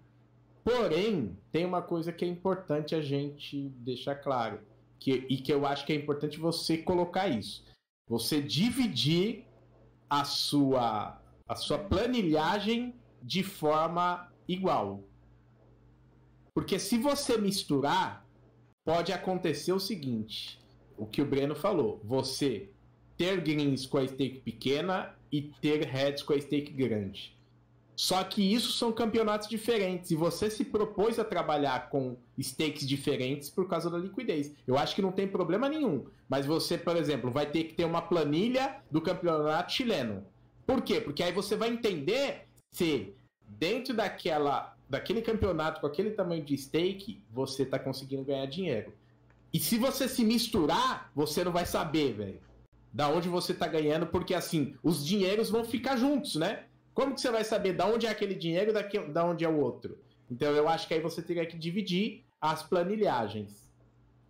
Porém, 0.64 1.37
tem 1.53 1.64
uma 1.64 1.83
coisa 1.83 2.12
que 2.12 2.25
é 2.25 2.29
importante 2.29 2.95
a 2.95 3.01
gente 3.01 3.68
deixar 3.77 4.16
claro, 4.16 4.61
que, 4.99 5.27
e 5.29 5.37
que 5.37 5.53
eu 5.53 5.66
acho 5.66 5.85
que 5.85 5.93
é 5.93 5.97
importante 5.97 6.39
você 6.39 6.79
colocar 6.79 7.29
isso. 7.29 7.64
Você 8.09 8.41
dividir 8.41 9.45
a 10.09 10.25
sua, 10.25 11.20
a 11.47 11.55
sua 11.55 11.79
planilhagem 11.79 12.95
de 13.22 13.43
forma 13.43 14.33
igual. 14.49 15.03
Porque 16.55 16.79
se 16.79 16.99
você 16.99 17.37
misturar, 17.37 18.24
pode 18.85 19.12
acontecer 19.12 19.72
o 19.72 19.80
seguinte: 19.80 20.61
o 20.97 21.07
que 21.07 21.22
o 21.22 21.26
Breno 21.26 21.55
falou, 21.55 22.01
você 22.05 22.68
ter 23.16 23.41
greens 23.41 23.87
com 23.87 23.99
a 23.99 24.07
stake 24.07 24.41
pequena 24.41 25.14
e 25.30 25.43
ter 25.61 25.85
heads 25.87 26.22
com 26.22 26.32
a 26.32 26.41
stake 26.41 26.72
grande. 26.72 27.35
Só 27.97 28.24
que 28.24 28.43
isso 28.43 28.72
são 28.72 28.93
campeonatos 28.93 29.49
diferentes 29.49 30.11
e 30.11 30.16
você 30.16 30.51
se 30.51 30.64
propôs 30.64 31.18
a 31.18 31.24
trabalhar 31.24 31.91
com 31.91 32.16
stakes 32.41 32.87
diferentes 32.87 33.49
por 33.49 33.68
causa 33.68 33.89
da 33.89 33.97
liquidez. 33.97 34.53
Eu 34.66 34.76
acho 34.76 34.97
que 34.97 35.03
não 35.03 35.12
tem 35.12 35.28
problema 35.28 35.68
nenhum, 35.68 36.07
mas 36.28 36.45
você, 36.45 36.76
por 36.76 36.97
exemplo, 36.97 37.30
vai 37.30 37.47
ter 37.47 37.64
que 37.64 37.74
ter 37.74 37.85
uma 37.85 38.03
planilha 38.03 38.82
do 38.91 39.01
campeonato 39.01 39.72
chileno. 39.72 40.26
Por 40.66 40.82
quê? 40.82 41.01
Porque 41.01 41.22
aí 41.22 41.32
você 41.32 41.55
vai 41.55 41.68
entender 41.68 42.49
se 42.72 43.14
dentro 43.47 43.95
daquela 43.95 44.74
daquele 44.89 45.22
campeonato 45.22 45.80
com 45.80 45.87
aquele 45.87 46.11
tamanho 46.11 46.45
de 46.45 46.57
stake, 46.57 47.22
você 47.30 47.62
está 47.62 47.78
conseguindo 47.78 48.24
ganhar 48.24 48.47
dinheiro. 48.47 48.93
E 49.53 49.59
se 49.59 49.78
você 49.78 50.09
se 50.09 50.24
misturar, 50.24 51.11
você 51.14 51.45
não 51.45 51.53
vai 51.53 51.64
saber, 51.64 52.12
velho, 52.12 52.41
da 52.93 53.09
onde 53.09 53.28
você 53.28 53.53
está 53.53 53.66
ganhando, 53.66 54.07
porque 54.07 54.35
assim, 54.35 54.74
os 54.82 55.05
dinheiros 55.05 55.51
vão 55.51 55.64
ficar 55.64 55.97
juntos, 55.97 56.37
né? 56.37 56.64
Como 56.93 57.14
que 57.14 57.20
você 57.20 57.30
vai 57.30 57.45
saber 57.45 57.72
da 57.72 57.87
onde 57.87 58.07
é 58.07 58.11
aquele 58.11 58.35
dinheiro 58.35 58.70
e 58.70 59.09
da 59.09 59.24
onde 59.24 59.45
é 59.45 59.49
o 59.49 59.59
outro? 59.59 59.99
Então 60.30 60.53
eu 60.53 60.68
acho 60.68 60.87
que 60.87 60.95
aí 60.95 61.01
você 61.01 61.20
teria 61.20 61.45
que 61.47 61.59
dividir 61.59 62.24
as 62.41 62.62
planilhagens. 62.62 63.64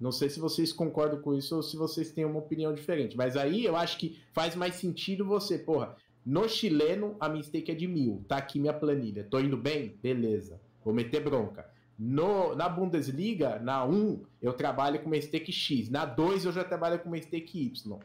Não 0.01 0.11
sei 0.11 0.29
se 0.29 0.41
vocês 0.41 0.73
concordam 0.73 1.21
com 1.21 1.35
isso 1.35 1.57
ou 1.57 1.63
se 1.63 1.77
vocês 1.77 2.11
têm 2.11 2.25
uma 2.25 2.39
opinião 2.39 2.75
diferente. 2.75 3.17
Mas 3.17 3.37
aí 3.37 3.65
eu 3.65 3.77
acho 3.77 3.99
que 3.99 4.19
faz 4.33 4.55
mais 4.55 4.75
sentido 4.77 5.25
você, 5.25 5.59
porra, 5.59 5.97
no 6.25 6.49
chileno 6.49 7.17
a 7.21 7.29
minha 7.29 7.43
stake 7.43 7.71
é 7.71 7.75
de 7.75 7.87
mil. 7.87 8.25
Tá 8.29 8.37
aqui 8.37 8.59
minha 8.59 8.73
planilha. 8.73 9.25
Tô 9.25 9.39
indo 9.41 9.57
bem? 9.57 9.99
Beleza. 10.03 10.61
Vou 10.85 10.95
meter 10.95 11.23
bronca. 11.23 11.69
No, 11.99 12.55
na 12.57 12.69
Bundesliga, 12.69 13.59
na 13.61 13.85
1, 13.85 14.23
eu 14.43 14.53
trabalho 14.53 15.01
com 15.01 15.07
uma 15.07 15.21
stake 15.21 15.53
X. 15.53 15.89
Na 15.89 16.05
2, 16.05 16.45
eu 16.45 16.53
já 16.53 16.65
trabalho 16.65 16.99
com 16.99 17.09
uma 17.09 17.21
stake 17.21 17.67
Y. 17.67 17.99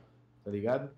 Tá 0.43 0.51
ligado? 0.51 0.91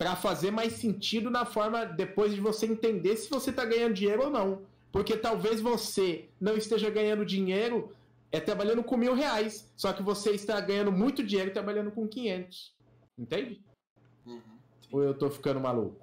para 0.00 0.16
fazer 0.16 0.50
mais 0.50 0.72
sentido 0.72 1.28
na 1.28 1.44
forma 1.44 1.84
depois 1.84 2.34
de 2.34 2.40
você 2.40 2.64
entender 2.64 3.18
se 3.18 3.28
você 3.28 3.50
está 3.50 3.66
ganhando 3.66 3.92
dinheiro 3.92 4.22
ou 4.22 4.30
não. 4.30 4.62
Porque 4.90 5.14
talvez 5.14 5.60
você 5.60 6.30
não 6.40 6.56
esteja 6.56 6.88
ganhando 6.88 7.22
dinheiro 7.22 7.92
é 8.32 8.40
trabalhando 8.40 8.82
com 8.82 8.96
mil 8.96 9.12
reais, 9.12 9.70
só 9.76 9.92
que 9.92 10.02
você 10.02 10.30
está 10.30 10.58
ganhando 10.58 10.90
muito 10.90 11.22
dinheiro 11.22 11.52
trabalhando 11.52 11.90
com 11.90 12.08
500. 12.08 12.74
Entende? 13.18 13.60
Uhum. 14.24 14.40
Ou 14.90 15.02
eu 15.02 15.12
tô 15.12 15.28
ficando 15.28 15.60
maluco? 15.60 16.00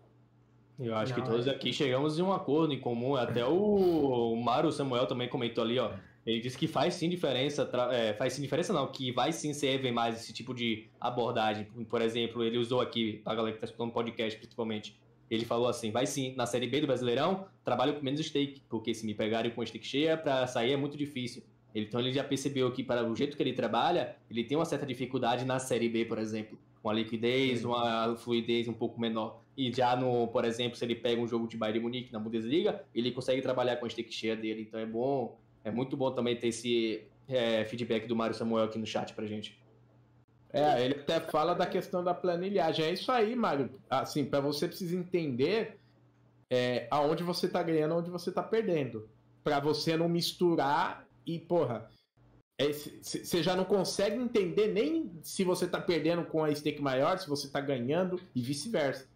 Eu 0.80 0.96
acho 0.96 1.14
não, 1.14 1.22
que 1.22 1.30
todos 1.30 1.48
é... 1.48 1.52
aqui 1.52 1.74
chegamos 1.74 2.20
em 2.20 2.22
um 2.22 2.32
acordo 2.32 2.74
em 2.74 2.80
comum. 2.80 3.16
Até 3.16 3.46
o, 3.46 4.34
o 4.34 4.36
Mário 4.36 4.72
Samuel 4.72 5.08
também 5.08 5.28
comentou 5.28 5.64
ali, 5.64 5.80
ó. 5.80 5.92
Ele 6.26 6.42
disse 6.42 6.58
que 6.58 6.68
faz 6.68 6.94
sim 6.94 7.08
diferença, 7.10 7.70
é, 7.92 8.14
faz 8.14 8.34
sim 8.34 8.42
diferença 8.42 8.74
não, 8.74 8.92
que 8.92 9.14
vai 9.14 9.32
sim 9.32 9.54
serve 9.54 9.90
mais 9.92 10.22
esse 10.22 10.34
tipo 10.34 10.54
de 10.54 10.90
abordagem. 11.00 11.66
Por 11.90 12.02
exemplo, 12.02 12.44
ele 12.44 12.58
usou 12.58 12.82
aqui, 12.82 13.22
a 13.26 13.34
galera 13.34 13.54
que 13.54 13.58
está 13.58 13.66
escutando 13.66 13.94
podcast 13.94 14.38
principalmente, 14.38 15.00
ele 15.32 15.46
falou 15.46 15.70
assim, 15.70 15.90
vai 15.90 16.06
sim, 16.06 16.36
na 16.36 16.46
Série 16.46 16.68
B 16.68 16.82
do 16.82 16.88
Brasileirão, 16.88 17.46
trabalho 17.64 17.94
com 17.94 18.04
menos 18.04 18.20
stake, 18.26 18.62
porque 18.70 18.94
se 18.94 19.06
me 19.06 19.14
pegarem 19.14 19.52
com 19.52 19.66
stake 19.66 19.88
cheia, 19.88 20.18
para 20.18 20.46
sair 20.48 20.74
é 20.74 20.78
muito 20.78 20.98
difícil. 20.98 21.44
Então 21.74 22.00
ele 22.00 22.12
já 22.12 22.26
percebeu 22.26 22.72
que 22.72 22.84
para 22.84 23.10
o 23.10 23.16
jeito 23.16 23.38
que 23.38 23.44
ele 23.44 23.54
trabalha, 23.54 24.18
ele 24.30 24.44
tem 24.44 24.58
uma 24.58 24.66
certa 24.66 24.86
dificuldade 24.86 25.46
na 25.46 25.60
Série 25.60 25.88
B, 25.88 26.04
por 26.04 26.18
exemplo, 26.18 26.60
uma 26.88 26.94
liquidez, 26.94 27.64
uma 27.64 28.16
fluidez 28.18 28.68
um 28.68 28.74
pouco 28.74 29.00
menor. 29.00 29.42
E 29.56 29.72
já 29.74 29.96
no, 29.96 30.28
por 30.28 30.46
exemplo, 30.46 30.78
se 30.78 30.86
ele 30.86 30.96
pega 30.96 31.22
um 31.22 31.28
jogo 31.28 31.48
de 31.48 31.58
Bayern 31.58 31.80
de 31.80 31.84
Munique 31.84 32.14
na 32.14 32.20
Bundesliga, 32.20 32.84
ele 32.94 33.12
consegue 33.12 33.42
trabalhar 33.42 33.78
com 33.78 33.86
a 33.86 33.90
stake 33.90 34.14
cheia 34.14 34.36
dele. 34.36 34.62
Então 34.62 34.80
é 34.80 34.86
bom 34.86 35.38
é 35.68 35.72
muito 35.72 35.98
bom 35.98 36.12
também 36.12 36.36
ter 36.36 36.48
esse 36.48 37.04
é, 37.28 37.66
feedback 37.66 38.08
do 38.08 38.16
Mário 38.16 38.34
Samuel 38.34 38.66
aqui 38.66 38.80
no 38.80 38.86
chat 38.86 39.14
pra 39.14 39.26
gente. 39.26 39.62
É, 40.52 40.84
ele 40.84 40.94
até 40.96 41.20
fala 41.20 41.54
da 41.54 41.66
questão 41.66 42.02
da 42.02 42.14
planilhagem. 42.14 42.86
É 42.86 42.94
isso 42.94 43.12
aí, 43.12 43.36
Mário. 43.36 43.70
Assim, 43.90 44.24
para 44.24 44.40
você 44.40 44.66
precisa 44.66 44.96
entender 44.96 45.78
é, 46.50 46.88
aonde 46.90 47.22
você 47.22 47.50
tá 47.50 47.62
ganhando, 47.62 47.96
aonde 47.96 48.10
você 48.10 48.32
tá 48.32 48.42
perdendo. 48.42 49.10
para 49.44 49.60
você 49.60 49.98
não 49.98 50.08
misturar 50.08 51.06
e, 51.26 51.38
porra, 51.38 51.90
você 52.60 53.40
é, 53.40 53.44
já 53.44 53.56
não 53.56 53.66
consegue 53.66 54.16
entender 54.16 54.68
nem 54.68 55.12
se 55.22 55.44
você 55.44 55.68
tá 55.68 55.80
perdendo 55.80 56.26
com 56.26 56.44
a 56.44 56.54
stake 56.54 56.82
maior, 56.82 57.18
se 57.20 57.30
você 57.30 57.48
tá 57.48 57.62
ganhando 57.62 58.20
e 58.34 58.42
vice-versa. 58.42 59.08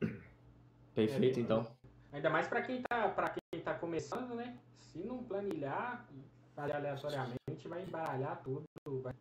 Perfeito, 0.94 1.40
então. 1.40 1.66
Ainda 2.12 2.30
mais 2.30 2.46
para 2.46 2.62
quem 2.62 2.82
tá 2.82 3.08
para 3.08 3.30
quem 3.30 3.60
tá 3.60 3.74
começando, 3.74 4.34
né? 4.34 4.58
se 4.92 5.06
não 5.06 5.22
planilhar 5.22 6.06
fazer 6.54 6.72
aleatoriamente, 6.72 7.68
vai 7.68 7.82
embaralhar 7.82 8.42
tudo, 8.42 8.64
vai, 9.00 9.14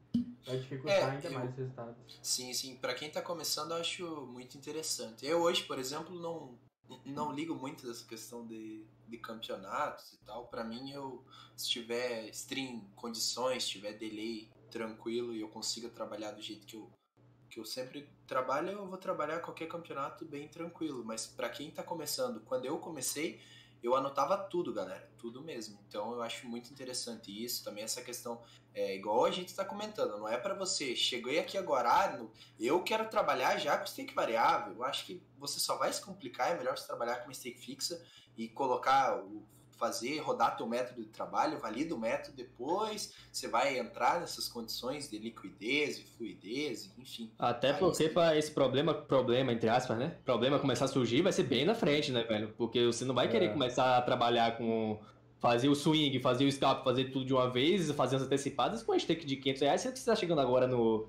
vai 0.45 0.58
dificultar 0.58 0.98
é, 0.98 1.04
ainda 1.04 1.28
eu, 1.28 1.34
mais 1.34 1.50
os 1.52 1.56
resultados. 1.56 2.20
Sim, 2.24 2.54
sim. 2.54 2.76
Para 2.78 2.95
quem 2.95 3.10
está 3.10 3.22
começando, 3.22 3.72
eu 3.72 3.78
acho 3.78 4.26
muito 4.28 4.58
interessante. 4.58 5.26
Eu 5.26 5.41
hoje, 5.41 5.64
por 5.64 5.78
exemplo, 5.78 6.20
não, 6.20 6.58
não 7.06 7.32
ligo 7.32 7.56
muito 7.56 7.86
dessa 7.86 8.06
questão 8.06 8.46
de, 8.46 8.86
de 9.08 9.18
campeonatos 9.18 10.14
e 10.14 10.18
tal. 10.26 10.48
Para 10.48 10.64
mim, 10.64 10.92
eu 10.92 11.24
se 11.56 11.70
tiver 11.70 12.30
stream 12.30 12.82
condições, 12.96 13.64
se 13.64 13.70
tiver 13.70 13.94
delay 13.94 14.50
tranquilo 14.70 15.34
e 15.34 15.42
eu 15.42 15.50
consiga 15.50 15.90
trabalhar 15.90 16.32
do 16.32 16.42
jeito 16.42 16.66
que 16.66 16.76
eu 16.76 16.90
que 17.50 17.60
eu 17.60 17.66
sempre 17.66 18.08
trabalho, 18.28 18.70
eu 18.70 18.86
vou 18.86 18.98
trabalhar 18.98 19.40
qualquer 19.40 19.68
campeonato 19.68 20.26
bem 20.26 20.48
tranquilo. 20.48 21.04
Mas 21.04 21.26
para 21.26 21.50
quem 21.50 21.70
está 21.70 21.82
começando, 21.82 22.42
quando 22.42 22.66
eu 22.66 22.78
comecei, 22.78 23.42
eu 23.82 23.95
anotava 23.95 24.38
tudo, 24.38 24.73
galera, 24.73 25.09
tudo 25.17 25.41
mesmo. 25.41 25.80
Então 25.88 26.11
eu 26.13 26.21
acho 26.21 26.47
muito 26.47 26.71
interessante 26.71 27.32
isso, 27.32 27.63
também 27.63 27.84
essa 27.84 28.01
questão, 28.01 28.41
é 28.73 28.95
igual 28.95 29.25
a 29.25 29.32
gente 29.32 29.49
está 29.49 29.63
comentando, 29.65 30.17
não 30.17 30.28
é 30.28 30.38
para 30.38 30.53
você, 30.53 30.95
cheguei 30.95 31.39
aqui 31.39 31.57
agora, 31.57 31.89
ah, 31.89 32.25
eu 32.59 32.84
quero 32.84 33.09
trabalhar 33.09 33.57
já 33.57 33.78
com 33.78 33.86
stake 33.86 34.13
variável. 34.13 34.73
Eu 34.73 34.84
acho 34.84 35.05
que 35.05 35.21
você 35.38 35.59
só 35.59 35.78
vai 35.78 35.91
se 35.91 36.01
complicar, 36.01 36.51
é 36.51 36.57
melhor 36.57 36.78
você 36.78 36.88
trabalhar 36.88 37.17
com 37.17 37.34
stake 37.34 37.59
fixa 37.59 38.03
e 38.36 38.47
colocar 38.47 39.17
o 39.17 39.45
fazer, 39.78 40.19
rodar 40.19 40.57
teu 40.57 40.67
método 40.67 41.01
de 41.01 41.07
trabalho, 41.07 41.59
valida 41.59 41.95
o 41.95 41.99
método 41.99 42.36
depois, 42.36 43.13
você 43.32 43.47
vai 43.47 43.78
entrar 43.78 44.19
nessas 44.19 44.47
condições 44.47 45.09
de 45.09 45.17
liquidez 45.17 45.99
e 45.99 46.03
fluidez, 46.03 46.91
enfim. 46.97 47.32
Até 47.38 47.73
porque 47.73 48.09
para 48.09 48.38
esse 48.38 48.51
problema, 48.51 48.93
problema, 48.93 49.53
entre 49.53 49.69
aspas, 49.69 49.97
né? 49.97 50.17
Problema 50.25 50.59
começar 50.59 50.86
a 50.86 50.88
surgir 50.88 51.21
vai 51.21 51.32
ser 51.32 51.43
bem 51.43 51.65
na 51.65 51.75
frente, 51.75 52.11
né, 52.11 52.23
velho? 52.23 52.53
Porque 52.57 52.86
você 52.86 53.05
não 53.05 53.15
vai 53.15 53.30
querer 53.30 53.45
é. 53.45 53.49
começar 53.49 53.97
a 53.97 54.01
trabalhar 54.01 54.57
com 54.57 54.99
fazer 55.39 55.69
o 55.69 55.75
swing, 55.75 56.19
fazer 56.19 56.45
o 56.45 56.51
scalp, 56.51 56.84
fazer 56.84 57.05
tudo 57.05 57.25
de 57.25 57.34
uma 57.34 57.49
vez, 57.49 57.91
fazer 57.91 58.15
as 58.15 58.23
antecipadas 58.23 58.82
com 58.84 58.91
a 58.91 58.99
stake 58.99 59.25
de 59.25 59.36
500 59.36 59.61
reais, 59.61 59.82
você 59.82 59.89
está 59.89 60.15
chegando 60.15 60.41
agora 60.41 60.67
no... 60.67 61.07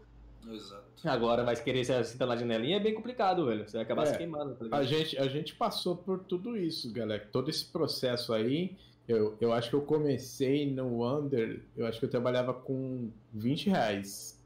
Exato. 0.50 0.84
Agora 1.04 1.44
vai 1.44 1.54
querer 1.56 1.84
se 1.84 2.04
sentar 2.04 2.26
na 2.26 2.36
janelinha 2.36 2.76
é 2.76 2.80
bem 2.80 2.94
complicado, 2.94 3.46
velho. 3.46 3.68
Você 3.68 3.76
vai 3.76 3.84
acabar 3.84 4.02
é, 4.04 4.06
se 4.06 4.18
queimando. 4.18 4.54
Tá 4.54 4.76
a, 4.76 4.82
gente, 4.82 5.18
a 5.18 5.28
gente 5.28 5.54
passou 5.54 5.96
por 5.96 6.20
tudo 6.20 6.56
isso, 6.56 6.92
galera. 6.92 7.28
Todo 7.30 7.50
esse 7.50 7.64
processo 7.64 8.32
aí. 8.32 8.76
Eu, 9.06 9.38
eu 9.40 9.52
acho 9.54 9.70
que 9.70 9.76
eu 9.76 9.82
comecei 9.82 10.70
no 10.70 11.06
Under. 11.06 11.64
Eu 11.76 11.86
acho 11.86 11.98
que 11.98 12.04
eu 12.04 12.10
trabalhava 12.10 12.52
com 12.52 13.10
20 13.32 13.70
reais. 13.70 14.38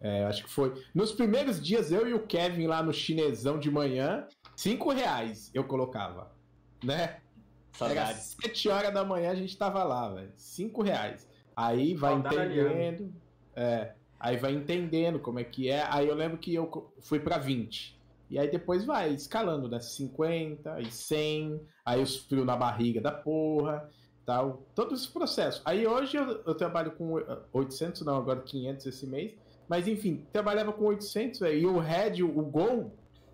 É, 0.00 0.24
acho 0.24 0.44
que 0.44 0.50
foi. 0.50 0.82
Nos 0.94 1.12
primeiros 1.12 1.64
dias, 1.64 1.92
eu 1.92 2.06
e 2.06 2.12
o 2.12 2.26
Kevin 2.26 2.66
lá 2.66 2.82
no 2.82 2.92
chinesão 2.92 3.58
de 3.58 3.70
manhã, 3.70 4.26
5 4.56 4.90
reais 4.90 5.50
eu 5.54 5.64
colocava. 5.64 6.32
Né? 6.82 7.18
Saudades. 7.72 8.36
Era 8.42 8.48
7 8.48 8.68
horas 8.68 8.94
da 8.94 9.04
manhã 9.04 9.30
a 9.30 9.34
gente 9.34 9.56
tava 9.56 9.84
lá, 9.84 10.08
velho. 10.12 10.32
5 10.36 10.82
reais. 10.82 11.28
Aí 11.54 11.94
vai 11.94 12.14
entendendo. 12.14 13.12
É. 13.54 13.94
Aí 14.18 14.36
vai 14.36 14.52
entendendo 14.52 15.18
como 15.18 15.38
é 15.38 15.44
que 15.44 15.68
é. 15.68 15.86
Aí 15.90 16.08
eu 16.08 16.14
lembro 16.14 16.38
que 16.38 16.54
eu 16.54 16.92
fui 17.00 17.20
para 17.20 17.38
20. 17.38 17.96
E 18.28 18.38
aí 18.38 18.50
depois 18.50 18.84
vai 18.84 19.12
escalando, 19.12 19.68
né? 19.68 19.80
50 19.80 20.80
e 20.80 20.90
100. 20.90 21.60
Aí 21.84 22.02
os 22.02 22.16
frio 22.16 22.44
na 22.44 22.56
barriga 22.56 23.00
da 23.00 23.12
porra. 23.12 23.88
Tal. 24.24 24.62
Todo 24.74 24.94
esse 24.94 25.08
processo. 25.08 25.62
Aí 25.64 25.86
hoje 25.86 26.16
eu, 26.16 26.42
eu 26.44 26.54
trabalho 26.54 26.92
com 26.92 27.14
800, 27.52 28.02
não, 28.02 28.16
agora 28.16 28.40
500 28.40 28.86
esse 28.86 29.06
mês. 29.06 29.34
Mas 29.68 29.86
enfim, 29.86 30.26
trabalhava 30.32 30.72
com 30.72 30.84
800, 30.84 31.40
véio, 31.40 31.60
e 31.60 31.66
o 31.66 31.78
head, 31.78 32.22
o 32.22 32.42
gol, 32.42 32.92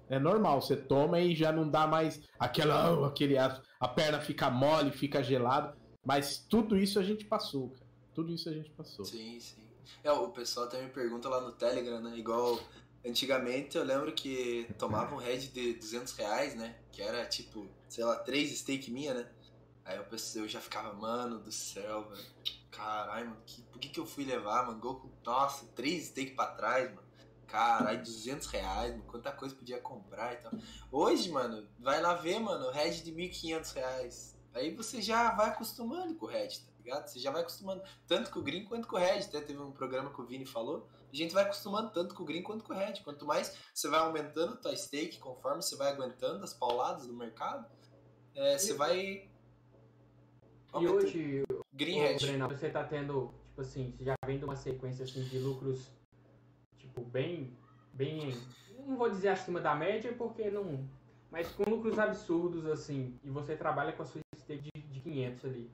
é 0.08 0.18
normal. 0.18 0.60
Você 0.60 0.76
toma 0.76 1.20
e 1.20 1.34
já 1.34 1.50
não 1.52 1.68
dá 1.68 1.86
mais 1.86 2.22
aquela. 2.38 3.06
aquele, 3.06 3.38
a, 3.38 3.60
a 3.80 3.88
perna 3.88 4.20
fica 4.20 4.50
mole, 4.50 4.90
fica 4.90 5.22
gelado. 5.22 5.74
Mas 6.04 6.38
tudo 6.38 6.76
isso 6.76 6.98
a 6.98 7.02
gente 7.02 7.24
passou, 7.24 7.70
cara. 7.70 7.86
Tudo 8.14 8.32
isso 8.32 8.48
a 8.48 8.52
gente 8.52 8.70
passou. 8.70 9.04
Sim, 9.04 9.40
sim. 9.40 9.62
É, 10.02 10.10
o 10.10 10.28
pessoal 10.30 10.66
até 10.66 10.80
me 10.82 10.90
pergunta 10.90 11.28
lá 11.28 11.40
no 11.40 11.52
Telegram, 11.52 12.00
né? 12.00 12.16
Igual 12.16 12.60
antigamente 13.04 13.76
eu 13.76 13.84
lembro 13.84 14.12
que 14.12 14.68
tomava 14.78 15.14
um 15.14 15.18
head 15.18 15.48
de 15.48 15.74
200 15.74 16.12
reais, 16.14 16.54
né? 16.54 16.76
Que 16.90 17.02
era 17.02 17.26
tipo, 17.26 17.66
sei 17.88 18.04
lá, 18.04 18.16
três 18.16 18.56
steak 18.58 18.90
minha, 18.90 19.14
né? 19.14 19.28
Aí 19.84 19.96
eu, 19.96 20.04
pensei, 20.04 20.40
eu 20.40 20.48
já 20.48 20.60
ficava, 20.60 20.92
mano 20.94 21.40
do 21.40 21.50
céu, 21.50 22.08
velho. 22.08 22.24
Caralho, 22.70 23.30
mano, 23.30 23.42
que, 23.44 23.62
por 23.62 23.78
que, 23.78 23.88
que 23.88 24.00
eu 24.00 24.06
fui 24.06 24.24
levar, 24.24 24.66
mano? 24.66 24.78
Goku, 24.78 25.10
nossa, 25.24 25.66
três 25.74 26.06
steak 26.06 26.32
pra 26.32 26.46
trás, 26.46 26.88
mano. 26.90 27.02
Caralho, 27.46 28.02
200 28.02 28.46
reais, 28.46 28.92
mano, 28.92 29.04
quanta 29.04 29.30
coisa 29.32 29.54
podia 29.54 29.78
comprar 29.78 30.32
e 30.32 30.36
tal. 30.36 30.52
Hoje, 30.90 31.30
mano, 31.30 31.68
vai 31.78 32.00
lá 32.00 32.14
ver, 32.14 32.38
mano, 32.38 32.70
head 32.70 33.02
de 33.02 33.12
1.500 33.12 33.74
reais. 33.74 34.36
Aí 34.54 34.74
você 34.74 35.02
já 35.02 35.32
vai 35.32 35.48
acostumando 35.48 36.14
com 36.14 36.26
o 36.26 36.28
head, 36.28 36.60
tá? 36.60 36.71
Ligado? 36.82 37.08
Você 37.08 37.18
já 37.18 37.30
vai 37.30 37.42
acostumando 37.42 37.82
tanto 38.06 38.30
com 38.30 38.40
o 38.40 38.42
green 38.42 38.64
quanto 38.64 38.88
com 38.88 38.96
o 38.96 38.98
red. 38.98 39.20
Até 39.20 39.40
teve 39.40 39.60
um 39.60 39.72
programa 39.72 40.12
que 40.12 40.20
o 40.20 40.24
Vini 40.24 40.46
falou. 40.46 40.88
A 41.12 41.16
gente 41.16 41.34
vai 41.34 41.44
acostumando 41.44 41.90
tanto 41.90 42.14
com 42.14 42.22
o 42.22 42.26
green 42.26 42.42
quanto 42.42 42.64
com 42.64 42.72
o 42.72 42.76
red. 42.76 42.94
Quanto 43.04 43.26
mais 43.26 43.56
você 43.72 43.88
vai 43.88 44.00
aumentando 44.00 44.54
a 44.54 44.56
tua 44.56 44.76
stake 44.76 45.18
conforme 45.18 45.62
você 45.62 45.76
vai 45.76 45.92
aguentando 45.92 46.42
as 46.44 46.54
pauladas 46.54 47.06
do 47.06 47.14
mercado, 47.14 47.66
é, 48.34 48.58
você 48.58 48.74
vai. 48.74 49.28
E 50.80 50.88
hoje, 50.88 51.44
ô, 51.50 51.62
Greenhead. 51.72 52.24
Breno, 52.24 52.48
você 52.48 52.70
tá 52.70 52.82
tendo, 52.84 53.34
tipo 53.48 53.60
assim, 53.60 53.94
você 53.96 54.04
já 54.04 54.14
vem 54.24 54.38
de 54.38 54.44
uma 54.44 54.56
sequência 54.56 55.04
assim 55.04 55.22
de 55.24 55.38
lucros, 55.38 55.90
tipo, 56.78 57.02
bem, 57.02 57.56
bem, 57.92 58.34
não 58.86 58.96
vou 58.96 59.10
dizer 59.10 59.28
acima 59.28 59.60
da 59.60 59.74
média, 59.74 60.14
porque 60.14 60.50
não, 60.50 60.88
mas 61.30 61.50
com 61.52 61.68
lucros 61.68 61.98
absurdos 61.98 62.66
assim, 62.66 63.18
e 63.22 63.30
você 63.30 63.56
trabalha 63.56 63.92
com 63.92 64.02
a 64.02 64.06
sua 64.06 64.20
stake 64.36 64.70
de, 64.74 64.82
de 64.82 65.00
500 65.00 65.44
ali. 65.44 65.70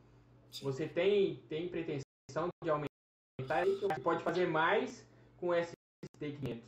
Sim. 0.51 0.65
Você 0.65 0.89
tem, 0.89 1.37
tem 1.49 1.69
pretensão 1.69 2.49
de 2.63 2.71
aumentar 2.71 2.89
você 3.65 4.01
pode 4.01 4.23
fazer 4.23 4.47
mais 4.47 5.07
com 5.37 5.55
essa 5.55 5.73
stake 6.17 6.39
500. 6.39 6.65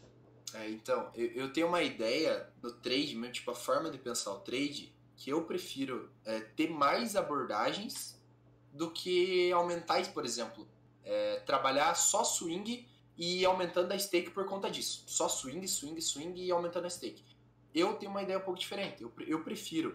É, 0.55 0.69
então, 0.71 1.11
eu, 1.15 1.27
eu 1.33 1.53
tenho 1.53 1.69
uma 1.69 1.83
ideia 1.83 2.49
no 2.63 2.73
trade, 2.73 3.15
mesmo, 3.15 3.33
tipo, 3.33 3.51
a 3.51 3.55
forma 3.55 3.91
de 3.91 3.99
pensar 3.99 4.33
o 4.33 4.41
trade, 4.41 4.93
que 5.17 5.31
eu 5.31 5.45
prefiro 5.45 6.11
é, 6.25 6.41
ter 6.41 6.71
mais 6.71 7.15
abordagens 7.15 8.19
do 8.73 8.91
que 8.91 9.53
aumentar, 9.53 10.05
por 10.13 10.25
exemplo, 10.25 10.67
é, 11.05 11.41
trabalhar 11.41 11.95
só 11.95 12.25
swing 12.25 12.89
e 13.17 13.41
ir 13.41 13.45
aumentando 13.45 13.93
a 13.93 13.99
stake 13.99 14.31
por 14.31 14.47
conta 14.47 14.71
disso. 14.71 15.05
Só 15.07 15.29
swing, 15.29 15.67
swing, 15.69 16.01
swing 16.01 16.43
e 16.43 16.51
aumentando 16.51 16.87
a 16.87 16.91
stake. 16.91 17.23
Eu 17.75 17.95
tenho 17.95 18.11
uma 18.11 18.23
ideia 18.23 18.39
um 18.39 18.43
pouco 18.43 18.59
diferente. 18.59 19.03
Eu, 19.03 19.13
eu 19.27 19.45
prefiro 19.45 19.91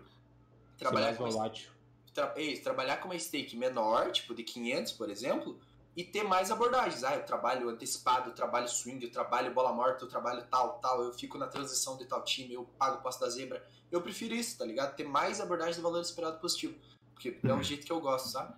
Ser 0.78 0.78
trabalhar 0.78 1.08
mais 1.08 1.18
volátil. 1.18 1.72
Tra, 2.16 2.34
é 2.36 2.42
isso, 2.42 2.64
trabalhar 2.64 2.98
com 2.98 3.10
uma 3.10 3.20
stake 3.20 3.56
menor, 3.56 4.12
tipo 4.12 4.34
de 4.34 4.42
500, 4.42 4.94
por 4.94 5.10
exemplo, 5.10 5.60
e 5.96 6.04
ter 6.04 6.24
mais 6.24 6.50
abordagens. 6.50 7.04
Ah, 7.04 7.16
eu 7.16 7.24
trabalho 7.24 7.70
antecipado, 7.70 8.30
eu 8.30 8.34
trabalho 8.34 8.68
swing, 8.68 9.04
eu 9.04 9.12
trabalho 9.12 9.54
bola 9.54 9.72
morta, 9.72 10.06
eu 10.06 10.10
trabalho 10.10 10.44
tal, 10.50 10.80
tal, 10.80 11.04
eu 11.04 11.14
fico 11.14 11.38
na 11.38 11.48
transição 11.48 11.98
de 11.98 12.06
tal 12.06 12.24
time, 12.24 12.54
eu 12.54 12.64
pago 12.80 12.98
o 12.98 13.02
passo 13.04 13.20
da 13.20 13.30
zebra. 13.30 13.64
Eu 13.92 14.02
prefiro 14.02 14.34
isso, 14.34 14.58
tá 14.58 14.66
ligado? 14.66 14.96
Ter 14.96 15.04
mais 15.04 15.40
abordagens 15.40 15.76
de 15.76 15.82
valor 15.82 16.02
esperado 16.02 16.40
positivo. 16.40 16.76
Porque 17.14 17.38
é 17.44 17.54
um 17.54 17.64
jeito 17.64 17.86
que 17.86 17.92
eu 17.92 18.02
gosto, 18.02 18.30
sabe? 18.30 18.54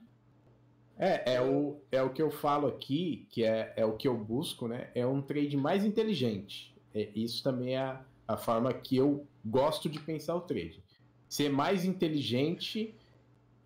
É, 0.98 1.36
é 1.36 1.42
o, 1.42 1.80
é 1.92 2.02
o 2.02 2.10
que 2.12 2.22
eu 2.22 2.32
falo 2.32 2.68
aqui, 2.68 3.28
que 3.30 3.44
é, 3.44 3.72
é 3.76 3.86
o 3.86 3.96
que 3.96 4.08
eu 4.08 4.18
busco, 4.18 4.68
né? 4.68 4.90
É 4.96 5.06
um 5.06 5.22
trade 5.22 5.56
mais 5.56 5.84
inteligente. 5.86 6.76
É, 6.94 7.10
isso 7.14 7.44
também 7.44 7.76
é 7.76 7.80
a, 7.80 8.02
a 8.28 8.38
forma 8.38 8.74
que 8.74 8.98
eu 8.98 9.28
gosto 9.46 9.88
de 9.88 10.00
pensar 10.00 10.36
o 10.36 10.42
trade. 10.42 10.84
Ser 11.30 11.50
mais 11.50 11.86
inteligente 11.86 12.96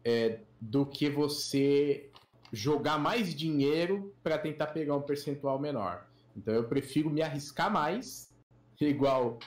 é, 0.03 0.39
do 0.59 0.85
que 0.85 1.09
você 1.09 2.09
jogar 2.51 2.97
mais 2.97 3.33
dinheiro 3.33 4.13
para 4.21 4.37
tentar 4.37 4.67
pegar 4.67 4.95
um 4.95 5.01
percentual 5.01 5.59
menor. 5.59 6.07
Então 6.35 6.53
eu 6.53 6.65
prefiro 6.65 7.09
me 7.09 7.21
arriscar 7.21 7.71
mais, 7.71 8.29
igual 8.79 9.39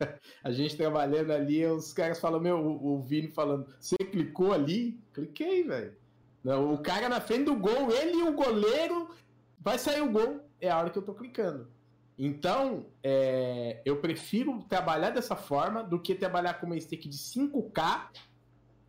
a 0.44 0.50
gente 0.50 0.76
trabalhando 0.76 1.32
ali, 1.32 1.64
os 1.66 1.92
caras 1.92 2.20
falam, 2.20 2.40
meu, 2.40 2.58
o, 2.58 2.94
o 2.94 3.00
Vini 3.00 3.28
falando, 3.28 3.66
você 3.78 3.96
clicou 3.96 4.52
ali? 4.52 5.00
Cliquei, 5.12 5.64
velho. 5.64 5.94
O 6.44 6.78
cara 6.78 7.08
na 7.08 7.20
frente 7.20 7.44
do 7.44 7.56
gol, 7.56 7.90
ele 7.90 8.18
e 8.18 8.22
o 8.22 8.32
goleiro, 8.32 9.10
vai 9.58 9.78
sair 9.78 10.00
o 10.00 10.10
gol, 10.10 10.40
é 10.60 10.70
a 10.70 10.78
hora 10.78 10.90
que 10.90 10.98
eu 10.98 11.02
tô 11.02 11.12
clicando. 11.12 11.68
Então, 12.16 12.86
é, 13.02 13.80
eu 13.84 13.98
prefiro 13.98 14.64
trabalhar 14.68 15.10
dessa 15.10 15.36
forma 15.36 15.84
do 15.84 16.00
que 16.00 16.14
trabalhar 16.14 16.54
com 16.54 16.66
uma 16.66 16.80
stake 16.80 17.08
de 17.08 17.16
5k 17.16 18.08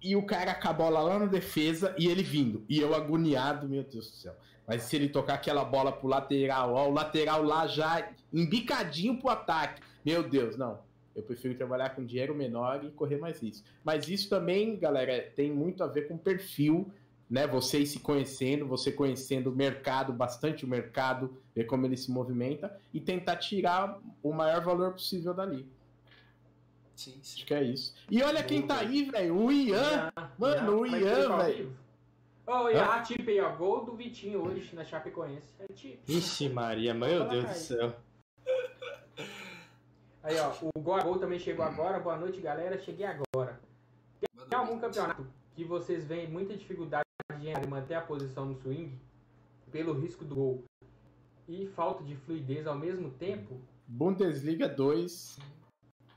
e 0.02 0.16
o 0.16 0.24
cara 0.24 0.54
com 0.54 0.68
a 0.70 0.74
bola 0.74 1.02
lá 1.02 1.20
na 1.20 1.26
defesa 1.26 1.94
e 1.98 2.08
ele 2.08 2.24
vindo. 2.24 2.64
E 2.70 2.80
eu 2.80 2.96
agoniado, 2.96 3.68
meu 3.68 3.84
Deus 3.84 4.10
do 4.10 4.16
céu. 4.16 4.36
Mas 4.68 4.84
se 4.84 4.96
ele 4.96 5.10
tocar 5.10 5.34
aquela 5.34 5.66
bola 5.66 5.92
pro 5.92 6.08
lateral, 6.08 6.76
ó, 6.76 6.88
o 6.88 6.94
lateral 6.94 7.44
lá 7.44 7.68
já 7.68 8.08
embicadinho 8.32 9.18
pro 9.20 9.30
ataque. 9.30 9.82
Meu 10.06 10.22
Deus, 10.22 10.58
não. 10.58 10.80
Eu 11.16 11.24
prefiro 11.24 11.56
trabalhar 11.56 11.90
com 11.90 12.06
dinheiro 12.06 12.36
menor 12.36 12.86
e 12.86 12.92
correr 12.92 13.18
mais 13.18 13.42
risco. 13.42 13.68
Mas 13.84 14.08
isso 14.08 14.30
também, 14.30 14.78
galera, 14.78 15.22
tem 15.36 15.52
muito 15.52 15.84
a 15.84 15.88
ver 15.88 16.08
com 16.08 16.18
perfil, 16.18 16.90
né? 17.30 17.46
Vocês 17.46 17.90
se 17.90 18.00
conhecendo, 18.00 18.66
você 18.68 18.92
conhecendo 18.92 19.50
o 19.50 19.56
mercado, 19.56 20.14
bastante 20.14 20.66
o 20.66 20.68
mercado, 20.68 21.36
ver 21.54 21.66
como 21.66 21.86
ele 21.86 21.98
se 21.98 22.12
movimenta 22.12 22.76
e 22.94 23.02
tentar 23.02 23.38
tirar 23.38 24.00
o 24.24 24.32
maior 24.32 24.64
valor 24.64 24.94
possível 24.94 25.34
dali. 25.34 25.68
Sim, 27.00 27.18
sim. 27.24 27.38
Acho 27.38 27.46
que 27.46 27.54
é 27.54 27.64
isso. 27.64 27.96
E 28.12 28.22
olha 28.22 28.44
quem 28.44 28.68
tá 28.68 28.80
aí, 28.80 29.10
velho, 29.10 29.38
o 29.38 29.50
Ian. 29.50 30.12
Mano, 30.38 30.82
o 30.82 30.86
Ian, 30.86 31.38
velho. 31.38 31.74
Ô, 32.46 32.70
Ian, 32.70 32.84
a 32.84 33.02
tip 33.02 33.26
aí, 33.26 33.40
ó. 33.40 33.56
Gol 33.56 33.86
do 33.86 33.96
Vitinho 33.96 34.46
hoje 34.46 34.76
na 34.76 34.84
Chapecoense. 34.84 35.48
É 35.60 35.68
tip. 35.72 36.02
Ixi, 36.06 36.50
Maria, 36.50 36.94
meu 36.94 37.26
Deus 37.26 37.46
do 37.46 37.54
céu. 37.54 37.96
Aí, 40.22 40.38
ó, 40.40 40.52
o 40.76 40.82
Gol 40.82 40.96
a 40.96 41.02
Gol 41.02 41.18
também 41.20 41.40
chegou 41.40 41.64
agora. 41.64 42.02
Boa 42.02 42.18
noite, 42.18 42.42
galera. 42.42 42.78
Cheguei 42.78 43.06
agora. 43.06 43.62
Tem 44.50 44.60
algum 44.60 44.78
campeonato 44.78 45.26
que 45.56 45.64
vocês 45.64 46.06
veem 46.06 46.28
muita 46.30 46.54
dificuldade 46.58 47.06
de 47.40 47.68
manter 47.70 47.94
a 47.94 48.02
posição 48.02 48.44
no 48.44 48.56
swing 48.56 49.00
pelo 49.72 49.94
risco 49.94 50.26
do 50.26 50.36
gol 50.36 50.64
e 51.48 51.66
falta 51.68 52.04
de 52.04 52.18
fluidez 52.18 52.68
ao 52.68 52.78
mesmo 52.78 53.10
tempo? 53.12 53.62
Bundesliga 53.88 54.68
2. 54.68 55.59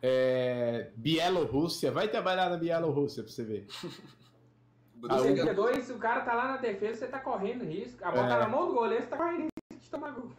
É... 0.03 0.91
Bielorrússia. 0.97 1.93
Vai 1.93 2.09
trabalhar 2.09 2.51
na 2.51 2.57
Bielorrússia 2.57 3.23
pra 3.23 3.33
você 3.33 3.45
ver. 3.45 3.67
Bundesliga 4.97 5.53
2, 5.53 5.91
o 5.91 5.99
cara 5.99 6.21
tá 6.21 6.33
lá 6.33 6.53
na 6.53 6.57
defesa, 6.59 7.01
você 7.01 7.07
tá 7.09 7.19
correndo 7.19 7.65
risco. 7.65 8.05
A 8.05 8.11
bola 8.13 8.29
tá 8.29 8.37
É. 8.37 8.39
na 8.41 8.49
mão 8.49 8.69
do 8.69 8.75
goleiro, 8.75 9.03
você 9.03 9.11
tá 9.11 9.17
correndo 9.17 9.47
risco 9.71 9.83
de 9.85 9.91
tomar 9.91 10.11
gol. 10.13 10.31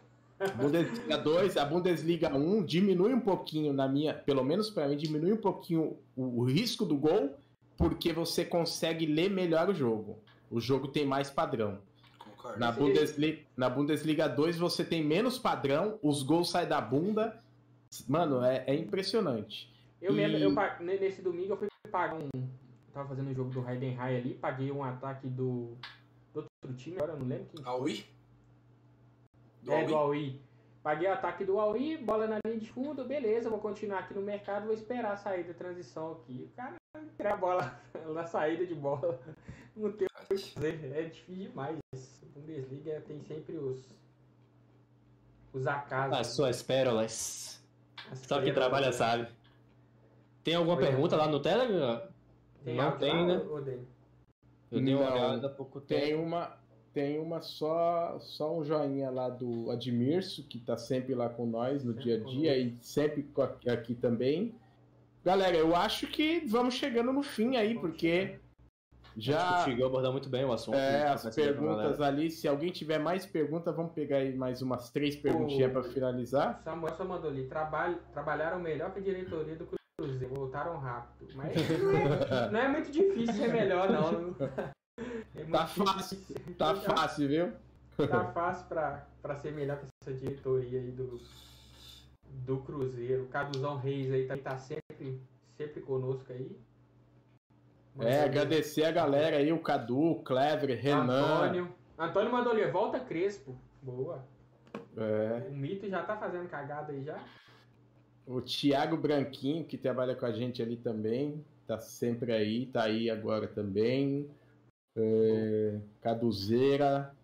Bundesliga 0.56 1.18
2, 1.18 1.56
a 1.56 1.64
Bundesliga 1.64 2.34
1 2.34 2.64
diminui 2.64 3.12
um 3.14 3.20
pouquinho 3.20 3.72
na 3.72 3.86
minha, 3.86 4.14
pelo 4.14 4.42
menos 4.42 4.70
pra 4.70 4.88
mim, 4.88 4.96
diminui 4.96 5.32
um 5.32 5.40
pouquinho 5.40 5.96
o, 6.16 6.40
o 6.40 6.44
risco 6.44 6.84
do 6.84 6.96
gol, 6.96 7.36
porque 7.76 8.12
você 8.12 8.44
consegue 8.44 9.06
ler 9.06 9.30
melhor 9.30 9.68
o 9.68 9.74
jogo. 9.74 10.18
O 10.50 10.60
jogo 10.60 10.88
tem 10.88 11.06
mais 11.06 11.30
padrão. 11.30 11.78
Concordo. 12.18 12.58
Na. 12.58 12.72
Bundesliga, 12.72 13.42
na 13.56 13.68
Bundesliga 13.68 14.28
2 14.28 14.56
você 14.58 14.82
tem 14.84 15.04
menos 15.04 15.38
padrão, 15.38 15.98
os 16.02 16.22
gols 16.22 16.50
saem 16.50 16.68
da 16.68 16.80
bunda. 16.80 17.38
Mano, 18.08 18.42
é, 18.42 18.64
é 18.66 18.74
impressionante. 18.74 19.72
Eu 20.00 20.12
E- 20.12 20.16
mesmo, 20.16 20.38
eu, 20.38 20.84
nesse 20.84 21.22
domingo 21.22 21.52
eu 21.52 21.56
fui 21.56 21.68
pagar 21.90 22.16
um. 22.16 22.28
Tava 22.92 23.08
fazendo 23.08 23.30
um 23.30 23.34
jogo 23.34 23.50
do 23.50 23.68
Heidenheim 23.68 24.16
ali, 24.16 24.34
paguei 24.34 24.70
um 24.70 24.82
ataque 24.84 25.26
do, 25.28 25.76
do 26.32 26.44
outro 26.62 26.76
time, 26.76 26.96
agora 26.96 27.12
eu 27.12 27.18
não 27.18 27.26
lembro 27.26 27.46
quem. 27.54 27.64
Aui? 27.64 28.04
Do 29.62 29.72
é, 29.72 29.80
Aui? 29.80 29.86
do 29.86 29.96
Aui. 29.96 30.40
Paguei 30.82 31.08
o 31.08 31.12
ataque 31.12 31.44
do 31.44 31.58
Aui, 31.58 31.96
bola 31.96 32.26
na 32.26 32.38
linha 32.46 32.60
de 32.60 32.70
fundo, 32.70 33.04
beleza, 33.04 33.48
vou 33.48 33.58
continuar 33.58 34.00
aqui 34.00 34.14
no 34.14 34.20
mercado, 34.20 34.66
vou 34.66 34.74
esperar 34.74 35.12
a 35.12 35.16
saída, 35.16 35.50
a 35.52 35.54
transição 35.54 36.12
aqui. 36.12 36.48
O 36.52 36.56
cara 36.56 36.76
tirar 37.16 37.32
a 37.32 37.36
bola 37.36 37.80
na 38.14 38.26
saída 38.26 38.66
de 38.66 38.74
bola. 38.74 39.18
Não 39.74 39.90
tem 39.90 40.06
o 40.06 40.26
que 40.26 40.36
fazer, 40.52 40.92
é 40.94 41.02
difícil 41.04 41.48
demais. 41.48 41.78
A 41.92 42.38
Bundesliga 42.38 43.00
tem 43.06 43.20
sempre 43.22 43.56
os. 43.56 43.80
Os 45.52 45.66
acasos. 45.66 46.18
As 46.18 46.26
suas 46.28 46.62
pérolas. 46.62 47.53
Só 48.12 48.40
quem 48.40 48.52
pérolas. 48.52 48.54
trabalha 48.54 48.92
sabe. 48.92 49.28
Tem 50.42 50.54
alguma 50.54 50.76
Oi. 50.76 50.82
pergunta 50.82 51.16
lá 51.16 51.26
no 51.26 51.40
Telegram? 51.40 52.02
Tem 52.64 52.76
Não 52.76 52.98
tem, 52.98 53.26
né? 53.26 53.36
Dani? 53.38 53.86
Eu 54.70 54.80
dei 54.82 54.94
uma 54.94 55.04
Não. 55.10 55.12
olhada 55.12 55.46
há 55.46 55.50
pouco 55.50 55.80
Tem 55.80 56.00
tempo. 56.10 56.22
uma, 56.22 56.56
tem 56.92 57.18
uma 57.18 57.40
só, 57.40 58.18
só 58.20 58.56
um 58.58 58.64
joinha 58.64 59.10
lá 59.10 59.28
do 59.28 59.70
Admirso, 59.70 60.42
que 60.44 60.58
tá 60.58 60.76
sempre 60.76 61.14
lá 61.14 61.28
com 61.28 61.46
nós 61.46 61.84
no 61.84 61.92
Sempre 61.92 62.04
dia 62.04 62.16
a 62.16 62.24
dia 62.24 62.58
e 62.58 62.76
sempre 62.82 63.26
aqui 63.68 63.94
também. 63.94 64.54
Galera, 65.24 65.56
eu 65.56 65.74
acho 65.74 66.06
que 66.06 66.40
vamos 66.40 66.74
chegando 66.74 67.12
no 67.12 67.22
fim 67.22 67.56
aí, 67.56 67.74
porque 67.78 68.38
já 69.16 69.58
Conseguiu 69.58 69.86
abordar 69.86 70.10
muito 70.12 70.28
bem 70.28 70.44
o 70.44 70.52
assunto. 70.52 70.76
é, 70.76 71.08
as 71.08 71.22
Tá 71.22 71.30
perguntas 71.30 72.00
ali, 72.00 72.30
se 72.30 72.48
alguém 72.48 72.70
tiver 72.70 72.98
mais 72.98 73.24
perguntas, 73.26 73.74
vamos 73.74 73.92
pegar 73.92 74.18
aí 74.18 74.34
mais 74.34 74.60
umas 74.62 74.90
três 74.90 75.14
perguntinhas 75.16 75.72
para 75.72 75.82
finalizar. 75.84 76.60
Samuel 76.64 76.94
só 76.96 77.04
mandou 77.04 77.30
ali, 77.30 77.46
trabalho, 77.46 77.98
trabalharam 78.12 78.58
melhor 78.58 78.92
que 78.92 78.98
a 78.98 79.02
diretoria 79.02 79.56
do 79.56 79.68
Cruzeiro, 79.98 80.34
voltaram 80.34 80.76
rápido. 80.78 81.28
Mas 81.34 81.54
não 81.80 81.90
é, 82.38 82.50
não 82.50 82.60
é 82.60 82.68
muito 82.68 82.90
difícil 82.90 83.34
ser 83.34 83.48
melhor, 83.52 83.88
não. 83.90 84.34
É 85.36 85.42
Tá 85.44 85.66
fácil, 85.66 86.16
difícil. 86.18 86.54
Tá 86.56 86.74
fácil, 86.76 87.28
viu? 87.28 87.52
Tá 88.08 88.24
fácil 88.32 88.66
pra, 88.68 89.04
pra 89.20 89.34
ser 89.34 89.52
melhor 89.52 89.78
que 89.78 89.86
essa 90.00 90.12
diretoria 90.16 90.78
aí 90.78 90.92
do, 90.92 91.20
do 92.46 92.58
Cruzeiro. 92.58 93.24
O 93.24 93.28
Caduzão 93.28 93.76
Reis 93.76 94.12
aí 94.12 94.26
também 94.26 94.42
tá 94.44 94.56
sempre, 94.56 95.20
sempre 95.56 95.80
conosco 95.80 96.32
aí. 96.32 96.56
É, 98.00 98.24
agradecer 98.24 98.84
a 98.84 98.90
galera 98.90 99.36
aí, 99.36 99.52
o 99.52 99.60
Cadu, 99.60 100.00
o 100.00 100.22
Clever, 100.22 100.78
Renan. 100.80 101.36
Antônio. 101.44 101.74
Antônio 101.98 102.32
mandou 102.32 102.52
ali, 102.52 102.66
volta 102.70 102.98
Crespo. 102.98 103.56
Boa. 103.82 104.24
É, 104.96 105.48
O 105.48 105.52
Mito 105.52 105.88
já 105.88 106.02
tá 106.02 106.16
fazendo 106.16 106.48
cagada 106.48 106.92
aí 106.92 107.04
já. 107.04 107.18
o 108.26 108.40
Thiago 108.40 108.96
Branquinho, 108.96 109.64
que 109.64 109.76
trabalha 109.78 110.14
com 110.16 110.26
a 110.26 110.32
gente 110.32 110.60
ali 110.62 110.76
também. 110.76 111.44
Tá 111.66 111.78
sempre 111.78 112.32
aí, 112.32 112.66
tá 112.66 112.84
aí 112.84 113.08
agora 113.10 113.46
também. 113.46 114.28
É, 114.96 115.78
Caduzeira. 116.00 117.14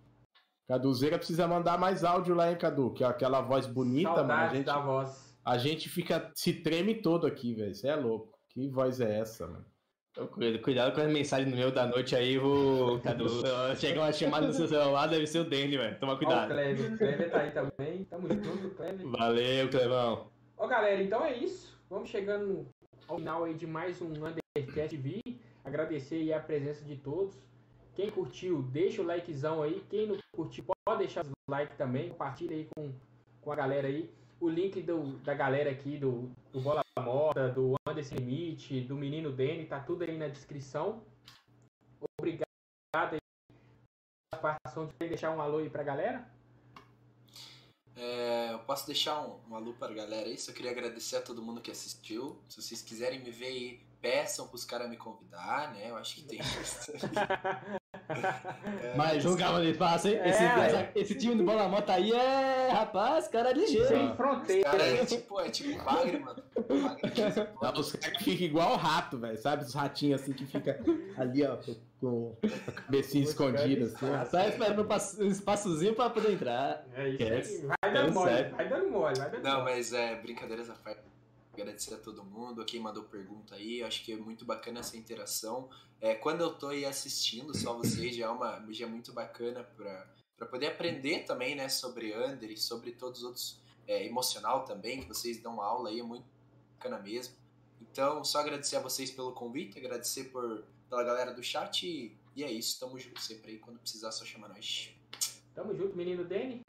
Caduzeira 0.68 1.18
precisa 1.18 1.48
mandar 1.48 1.78
mais 1.78 2.04
áudio 2.04 2.34
lá, 2.34 2.48
hein, 2.50 2.56
Cadu? 2.56 2.92
Que 2.92 3.02
é 3.02 3.06
aquela 3.06 3.40
voz 3.40 3.66
bonita, 3.66 4.22
mano. 4.22 4.32
A 4.32 4.48
gente, 4.48 4.66
da 4.66 4.78
voz. 4.78 5.36
a 5.44 5.58
gente 5.58 5.88
fica, 5.88 6.30
se 6.34 6.52
treme 6.52 6.94
todo 7.02 7.26
aqui, 7.26 7.54
velho. 7.54 7.74
Você 7.74 7.88
é 7.88 7.96
louco. 7.96 8.38
Que 8.50 8.68
voz 8.68 9.00
é 9.00 9.18
essa, 9.18 9.46
mano? 9.48 9.64
Cuidado 10.62 10.92
com 10.92 11.00
as 11.00 11.12
mensagens 11.12 11.48
no 11.48 11.56
meio 11.56 11.70
da 11.70 11.86
noite 11.86 12.16
aí, 12.16 12.36
vou. 12.36 12.98
Cadu. 13.00 13.28
Chega 13.78 14.00
uma 14.00 14.12
chamada 14.12 14.48
no 14.48 14.52
seu 14.52 14.66
celular, 14.66 15.06
deve 15.06 15.24
ser 15.26 15.38
o 15.38 15.44
Danny, 15.44 15.76
velho. 15.76 15.98
Toma 16.00 16.12
Ó, 16.12 16.14
o 16.16 16.18
cuidado. 16.18 16.48
Kleber. 16.48 16.92
O 16.92 16.98
Kleber 16.98 17.30
tá 17.30 17.38
aí 17.38 17.50
também. 17.52 18.04
Tamo 18.04 18.28
junto, 18.28 18.70
Kleber. 18.70 19.06
Valeu, 19.06 19.68
Clevão. 19.70 20.26
Ó, 20.58 20.66
galera, 20.66 21.00
então 21.00 21.24
é 21.24 21.36
isso. 21.36 21.78
Vamos 21.88 22.10
chegando 22.10 22.66
ao 23.06 23.18
final 23.18 23.44
aí 23.44 23.54
de 23.54 23.68
mais 23.68 24.02
um 24.02 24.08
Undercast 24.08 24.96
TV. 24.96 25.22
Agradecer 25.64 26.16
aí 26.16 26.32
a 26.32 26.40
presença 26.40 26.84
de 26.84 26.96
todos. 26.96 27.36
Quem 27.94 28.10
curtiu, 28.10 28.62
deixa 28.62 29.02
o 29.02 29.06
likezão 29.06 29.62
aí. 29.62 29.80
Quem 29.88 30.08
não 30.08 30.16
curtiu, 30.32 30.64
pode 30.84 30.98
deixar 30.98 31.24
o 31.24 31.50
like 31.50 31.76
também. 31.76 32.08
Compartilha 32.08 32.56
aí 32.56 32.68
com, 32.74 32.90
com 33.40 33.52
a 33.52 33.54
galera 33.54 33.86
aí. 33.86 34.10
O 34.40 34.48
link 34.48 34.82
do, 34.82 35.18
da 35.18 35.34
galera 35.34 35.70
aqui, 35.70 35.98
do, 35.98 36.30
do 36.52 36.60
Bola 36.60 36.82
Morta, 37.00 37.48
do 37.48 37.74
Anderson 37.86 38.14
Limite, 38.16 38.80
do 38.82 38.96
Menino 38.96 39.32
Dene, 39.32 39.66
tá 39.66 39.80
tudo 39.80 40.04
aí 40.04 40.16
na 40.16 40.28
descrição. 40.28 41.02
Obrigado 42.18 42.48
pela 42.92 44.42
participação 44.42 44.86
de 44.86 45.08
deixar 45.08 45.30
um 45.30 45.40
alô 45.40 45.58
aí 45.58 45.70
pra 45.70 45.82
galera. 45.82 46.30
É, 47.96 48.52
eu 48.52 48.60
posso 48.60 48.86
deixar 48.86 49.20
um, 49.20 49.40
um 49.50 49.54
alô 49.54 49.72
para 49.74 49.92
a 49.92 49.94
galera 49.94 50.26
aí. 50.26 50.38
Só 50.38 50.52
queria 50.52 50.70
agradecer 50.70 51.16
a 51.16 51.22
todo 51.22 51.42
mundo 51.42 51.60
que 51.60 51.70
assistiu. 51.70 52.40
Se 52.48 52.62
vocês 52.62 52.80
quiserem 52.82 53.20
me 53.20 53.30
ver 53.30 53.46
aí, 53.46 53.80
peçam 54.00 54.46
para 54.46 54.56
os 54.56 54.64
caras 54.64 54.88
me 54.88 54.96
convidar, 54.96 55.72
né? 55.74 55.90
Eu 55.90 55.96
acho 55.96 56.14
que 56.14 56.22
tem 56.22 56.38
bastante. 56.38 57.00
É, 58.82 58.96
Mais 58.96 59.24
um 59.24 59.36
cavalo 59.36 59.64
de 59.64 59.76
passo, 59.76 60.08
hein? 60.08 60.20
Esse, 60.24 60.42
É, 60.42 60.92
esse 60.94 61.14
time 61.14 61.36
do 61.36 61.44
Bola 61.44 61.68
Mota 61.68 61.92
aí 61.92 62.12
é. 62.12 62.68
Rapaz, 62.70 63.28
cara 63.28 63.50
é 63.50 63.52
ligeiro. 63.52 63.88
Sem 63.88 64.14
fronteira. 64.16 64.70
Cara, 64.70 64.82
é 64.84 65.04
tipo, 65.04 65.40
é 65.40 65.50
tipo 65.50 65.84
bagre, 65.84 66.18
mano. 66.18 66.42
Bagre 67.60 67.80
os 67.80 67.92
caras 67.92 68.18
que 68.18 68.24
ficam 68.24 68.46
igual 68.46 68.76
rato, 68.76 69.18
velho. 69.18 69.38
Sabe? 69.38 69.64
Os 69.64 69.74
ratinhos 69.74 70.20
assim 70.22 70.32
que 70.32 70.46
fica 70.46 70.80
ali, 71.16 71.44
ó, 71.44 71.56
com 72.00 72.36
a 72.42 72.72
cabecinha 72.82 73.24
escondida, 73.24 73.86
assim. 73.86 74.06
ó. 74.08 74.24
Só 74.24 74.40
esperando 74.40 74.88
um 75.20 75.26
espaçozinho 75.28 75.94
pra 75.94 76.10
poder 76.10 76.32
entrar. 76.32 76.84
É 76.94 77.08
isso 77.08 77.22
Yes. 77.22 77.64
Vai 77.82 77.92
dando 77.92 78.12
mole, 78.12 78.44
vai 78.50 78.68
dando 78.68 78.90
mole, 78.90 79.18
vai 79.18 79.30
dando 79.30 79.42
Não, 79.42 79.64
mas 79.64 79.92
é, 79.92 80.16
brincadeiras 80.16 80.68
à 80.70 80.74
parte. 80.74 81.09
Agradecer 81.60 81.94
a 81.94 81.98
todo 81.98 82.24
mundo, 82.24 82.62
a 82.62 82.64
quem 82.64 82.80
mandou 82.80 83.04
pergunta 83.04 83.54
aí. 83.54 83.82
Acho 83.82 84.02
que 84.04 84.12
é 84.12 84.16
muito 84.16 84.44
bacana 84.44 84.80
essa 84.80 84.96
interação. 84.96 85.68
É, 86.00 86.14
quando 86.14 86.40
eu 86.40 86.54
tô 86.54 86.68
aí 86.68 86.84
assistindo 86.84 87.54
só 87.56 87.74
vocês, 87.76 88.16
já 88.16 88.26
é, 88.26 88.28
uma, 88.30 88.64
já 88.70 88.86
é 88.86 88.88
muito 88.88 89.12
bacana 89.12 89.62
pra, 89.76 90.08
pra 90.36 90.46
poder 90.46 90.68
aprender 90.68 91.24
também, 91.24 91.54
né, 91.54 91.68
sobre 91.68 92.16
Under 92.16 92.50
e 92.50 92.56
sobre 92.56 92.92
todos 92.92 93.20
os 93.20 93.24
outros. 93.24 93.60
É, 93.86 94.06
emocional 94.06 94.64
também, 94.64 95.00
que 95.00 95.08
vocês 95.08 95.42
dão 95.42 95.60
aula 95.60 95.88
aí, 95.88 95.98
é 95.98 96.02
muito 96.02 96.24
bacana 96.76 96.98
mesmo. 97.00 97.34
Então, 97.80 98.22
só 98.24 98.38
agradecer 98.38 98.76
a 98.76 98.80
vocês 98.80 99.10
pelo 99.10 99.32
convite, 99.32 99.78
agradecer 99.78 100.24
por, 100.24 100.64
pela 100.88 101.02
galera 101.02 101.32
do 101.32 101.42
chat 101.42 101.86
e, 101.86 102.16
e 102.36 102.44
é 102.44 102.50
isso. 102.50 102.78
Tamo 102.78 102.98
junto 102.98 103.20
sempre 103.20 103.52
aí. 103.52 103.58
Quando 103.58 103.78
precisar, 103.78 104.12
só 104.12 104.24
chamar 104.24 104.48
nós. 104.48 104.94
Tamo 105.54 105.74
junto, 105.74 105.96
menino 105.96 106.24
Dene. 106.24 106.60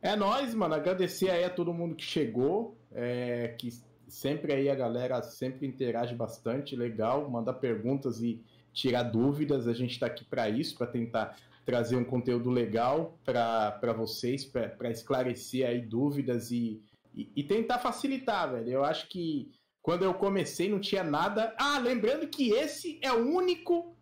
É 0.00 0.14
nóis, 0.14 0.54
mano. 0.54 0.74
Agradecer 0.74 1.30
aí 1.30 1.44
a 1.44 1.50
todo 1.50 1.72
mundo 1.72 1.94
que 1.94 2.04
chegou. 2.04 2.76
É, 2.94 3.48
que 3.58 3.70
sempre 4.08 4.52
aí 4.52 4.70
a 4.70 4.74
galera 4.74 5.20
sempre 5.22 5.66
interage 5.66 6.14
bastante. 6.14 6.76
Legal. 6.76 7.28
Mandar 7.28 7.54
perguntas 7.54 8.20
e 8.20 8.42
tirar 8.72 9.02
dúvidas. 9.04 9.66
A 9.66 9.72
gente 9.72 9.98
tá 9.98 10.06
aqui 10.06 10.24
para 10.24 10.48
isso, 10.48 10.76
para 10.76 10.86
tentar 10.86 11.36
trazer 11.64 11.96
um 11.96 12.04
conteúdo 12.04 12.50
legal 12.50 13.18
para 13.24 13.92
vocês, 13.96 14.44
para 14.44 14.90
esclarecer 14.90 15.66
aí 15.66 15.80
dúvidas 15.80 16.50
e, 16.50 16.82
e, 17.14 17.30
e 17.34 17.42
tentar 17.42 17.78
facilitar, 17.78 18.52
velho. 18.52 18.70
Eu 18.70 18.84
acho 18.84 19.08
que 19.08 19.50
quando 19.82 20.04
eu 20.04 20.14
comecei 20.14 20.68
não 20.68 20.80
tinha 20.80 21.02
nada. 21.02 21.54
Ah, 21.58 21.78
lembrando 21.78 22.28
que 22.28 22.50
esse 22.50 22.98
é 23.02 23.12
o 23.12 23.26
único, 23.28 23.96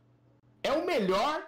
é 0.62 0.72
o 0.72 0.84
melhor, 0.84 1.46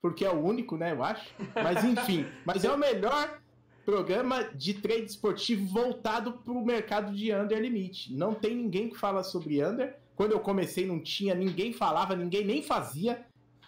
porque 0.00 0.24
é 0.24 0.30
o 0.30 0.40
único, 0.40 0.76
né? 0.76 0.92
Eu 0.92 1.02
acho. 1.02 1.34
Mas 1.54 1.84
enfim, 1.84 2.26
mas 2.44 2.64
é 2.64 2.72
o 2.72 2.78
melhor 2.78 3.39
programa 3.84 4.44
de 4.54 4.74
trade 4.74 5.06
esportivo 5.06 5.66
voltado 5.66 6.32
para 6.32 6.52
o 6.52 6.64
mercado 6.64 7.12
de 7.14 7.32
under 7.34 7.60
limite. 7.60 8.12
Não 8.12 8.34
tem 8.34 8.54
ninguém 8.54 8.88
que 8.88 8.98
fala 8.98 9.22
sobre 9.22 9.64
under. 9.64 9.96
Quando 10.14 10.32
eu 10.32 10.40
comecei 10.40 10.86
não 10.86 11.00
tinha, 11.00 11.34
ninguém 11.34 11.72
falava, 11.72 12.14
ninguém 12.14 12.44
nem 12.44 12.62
fazia 12.62 13.24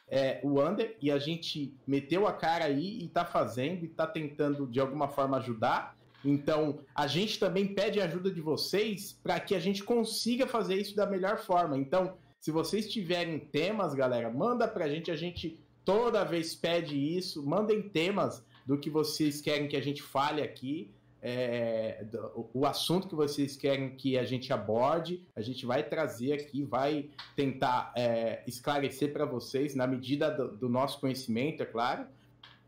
é, 0.08 0.40
o 0.42 0.60
under 0.60 0.94
e 1.00 1.10
a 1.10 1.18
gente 1.18 1.74
meteu 1.86 2.26
a 2.26 2.32
cara 2.34 2.66
aí 2.66 2.98
e 3.02 3.08
tá 3.08 3.24
fazendo 3.24 3.84
e 3.84 3.88
tá 3.88 4.06
tentando 4.06 4.66
de 4.66 4.78
alguma 4.78 5.08
forma 5.08 5.38
ajudar. 5.38 5.96
Então, 6.22 6.78
a 6.94 7.06
gente 7.06 7.38
também 7.38 7.74
pede 7.74 8.00
ajuda 8.00 8.30
de 8.30 8.40
vocês 8.40 9.18
para 9.22 9.40
que 9.40 9.54
a 9.54 9.58
gente 9.58 9.82
consiga 9.82 10.46
fazer 10.46 10.76
isso 10.76 10.94
da 10.94 11.06
melhor 11.06 11.38
forma. 11.38 11.78
Então, 11.78 12.14
se 12.38 12.50
vocês 12.50 12.90
tiverem 12.90 13.38
temas, 13.38 13.94
galera, 13.94 14.30
manda 14.30 14.68
pra 14.68 14.88
gente, 14.88 15.10
a 15.10 15.16
gente 15.16 15.58
toda 15.84 16.24
vez 16.24 16.54
pede 16.54 16.96
isso, 16.96 17.44
mandem 17.44 17.82
temas 17.82 18.44
do 18.66 18.78
que 18.78 18.88
vocês 18.90 19.40
querem 19.40 19.68
que 19.68 19.76
a 19.76 19.80
gente 19.80 20.02
fale 20.02 20.42
aqui, 20.42 20.90
é, 21.20 22.04
do- 22.04 22.48
o 22.52 22.66
assunto 22.66 23.08
que 23.08 23.14
vocês 23.14 23.56
querem 23.56 23.90
que 23.90 24.18
a 24.18 24.24
gente 24.24 24.52
aborde, 24.52 25.22
a 25.36 25.40
gente 25.40 25.64
vai 25.64 25.82
trazer 25.82 26.32
aqui, 26.32 26.64
vai 26.64 27.10
tentar 27.36 27.92
é, 27.96 28.42
esclarecer 28.46 29.12
para 29.12 29.24
vocês 29.24 29.74
na 29.74 29.86
medida 29.86 30.30
do, 30.30 30.56
do 30.56 30.68
nosso 30.68 30.98
conhecimento, 31.00 31.62
é 31.62 31.66
claro. 31.66 32.06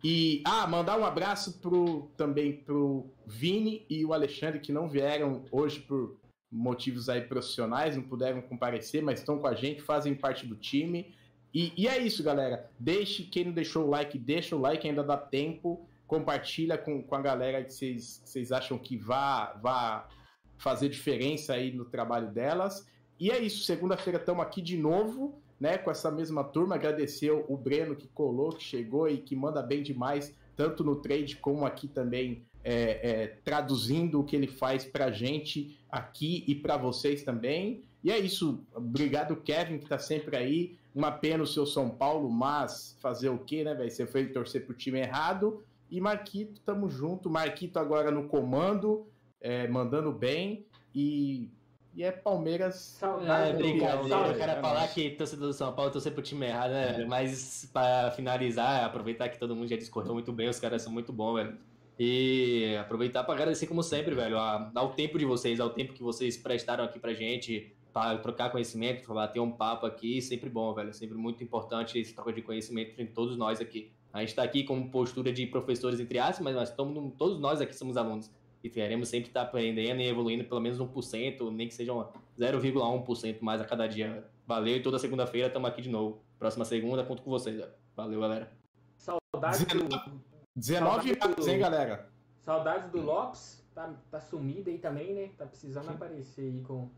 E 0.03 0.43
ah, 0.45 0.67
mandar 0.67 0.99
um 0.99 1.05
abraço 1.05 1.59
pro, 1.61 2.11
também 2.17 2.53
pro 2.53 3.07
Vini 3.27 3.87
e 3.89 4.05
o 4.05 4.13
Alexandre 4.13 4.61
que 4.61 4.71
não 4.71 4.87
vieram 4.87 5.45
hoje 5.51 5.81
por 5.81 6.17
motivos 6.53 7.09
aí 7.09 7.23
profissionais, 7.23 7.97
não 7.97 8.03
puderam 8.05 8.41
comparecer, 8.43 9.03
mas 9.03 9.19
estão 9.19 9.39
com 9.39 9.47
a 9.47 9.55
gente, 9.55 9.83
fazem 9.83 10.15
parte 10.15 10.47
do 10.47 10.55
time. 10.55 11.13
E, 11.55 11.73
e 11.77 11.87
é 11.87 11.99
isso, 11.99 12.23
galera. 12.23 12.69
Deixe, 12.79 13.23
quem 13.23 13.45
não 13.45 13.53
deixou 13.53 13.87
o 13.87 13.91
like, 13.91 14.19
deixa 14.19 14.57
o 14.57 14.61
like, 14.61 14.89
ainda 14.89 15.05
dá 15.05 15.17
tempo. 15.17 15.87
Compartilha 16.07 16.77
com, 16.77 17.01
com 17.01 17.15
a 17.15 17.23
galera 17.23 17.63
que 17.63 17.73
vocês 17.73 18.51
acham 18.51 18.77
que 18.77 18.97
vá, 18.97 19.55
vá 19.63 20.09
fazer 20.59 20.89
diferença 20.89 21.55
aí 21.55 21.73
no 21.73 21.85
trabalho 21.85 22.31
delas. 22.33 22.87
E 23.19 23.31
é 23.31 23.39
isso, 23.39 23.63
segunda-feira 23.63 24.19
estamos 24.19 24.45
aqui 24.45 24.61
de 24.61 24.77
novo, 24.77 25.41
né, 25.61 25.79
com 25.79 25.91
essa 25.91 26.11
mesma 26.11 26.43
turma. 26.43 26.75
Agradecer 26.75 27.31
o 27.31 27.57
Breno 27.57 27.95
que 27.95 28.09
colou, 28.09 28.51
que 28.51 28.65
chegou 28.65 29.09
e 29.09 29.19
que 29.19 29.37
manda 29.37 29.63
bem 29.63 29.83
demais, 29.83 30.35
tanto 30.57 30.83
no 30.83 30.97
trade 30.97 31.37
como 31.37 31.65
aqui 31.65 31.87
também, 31.87 32.43
é, 32.65 33.11
é, 33.11 33.27
traduzindo 33.45 34.21
o 34.21 34.25
que 34.25 34.35
ele 34.35 34.49
faz 34.49 34.85
pra 34.85 35.13
gente 35.13 35.79
aqui 35.89 36.45
e 36.49 36.55
para 36.55 36.77
vocês 36.77 37.23
também. 37.23 37.83
E 38.05 38.11
é 38.13 38.19
isso, 38.19 38.63
obrigado 38.75 39.35
Kevin 39.37 39.79
que 39.79 39.87
tá 39.87 39.99
sempre 39.99 40.37
aí. 40.37 40.77
Uma 40.95 41.11
pena 41.11 41.43
o 41.43 41.47
seu 41.47 41.65
São 41.65 41.89
Paulo, 41.89 42.31
mas 42.31 42.97
fazer 43.01 43.31
o 43.31 43.39
quê, 43.39 43.65
né, 43.65 43.75
velho? 43.75 43.91
Você 43.91 44.07
foi 44.07 44.27
torcer 44.27 44.65
pro 44.67 44.75
time 44.75 45.01
errado. 45.01 45.65
E 45.91 46.01
Marquito, 46.01 46.61
tamo 46.61 46.89
junto. 46.91 47.31
Marquito 47.31 47.79
agora 47.79 48.11
no 48.11 48.29
comando, 48.29 49.07
é, 49.41 49.67
mandando 49.67 50.13
bem. 50.13 50.67
E, 50.95 51.49
e 51.95 52.05
é 52.05 52.13
Palmeiras. 52.13 52.77
Saudade 52.77 53.51
É, 53.51 53.53
do 53.55 53.59
brincadeira, 53.59 54.09
Saudade. 54.09 54.35
o 54.35 54.39
cara 54.39 54.53
é 54.53 54.61
falar 54.61 54.89
que 54.89 55.11
torcedor 55.11 55.49
do 55.49 55.55
São 55.55 55.73
Paulo 55.73 55.91
torcer 55.91 56.13
pro 56.13 56.23
time 56.23 56.47
errado, 56.47 56.71
né? 56.73 57.01
É. 57.01 57.05
Mas 57.07 57.69
pra 57.73 58.11
finalizar, 58.13 58.85
aproveitar 58.85 59.31
que 59.31 59.39
todo 59.39 59.57
mundo 59.57 59.69
já 59.69 59.77
discordou 59.77 60.13
muito 60.15 60.31
bem, 60.33 60.49
os 60.49 60.61
caras 60.61 60.83
são 60.83 60.93
muito 60.93 61.13
bons, 61.13 61.35
velho. 61.37 61.57
E 61.99 62.77
aproveitar 62.79 63.25
pra 63.25 63.35
agradecer 63.35 63.67
como 63.67 63.83
sempre, 63.83 64.15
velho, 64.15 64.37
ao 64.39 64.93
tempo 64.93 65.19
de 65.19 65.25
vocês, 65.25 65.59
ao 65.59 65.71
tempo 65.71 65.93
que 65.93 66.03
vocês 66.03 66.37
prestaram 66.37 66.85
aqui 66.85 66.99
pra 66.99 67.15
gente, 67.15 67.73
pra 67.95 68.19
trocar 68.19 68.51
conhecimento, 68.51 69.05
pra 69.05 69.15
bater 69.15 69.39
um 69.39 69.53
papo 69.53 69.87
aqui, 69.87 70.21
sempre 70.21 70.51
bom, 70.51 70.75
velho. 70.75 70.93
Sempre 70.93 71.17
muito 71.17 71.45
importante 71.45 71.97
esse 71.97 72.13
troca 72.13 72.33
de 72.33 72.43
conhecimento 72.43 72.91
entre 73.01 73.15
todos 73.15 73.37
nós 73.37 73.61
aqui. 73.61 73.93
A 74.13 74.21
gente 74.21 74.35
tá 74.35 74.43
aqui 74.43 74.65
com 74.65 74.91
postura 74.91 75.33
de 75.33 75.47
professores 75.47 76.01
entre 76.01 76.19
aspas, 76.19 76.41
mas 76.41 76.57
nós 76.57 76.71
estamos, 76.71 77.15
todos 77.17 77.39
nós 77.39 77.61
aqui 77.61 77.75
somos 77.75 77.97
alunos. 77.97 78.31
E 78.65 78.69
queremos 78.69 79.09
sempre 79.09 79.29
estar 79.29 79.43
aprendendo 79.43 80.01
e 80.01 80.09
evoluindo 80.09 80.45
pelo 80.45 80.61
menos 80.61 80.81
1%, 80.81 81.51
nem 81.53 81.69
que 81.69 81.75
seja 81.75 81.93
uma 81.93 82.11
0,1% 82.37 83.41
mais 83.41 83.61
a 83.61 83.65
cada 83.65 83.87
dia. 83.87 84.27
Valeu 84.45 84.77
e 84.77 84.83
toda 84.83 84.99
segunda-feira 84.99 85.47
estamos 85.47 85.69
aqui 85.69 85.81
de 85.81 85.91
novo. 85.91 86.21
Próxima 86.39 86.65
segunda, 86.65 87.05
conto 87.05 87.23
com 87.23 87.31
vocês. 87.31 87.57
velho. 87.57 87.71
Valeu, 87.95 88.21
galera. 88.21 88.51
Saudades 88.97 89.65
do, 89.67 90.23
19 90.57 91.17
anos, 91.23 91.47
hein, 91.47 91.59
galera? 91.59 92.09
saudades 92.45 92.91
do 92.91 93.01
Lopes. 93.01 93.63
Tá, 93.75 93.93
tá 94.09 94.21
sumido 94.21 94.71
aí 94.71 94.79
também, 94.79 95.13
né? 95.13 95.31
Tá 95.37 95.47
precisando 95.47 95.91
aparecer 95.91 96.43
aí 96.43 96.61
com, 96.61 96.89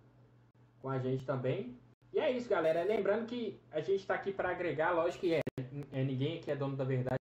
com 0.87 0.91
a 0.91 1.01
gente 1.01 1.25
também. 1.27 1.77
E 2.13 2.21
é 2.21 2.31
isso, 2.31 2.49
galera. 2.49 2.85
Lembrando 2.85 3.27
que 3.27 3.59
a 3.73 3.81
gente 3.81 4.07
tá 4.07 4.15
aqui 4.15 4.33
para 4.33 4.51
agregar, 4.51 4.93
lógico 4.93 5.23
que 5.23 5.35
é, 5.35 5.41
é. 5.93 6.05
Ninguém 6.05 6.39
aqui 6.39 6.49
é 6.49 6.55
dono 6.55 6.77
da 6.77 6.85
verdade. 6.85 7.19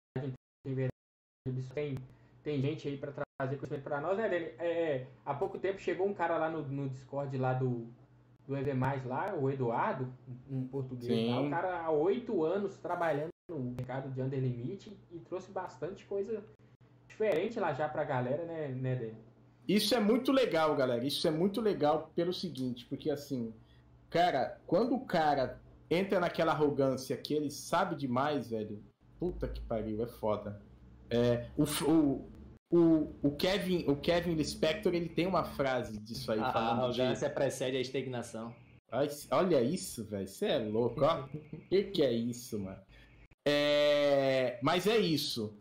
Tem, 0.65 0.75
verdade, 0.75 1.69
tem, 1.73 1.97
tem 2.43 2.61
gente 2.61 2.89
aí 2.89 2.97
para 2.97 3.13
trazer 3.13 3.55
conhecimento 3.55 3.83
para 3.83 4.01
nós, 4.01 4.17
né, 4.17 4.27
Dani? 4.27 4.45
É, 4.59 4.67
é, 4.67 5.07
há 5.25 5.33
pouco 5.33 5.57
tempo 5.57 5.79
chegou 5.79 6.05
um 6.05 6.13
cara 6.13 6.37
lá 6.37 6.49
no, 6.49 6.61
no 6.63 6.89
Discord 6.89 7.37
lá 7.37 7.53
do, 7.53 7.87
do 8.45 8.57
EV 8.57 8.73
Mais 8.73 9.05
lá, 9.05 9.33
o 9.33 9.49
Eduardo, 9.49 10.13
um 10.51 10.67
português 10.67 11.29
lá. 11.29 11.41
O 11.41 11.49
cara 11.49 11.83
há 11.83 11.89
oito 11.89 12.43
anos 12.43 12.77
trabalhando 12.77 13.29
no 13.49 13.59
mercado 13.59 14.11
de 14.11 14.21
under 14.21 14.41
limite 14.41 14.97
e 15.09 15.19
trouxe 15.19 15.51
bastante 15.51 16.05
coisa 16.05 16.43
diferente 17.07 17.61
lá 17.61 17.71
já 17.73 17.87
pra 17.87 18.03
galera, 18.03 18.43
né, 18.43 18.67
né 18.67 18.95
Dani? 18.95 19.32
Isso 19.67 19.95
é 19.95 19.99
muito 19.99 20.31
legal, 20.31 20.75
galera. 20.75 21.05
Isso 21.05 21.27
é 21.27 21.31
muito 21.31 21.61
legal 21.61 22.11
pelo 22.15 22.33
seguinte, 22.33 22.85
porque 22.85 23.09
assim, 23.09 23.53
Cara, 24.13 24.59
quando 24.67 24.93
o 24.93 24.99
cara 24.99 25.59
entra 25.89 26.19
naquela 26.19 26.51
arrogância 26.51 27.17
que 27.17 27.33
ele 27.33 27.49
sabe 27.49 27.95
demais, 27.95 28.51
velho, 28.51 28.79
puta 29.19 29.47
que 29.47 29.59
pariu, 29.61 30.03
é 30.03 30.05
foda. 30.05 30.61
É, 31.09 31.47
o, 31.57 31.63
o, 31.91 32.29
o, 32.71 33.15
o 33.23 33.31
Kevin, 33.31 33.85
o 33.87 33.95
Kevin 33.95 34.41
Spector, 34.43 34.93
ele 34.93 35.09
tem 35.09 35.25
uma 35.25 35.43
frase 35.43 35.97
disso 35.97 36.31
aí. 36.31 36.39
A 36.39 36.53
falando 36.53 36.93
de- 36.93 37.01
arrogância 37.01 37.27
precede 37.27 37.75
a 37.75 37.81
estagnação. 37.81 38.53
Ai, 38.91 39.07
Olha 39.31 39.63
isso, 39.63 40.03
velho. 40.05 40.27
Você 40.27 40.45
é 40.45 40.59
louco, 40.59 41.03
ó. 41.03 41.23
que 41.67 41.85
que 41.85 42.03
é 42.03 42.13
isso, 42.13 42.59
mano? 42.59 42.77
É, 43.47 44.59
Mas 44.61 44.85
é 44.85 44.99
isso. 44.99 45.57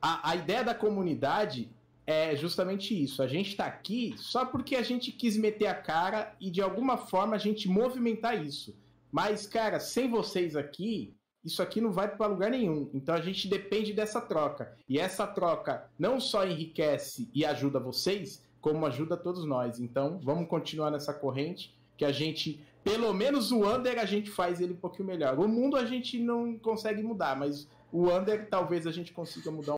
A, 0.00 0.30
a 0.30 0.34
ideia 0.36 0.64
da 0.64 0.74
comunidade 0.74 1.68
é 2.06 2.36
justamente 2.36 3.00
isso. 3.02 3.22
A 3.22 3.26
gente 3.26 3.56
tá 3.56 3.66
aqui 3.66 4.14
só 4.16 4.44
porque 4.44 4.76
a 4.76 4.82
gente 4.82 5.10
quis 5.10 5.36
meter 5.36 5.66
a 5.66 5.74
cara 5.74 6.34
e 6.40 6.50
de 6.50 6.62
alguma 6.62 6.96
forma 6.96 7.34
a 7.34 7.38
gente 7.38 7.68
movimentar 7.68 8.44
isso. 8.44 8.76
Mas, 9.10 9.46
cara, 9.46 9.80
sem 9.80 10.08
vocês 10.08 10.54
aqui, 10.54 11.14
isso 11.44 11.62
aqui 11.62 11.80
não 11.80 11.92
vai 11.92 12.08
para 12.08 12.26
lugar 12.26 12.50
nenhum. 12.50 12.90
Então 12.94 13.14
a 13.14 13.20
gente 13.20 13.48
depende 13.48 13.92
dessa 13.92 14.20
troca. 14.20 14.76
E 14.88 14.98
essa 14.98 15.26
troca 15.26 15.88
não 15.98 16.20
só 16.20 16.46
enriquece 16.46 17.28
e 17.34 17.44
ajuda 17.44 17.80
vocês, 17.80 18.42
como 18.60 18.86
ajuda 18.86 19.16
todos 19.16 19.44
nós. 19.44 19.80
Então 19.80 20.20
vamos 20.22 20.48
continuar 20.48 20.90
nessa 20.90 21.12
corrente 21.12 21.74
que 21.96 22.04
a 22.04 22.12
gente, 22.12 22.60
pelo 22.84 23.12
menos 23.12 23.50
o 23.50 23.64
under 23.64 23.98
a 23.98 24.04
gente 24.04 24.30
faz 24.30 24.60
ele 24.60 24.74
um 24.74 24.76
pouquinho 24.76 25.08
melhor. 25.08 25.38
O 25.38 25.48
mundo 25.48 25.76
a 25.76 25.84
gente 25.84 26.18
não 26.18 26.56
consegue 26.58 27.02
mudar, 27.02 27.36
mas 27.36 27.66
o 27.92 28.10
under 28.10 28.48
talvez 28.48 28.86
a 28.86 28.92
gente 28.92 29.12
consiga 29.12 29.50
mudar 29.50 29.74